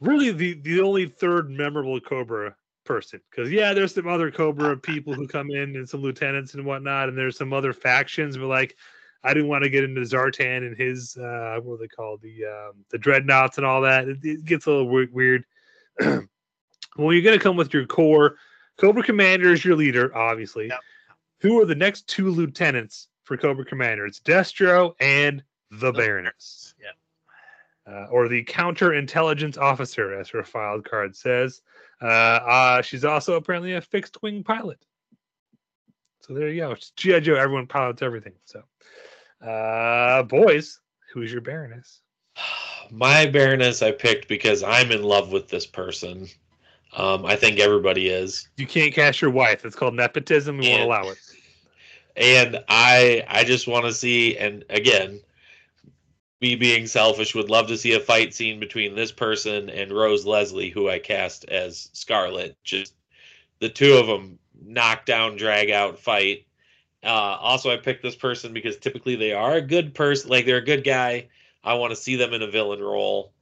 really 0.00 0.30
the 0.30 0.54
the 0.60 0.80
only 0.80 1.06
third 1.06 1.50
memorable 1.50 2.00
Cobra 2.00 2.54
person. 2.84 3.20
Because 3.30 3.50
yeah, 3.50 3.72
there's 3.72 3.94
some 3.94 4.08
other 4.08 4.30
Cobra 4.30 4.76
people 4.76 5.14
who 5.14 5.26
come 5.26 5.50
in 5.50 5.76
and 5.76 5.88
some 5.88 6.02
lieutenants 6.02 6.54
and 6.54 6.64
whatnot, 6.64 7.08
and 7.08 7.18
there's 7.18 7.36
some 7.36 7.52
other 7.52 7.72
factions. 7.72 8.36
But 8.36 8.46
like, 8.46 8.76
I 9.24 9.32
didn't 9.34 9.48
want 9.48 9.64
to 9.64 9.70
get 9.70 9.84
into 9.84 10.02
Zartan 10.02 10.58
and 10.66 10.76
his 10.76 11.16
uh, 11.16 11.58
what 11.62 11.74
are 11.74 11.78
they 11.78 11.88
called 11.88 12.20
the 12.22 12.44
um, 12.44 12.84
the 12.90 12.98
Dreadnoks 12.98 13.56
and 13.56 13.66
all 13.66 13.80
that. 13.82 14.06
It, 14.06 14.18
it 14.22 14.44
gets 14.44 14.66
a 14.66 14.70
little 14.70 14.88
we- 14.88 15.06
weird. 15.06 15.44
well, 16.00 17.12
you're 17.12 17.22
gonna 17.22 17.38
come 17.38 17.56
with 17.56 17.72
your 17.72 17.86
core. 17.86 18.36
Cobra 18.76 19.02
Commander 19.02 19.52
is 19.52 19.64
your 19.64 19.76
leader, 19.76 20.14
obviously. 20.16 20.68
Yep. 20.68 20.80
Who 21.40 21.60
are 21.60 21.64
the 21.66 21.74
next 21.74 22.06
two 22.06 22.30
lieutenants 22.30 23.08
for 23.24 23.36
Cobra 23.36 23.64
Commander? 23.64 24.06
It's 24.06 24.20
Destro 24.20 24.94
and 25.00 25.42
the 25.70 25.92
Baroness 25.92 26.74
Yeah. 26.80 27.92
uh, 27.92 28.06
or 28.10 28.28
the 28.28 28.44
counterintelligence 28.44 29.58
officer, 29.58 30.14
as 30.18 30.28
her 30.30 30.42
filed 30.42 30.88
card 30.88 31.14
says. 31.16 31.62
Uh, 32.02 32.06
uh, 32.06 32.82
she's 32.82 33.04
also 33.04 33.34
apparently 33.34 33.74
a 33.74 33.80
fixed 33.80 34.20
wing 34.22 34.42
pilot. 34.42 34.78
So 36.20 36.34
there 36.34 36.48
you 36.48 36.62
go. 36.62 36.72
It's 36.72 36.90
G.I. 36.90 37.20
Joe, 37.20 37.34
everyone 37.34 37.66
pilots 37.66 38.02
everything. 38.02 38.32
So, 38.44 38.62
uh, 39.44 40.22
boys, 40.24 40.80
who's 41.12 41.32
your 41.32 41.40
Baroness? 41.40 42.00
My 42.90 43.26
Baroness 43.26 43.82
I 43.82 43.92
picked 43.92 44.28
because 44.28 44.62
I'm 44.62 44.90
in 44.90 45.02
love 45.02 45.32
with 45.32 45.48
this 45.48 45.66
person. 45.66 46.28
Um, 46.96 47.26
I 47.26 47.34
think 47.34 47.58
everybody 47.58 48.08
is. 48.08 48.48
You 48.56 48.66
can't 48.66 48.94
cast 48.94 49.20
your 49.20 49.30
wife. 49.30 49.64
It's 49.64 49.74
called 49.74 49.94
nepotism. 49.94 50.58
We 50.58 50.68
won't 50.68 50.82
allow 50.82 51.08
it. 51.08 51.18
and 52.16 52.62
I 52.68 53.24
I 53.28 53.42
just 53.44 53.66
want 53.66 53.86
to 53.86 53.92
see 53.92 54.36
and 54.36 54.64
again 54.70 55.20
me 56.40 56.54
being 56.54 56.86
selfish 56.86 57.34
would 57.34 57.50
love 57.50 57.66
to 57.68 57.76
see 57.76 57.94
a 57.94 58.00
fight 58.00 58.34
scene 58.34 58.60
between 58.60 58.94
this 58.94 59.10
person 59.10 59.70
and 59.70 59.90
Rose 59.90 60.24
Leslie 60.24 60.70
who 60.70 60.88
I 60.88 60.98
cast 61.00 61.44
as 61.46 61.88
Scarlett 61.92 62.56
just 62.62 62.94
the 63.58 63.68
two 63.68 63.94
of 63.94 64.06
them 64.06 64.38
knock 64.64 65.06
down 65.06 65.36
drag 65.36 65.70
out 65.70 65.98
fight 65.98 66.46
uh 67.04 67.08
also 67.40 67.70
I 67.70 67.76
picked 67.76 68.02
this 68.02 68.16
person 68.16 68.52
because 68.52 68.76
typically 68.76 69.16
they 69.16 69.32
are 69.32 69.54
a 69.54 69.62
good 69.62 69.94
person 69.94 70.30
like 70.30 70.46
they're 70.46 70.56
a 70.58 70.64
good 70.64 70.84
guy 70.84 71.28
I 71.62 71.74
want 71.74 71.90
to 71.90 71.96
see 71.96 72.16
them 72.16 72.32
in 72.32 72.42
a 72.42 72.50
villain 72.50 72.82
role 72.82 73.32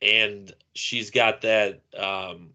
and 0.00 0.52
she's 0.74 1.10
got 1.10 1.42
that 1.42 1.80
um 1.96 2.50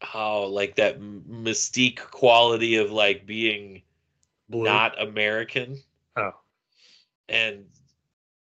how 0.00 0.44
like 0.44 0.76
that 0.76 1.00
mystique 1.00 1.98
quality 1.98 2.76
of 2.76 2.90
like 2.90 3.26
being 3.26 3.82
Blue. 4.48 4.64
not 4.64 5.00
American, 5.02 5.78
Oh, 6.16 6.32
and 7.28 7.64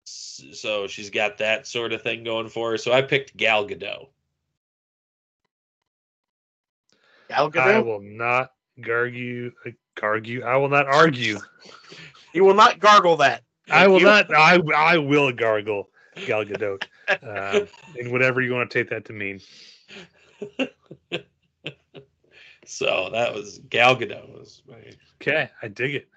so 0.04 0.86
she's 0.86 1.10
got 1.10 1.38
that 1.38 1.66
sort 1.66 1.92
of 1.92 2.02
thing 2.02 2.24
going 2.24 2.48
for 2.48 2.72
her. 2.72 2.78
So 2.78 2.92
I 2.92 3.02
picked 3.02 3.36
Gal 3.36 3.66
Gadot. 3.66 4.08
Gal 7.28 7.50
Gadot. 7.50 7.60
I 7.60 7.78
will 7.80 8.02
not 8.02 8.52
argue. 8.86 9.52
Argue. 10.02 10.42
I 10.42 10.56
will 10.56 10.68
not 10.68 10.86
argue. 10.86 11.38
You 12.32 12.44
will 12.44 12.54
not 12.54 12.78
gargle 12.80 13.16
that. 13.18 13.42
I 13.70 13.86
will 13.86 14.00
You- 14.00 14.04
not. 14.06 14.34
I 14.34 14.60
I 14.76 14.98
will 14.98 15.32
gargle 15.32 15.88
Gal 16.26 16.44
Gadot. 16.44 16.84
Um, 17.06 17.68
and 17.98 18.10
whatever 18.12 18.40
you 18.40 18.54
want 18.54 18.70
to 18.70 18.78
take 18.78 18.88
that 18.88 19.04
to 19.04 19.12
mean. 19.12 19.38
So 22.66 23.10
that 23.12 23.34
was 23.34 23.58
Gal 23.68 23.94
Gadot. 23.94 24.26
Was 24.32 24.62
my, 24.66 24.76
Okay, 25.20 25.50
I 25.60 25.68
dig 25.68 25.96
it. 25.96 26.08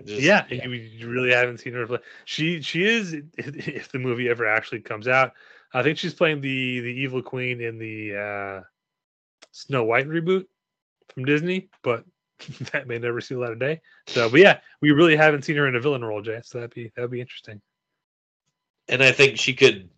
I 0.00 0.04
just, 0.04 0.22
yeah, 0.22 0.44
You, 0.48 0.70
you 0.70 1.08
really 1.08 1.32
haven't 1.32 1.58
seen 1.58 1.72
her 1.72 1.86
play. 1.86 1.98
She 2.26 2.60
she 2.62 2.84
is 2.84 3.12
if 3.38 3.90
the 3.90 3.98
movie 3.98 4.28
ever 4.28 4.46
actually 4.46 4.80
comes 4.80 5.08
out. 5.08 5.32
I 5.72 5.82
think 5.82 5.98
she's 5.98 6.14
playing 6.14 6.40
the 6.40 6.80
the 6.80 6.86
evil 7.00 7.22
queen 7.22 7.60
in 7.60 7.78
the 7.78 8.16
uh, 8.16 8.60
Snow 9.50 9.82
White 9.84 10.06
reboot 10.06 10.46
from 11.12 11.24
Disney, 11.24 11.70
but 11.82 12.04
that 12.72 12.86
may 12.86 12.98
never 12.98 13.20
see 13.20 13.34
the 13.34 13.40
light 13.40 13.52
of 13.52 13.58
day. 13.58 13.80
So, 14.06 14.28
but 14.28 14.40
yeah, 14.40 14.60
we 14.80 14.90
really 14.90 15.16
haven't 15.16 15.44
seen 15.44 15.56
her 15.56 15.68
in 15.68 15.76
a 15.76 15.80
villain 15.80 16.04
role, 16.04 16.22
Jay. 16.22 16.40
So 16.42 16.58
that'd 16.58 16.74
be 16.74 16.92
that'd 16.96 17.10
be 17.10 17.20
interesting. 17.20 17.60
and 18.88 19.02
I 19.02 19.12
think 19.12 19.38
she 19.38 19.54
could. 19.54 19.88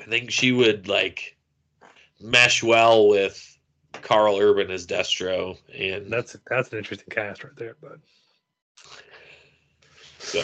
I 0.00 0.04
think 0.04 0.30
she 0.30 0.50
would 0.50 0.88
like 0.88 1.36
mesh 2.20 2.62
well 2.62 3.08
with 3.08 3.58
Karl 4.02 4.38
Urban 4.38 4.70
as 4.70 4.86
Destro, 4.86 5.56
and 5.76 6.10
That's 6.10 6.36
that's 6.48 6.70
an 6.72 6.78
interesting 6.78 7.08
cast 7.10 7.44
right 7.44 7.56
there, 7.56 7.76
but 7.80 7.98
so 10.18 10.42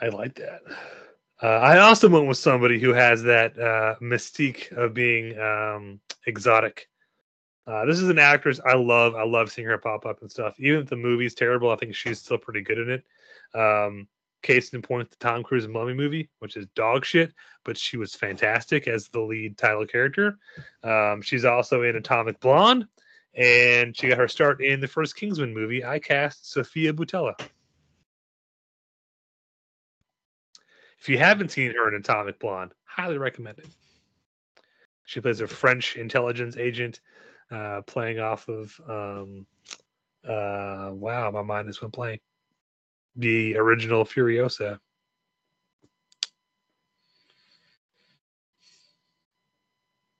I 0.00 0.08
like 0.08 0.34
that. 0.36 0.62
Uh, 1.42 1.46
I 1.46 1.78
also 1.78 2.08
went 2.08 2.26
with 2.26 2.38
somebody 2.38 2.80
who 2.80 2.92
has 2.92 3.22
that 3.22 3.58
uh, 3.58 3.94
mystique 4.00 4.72
of 4.72 4.94
being 4.94 5.38
um, 5.38 6.00
exotic. 6.26 6.88
Uh, 7.68 7.84
this 7.84 8.00
is 8.00 8.08
an 8.08 8.18
actress 8.18 8.60
I 8.64 8.74
love. 8.76 9.14
I 9.14 9.24
love 9.24 9.52
seeing 9.52 9.68
her 9.68 9.76
pop 9.76 10.06
up 10.06 10.22
and 10.22 10.30
stuff. 10.30 10.58
Even 10.58 10.80
if 10.80 10.88
the 10.88 10.96
movie's 10.96 11.34
terrible, 11.34 11.70
I 11.70 11.76
think 11.76 11.94
she's 11.94 12.18
still 12.18 12.38
pretty 12.38 12.62
good 12.62 12.78
in 12.78 12.90
it. 12.90 13.04
Um, 13.54 14.08
case 14.42 14.70
in 14.70 14.80
point, 14.80 15.10
the 15.10 15.16
Tom 15.16 15.42
Cruise 15.42 15.68
Mummy 15.68 15.92
movie, 15.92 16.30
which 16.38 16.56
is 16.56 16.66
dog 16.74 17.04
shit, 17.04 17.34
but 17.64 17.76
she 17.76 17.98
was 17.98 18.14
fantastic 18.14 18.88
as 18.88 19.08
the 19.08 19.20
lead 19.20 19.58
title 19.58 19.84
character. 19.84 20.38
Um, 20.82 21.20
she's 21.20 21.44
also 21.44 21.82
in 21.82 21.96
Atomic 21.96 22.40
Blonde, 22.40 22.86
and 23.34 23.94
she 23.94 24.08
got 24.08 24.16
her 24.16 24.28
start 24.28 24.62
in 24.62 24.80
the 24.80 24.88
first 24.88 25.14
Kingsman 25.16 25.52
movie. 25.52 25.84
I 25.84 25.98
cast 25.98 26.50
Sofia 26.50 26.94
Boutella. 26.94 27.38
If 31.00 31.08
you 31.08 31.18
haven't 31.18 31.50
seen 31.50 31.72
her 31.74 31.86
in 31.88 31.94
Atomic 31.94 32.38
Blonde, 32.38 32.72
highly 32.84 33.18
recommend 33.18 33.58
it. 33.58 33.68
She 35.04 35.20
plays 35.20 35.40
a 35.42 35.46
French 35.46 35.96
intelligence 35.96 36.56
agent, 36.56 37.00
uh, 37.50 37.82
playing 37.82 38.18
off 38.20 38.48
of 38.48 38.80
um, 38.88 39.46
uh, 40.26 40.90
wow, 40.92 41.30
my 41.30 41.42
mind 41.42 41.68
just 41.68 41.80
went 41.82 41.92
blank. 41.94 42.20
The 43.16 43.56
original 43.56 44.04
Furiosa. 44.04 44.78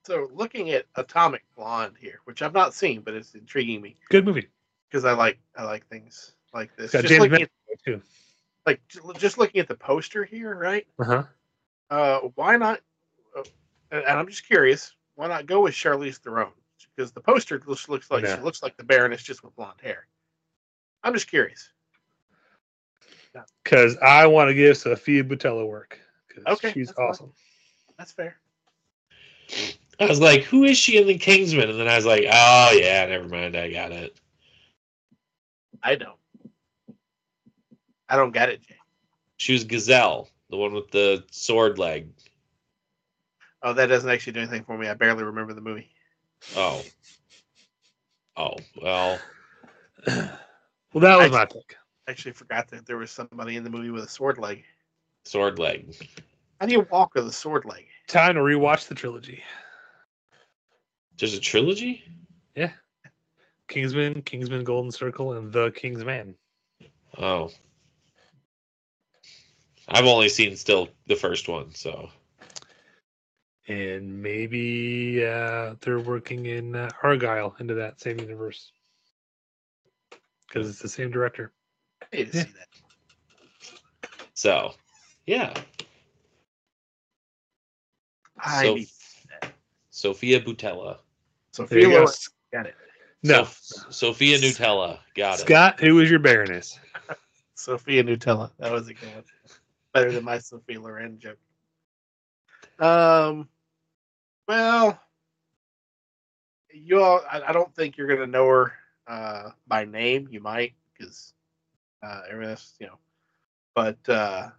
So 0.05 0.29
looking 0.33 0.71
at 0.71 0.85
Atomic 0.95 1.43
Blonde 1.55 1.95
here, 1.99 2.19
which 2.25 2.41
I've 2.41 2.53
not 2.53 2.73
seen, 2.73 3.01
but 3.01 3.13
it's 3.13 3.35
intriguing 3.35 3.81
me 3.81 3.95
Good 4.09 4.25
movie. 4.25 4.47
because 4.89 5.05
I 5.05 5.13
like 5.13 5.39
I 5.55 5.63
like 5.63 5.85
things 5.87 6.33
like 6.53 6.75
this. 6.75 6.91
Got 6.91 7.01
Just 7.01 7.09
James 7.11 7.21
looking 7.21 7.43
at, 7.43 7.49
too. 7.85 8.01
like 8.65 8.81
just 9.17 9.37
looking 9.37 9.61
at 9.61 9.67
the 9.67 9.75
poster 9.75 10.23
here, 10.23 10.55
right? 10.55 10.87
Uh 10.97 11.03
huh. 11.03 11.23
Uh, 11.91 12.19
why 12.35 12.57
not? 12.57 12.81
uh, 13.37 13.43
and 13.91 14.05
I'm 14.05 14.27
just 14.27 14.47
curious, 14.47 14.95
why 15.15 15.27
not 15.27 15.45
go 15.45 15.61
with 15.61 15.73
Charlize 15.73 16.17
Theron? 16.17 16.51
Because 16.99 17.13
the 17.13 17.21
poster 17.21 17.61
looks 17.65 17.87
looks 17.87 18.11
like 18.11 18.25
Yeah. 18.25 18.35
she 18.35 18.41
looks 18.41 18.61
like 18.61 18.75
the 18.75 18.83
Baroness 18.83 19.23
just 19.23 19.41
with 19.41 19.55
blonde 19.55 19.79
hair. 19.81 20.05
I'm 21.01 21.13
just 21.13 21.29
curious. 21.29 21.69
Because 23.63 23.95
I 23.99 24.27
want 24.27 24.49
to 24.49 24.53
give 24.53 24.75
Sofia 24.75 25.23
Boutella 25.23 25.65
work. 25.65 25.97
'cause 26.27 26.43
Okay, 26.45 26.73
she's 26.73 26.87
that's 26.87 26.97
fine. 26.97 27.07
awesome. 27.07 27.33
That's 27.97 28.11
fair. 28.11 28.41
I 30.01 30.07
was 30.07 30.19
like, 30.19 30.43
"Who 30.43 30.65
is 30.65 30.77
she 30.77 30.97
in 30.97 31.07
the 31.07 31.17
Kingsman?" 31.17 31.69
And 31.69 31.79
then 31.79 31.87
I 31.87 31.95
was 31.95 32.05
like, 32.05 32.25
"Oh 32.29 32.71
yeah, 32.73 33.05
never 33.05 33.29
mind, 33.29 33.55
I 33.55 33.71
got 33.71 33.93
it." 33.93 34.19
I 35.81 35.95
don't. 35.95 36.19
I 38.09 38.17
don't 38.17 38.33
get 38.33 38.49
it, 38.49 38.61
Jay. 38.61 38.75
She 39.37 39.53
was 39.53 39.63
Gazelle, 39.63 40.29
the 40.49 40.57
one 40.57 40.73
with 40.73 40.91
the 40.91 41.23
sword 41.31 41.79
leg. 41.79 42.11
Oh, 43.63 43.71
that 43.71 43.85
doesn't 43.85 44.09
actually 44.09 44.33
do 44.33 44.41
anything 44.41 44.65
for 44.65 44.77
me. 44.77 44.89
I 44.89 44.95
barely 44.95 45.23
remember 45.23 45.53
the 45.53 45.61
movie. 45.61 45.95
Oh. 46.55 46.83
Oh 48.37 48.55
well. 48.81 49.19
Well, 50.07 51.01
that 51.01 51.17
was 51.17 51.31
my 51.31 51.45
pick. 51.45 51.75
I 52.07 52.11
actually 52.11 52.31
forgot 52.31 52.67
that 52.69 52.85
there 52.85 52.97
was 52.97 53.11
somebody 53.11 53.57
in 53.57 53.63
the 53.63 53.69
movie 53.69 53.91
with 53.91 54.03
a 54.03 54.09
sword 54.09 54.37
leg. 54.37 54.63
Sword 55.25 55.59
leg. 55.59 55.95
How 56.59 56.65
do 56.65 56.73
you 56.73 56.87
walk 56.89 57.13
with 57.15 57.27
a 57.27 57.31
sword 57.31 57.65
leg? 57.65 57.85
Time 58.07 58.35
to 58.35 58.39
rewatch 58.39 58.87
the 58.87 58.95
trilogy. 58.95 59.43
There's 61.17 61.33
a 61.35 61.39
trilogy. 61.39 62.03
Yeah. 62.55 62.71
Kingsman, 63.67 64.23
Kingsman 64.23 64.63
Golden 64.63 64.91
Circle, 64.91 65.33
and 65.33 65.53
The 65.53 65.71
King's 65.71 66.03
Man. 66.03 66.33
Oh. 67.17 67.51
I've 69.87 70.05
only 70.05 70.29
seen 70.29 70.55
still 70.55 70.89
the 71.07 71.15
first 71.15 71.47
one, 71.47 71.73
so 71.75 72.09
And 73.69 74.21
maybe 74.21 75.23
uh, 75.25 75.75
they're 75.81 75.99
working 75.99 76.47
in 76.47 76.75
uh, 76.75 76.89
Argylle 77.03 77.59
into 77.61 77.75
that 77.75 78.01
same 78.01 78.19
universe 78.19 78.71
because 80.47 80.67
it's 80.67 80.79
the 80.79 80.89
same 80.89 81.11
director. 81.11 81.53
I 82.11 82.17
need 82.17 82.31
to 82.31 82.37
Yeah. 82.37 82.43
see 82.45 82.49
that. 82.57 84.09
so 84.33 84.73
yeah. 85.27 85.53
I 88.39 88.63
So- 88.65 88.73
need 88.75 88.89
Sofia 89.91 90.41
Boutella. 90.41 90.97
Sophia 91.51 91.87
There 91.87 92.05
go. 92.05 92.11
Got 92.51 92.65
it. 92.67 92.75
No, 93.21 93.43
Sof- 93.43 93.93
Sophia 93.93 94.39
Nutella. 94.39 94.99
Got 95.13 95.39
it. 95.39 95.41
Scott, 95.43 95.79
who 95.79 95.99
is 95.99 96.09
your 96.09 96.19
Baroness? 96.19 96.79
Sophia 97.55 98.03
Nutella. 98.03 98.49
That 98.57 98.71
was 98.71 98.87
a 98.87 98.93
good 98.95 99.13
one. 99.13 99.23
Better 99.93 100.11
than 100.11 100.23
my 100.23 100.39
Sophia 100.39 100.79
Loren 100.79 101.19
joke. 101.19 101.37
Um, 102.79 103.49
well, 104.49 104.99
you 106.73 107.03
all, 107.03 107.21
I, 107.31 107.43
I 107.49 107.51
don't 107.53 107.71
think 107.75 107.97
you're 107.97 108.07
gonna 108.07 108.25
know 108.25 108.47
her 108.47 108.73
uh, 109.07 109.51
by 109.67 109.85
name. 109.85 110.27
You 110.31 110.39
might 110.39 110.73
because 110.97 111.35
uh, 112.01 112.21
everything's 112.27 112.73
you 112.79 112.87
know, 112.87 112.97
but 113.75 113.97
uh, 114.09 114.49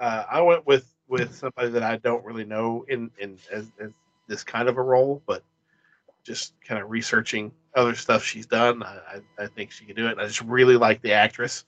uh, 0.00 0.24
I 0.30 0.40
went 0.40 0.66
with 0.66 0.90
with 1.06 1.34
somebody 1.34 1.68
that 1.68 1.82
I 1.82 1.98
don't 1.98 2.24
really 2.24 2.46
know 2.46 2.86
in 2.88 3.10
in 3.18 3.38
this 4.26 4.42
kind 4.42 4.70
of 4.70 4.78
a 4.78 4.82
role, 4.82 5.22
but 5.26 5.42
just 6.24 6.54
kind 6.66 6.82
of 6.82 6.90
researching 6.90 7.52
other 7.74 7.94
stuff 7.94 8.24
she's 8.24 8.46
done. 8.46 8.82
I, 8.82 9.20
I, 9.38 9.44
I 9.44 9.46
think 9.48 9.70
she 9.70 9.84
can 9.84 9.94
do 9.94 10.06
it. 10.06 10.12
And 10.12 10.20
I 10.20 10.26
just 10.26 10.40
really 10.40 10.76
like 10.76 11.02
the 11.02 11.12
actress 11.12 11.66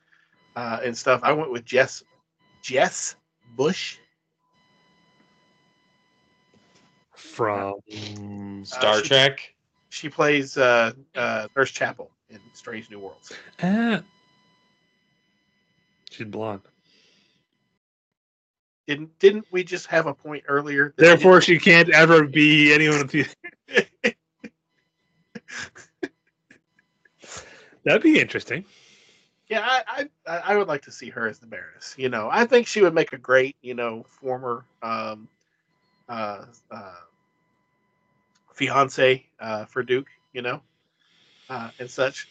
uh, 0.56 0.80
and 0.82 0.96
stuff. 0.96 1.20
I 1.22 1.32
went 1.32 1.52
with 1.52 1.66
Jess 1.66 2.02
Jess 2.62 3.14
Bush. 3.56 3.98
From 7.18 7.74
Star 8.64 8.94
Uh, 8.94 9.02
she- 9.02 9.08
Trek. 9.08 9.54
She 9.90 10.08
plays 10.10 10.56
uh, 10.58 10.92
uh, 11.16 11.48
Nurse 11.56 11.70
Chapel 11.70 12.10
in 12.28 12.38
Strange 12.52 12.90
New 12.90 12.98
Worlds. 12.98 13.32
uh, 13.62 14.00
she's 16.10 16.26
blonde. 16.26 16.60
Didn't 18.86 19.18
didn't 19.18 19.46
we 19.50 19.64
just 19.64 19.86
have 19.86 20.06
a 20.06 20.14
point 20.14 20.44
earlier? 20.46 20.92
Therefore, 20.96 21.40
she 21.40 21.58
can't 21.58 21.88
ever 21.90 22.24
be 22.26 22.72
anyone 22.72 23.00
of 23.00 23.10
the. 23.10 23.26
That'd 27.84 28.02
be 28.02 28.20
interesting. 28.20 28.64
Yeah, 29.48 29.66
I, 29.66 30.08
I 30.26 30.36
I 30.38 30.56
would 30.56 30.68
like 30.68 30.82
to 30.82 30.92
see 30.92 31.08
her 31.10 31.26
as 31.26 31.38
the 31.38 31.46
Baroness. 31.46 31.94
You 31.96 32.10
know, 32.10 32.28
I 32.30 32.44
think 32.44 32.66
she 32.66 32.82
would 32.82 32.94
make 32.94 33.12
a 33.14 33.18
great, 33.18 33.56
you 33.62 33.72
know, 33.74 34.04
former 34.08 34.66
um, 34.82 35.28
uh, 36.08 36.44
uh, 36.70 36.94
fiance 38.58 39.24
uh, 39.40 39.64
for 39.64 39.82
Duke. 39.82 40.08
You 40.32 40.42
know, 40.42 40.60
uh, 41.48 41.70
and 41.78 41.88
such. 41.90 42.28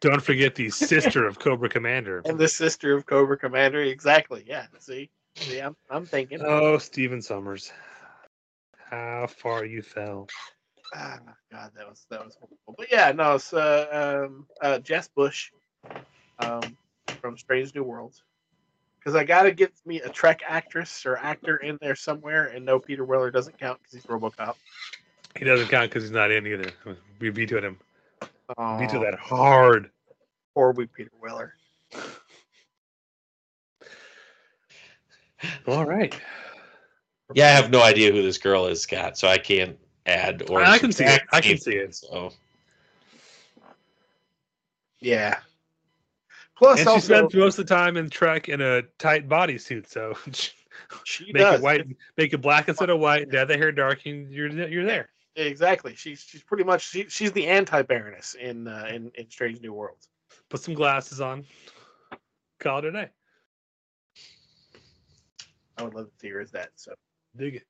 Don't 0.00 0.22
forget 0.22 0.54
the 0.54 0.70
sister 0.70 1.26
of 1.26 1.40
Cobra 1.40 1.68
Commander. 1.68 2.22
and 2.24 2.38
the 2.38 2.48
sister 2.48 2.96
of 2.96 3.04
Cobra 3.04 3.36
Commander. 3.36 3.82
Exactly. 3.82 4.44
Yeah. 4.46 4.66
See, 4.78 5.10
see, 5.36 5.58
I'm 5.58 5.76
I'm 5.90 6.06
thinking. 6.06 6.40
Oh, 6.40 6.78
Stephen 6.78 7.20
Sommers. 7.20 7.72
How 8.90 9.26
far 9.26 9.64
you 9.64 9.82
fell. 9.82 10.28
Ah, 10.94 11.18
God, 11.50 11.72
that 11.76 11.88
was 11.88 12.06
that 12.10 12.24
was 12.24 12.36
horrible. 12.36 12.74
But 12.78 12.90
yeah, 12.90 13.12
no, 13.12 13.34
it's 13.34 13.52
uh, 13.52 14.24
um, 14.26 14.46
uh, 14.62 14.78
Jess 14.78 15.08
Bush 15.08 15.50
um, 16.38 16.76
from 17.20 17.36
Strange 17.36 17.74
New 17.74 17.82
Worlds. 17.82 18.22
Because 19.08 19.22
I 19.22 19.24
got 19.24 19.44
to 19.44 19.52
get 19.52 19.72
me 19.86 20.02
a 20.02 20.08
Trek 20.10 20.42
actress 20.46 21.06
or 21.06 21.16
actor 21.16 21.56
in 21.56 21.78
there 21.80 21.94
somewhere, 21.94 22.48
and 22.48 22.62
no, 22.62 22.78
Peter 22.78 23.06
Weller 23.06 23.30
doesn't 23.30 23.58
count 23.58 23.78
because 23.80 23.94
he's 23.94 24.04
RoboCop. 24.04 24.56
He 25.38 25.46
doesn't 25.46 25.68
count 25.68 25.88
because 25.88 26.02
he's 26.02 26.12
not 26.12 26.30
in 26.30 26.46
either. 26.46 26.70
We 27.18 27.30
vetoed 27.30 27.64
him. 27.64 27.78
Oh, 28.58 28.76
Vetoed 28.76 29.06
that 29.06 29.18
hard. 29.18 29.90
poor 30.52 30.72
wee 30.72 30.88
Peter 30.94 31.10
Weller. 31.22 31.54
All 35.66 35.86
right. 35.86 36.14
Yeah, 37.32 37.46
I 37.46 37.52
have 37.52 37.70
no 37.70 37.82
idea 37.82 38.12
who 38.12 38.20
this 38.20 38.36
girl 38.36 38.66
is, 38.66 38.82
Scott, 38.82 39.16
so 39.16 39.26
I 39.26 39.38
can't 39.38 39.78
add 40.04 40.50
or 40.50 40.60
I 40.60 40.76
can 40.76 40.92
see 40.92 41.04
it. 41.04 41.22
I 41.32 41.40
can 41.40 41.56
see 41.56 41.76
it. 41.76 41.94
So 41.94 42.34
Yeah. 45.00 45.38
Plus, 46.58 46.80
And 46.80 46.86
she 46.86 46.90
also, 46.90 47.06
spends 47.06 47.34
most 47.34 47.58
of 47.58 47.66
the 47.66 47.74
time 47.74 47.96
in 47.96 48.10
Trek 48.10 48.48
in 48.48 48.60
a 48.60 48.82
tight 48.98 49.28
bodysuit, 49.28 49.88
so 49.88 50.14
she 51.04 51.26
make 51.32 51.36
does 51.36 51.60
it 51.60 51.62
white, 51.62 51.86
make 52.16 52.32
it 52.32 52.38
black 52.38 52.68
instead 52.68 52.90
of 52.90 52.98
white, 52.98 53.30
dye 53.30 53.44
the 53.44 53.56
hair 53.56 53.70
dark, 53.70 54.04
and 54.06 54.32
you're 54.32 54.48
you're 54.68 54.84
there. 54.84 55.08
exactly. 55.36 55.94
She's 55.94 56.20
she's 56.20 56.42
pretty 56.42 56.64
much 56.64 56.88
she, 56.88 57.08
she's 57.08 57.30
the 57.30 57.46
anti 57.46 57.82
Baroness 57.82 58.34
in 58.34 58.66
uh, 58.66 58.88
in 58.90 59.12
in 59.14 59.30
Strange 59.30 59.60
New 59.60 59.72
Worlds. 59.72 60.08
Put 60.48 60.60
some 60.60 60.74
glasses 60.74 61.20
on. 61.20 61.44
Call 62.58 62.78
it 62.78 62.86
a 62.86 62.92
day. 62.92 63.08
I 65.76 65.84
would 65.84 65.94
love 65.94 66.06
to 66.06 66.18
see 66.18 66.28
her 66.30 66.40
as 66.40 66.50
that. 66.50 66.70
So 66.74 66.92
Dig 67.36 67.56
it. 67.56 67.62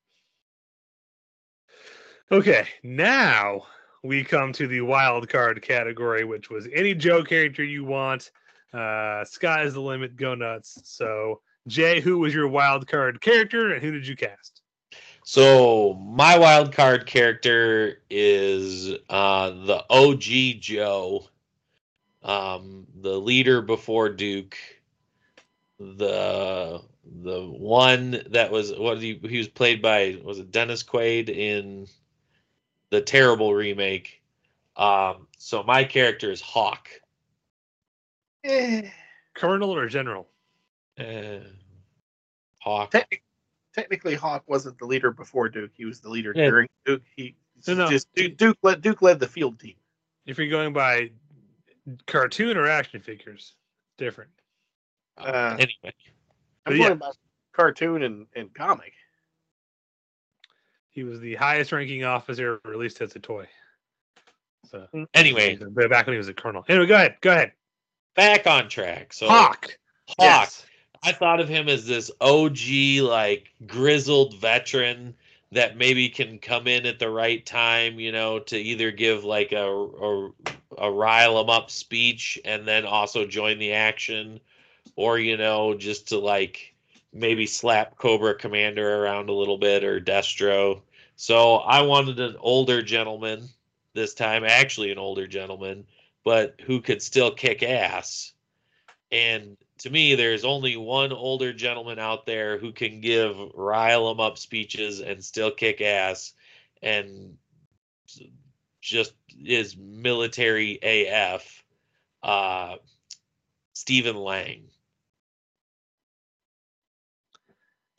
Okay, 2.30 2.66
now 2.82 3.62
we 4.02 4.24
come 4.24 4.52
to 4.54 4.66
the 4.66 4.80
wild 4.80 5.28
card 5.28 5.60
category, 5.60 6.24
which 6.24 6.48
was 6.48 6.68
any 6.72 6.94
Joe 6.94 7.22
character 7.22 7.64
you 7.64 7.84
want. 7.84 8.30
Uh, 8.72 9.24
sky's 9.24 9.74
the 9.74 9.80
limit. 9.80 10.16
Go 10.16 10.34
nuts. 10.34 10.80
So, 10.84 11.40
Jay, 11.66 12.00
who 12.00 12.18
was 12.18 12.34
your 12.34 12.48
wild 12.48 12.86
card 12.86 13.20
character, 13.20 13.72
and 13.72 13.82
who 13.82 13.92
did 13.92 14.06
you 14.06 14.16
cast? 14.16 14.62
So 15.24 15.92
my 15.92 16.38
wild 16.38 16.72
card 16.72 17.04
character 17.04 18.00
is 18.08 18.94
uh, 19.10 19.50
the 19.50 19.84
OG 19.90 20.60
Joe, 20.62 21.26
um, 22.22 22.86
the 22.98 23.20
leader 23.20 23.60
before 23.60 24.08
Duke, 24.08 24.56
the 25.78 26.80
the 27.22 27.42
one 27.42 28.22
that 28.30 28.50
was 28.50 28.72
what 28.72 29.02
he 29.02 29.20
he 29.28 29.36
was 29.36 29.48
played 29.48 29.82
by 29.82 30.18
was 30.24 30.38
it 30.38 30.50
Dennis 30.50 30.82
Quaid 30.82 31.28
in 31.28 31.86
the 32.88 33.02
terrible 33.02 33.54
remake. 33.54 34.22
Um, 34.76 35.26
so 35.36 35.62
my 35.62 35.84
character 35.84 36.30
is 36.30 36.40
Hawk. 36.40 36.88
Eh, 38.48 38.90
Colonel 39.34 39.74
or 39.74 39.86
General? 39.88 40.26
Uh, 40.98 41.40
Hawk. 42.60 42.90
technically, 42.90 43.22
technically, 43.74 44.14
Hawk 44.14 44.42
wasn't 44.46 44.78
the 44.78 44.86
leader 44.86 45.10
before 45.12 45.48
Duke. 45.48 45.70
He 45.74 45.84
was 45.84 46.00
the 46.00 46.08
leader 46.08 46.32
Yeah. 46.34 46.46
during 46.50 46.68
Duke. 46.84 47.02
He 47.16 47.36
No, 47.66 47.74
no. 47.74 47.88
just 47.88 48.12
Duke, 48.14 48.36
Duke 48.36 48.58
led 48.62 48.82
Duke 48.82 49.02
led 49.02 49.20
the 49.20 49.28
field 49.28 49.60
team. 49.60 49.76
If 50.26 50.38
you're 50.38 50.48
going 50.50 50.72
by 50.72 51.10
cartoon 52.06 52.56
or 52.56 52.66
action 52.66 53.00
figures, 53.00 53.54
different. 53.96 54.30
Uh, 55.16 55.56
anyway, 55.58 55.68
I'm 55.84 55.92
But 56.64 56.70
going 56.70 56.80
yeah. 56.82 56.88
about 56.92 57.16
cartoon 57.52 58.02
and, 58.02 58.26
and 58.36 58.52
comic. 58.54 58.92
He 60.90 61.04
was 61.04 61.20
the 61.20 61.36
highest 61.36 61.72
ranking 61.72 62.04
officer 62.04 62.60
released 62.64 63.00
as 63.00 63.14
a 63.14 63.20
toy. 63.20 63.46
So, 64.70 64.86
anyway, 65.14 65.56
back 65.88 66.06
when 66.06 66.14
he 66.14 66.18
was 66.18 66.28
a 66.28 66.34
colonel. 66.34 66.64
Anyway, 66.68 66.86
go 66.86 66.94
ahead. 66.96 67.16
Go 67.20 67.30
ahead. 67.30 67.52
Back 68.18 68.48
on 68.48 68.68
track. 68.68 69.12
So 69.12 69.28
Hawk. 69.28 69.78
Hawk. 70.08 70.16
Yes. 70.18 70.66
I 71.04 71.12
thought 71.12 71.38
of 71.38 71.48
him 71.48 71.68
as 71.68 71.86
this 71.86 72.10
OG, 72.20 73.00
like 73.02 73.50
grizzled 73.64 74.34
veteran 74.34 75.14
that 75.52 75.76
maybe 75.76 76.08
can 76.08 76.40
come 76.40 76.66
in 76.66 76.84
at 76.84 76.98
the 76.98 77.08
right 77.08 77.46
time, 77.46 78.00
you 78.00 78.10
know, 78.10 78.40
to 78.40 78.58
either 78.58 78.90
give 78.90 79.22
like 79.22 79.52
a 79.52 79.64
a, 79.64 80.30
a 80.78 80.90
rile 80.90 81.38
'em 81.38 81.48
up 81.48 81.70
speech 81.70 82.38
and 82.44 82.66
then 82.66 82.84
also 82.84 83.24
join 83.24 83.58
the 83.60 83.72
action, 83.72 84.40
or 84.96 85.20
you 85.20 85.36
know, 85.36 85.74
just 85.74 86.08
to 86.08 86.18
like 86.18 86.74
maybe 87.12 87.46
slap 87.46 87.96
Cobra 87.98 88.34
Commander 88.34 89.04
around 89.04 89.30
a 89.30 89.32
little 89.32 89.58
bit 89.58 89.84
or 89.84 90.00
Destro. 90.00 90.80
So 91.14 91.58
I 91.58 91.82
wanted 91.82 92.18
an 92.18 92.36
older 92.40 92.82
gentleman 92.82 93.48
this 93.94 94.12
time, 94.12 94.44
actually 94.44 94.90
an 94.90 94.98
older 94.98 95.28
gentleman, 95.28 95.86
but 96.28 96.60
who 96.66 96.82
could 96.82 97.00
still 97.00 97.30
kick 97.30 97.62
ass. 97.62 98.34
And 99.10 99.56
to 99.78 99.88
me, 99.88 100.14
there's 100.14 100.44
only 100.44 100.76
one 100.76 101.10
older 101.10 101.54
gentleman 101.54 101.98
out 101.98 102.26
there 102.26 102.58
who 102.58 102.70
can 102.70 103.00
give 103.00 103.34
rile 103.54 104.10
'em 104.10 104.20
up 104.20 104.36
speeches 104.36 105.00
and 105.00 105.24
still 105.24 105.50
kick 105.50 105.80
ass, 105.80 106.34
and 106.82 107.38
just 108.82 109.14
is 109.42 109.74
military 109.78 110.78
AF. 110.82 111.64
Uh, 112.22 112.76
Stephen 113.72 114.16
Lang. 114.16 114.68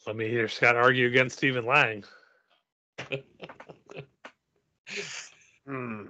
Let 0.06 0.16
me 0.16 0.28
hear 0.28 0.48
Scott 0.48 0.76
argue 0.76 1.08
against 1.08 1.38
Stephen 1.38 1.66
Lang. 1.66 2.04
Hmm. 5.66 6.08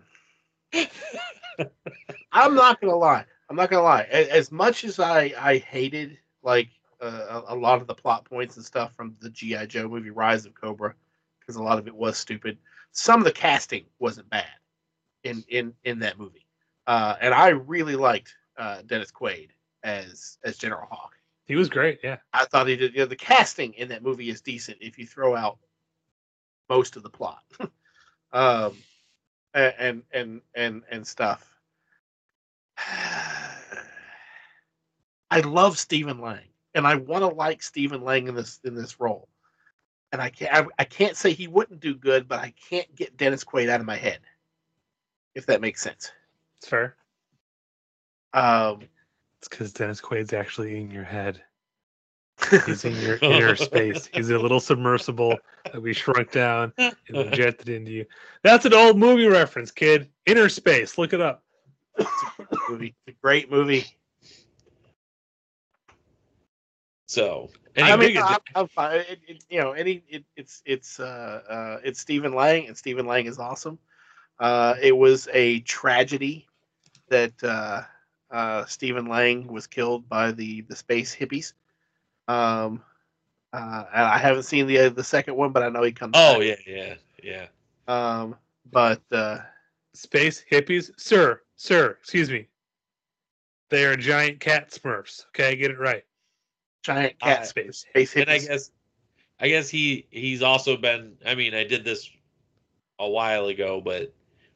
I'm 2.40 2.56
not 2.56 2.82
gonna 2.82 2.96
lie. 2.96 3.26
I'm 3.50 3.56
not 3.56 3.70
gonna 3.70 3.84
lie. 3.84 4.04
As 4.04 4.52
much 4.52 4.84
as 4.84 5.00
I 5.00 5.34
I 5.38 5.58
hated 5.58 6.18
like 6.44 6.70
uh, 7.02 7.42
a 7.48 7.56
lot 7.56 7.82
of 7.82 7.88
the 7.88 7.96
plot 7.96 8.26
points 8.26 8.58
and 8.58 8.66
stuff 8.66 8.94
from 8.96 9.16
the 9.22 9.30
GI 9.30 9.68
Joe 9.68 9.88
movie 9.88 10.10
Rise 10.10 10.46
of 10.46 10.54
Cobra, 10.54 10.94
because 11.40 11.56
a 11.56 11.64
lot 11.64 11.80
of 11.80 11.88
it 11.88 11.96
was 11.96 12.18
stupid. 12.18 12.58
Some 12.92 13.20
of 13.20 13.26
the 13.26 13.32
casting 13.32 13.86
wasn't 14.00 14.30
bad 14.30 14.46
in 15.24 15.44
in 15.50 15.74
in 15.84 16.00
that 16.00 16.18
movie, 16.18 16.46
uh, 16.88 17.16
and 17.22 17.34
I 17.34 17.50
really 17.50 17.96
liked 17.96 18.36
uh, 18.58 18.82
Dennis 18.86 19.12
Quaid 19.12 19.50
as 19.84 20.38
as 20.44 20.58
General 20.58 20.88
Hawk. 20.90 21.16
He 21.46 21.56
was 21.56 21.70
great. 21.70 22.00
Yeah. 22.04 22.18
I 22.32 22.46
thought 22.46 22.68
he 22.68 22.76
did. 22.76 22.94
You 22.94 23.00
know, 23.00 23.06
the 23.06 23.16
casting 23.16 23.74
in 23.74 23.88
that 23.90 24.04
movie 24.04 24.30
is 24.30 24.42
decent 24.42 24.78
if 24.82 25.00
you 25.00 25.08
throw 25.08 25.36
out 25.36 25.58
most 26.70 26.96
of 26.96 27.02
the 27.02 27.10
plot, 27.10 27.42
um, 28.34 28.78
and 29.56 30.04
and 30.12 30.42
and 30.54 30.84
and 30.92 31.08
stuff. 31.08 31.49
I 35.32 35.42
love 35.42 35.78
Stephen 35.78 36.20
Lang, 36.20 36.48
and 36.74 36.88
I 36.88 36.96
want 36.96 37.24
to 37.24 37.28
like 37.28 37.62
Stephen 37.62 38.02
Lang 38.02 38.28
in 38.28 38.36
this 38.36 38.60
in 38.64 38.76
this 38.76 39.00
role. 39.00 39.28
And 40.12 40.22
I 40.22 40.30
can't 40.30 40.54
I, 40.54 40.66
I 40.80 40.84
can't 40.86 41.16
say 41.16 41.34
he 41.34 41.48
wouldn't 41.48 41.80
do 41.80 41.96
good, 41.96 42.28
but 42.28 42.40
I 42.40 42.54
can't 42.70 42.94
get 42.96 43.18
Dennis 43.18 43.44
Quaid 43.44 43.70
out 43.70 43.80
of 43.80 43.86
my 43.86 43.98
head. 43.98 44.20
If 45.36 45.46
that 45.46 45.62
makes 45.62 45.82
sense. 45.82 46.12
It's 46.58 46.68
fair. 46.68 46.96
Um, 48.34 48.82
It's 49.40 49.48
because 49.48 49.72
Dennis 49.72 50.02
Quaid's 50.02 50.34
actually 50.34 50.78
in 50.78 50.92
your 50.92 51.04
head. 51.04 51.42
He's 52.66 52.86
in 52.86 52.96
your 53.02 53.18
inner 53.22 53.56
space. 53.56 54.10
He's 54.14 54.30
a 54.30 54.40
little 54.40 54.60
submersible 54.60 55.38
that 55.66 55.82
we 55.82 55.94
shrunk 55.94 56.32
down 56.32 56.74
and 56.78 56.96
injected 57.10 57.70
into 57.70 57.92
you. 57.92 58.06
That's 58.44 58.66
an 58.66 58.74
old 58.74 58.98
movie 58.98 59.28
reference, 59.28 59.72
kid. 59.72 60.10
Innerspace. 60.26 60.98
Look 60.98 61.14
it 61.14 61.22
up. 61.22 61.44
Movie, 62.70 62.96
it's 63.06 63.18
a 63.18 63.22
great 63.22 63.52
movie. 63.52 63.86
So, 67.08 67.50
I 67.76 67.96
mean, 67.96 68.18
I'm, 68.18 68.38
I'm 68.56 68.68
fine. 68.68 68.98
It, 68.98 69.20
it, 69.28 69.44
you 69.50 69.60
know, 69.60 69.72
any 69.72 70.04
it, 70.08 70.24
it's 70.36 70.62
it's 70.66 71.00
uh, 71.00 71.42
uh, 71.50 71.78
it's 71.84 72.00
Stephen 72.00 72.34
Lang, 72.34 72.68
and 72.68 72.78
Stephen 72.78 73.08
Lang 73.08 73.26
is 73.26 73.40
awesome. 73.40 73.80
Uh, 74.40 74.76
it 74.82 74.96
was 74.96 75.28
a 75.34 75.62
tragedy 75.62 76.48
that 77.10 77.34
uh, 77.44 77.82
uh, 78.30 78.66
Stephen 78.66 79.08
Lang 79.08 79.48
was 79.48 79.66
killed 79.66 80.08
by 80.08 80.32
the 80.32 80.62
the 80.62 80.76
space 80.76 81.16
hippies. 81.16 81.54
Um, 82.28 82.84
uh, 83.54 83.86
I 83.92 84.20
haven't 84.20 84.44
seen 84.44 84.68
the 84.68 84.78
uh, 84.78 84.90
the 84.90 85.04
second 85.04 85.36
one, 85.36 85.52
but 85.52 85.64
I 85.64 85.70
know 85.70 85.82
he 85.82 85.92
comes. 85.92 86.14
oh 86.16 86.40
back. 86.40 86.60
yeah, 86.68 86.96
yeah, 87.24 87.48
yeah. 87.88 88.22
Um, 88.22 88.36
but 88.72 89.02
uh, 89.12 89.40
Space 89.94 90.44
hippies, 90.50 90.92
sir, 90.98 91.42
sir. 91.56 91.98
Excuse 92.00 92.30
me. 92.30 92.48
They 93.70 93.86
are 93.86 93.96
giant 93.96 94.40
cat 94.40 94.72
Smurfs. 94.72 95.26
Okay, 95.28 95.56
get 95.56 95.72
it 95.72 95.80
right. 95.80 96.04
giant 96.84 97.16
Uh, 97.22 97.26
cat 97.26 97.48
Space. 97.48 97.86
space. 97.90 98.16
And 98.16 98.30
I 98.30 98.40
guess, 98.40 98.72
I 99.40 99.48
guess 99.50 99.70
he 99.70 100.08
he's 100.10 100.42
also 100.42 100.76
been. 100.78 101.18
I 101.26 101.36
mean, 101.36 101.54
I 101.54 101.64
did 101.64 101.84
this 101.84 102.10
a 103.00 103.08
while 103.10 103.48
ago, 103.48 103.80
but 103.82 104.14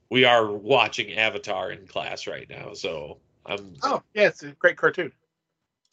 we 0.09 0.25
are 0.25 0.51
watching 0.51 1.13
Avatar 1.13 1.71
in 1.71 1.85
class 1.87 2.27
right 2.27 2.49
now, 2.49 2.73
so 2.73 3.19
I'm 3.45 3.75
oh 3.83 4.01
yeah, 4.13 4.27
it's 4.27 4.43
a 4.43 4.51
great 4.51 4.77
cartoon. 4.77 5.11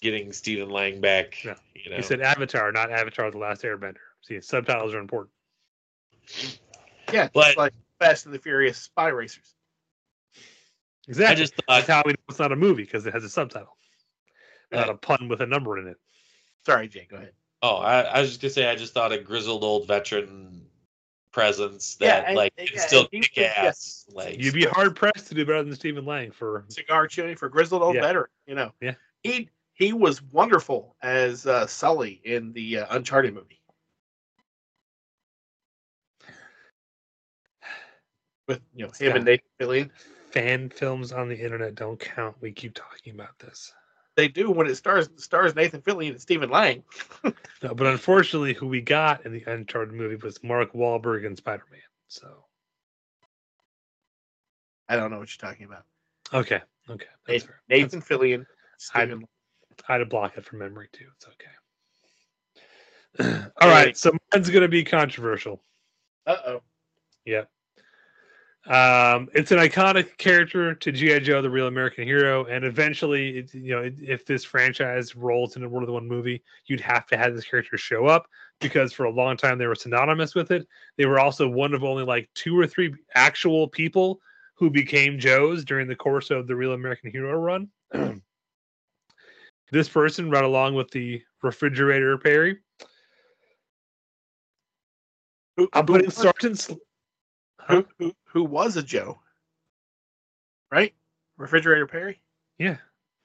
getting 0.01 0.33
Stephen 0.33 0.71
Lang 0.71 1.01
back. 1.01 1.45
Yeah. 1.45 1.55
You 1.75 1.91
know, 1.91 1.97
You 1.99 2.03
said 2.03 2.21
Avatar, 2.21 2.73
not 2.73 2.91
Avatar: 2.91 3.31
The 3.31 3.39
Last 3.39 3.63
Airbender. 3.63 3.97
See, 4.23 4.41
subtitles 4.41 4.95
are 4.95 4.99
important. 4.99 5.33
Yeah, 7.13 7.29
But- 7.33 7.49
it's 7.49 7.57
like 7.57 7.73
Fast 7.99 8.27
and 8.27 8.35
the 8.35 8.39
Furious 8.39 8.79
Spy 8.79 9.09
Racers. 9.09 9.55
Exactly. 11.11 11.33
I 11.33 11.35
just 11.35 11.55
That's 11.69 11.87
thought 11.87 11.93
how 11.97 12.03
we 12.07 12.13
know 12.13 12.19
it's 12.29 12.39
not 12.39 12.53
a 12.53 12.57
movie 12.57 12.85
because 12.85 13.05
it 13.05 13.13
has 13.13 13.25
a 13.25 13.29
subtitle, 13.29 13.77
not 14.71 14.83
Right. 14.87 14.91
a 14.91 14.95
pun 14.95 15.29
with 15.29 15.41
a 15.41 15.47
number 15.47 15.77
in 15.79 15.89
it. 15.89 15.97
Sorry, 16.65 16.87
Jay. 16.87 17.07
Go 17.11 17.17
ahead. 17.17 17.33
Oh, 17.63 17.77
I, 17.79 18.03
I 18.03 18.21
was 18.21 18.31
just 18.31 18.41
gonna 18.41 18.53
say, 18.53 18.69
I 18.71 18.77
just 18.77 18.95
thought 18.95 19.11
a 19.13 19.19
grizzled 19.19 19.65
old 19.65 19.89
veteran 19.89 20.67
presence 21.33 21.97
Yeah, 22.01 22.21
that 22.21 22.27
and- 22.29 22.37
like 22.37 22.53
and- 22.59 22.69
can 22.69 22.77
yeah, 22.77 22.87
still 22.87 23.09
kick 23.09 23.21
was- 23.23 23.29
yeah. 23.37 23.53
ass. 23.57 24.07
Like 24.09 24.41
You'd 24.41 24.55
be 24.55 24.65
hard 24.67 24.95
pressed 24.95 25.27
to 25.29 25.35
do 25.35 25.45
better 25.45 25.63
than 25.65 25.75
Stephen 25.75 26.05
Lang 26.05 26.31
for 26.31 26.65
cigar 26.69 27.07
chewing 27.09 27.35
for 27.37 27.49
grizzled 27.49 27.83
old 27.83 27.97
Yeah. 27.97 28.03
veteran. 28.03 28.31
You 28.47 28.55
know, 28.55 28.73
Yeah. 28.81 28.95
he 29.25 29.51
he 29.75 29.93
was 29.93 30.23
wonderful 30.23 30.95
as 31.03 31.45
uh, 31.47 31.67
Sully 31.67 32.21
in 32.25 32.53
the 32.53 32.79
uh, 32.79 32.87
Uncharted 32.97 33.35
movie. 33.35 33.61
With 38.47 38.61
you 38.75 38.87
know 38.87 38.93
him 38.99 39.17
and 39.17 39.25
Nathan 39.25 39.47
Fillion, 39.61 39.91
fan 40.33 40.69
films 40.71 41.13
on 41.13 41.29
the 41.29 41.39
internet 41.39 41.75
don't 41.75 41.99
count. 41.99 42.37
We 42.41 42.53
keep 42.53 42.75
talking 42.75 43.15
about 43.15 43.39
this. 43.39 43.73
they 44.17 44.29
do 44.29 44.51
when 44.51 44.67
it 44.67 44.75
stars 44.77 45.09
stars 45.17 45.55
Nathan 45.55 45.83
Fillion 45.83 46.11
and 46.11 46.21
Stephen 46.21 46.51
Lang. 46.51 46.83
No, 47.63 47.75
but 47.75 47.87
unfortunately, 47.89 48.55
who 48.55 48.67
we 48.67 48.81
got 48.81 49.27
in 49.27 49.33
the 49.33 49.45
Uncharted 49.47 49.93
movie 49.95 50.17
was 50.17 50.43
Mark 50.43 50.73
Wahlberg 50.73 51.27
and 51.27 51.37
Spider 51.37 51.65
Man. 51.71 51.81
So 52.09 52.27
I 54.89 54.97
don't 54.97 55.11
know 55.11 55.19
what 55.19 55.29
you're 55.31 55.51
talking 55.51 55.67
about. 55.67 55.85
okay, 56.33 56.63
okay, 56.89 57.07
that's 57.27 57.45
Nathan. 57.45 57.55
Nathan 57.69 58.01
Fillion, 58.03 58.47
Stephen. 58.79 59.27
I 59.89 59.93
had 59.93 59.99
to 59.99 60.07
block 60.07 60.39
it 60.39 60.45
from 60.47 60.61
memory 60.61 60.89
too. 60.93 61.05
It's 61.17 61.27
okay. 63.19 63.43
All 63.61 63.69
right, 63.69 63.95
so 63.97 64.13
mine's 64.33 64.49
gonna 64.49 64.69
be 64.69 64.85
controversial. 64.85 65.63
Uh 66.27 66.37
oh. 66.47 66.63
Yeah. 67.27 67.45
Um, 68.67 69.29
it's 69.35 69.53
an 69.53 69.59
iconic 69.59 70.19
character 70.19 70.75
to 70.75 70.93
GI 70.93 71.21
Joe, 71.21 71.41
the 71.41 71.49
real 71.49 71.67
American 71.67 72.05
hero, 72.05 72.45
and 72.45 72.65
eventually, 72.65 73.39
it, 73.39 73.55
you 73.55 73.75
know, 73.75 73.91
if 74.01 74.27
this 74.27 74.45
franchise 74.45 75.17
rolls 75.17 75.57
into 75.57 75.69
more 75.69 75.85
than 75.87 75.95
one 75.95 76.07
movie, 76.07 76.43
you'd 76.67 76.81
have 76.81 77.07
to 77.07 77.17
have 77.17 77.35
this 77.35 77.47
character 77.47 77.79
show 77.79 78.07
up 78.07 78.29
because 78.61 78.93
for 78.93 79.05
a 79.05 79.11
long 79.11 79.37
time 79.37 79.57
they 79.57 79.67
were 79.67 79.75
synonymous 79.75 80.35
with 80.35 80.51
it. 80.51 80.69
They 80.99 81.07
were 81.07 81.19
also 81.19 81.49
one 81.49 81.73
of 81.73 81.85
only 81.85 82.05
like 82.05 82.29
two 82.35 82.59
or 82.59 82.67
three 82.67 82.95
actual 83.15 83.67
people 83.67 84.21
who 84.55 84.69
became 84.69 85.19
Joes 85.19 85.65
during 85.65 85.89
the 85.89 85.97
course 85.97 86.31
of 86.31 86.47
the 86.47 86.55
real 86.55 86.75
American 86.75 87.11
hero 87.11 87.39
run. 87.39 87.69
this 89.73 89.89
person, 89.89 90.31
right 90.31 90.45
along 90.45 90.75
with 90.75 90.91
the 90.91 91.23
refrigerator 91.43 92.19
Perry, 92.19 92.59
I'm 95.73 95.87
putting 95.87 96.11
Sergeant. 96.11 96.69
Who, 97.71 97.87
who, 97.99 98.15
who 98.25 98.45
was 98.45 98.77
a 98.77 98.83
Joe? 98.83 99.21
Right, 100.71 100.95
Refrigerator 101.37 101.87
Perry. 101.87 102.21
Yeah, 102.59 102.77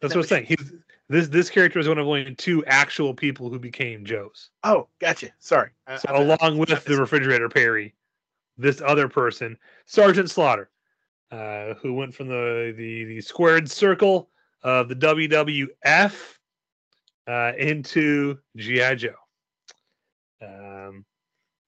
that's 0.02 0.14
That 0.14 0.20
what 0.20 0.26
I'm 0.26 0.30
saying. 0.30 0.46
He's 0.46 0.74
this 1.10 1.28
this 1.28 1.50
character 1.50 1.78
is 1.80 1.88
one 1.88 2.00
of 2.00 2.08
only 2.08 2.34
two 2.36 2.66
actual 2.66 3.14
people 3.14 3.50
who 3.50 3.60
became 3.60 4.04
Joes. 4.06 4.50
Oh, 4.64 4.88
gotcha. 5.00 5.30
Sorry. 5.40 5.70
I- 5.86 5.98
So 5.98 6.10
I- 6.10 6.14
I- 6.14 6.22
along 6.22 6.58
with 6.58 6.84
the 6.86 6.98
refrigerator 6.98 7.48
Perry, 7.50 7.94
this 8.58 8.82
other 8.82 9.08
person, 9.08 9.58
Sergeant 9.86 10.32
Slaughter, 10.32 10.70
uh, 11.32 11.76
who 11.76 11.94
went 11.94 12.16
from 12.16 12.28
the 12.30 12.74
the 12.76 13.04
the 13.06 13.22
squared 13.22 13.70
circle 13.70 14.30
of 14.64 14.88
the 14.90 14.96
WWF 14.96 16.40
uh, 17.28 17.52
into 17.58 18.40
GI 18.58 18.96
Joe. 18.96 19.16
Um, 20.42 21.06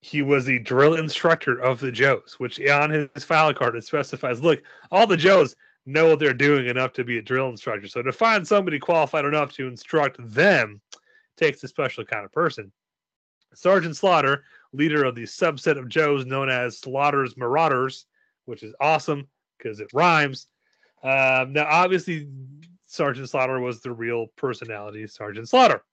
he 0.07 0.21
was 0.21 0.45
the 0.45 0.59
drill 0.59 0.95
instructor 0.95 1.59
of 1.59 1.81
the 1.81 1.91
Joes, 1.91 2.35
which 2.37 2.61
on 2.69 2.91
his 2.91 3.25
file 3.25 3.53
card 3.53 3.75
it 3.75 3.83
specifies. 3.83 4.41
Look, 4.41 4.63
all 4.89 5.05
the 5.05 5.17
Joes 5.17 5.53
know 5.85 6.07
what 6.07 6.19
they're 6.19 6.33
doing 6.33 6.67
enough 6.67 6.93
to 6.93 7.03
be 7.03 7.17
a 7.17 7.21
drill 7.21 7.49
instructor. 7.49 7.89
So 7.89 8.01
to 8.01 8.13
find 8.13 8.47
somebody 8.47 8.79
qualified 8.79 9.25
enough 9.25 9.51
to 9.53 9.67
instruct 9.67 10.17
them 10.33 10.79
takes 11.35 11.61
a 11.63 11.67
special 11.67 12.05
kind 12.05 12.23
of 12.23 12.31
person. 12.31 12.71
Sergeant 13.53 13.97
Slaughter, 13.97 14.45
leader 14.71 15.03
of 15.03 15.15
the 15.15 15.23
subset 15.23 15.77
of 15.77 15.89
Joes 15.89 16.25
known 16.25 16.49
as 16.49 16.79
Slaughter's 16.79 17.35
Marauders, 17.35 18.05
which 18.45 18.63
is 18.63 18.73
awesome 18.79 19.27
because 19.57 19.81
it 19.81 19.89
rhymes. 19.93 20.47
Um, 21.03 21.51
now, 21.51 21.67
obviously, 21.69 22.29
Sergeant 22.85 23.29
Slaughter 23.29 23.59
was 23.59 23.81
the 23.81 23.91
real 23.91 24.27
personality, 24.37 25.05
Sergeant 25.05 25.49
Slaughter. 25.49 25.83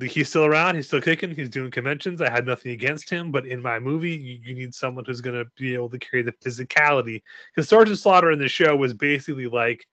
He's 0.00 0.28
still 0.28 0.44
around. 0.44 0.76
He's 0.76 0.86
still 0.86 1.00
kicking. 1.00 1.34
He's 1.34 1.48
doing 1.48 1.70
conventions. 1.70 2.20
I 2.20 2.30
had 2.30 2.46
nothing 2.46 2.72
against 2.72 3.10
him, 3.10 3.32
but 3.32 3.46
in 3.46 3.60
my 3.60 3.78
movie, 3.78 4.16
you, 4.16 4.38
you 4.42 4.54
need 4.54 4.74
someone 4.74 5.04
who's 5.04 5.20
going 5.20 5.36
to 5.36 5.50
be 5.56 5.74
able 5.74 5.90
to 5.90 5.98
carry 5.98 6.22
the 6.22 6.32
physicality. 6.32 7.22
Because 7.54 7.68
Sergeant 7.68 7.98
Slaughter 7.98 8.30
in 8.30 8.38
the 8.38 8.48
show 8.48 8.76
was 8.76 8.94
basically 8.94 9.48
like 9.48 9.84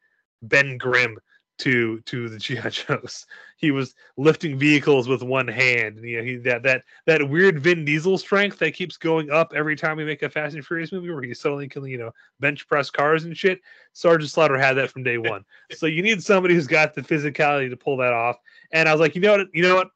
Ben 0.44 0.78
Grimm 0.78 1.18
to 1.60 2.00
to 2.02 2.30
the 2.30 2.38
GI 2.38 2.70
Joes. 2.70 3.26
He 3.60 3.72
was 3.72 3.96
lifting 4.18 4.60
vehicles 4.60 5.08
with 5.08 5.24
one 5.24 5.48
hand. 5.48 5.98
And, 5.98 6.08
you 6.08 6.18
know, 6.18 6.24
he 6.24 6.36
that 6.38 6.62
that 6.62 6.84
that 7.08 7.28
weird 7.28 7.60
Vin 7.60 7.86
Diesel 7.86 8.20
strength 8.20 8.60
that 8.60 8.76
keeps 8.76 8.98
going 8.98 9.32
up 9.32 9.52
every 9.56 9.76
time 9.76 9.98
we 9.98 10.06
make 10.06 10.22
a 10.22 10.30
Fast 10.30 10.54
and 10.54 10.64
Furious 10.64 10.92
movie, 10.92 11.10
where 11.10 11.24
he's 11.24 11.40
suddenly 11.40 11.68
can 11.68 11.84
you 11.86 11.98
know 11.98 12.12
bench 12.40 12.68
press 12.68 12.92
cars 12.92 13.24
and 13.24 13.36
shit. 13.36 13.60
Sergeant 13.94 14.30
Slaughter 14.30 14.60
had 14.60 14.74
that 14.74 14.92
from 14.92 15.02
day 15.02 15.18
one. 15.18 15.44
so 15.72 15.88
you 15.88 16.04
need 16.04 16.22
somebody 16.22 16.54
who's 16.54 16.68
got 16.68 16.94
the 16.94 17.02
physicality 17.02 17.68
to 17.68 17.76
pull 17.76 17.98
that 17.98 18.14
off. 18.14 18.38
And 18.72 18.88
I 18.88 18.94
was 18.94 19.02
like, 19.02 19.16
you 19.16 19.22
know 19.22 19.38
what, 19.38 19.48
you 19.54 19.64
know 19.64 19.76
what. 19.76 19.90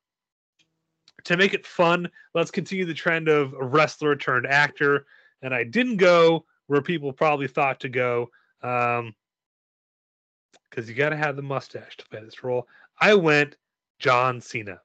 To 1.26 1.38
make 1.38 1.54
it 1.54 1.68
fun, 1.68 2.10
let's 2.34 2.50
continue 2.50 2.86
the 2.86 2.96
trend 2.96 3.28
of 3.28 3.54
wrestler 3.54 4.16
turned 4.16 4.48
actor. 4.48 5.06
And 5.44 5.54
I 5.54 5.64
didn't 5.64 5.98
go 5.98 6.46
where 6.66 6.82
people 6.82 7.14
probably 7.14 7.48
thought 7.48 7.80
to 7.82 7.90
go. 7.90 8.32
Um, 8.64 9.14
because 10.70 10.90
you 10.90 10.96
got 10.96 11.10
to 11.10 11.18
have 11.18 11.36
the 11.36 11.42
mustache 11.42 11.98
to 11.98 12.06
play 12.08 12.24
this 12.24 12.44
role. 12.44 12.68
I 13.00 13.14
went 13.14 13.58
John 14.00 14.40
Cena. 14.40 14.80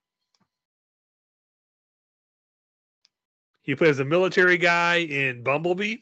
He 3.62 3.74
plays 3.74 3.98
a 3.98 4.04
military 4.04 4.58
guy 4.58 4.96
in 4.96 5.42
Bumblebee. 5.42 5.98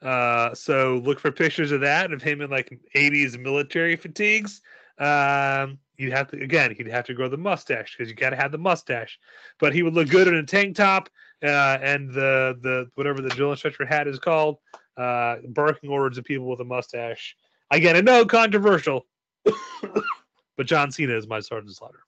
Uh, 0.00 0.54
so 0.54 1.00
look 1.04 1.20
for 1.20 1.30
pictures 1.30 1.70
of 1.70 1.80
that 1.80 2.12
of 2.12 2.22
him 2.22 2.40
in 2.40 2.50
like 2.50 2.78
80s 2.94 3.38
military 3.38 3.96
fatigues. 3.96 4.60
Um, 4.98 5.78
you'd 5.96 6.12
have 6.12 6.28
to 6.28 6.42
again, 6.42 6.74
he'd 6.74 6.86
have 6.86 7.06
to 7.06 7.14
grow 7.14 7.28
the 7.28 7.36
mustache 7.36 7.96
because 7.96 8.10
you 8.10 8.16
got 8.16 8.30
to 8.30 8.36
have 8.36 8.52
the 8.52 8.58
mustache. 8.58 9.18
But 9.58 9.74
he 9.74 9.82
would 9.82 9.94
look 9.94 10.08
good 10.08 10.28
in 10.28 10.34
a 10.34 10.42
tank 10.42 10.76
top 10.76 11.08
uh, 11.42 11.78
and 11.82 12.10
the 12.10 12.58
the 12.60 12.90
whatever 12.94 13.20
the 13.20 13.30
drill 13.30 13.50
instructor 13.50 13.84
hat 13.84 14.08
is 14.08 14.18
called, 14.18 14.58
uh, 14.96 15.36
barking 15.48 15.90
orders 15.90 16.18
at 16.18 16.24
people 16.24 16.46
with 16.46 16.60
a 16.60 16.64
mustache. 16.64 17.36
Again, 17.70 17.96
I 17.96 18.00
know 18.00 18.24
controversial, 18.24 19.06
but 19.44 20.66
John 20.66 20.90
Cena 20.90 21.16
is 21.16 21.26
my 21.26 21.40
Sergeant 21.40 21.74
Slaughter. 21.74 22.00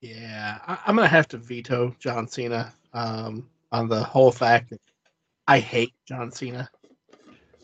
Yeah, 0.00 0.58
I, 0.66 0.78
I'm 0.86 0.96
gonna 0.96 1.08
have 1.08 1.28
to 1.28 1.38
veto 1.38 1.94
John 1.98 2.28
Cena 2.28 2.72
um, 2.92 3.48
on 3.72 3.88
the 3.88 4.02
whole 4.02 4.32
fact 4.32 4.70
that 4.70 4.80
I 5.46 5.60
hate 5.60 5.92
John 6.06 6.30
Cena. 6.32 6.68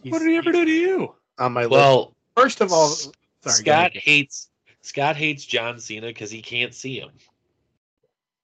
what 0.05 0.19
did 0.19 0.29
he 0.29 0.37
ever 0.37 0.53
do 0.53 0.65
to 0.65 0.71
you? 0.71 1.15
On 1.39 1.53
my 1.53 1.63
list. 1.63 1.73
Well, 1.73 2.15
First 2.37 2.61
of 2.61 2.73
all, 2.73 2.89
sorry, 2.89 3.13
Scott 3.47 3.97
hates 3.97 4.49
Scott 4.83 5.17
hates 5.17 5.45
John 5.45 5.79
Cena 5.79 6.09
because 6.09 6.31
he 6.31 6.43
can't 6.43 6.75
see 6.75 6.99
him. 6.99 7.11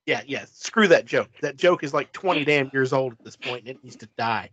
Yeah, 0.06 0.22
yeah. 0.26 0.46
Screw 0.50 0.88
that 0.88 1.04
joke. 1.04 1.28
That 1.42 1.56
joke 1.56 1.84
is 1.84 1.92
like 1.92 2.12
20 2.12 2.44
damn 2.44 2.70
years 2.72 2.92
old 2.92 3.12
at 3.12 3.24
this 3.24 3.36
point, 3.36 3.60
and 3.60 3.68
it 3.68 3.84
needs 3.84 3.96
to 3.96 4.08
die. 4.16 4.50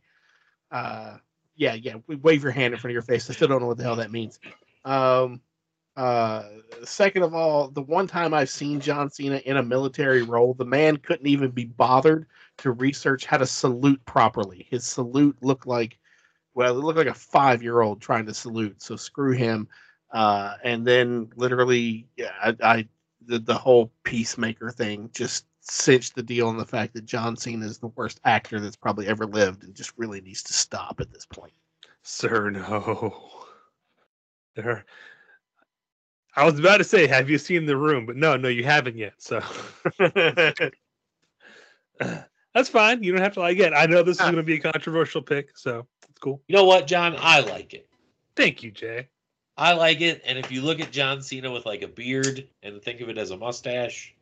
Uh, 0.71 1.17
yeah, 1.55 1.75
yeah. 1.75 1.95
We 2.07 2.17
wave 2.17 2.43
your 2.43 2.51
hand 2.51 2.73
in 2.73 2.79
front 2.79 2.91
of 2.91 2.93
your 2.93 3.01
face. 3.03 3.29
I 3.29 3.33
still 3.33 3.47
don't 3.47 3.61
know 3.61 3.67
what 3.67 3.77
the 3.77 3.83
hell 3.83 3.95
that 3.95 4.11
means. 4.11 4.39
Um, 4.83 5.39
uh, 5.95 6.43
second 6.83 7.23
of 7.23 7.33
all, 7.33 7.69
the 7.69 7.81
one 7.81 8.07
time 8.07 8.33
I've 8.33 8.49
seen 8.49 8.81
John 8.81 9.09
Cena 9.09 9.37
in 9.45 9.57
a 9.57 9.63
military 9.63 10.23
role, 10.23 10.53
the 10.53 10.65
man 10.65 10.97
couldn't 10.97 11.27
even 11.27 11.51
be 11.51 11.65
bothered 11.65 12.27
to 12.57 12.71
research 12.71 13.25
how 13.25 13.37
to 13.37 13.45
salute 13.45 14.03
properly. 14.05 14.67
His 14.69 14.85
salute 14.85 15.37
looked 15.41 15.67
like, 15.67 15.97
well, 16.53 16.77
it 16.77 16.83
looked 16.83 16.97
like 16.97 17.07
a 17.07 17.13
five 17.13 17.63
year 17.63 17.81
old 17.81 18.01
trying 18.01 18.25
to 18.25 18.33
salute. 18.33 18.81
So 18.81 18.95
screw 18.95 19.31
him. 19.31 19.67
Uh, 20.11 20.55
and 20.63 20.85
then 20.85 21.29
literally, 21.35 22.07
yeah, 22.15 22.31
I, 22.41 22.55
I 22.61 22.87
the, 23.25 23.39
the 23.39 23.57
whole 23.57 23.91
peacemaker 24.03 24.71
thing 24.71 25.09
just 25.13 25.45
cinched 25.61 26.15
the 26.15 26.23
deal 26.23 26.47
on 26.47 26.57
the 26.57 26.65
fact 26.65 26.93
that 26.93 27.05
John 27.05 27.35
Cena 27.35 27.65
is 27.65 27.79
the 27.79 27.87
worst 27.87 28.19
actor 28.23 28.59
that's 28.59 28.75
probably 28.75 29.07
ever 29.07 29.25
lived 29.25 29.63
and 29.63 29.73
just 29.73 29.93
really 29.97 30.21
needs 30.21 30.43
to 30.43 30.53
stop 30.53 31.01
at 31.01 31.11
this 31.11 31.25
point. 31.25 31.53
Sir, 32.03 32.51
no. 32.51 33.23
There. 34.55 34.85
I 36.35 36.45
was 36.45 36.59
about 36.59 36.77
to 36.77 36.83
say, 36.83 37.07
have 37.07 37.29
you 37.29 37.37
seen 37.37 37.65
the 37.65 37.77
room? 37.77 38.05
But 38.05 38.15
no, 38.15 38.35
no, 38.35 38.47
you 38.47 38.63
haven't 38.63 38.97
yet. 38.97 39.13
So 39.17 39.41
that's 42.53 42.69
fine. 42.69 43.03
You 43.03 43.11
don't 43.11 43.21
have 43.21 43.33
to 43.33 43.39
like 43.39 43.57
it. 43.57 43.73
I 43.73 43.85
know 43.85 44.03
this 44.03 44.17
is 44.17 44.21
going 44.21 44.35
to 44.35 44.43
be 44.43 44.55
a 44.55 44.59
controversial 44.59 45.21
pick, 45.21 45.57
so 45.57 45.87
it's 46.09 46.19
cool. 46.19 46.41
You 46.47 46.55
know 46.55 46.65
what, 46.65 46.87
John? 46.87 47.15
I 47.17 47.39
like 47.39 47.73
it. 47.73 47.87
Thank 48.35 48.63
you, 48.63 48.71
Jay. 48.71 49.07
I 49.57 49.73
like 49.73 50.01
it. 50.01 50.21
And 50.25 50.37
if 50.37 50.51
you 50.51 50.61
look 50.61 50.79
at 50.79 50.91
John 50.91 51.21
Cena 51.21 51.51
with 51.51 51.65
like 51.65 51.81
a 51.81 51.87
beard 51.87 52.47
and 52.63 52.81
think 52.81 53.01
of 53.01 53.09
it 53.09 53.17
as 53.17 53.31
a 53.31 53.37
mustache, 53.37 54.13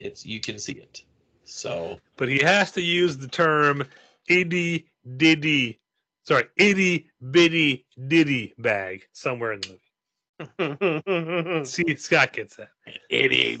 it's 0.00 0.26
you 0.26 0.40
can 0.40 0.58
see 0.58 0.72
it. 0.74 1.02
So 1.44 1.98
But 2.16 2.28
he 2.28 2.42
has 2.42 2.72
to 2.72 2.82
use 2.82 3.16
the 3.16 3.28
term 3.28 3.84
itty 4.28 4.86
diddy, 5.16 5.80
sorry, 6.24 6.48
itty 6.56 7.10
bitty 7.30 7.86
diddy 8.08 8.54
bag 8.58 9.06
somewhere 9.12 9.52
in 9.52 9.60
the 9.60 9.68
movie. 9.68 11.64
See, 11.64 11.96
Scott 11.96 12.34
gets 12.34 12.56
that. 12.56 12.68
Itty, 13.08 13.58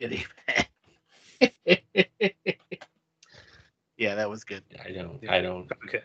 itty, 0.00 0.26
yeah, 3.96 4.16
that 4.16 4.28
was 4.28 4.42
good. 4.42 4.64
I 4.84 4.90
don't 4.90 5.28
I 5.28 5.40
don't 5.40 5.70
Okay. 5.84 6.02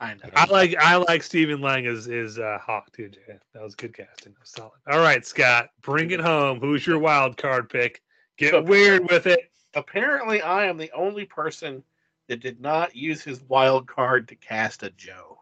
I 0.00 0.14
know. 0.14 0.30
I 0.34 0.46
like 0.46 0.74
I 0.76 0.96
like 0.96 1.22
Stephen 1.22 1.60
Lang 1.60 1.86
as 1.86 2.08
is 2.08 2.38
uh, 2.38 2.58
Hawk 2.62 2.90
too, 2.92 3.10
Jay. 3.10 3.38
That 3.52 3.62
was 3.62 3.74
good 3.74 3.94
casting. 3.94 4.32
That 4.32 4.40
was 4.40 4.48
solid. 4.50 4.72
All 4.90 5.00
right, 5.00 5.24
Scott, 5.26 5.70
bring 5.82 6.10
it 6.10 6.20
home. 6.20 6.58
Who's 6.58 6.86
your 6.86 6.98
wild 6.98 7.36
card 7.36 7.68
pick? 7.68 8.02
Get 8.38 8.52
So- 8.52 8.62
weird 8.62 9.08
with 9.10 9.26
it. 9.26 9.50
Apparently, 9.74 10.40
I 10.42 10.64
am 10.66 10.78
the 10.78 10.90
only 10.92 11.26
person 11.26 11.84
that 12.28 12.40
did 12.40 12.60
not 12.60 12.96
use 12.96 13.22
his 13.22 13.40
wild 13.42 13.86
card 13.86 14.26
to 14.28 14.34
cast 14.36 14.82
a 14.82 14.90
Joe. 14.90 15.38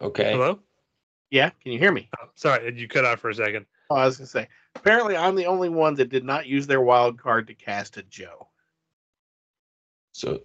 okay. 0.00 0.32
Hello. 0.32 0.58
Yeah, 1.30 1.50
can 1.62 1.72
you 1.72 1.78
hear 1.78 1.92
me? 1.92 2.08
Oh, 2.20 2.28
sorry, 2.34 2.78
you 2.78 2.86
cut 2.88 3.04
out 3.04 3.18
for 3.18 3.30
a 3.30 3.34
second. 3.34 3.66
Oh, 3.90 3.96
I 3.96 4.04
was 4.06 4.16
gonna 4.18 4.26
say. 4.26 4.48
Apparently, 4.76 5.16
I'm 5.16 5.34
the 5.36 5.46
only 5.46 5.68
one 5.68 5.94
that 5.94 6.08
did 6.08 6.24
not 6.24 6.46
use 6.46 6.66
their 6.66 6.80
wild 6.80 7.18
card 7.18 7.46
to 7.46 7.54
cast 7.54 7.96
a 7.96 8.02
Joe. 8.04 8.48
So 10.12 10.32
Yeah. 10.32 10.38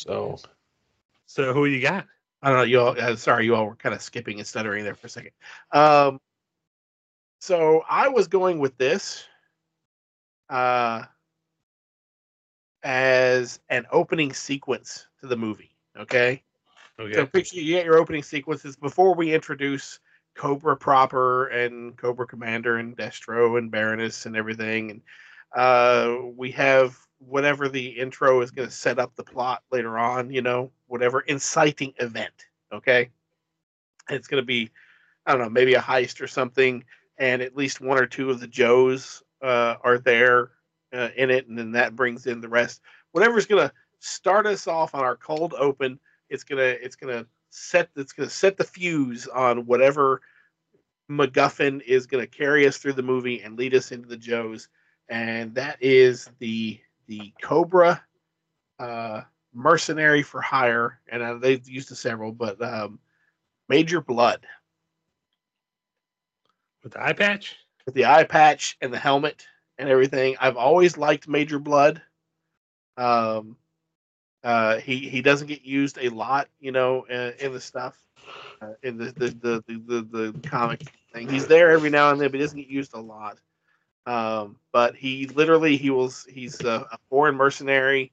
So 0.00 0.38
So 1.26 1.52
who 1.52 1.66
you 1.66 1.80
got? 1.80 2.06
I 2.42 2.48
don't 2.48 2.58
know. 2.58 2.64
You 2.64 2.80
all. 2.80 3.00
Uh, 3.00 3.16
sorry, 3.16 3.44
you 3.44 3.54
all 3.54 3.66
were 3.66 3.76
kind 3.76 3.94
of 3.94 4.00
skipping 4.00 4.38
and 4.38 4.46
stuttering 4.46 4.82
there 4.82 4.94
for 4.94 5.08
a 5.08 5.10
second. 5.10 5.32
Um, 5.72 6.20
so 7.40 7.82
I 7.88 8.08
was 8.08 8.26
going 8.26 8.58
with 8.58 8.76
this, 8.78 9.24
uh, 10.48 11.04
as 12.82 13.60
an 13.68 13.86
opening 13.92 14.32
sequence 14.32 15.06
to 15.20 15.26
the 15.26 15.36
movie. 15.36 15.76
Okay. 15.98 16.42
Okay. 16.98 17.14
So 17.14 17.26
picture 17.26 17.56
you 17.56 17.74
get 17.74 17.84
your 17.84 17.98
opening 17.98 18.22
sequences 18.22 18.76
before 18.76 19.14
we 19.14 19.34
introduce 19.34 20.00
Cobra 20.34 20.76
proper 20.76 21.48
and 21.48 21.96
Cobra 21.96 22.26
Commander 22.26 22.78
and 22.78 22.96
Destro 22.96 23.58
and 23.58 23.70
Baroness 23.70 24.24
and 24.24 24.34
everything, 24.34 24.90
and 24.90 25.02
uh, 25.54 26.16
we 26.34 26.50
have 26.52 26.98
whatever 27.20 27.68
the 27.68 27.86
intro 27.86 28.40
is 28.40 28.50
going 28.50 28.68
to 28.68 28.74
set 28.74 28.98
up 28.98 29.14
the 29.14 29.24
plot 29.24 29.62
later 29.70 29.98
on. 29.98 30.30
You 30.30 30.42
know, 30.42 30.72
whatever 30.88 31.20
inciting 31.20 31.94
event. 31.98 32.46
Okay, 32.72 33.10
it's 34.08 34.28
going 34.28 34.42
to 34.42 34.46
be, 34.46 34.70
I 35.26 35.32
don't 35.32 35.40
know, 35.40 35.50
maybe 35.50 35.74
a 35.74 35.80
heist 35.80 36.20
or 36.20 36.28
something, 36.28 36.84
and 37.18 37.42
at 37.42 37.56
least 37.56 37.80
one 37.80 37.98
or 37.98 38.06
two 38.06 38.30
of 38.30 38.40
the 38.40 38.46
Joes 38.46 39.22
uh, 39.42 39.76
are 39.82 39.98
there 39.98 40.50
uh, 40.92 41.08
in 41.16 41.30
it, 41.30 41.48
and 41.48 41.58
then 41.58 41.72
that 41.72 41.96
brings 41.96 42.26
in 42.26 42.40
the 42.40 42.48
rest. 42.48 42.80
Whatever's 43.12 43.46
going 43.46 43.68
to 43.68 43.74
start 43.98 44.46
us 44.46 44.66
off 44.66 44.94
on 44.94 45.02
our 45.02 45.16
cold 45.16 45.54
open 45.54 45.98
it's 46.30 46.44
gonna 46.44 46.62
it's 46.62 46.96
gonna 46.96 47.26
set 47.50 47.90
it's 47.96 48.12
gonna 48.12 48.30
set 48.30 48.56
the 48.56 48.64
fuse 48.64 49.26
on 49.26 49.66
whatever 49.66 50.22
MacGuffin 51.10 51.82
is 51.82 52.06
gonna 52.06 52.26
carry 52.26 52.66
us 52.66 52.78
through 52.78 52.94
the 52.94 53.02
movie 53.02 53.42
and 53.42 53.58
lead 53.58 53.74
us 53.74 53.92
into 53.92 54.08
the 54.08 54.16
Joes, 54.16 54.68
and 55.08 55.54
that 55.56 55.76
is 55.82 56.30
the 56.38 56.80
the 57.10 57.32
Cobra 57.42 58.00
uh, 58.78 59.22
mercenary 59.52 60.22
for 60.22 60.40
hire, 60.40 61.00
and 61.10 61.22
uh, 61.22 61.34
they've 61.34 61.68
used 61.68 61.88
several, 61.88 62.30
but 62.30 62.62
um, 62.62 63.00
Major 63.68 64.00
Blood 64.00 64.46
With 66.84 66.92
the 66.92 67.04
eye 67.04 67.12
patch? 67.12 67.56
with 67.84 67.96
the 67.96 68.06
eye 68.06 68.22
patch 68.22 68.76
and 68.80 68.92
the 68.92 68.98
helmet 68.98 69.44
and 69.76 69.88
everything. 69.88 70.36
I've 70.40 70.56
always 70.56 70.96
liked 70.96 71.26
Major 71.26 71.58
Blood. 71.58 72.00
Um, 72.96 73.56
uh, 74.44 74.76
he 74.78 75.08
he 75.08 75.20
doesn't 75.20 75.48
get 75.48 75.62
used 75.64 75.98
a 76.00 76.10
lot, 76.10 76.48
you 76.60 76.70
know, 76.70 77.02
in, 77.10 77.34
in 77.40 77.52
the 77.52 77.60
stuff, 77.60 77.98
uh, 78.62 78.74
in 78.84 78.96
the 78.96 79.06
the, 79.06 79.28
the 79.30 79.64
the 79.66 79.78
the 79.86 80.32
the 80.32 80.48
comic 80.48 80.84
thing. 81.12 81.28
He's 81.28 81.48
there 81.48 81.72
every 81.72 81.90
now 81.90 82.12
and 82.12 82.20
then, 82.20 82.30
but 82.30 82.38
he 82.38 82.44
doesn't 82.44 82.58
get 82.58 82.68
used 82.68 82.94
a 82.94 83.00
lot. 83.00 83.40
Um, 84.10 84.56
but 84.72 84.96
he 84.96 85.26
literally 85.26 85.76
he 85.76 85.90
was 85.90 86.26
he's 86.28 86.60
a, 86.62 86.84
a 86.90 86.98
foreign 87.08 87.36
mercenary. 87.36 88.10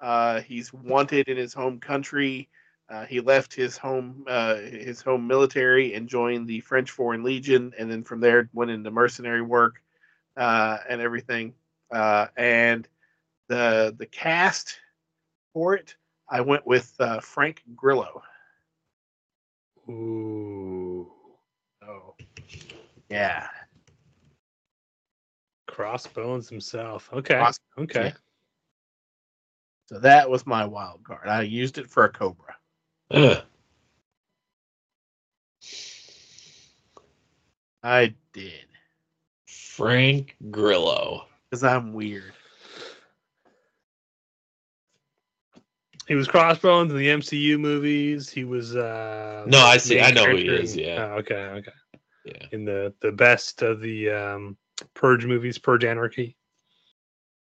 Uh, 0.00 0.42
he's 0.42 0.72
wanted 0.72 1.28
in 1.28 1.36
his 1.36 1.52
home 1.52 1.80
country. 1.80 2.48
Uh, 2.88 3.04
he 3.04 3.18
left 3.18 3.52
his 3.52 3.76
home 3.76 4.24
uh, 4.28 4.54
his 4.54 5.02
home 5.02 5.26
military 5.26 5.94
and 5.94 6.08
joined 6.08 6.46
the 6.46 6.60
French 6.60 6.92
Foreign 6.92 7.24
Legion, 7.24 7.72
and 7.76 7.90
then 7.90 8.04
from 8.04 8.20
there 8.20 8.48
went 8.52 8.70
into 8.70 8.92
mercenary 8.92 9.42
work 9.42 9.82
uh, 10.36 10.78
and 10.88 11.00
everything. 11.00 11.52
Uh, 11.90 12.28
and 12.36 12.86
the 13.48 13.92
the 13.98 14.06
cast 14.06 14.78
for 15.52 15.74
it, 15.74 15.96
I 16.28 16.42
went 16.42 16.64
with 16.64 16.94
uh, 17.00 17.18
Frank 17.18 17.64
Grillo. 17.74 18.22
Ooh. 19.88 21.10
Oh. 21.82 22.14
Yeah. 23.08 23.48
Crossbones 25.80 26.46
himself. 26.46 27.08
Okay. 27.10 27.36
Cross- 27.36 27.60
okay. 27.78 28.04
yeah. 28.04 28.12
So 29.86 29.98
that 30.00 30.28
was 30.28 30.46
my 30.46 30.66
wild 30.66 31.02
card. 31.04 31.26
I 31.26 31.40
used 31.40 31.78
it 31.78 31.88
for 31.88 32.04
a 32.04 32.12
Cobra. 32.12 32.54
Ugh. 33.10 33.42
I 37.82 38.14
did 38.34 38.66
Frank 39.46 40.36
Grillo. 40.50 41.26
because 41.48 41.64
I'm 41.64 41.94
weird. 41.94 42.34
He 46.06 46.14
was 46.14 46.28
Crossbones 46.28 46.90
in 46.92 46.98
the 46.98 47.06
MCU 47.08 47.58
movies. 47.58 48.28
He 48.28 48.44
was 48.44 48.76
uh 48.76 49.44
No, 49.46 49.60
I 49.60 49.78
see. 49.78 49.98
I 49.98 50.10
know 50.10 50.26
who 50.26 50.36
he 50.36 50.46
is, 50.46 50.76
yeah. 50.76 51.06
Oh, 51.12 51.18
okay, 51.20 51.34
okay. 51.34 51.72
Yeah. 52.26 52.46
In 52.52 52.66
the 52.66 52.92
the 53.00 53.12
best 53.12 53.62
of 53.62 53.80
the 53.80 54.10
um 54.10 54.58
Purge 54.94 55.26
movies, 55.26 55.58
Purge 55.58 55.84
Anarchy. 55.84 56.36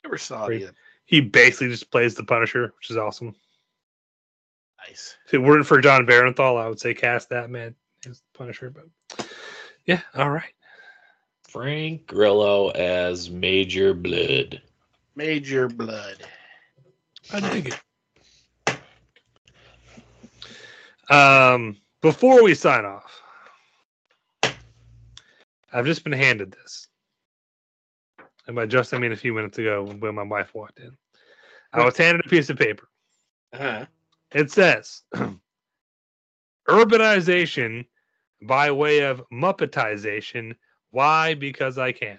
Never 0.04 0.18
saw 0.18 0.46
Great. 0.46 0.62
it 0.62 0.64
either. 0.64 0.74
He 1.04 1.20
basically 1.20 1.68
just 1.68 1.90
plays 1.90 2.14
the 2.14 2.24
Punisher, 2.24 2.72
which 2.78 2.90
is 2.90 2.96
awesome. 2.96 3.34
Nice. 4.86 5.16
If 5.26 5.34
it 5.34 5.38
weren't 5.38 5.66
for 5.66 5.80
Jon 5.80 6.06
Bernthal, 6.06 6.60
I 6.60 6.68
would 6.68 6.80
say 6.80 6.94
cast 6.94 7.28
that 7.30 7.50
man 7.50 7.74
as 8.08 8.18
the 8.18 8.38
Punisher. 8.38 8.70
But 8.70 9.28
yeah, 9.84 10.00
all 10.14 10.30
right. 10.30 10.52
Frank 11.48 12.06
Grillo 12.06 12.70
as 12.70 13.30
Major 13.30 13.94
Blood. 13.94 14.62
Major 15.14 15.68
blood. 15.68 16.16
I 17.32 17.40
dig 17.40 17.74
it. 18.68 18.74
Um, 21.10 21.76
before 22.00 22.42
we 22.42 22.54
sign 22.54 22.86
off, 22.86 23.22
I've 25.72 25.84
just 25.84 26.04
been 26.04 26.12
handed 26.12 26.52
this. 26.52 26.88
And 28.46 28.56
by 28.56 28.66
just, 28.66 28.92
I 28.92 28.98
mean 28.98 29.12
a 29.12 29.16
few 29.16 29.32
minutes 29.32 29.58
ago 29.58 29.84
when 29.84 30.14
my 30.14 30.22
wife 30.24 30.54
walked 30.54 30.80
in. 30.80 30.96
I 31.72 31.84
was 31.84 31.96
handed 31.96 32.26
a 32.26 32.28
piece 32.28 32.50
of 32.50 32.58
paper. 32.58 32.88
Uh-huh. 33.52 33.86
It 34.34 34.50
says 34.50 35.02
urbanization 36.68 37.86
by 38.42 38.70
way 38.70 39.00
of 39.00 39.22
Muppetization. 39.30 40.54
Why? 40.90 41.34
Because 41.34 41.78
I 41.78 41.92
can. 41.92 42.18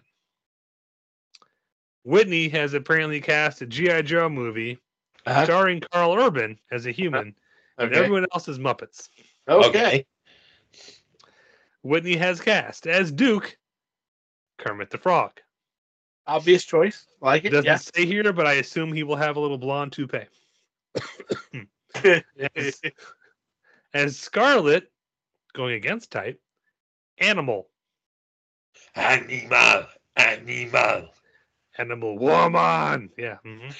Whitney 2.03 2.49
has 2.49 2.73
apparently 2.73 3.21
cast 3.21 3.61
a 3.61 3.65
G.I. 3.65 4.01
Joe 4.03 4.29
movie 4.29 4.79
Uh-huh. 5.25 5.45
starring 5.45 5.81
Karl 5.91 6.13
Urban 6.15 6.59
as 6.71 6.85
a 6.85 6.91
human, 6.91 7.35
and 7.77 7.89
Okay. 7.91 7.99
everyone 8.03 8.25
else 8.33 8.47
is 8.47 8.59
Muppets. 8.59 9.09
okay. 9.47 10.05
Whitney 11.83 12.15
has 12.17 12.39
cast 12.41 12.87
as 12.87 13.11
Duke 13.11 13.57
Kermit 14.57 14.89
the 14.89 14.97
Frog. 14.97 15.39
Obvious 16.27 16.63
choice. 16.63 17.05
Like 17.21 17.45
It 17.45 17.47
it. 17.47 17.51
doesn't 17.51 17.65
Yeah. 17.65 17.77
say 17.77 18.05
here, 18.05 18.31
but 18.33 18.47
I 18.47 18.53
assume 18.53 18.93
he 18.93 19.03
will 19.03 19.15
have 19.15 19.35
a 19.35 19.39
little 19.39 19.57
blonde 19.57 19.91
toupee. 19.91 20.25
as, 22.55 22.81
as 23.93 24.17
Scarlett, 24.17 24.91
going 25.53 25.73
against 25.75 26.11
type, 26.11 26.39
Animal, 27.19 27.69
Animal. 28.95 29.85
Animal. 30.15 31.09
Animal 31.77 32.17
Woman. 32.17 33.09
Yeah. 33.17 33.37
mhm. 33.45 33.73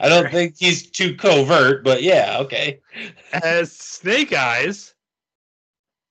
I 0.00 0.08
don't 0.08 0.30
think 0.30 0.56
he's 0.58 0.90
too 0.90 1.14
covert, 1.16 1.84
but 1.84 2.02
yeah, 2.02 2.36
okay. 2.40 2.80
As 3.32 3.72
Snake 3.72 4.32
Eyes, 4.32 4.94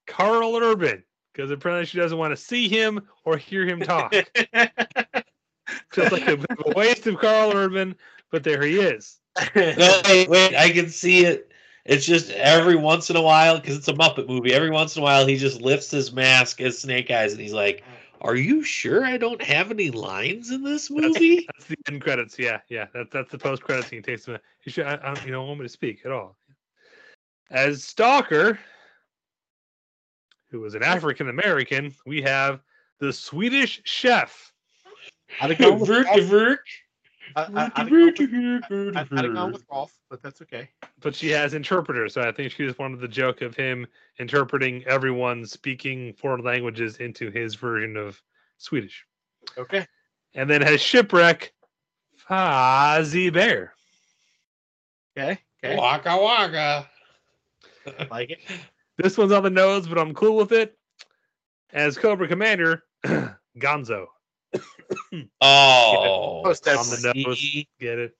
Karl 0.07 0.55
Urban, 0.55 1.03
because 1.33 1.51
apparently 1.51 1.85
she 1.85 1.97
doesn't 1.99 2.17
want 2.17 2.31
to 2.31 2.37
see 2.37 2.67
him 2.67 3.07
or 3.25 3.37
hear 3.37 3.65
him 3.65 3.79
talk. 3.79 4.13
Feels 5.91 6.11
like 6.11 6.27
a, 6.27 6.37
bit 6.37 6.51
of 6.51 6.63
a 6.67 6.77
waste 6.77 7.07
of 7.07 7.17
Karl 7.19 7.51
Urban, 7.55 7.95
but 8.31 8.43
there 8.43 8.61
he 8.63 8.79
is. 8.79 9.19
No, 9.55 10.01
wait, 10.05 10.29
wait, 10.29 10.55
I 10.55 10.69
can 10.71 10.89
see 10.89 11.25
it. 11.25 11.51
It's 11.85 12.05
just 12.05 12.29
every 12.31 12.75
once 12.75 13.09
in 13.09 13.15
a 13.15 13.21
while, 13.21 13.59
because 13.59 13.75
it's 13.75 13.87
a 13.87 13.93
Muppet 13.93 14.27
movie, 14.27 14.53
every 14.53 14.69
once 14.69 14.95
in 14.95 15.01
a 15.01 15.03
while 15.03 15.25
he 15.25 15.37
just 15.37 15.61
lifts 15.61 15.89
his 15.89 16.11
mask 16.11 16.61
as 16.61 16.77
Snake 16.77 17.09
Eyes 17.09 17.31
and 17.31 17.41
he's 17.41 17.53
like, 17.53 17.83
Are 18.21 18.35
you 18.35 18.63
sure 18.63 19.05
I 19.05 19.17
don't 19.17 19.41
have 19.41 19.71
any 19.71 19.91
lines 19.91 20.51
in 20.51 20.63
this 20.63 20.91
movie? 20.91 21.47
That's 21.47 21.67
the 21.67 21.77
end 21.87 22.01
credits. 22.01 22.37
Yeah, 22.37 22.59
yeah. 22.67 22.87
That's 22.93 23.09
that's 23.11 23.31
the 23.31 23.37
post 23.37 23.63
credits 23.63 23.87
scene. 23.87 24.03
Takes 24.03 24.27
minute. 24.27 24.41
You 24.65 24.71
should. 24.71 24.85
I, 24.85 24.99
I 25.01 25.13
don't, 25.13 25.25
you 25.25 25.31
don't 25.31 25.47
want 25.47 25.59
me 25.59 25.65
to 25.65 25.69
speak 25.69 26.01
at 26.05 26.11
all. 26.11 26.35
As 27.49 27.83
Stalker, 27.83 28.59
who 30.51 30.59
was 30.59 30.75
an 30.75 30.83
African 30.83 31.29
American, 31.29 31.95
we 32.05 32.21
have 32.21 32.61
the 32.99 33.13
Swedish 33.13 33.81
chef. 33.85 34.48
I'd 35.41 35.49
have 35.51 35.59
gone 35.59 35.79
with 35.79 35.87
Vert, 35.89 36.07
Rolf. 36.07 36.21
vert, 36.23 36.59
I- 37.35 37.41
I- 37.41 37.45
I'd 37.45 37.71
have 37.77 37.89
gone 37.89 38.05
with- 38.17 38.69
vert, 38.69 38.95
I'd- 38.97 39.09
I'd 39.17 39.25
have 39.25 39.33
gone 39.33 39.35
vert. 39.35 39.53
with 39.53 39.65
Rolf, 39.71 39.93
but 40.09 40.21
that's 40.21 40.41
okay. 40.41 40.69
but 41.01 41.15
she 41.15 41.29
has 41.29 41.53
interpreters. 41.53 42.13
So 42.13 42.21
I 42.21 42.31
think 42.31 42.51
she 42.51 42.65
just 42.65 42.79
wanted 42.79 42.99
the 42.99 43.07
joke 43.07 43.41
of 43.41 43.55
him 43.55 43.85
interpreting 44.19 44.83
everyone 44.85 45.45
speaking 45.45 46.13
foreign 46.13 46.43
languages 46.43 46.97
into 46.97 47.29
his 47.31 47.55
version 47.55 47.95
of 47.97 48.21
Swedish. 48.57 49.05
Okay. 49.57 49.85
And 50.33 50.49
then 50.49 50.61
has 50.61 50.81
shipwreck 50.81 51.53
Fozzie 52.29 53.31
Bear. 53.33 53.73
Okay. 55.17 55.39
Okay. 55.63 55.75
Waka 55.77 56.17
waka. 56.17 56.89
Like 58.11 58.29
it. 58.31 58.39
This 58.97 59.17
one's 59.17 59.31
on 59.31 59.41
the 59.43 59.49
nose, 59.49 59.87
but 59.87 59.97
I'm 59.97 60.13
cool 60.13 60.35
with 60.35 60.51
it. 60.51 60.77
As 61.73 61.97
Cobra 61.97 62.27
Commander, 62.27 62.83
Gonzo. 63.57 64.05
Oh, 65.41 66.43
on 66.43 66.53
the 66.53 67.13
nose. 67.15 67.39
see, 67.39 67.67
Get 67.79 67.99
it? 67.99 68.15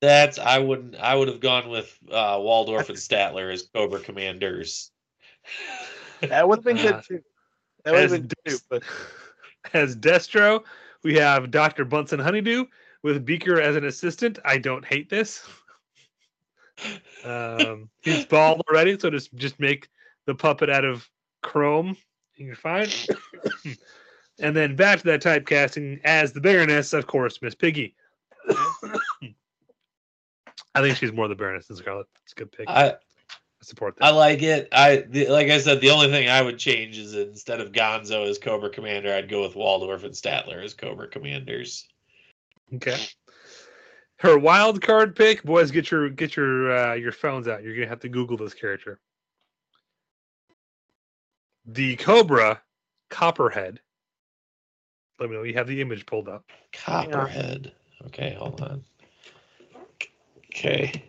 that's 0.00 0.38
I 0.38 0.58
wouldn't. 0.58 0.96
I 0.96 1.14
would 1.14 1.28
have 1.28 1.40
gone 1.40 1.68
with 1.68 1.96
uh, 2.10 2.38
Waldorf 2.40 2.88
and 2.88 2.98
Statler 2.98 3.52
as 3.52 3.68
Cobra 3.74 4.00
Commanders. 4.00 4.90
That 6.20 6.48
would 6.48 6.58
have 6.58 6.64
been 6.64 6.76
good 6.76 7.02
too. 7.06 7.20
That 7.84 7.92
would 7.94 8.02
have 8.02 8.12
as 8.12 8.18
been 8.18 8.28
Des- 8.28 8.50
good, 8.50 8.60
but 8.68 8.82
As 9.72 9.96
Destro, 9.96 10.64
we 11.02 11.14
have 11.16 11.50
Dr. 11.50 11.84
Bunsen 11.84 12.18
Honeydew 12.18 12.66
with 13.02 13.24
Beaker 13.24 13.60
as 13.60 13.76
an 13.76 13.84
assistant. 13.84 14.38
I 14.44 14.58
don't 14.58 14.84
hate 14.84 15.08
this. 15.08 15.46
Um, 17.24 17.90
he's 18.02 18.24
bald 18.26 18.62
already, 18.68 18.98
so 18.98 19.10
just 19.10 19.34
just 19.34 19.58
make 19.58 19.88
the 20.26 20.34
puppet 20.34 20.70
out 20.70 20.84
of 20.84 21.08
chrome. 21.42 21.96
and 22.38 22.46
You're 22.46 22.56
fine. 22.56 22.88
and 24.40 24.56
then 24.56 24.76
back 24.76 24.98
to 25.00 25.04
that 25.06 25.22
typecasting 25.22 26.00
as 26.04 26.32
the 26.32 26.40
Baroness, 26.40 26.92
of 26.92 27.06
course, 27.06 27.40
Miss 27.42 27.54
Piggy. 27.54 27.94
I 30.74 30.80
think 30.80 30.96
she's 30.96 31.12
more 31.12 31.28
the 31.28 31.34
Baroness 31.34 31.66
than 31.66 31.76
Scarlett. 31.76 32.06
It's 32.24 32.32
a 32.32 32.36
good 32.36 32.52
pick. 32.52 32.68
I, 32.68 32.90
I 32.90 32.96
support 33.62 33.96
that. 33.96 34.04
I 34.04 34.10
like 34.10 34.42
it. 34.42 34.68
I 34.72 35.04
the, 35.08 35.28
like 35.28 35.48
I 35.48 35.58
said, 35.58 35.80
the 35.80 35.90
only 35.90 36.08
thing 36.08 36.28
I 36.28 36.42
would 36.42 36.58
change 36.58 36.98
is 36.98 37.14
instead 37.14 37.60
of 37.60 37.72
Gonzo 37.72 38.28
as 38.28 38.38
Cobra 38.38 38.70
Commander, 38.70 39.12
I'd 39.12 39.28
go 39.28 39.42
with 39.42 39.56
Waldorf 39.56 40.04
and 40.04 40.14
Statler 40.14 40.62
as 40.62 40.74
Cobra 40.74 41.08
Commanders. 41.08 41.86
Okay. 42.74 42.98
Her 44.18 44.38
wild 44.38 44.82
card 44.82 45.14
pick, 45.14 45.42
boys, 45.42 45.70
get 45.70 45.90
your 45.90 46.10
get 46.10 46.36
your 46.36 46.76
uh, 46.76 46.94
your 46.94 47.12
phones 47.12 47.48
out. 47.48 47.62
You're 47.62 47.74
gonna 47.74 47.88
have 47.88 48.00
to 48.00 48.08
Google 48.08 48.36
this 48.36 48.54
character. 48.54 49.00
The 51.66 51.96
Cobra 51.96 52.62
Copperhead. 53.10 53.80
Let 55.18 55.30
me 55.30 55.36
know 55.36 55.42
you 55.42 55.54
have 55.54 55.66
the 55.66 55.80
image 55.80 56.06
pulled 56.06 56.28
up. 56.28 56.44
Copperhead. 56.72 57.72
Okay, 58.06 58.34
hold 58.38 58.60
on. 58.60 58.84
Okay. 60.54 61.02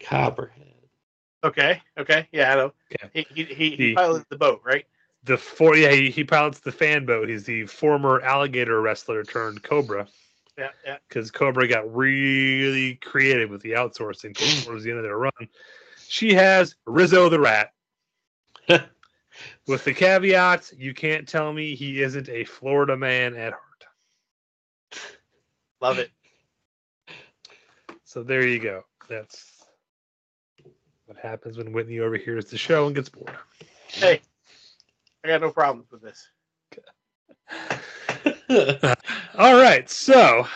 Copperhead. 0.00 0.74
okay. 1.44 1.82
Okay. 1.98 2.28
Yeah, 2.32 2.52
I 2.52 2.54
know. 2.56 2.72
Okay. 2.92 3.10
He 3.12 3.26
he 3.34 3.44
he, 3.54 3.70
The- 3.76 3.88
he 3.88 3.94
piloted 3.94 4.26
the 4.30 4.36
boat, 4.36 4.60
right? 4.64 4.84
The 5.24 5.36
four 5.36 5.76
yeah, 5.76 5.90
he, 5.90 6.10
he 6.10 6.24
pilots 6.24 6.60
the 6.60 6.72
fan 6.72 7.04
boat. 7.04 7.28
He's 7.28 7.44
the 7.44 7.66
former 7.66 8.20
alligator 8.22 8.80
wrestler 8.80 9.24
turned 9.24 9.62
Cobra. 9.62 10.06
Yeah. 10.56 10.70
Yeah. 10.84 10.96
because 11.08 11.30
Cobra 11.30 11.68
got 11.68 11.94
really 11.94 12.96
creative 12.96 13.48
with 13.50 13.62
the 13.62 13.72
outsourcing 13.72 14.34
towards 14.64 14.82
the 14.84 14.90
end 14.90 14.98
of 14.98 15.04
their 15.04 15.18
run. 15.18 15.32
She 16.08 16.34
has 16.34 16.74
Rizzo 16.86 17.28
the 17.28 17.38
Rat. 17.40 17.72
with 19.68 19.84
the 19.84 19.94
caveat, 19.94 20.72
you 20.76 20.94
can't 20.94 21.28
tell 21.28 21.52
me 21.52 21.74
he 21.74 22.02
isn't 22.02 22.28
a 22.28 22.44
Florida 22.44 22.96
man 22.96 23.36
at 23.36 23.52
heart. 23.52 23.84
Love 25.80 25.98
it. 25.98 26.10
So 28.04 28.22
there 28.22 28.46
you 28.46 28.58
go. 28.58 28.84
That's 29.06 29.66
what 31.04 31.18
happens 31.18 31.58
when 31.58 31.72
Whitney 31.72 31.98
overhears 31.98 32.46
the 32.46 32.56
show 32.56 32.86
and 32.86 32.94
gets 32.96 33.10
bored. 33.10 33.36
Hey, 33.86 34.22
I 35.22 35.28
got 35.28 35.42
no 35.42 35.50
problems 35.50 35.90
with 35.92 36.00
this. 36.00 36.26
All 39.38 39.60
right, 39.60 39.88
so 39.90 40.46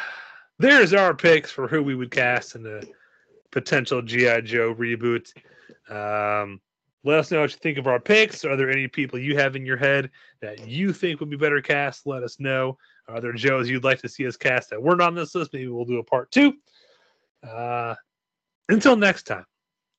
there's 0.58 0.94
our 0.94 1.14
picks 1.14 1.50
for 1.50 1.68
who 1.68 1.82
we 1.82 1.94
would 1.94 2.10
cast 2.10 2.54
in 2.54 2.62
the 2.62 2.88
potential 3.50 4.00
GI 4.00 4.42
Joe 4.42 4.74
reboot. 4.74 5.32
Um, 5.90 6.58
Let 7.04 7.18
us 7.18 7.30
know 7.30 7.40
what 7.40 7.50
you 7.50 7.58
think 7.58 7.78
of 7.78 7.86
our 7.88 7.98
picks. 7.98 8.44
Are 8.44 8.56
there 8.56 8.70
any 8.70 8.86
people 8.86 9.18
you 9.18 9.36
have 9.36 9.56
in 9.56 9.66
your 9.66 9.76
head 9.76 10.10
that 10.40 10.68
you 10.68 10.92
think 10.92 11.18
would 11.20 11.30
be 11.30 11.36
better 11.36 11.60
cast? 11.60 12.06
Let 12.06 12.22
us 12.22 12.38
know. 12.38 12.78
Are 13.08 13.20
there 13.20 13.32
Joes 13.32 13.68
you'd 13.68 13.84
like 13.84 14.00
to 14.02 14.08
see 14.08 14.26
us 14.26 14.36
cast 14.36 14.70
that 14.70 14.82
weren't 14.82 15.02
on 15.02 15.14
this 15.14 15.34
list? 15.34 15.52
Maybe 15.52 15.66
we'll 15.66 15.84
do 15.84 15.98
a 15.98 16.04
part 16.04 16.30
two. 16.30 16.54
Uh, 17.42 17.96
until 18.68 18.96
next 18.96 19.24
time, 19.24 19.44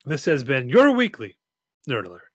this 0.05 0.23
has 0.25 0.43
been 0.43 0.69
your 0.69 0.91
weekly 0.91 1.37
Nerd 1.89 2.05
Alert. 2.05 2.32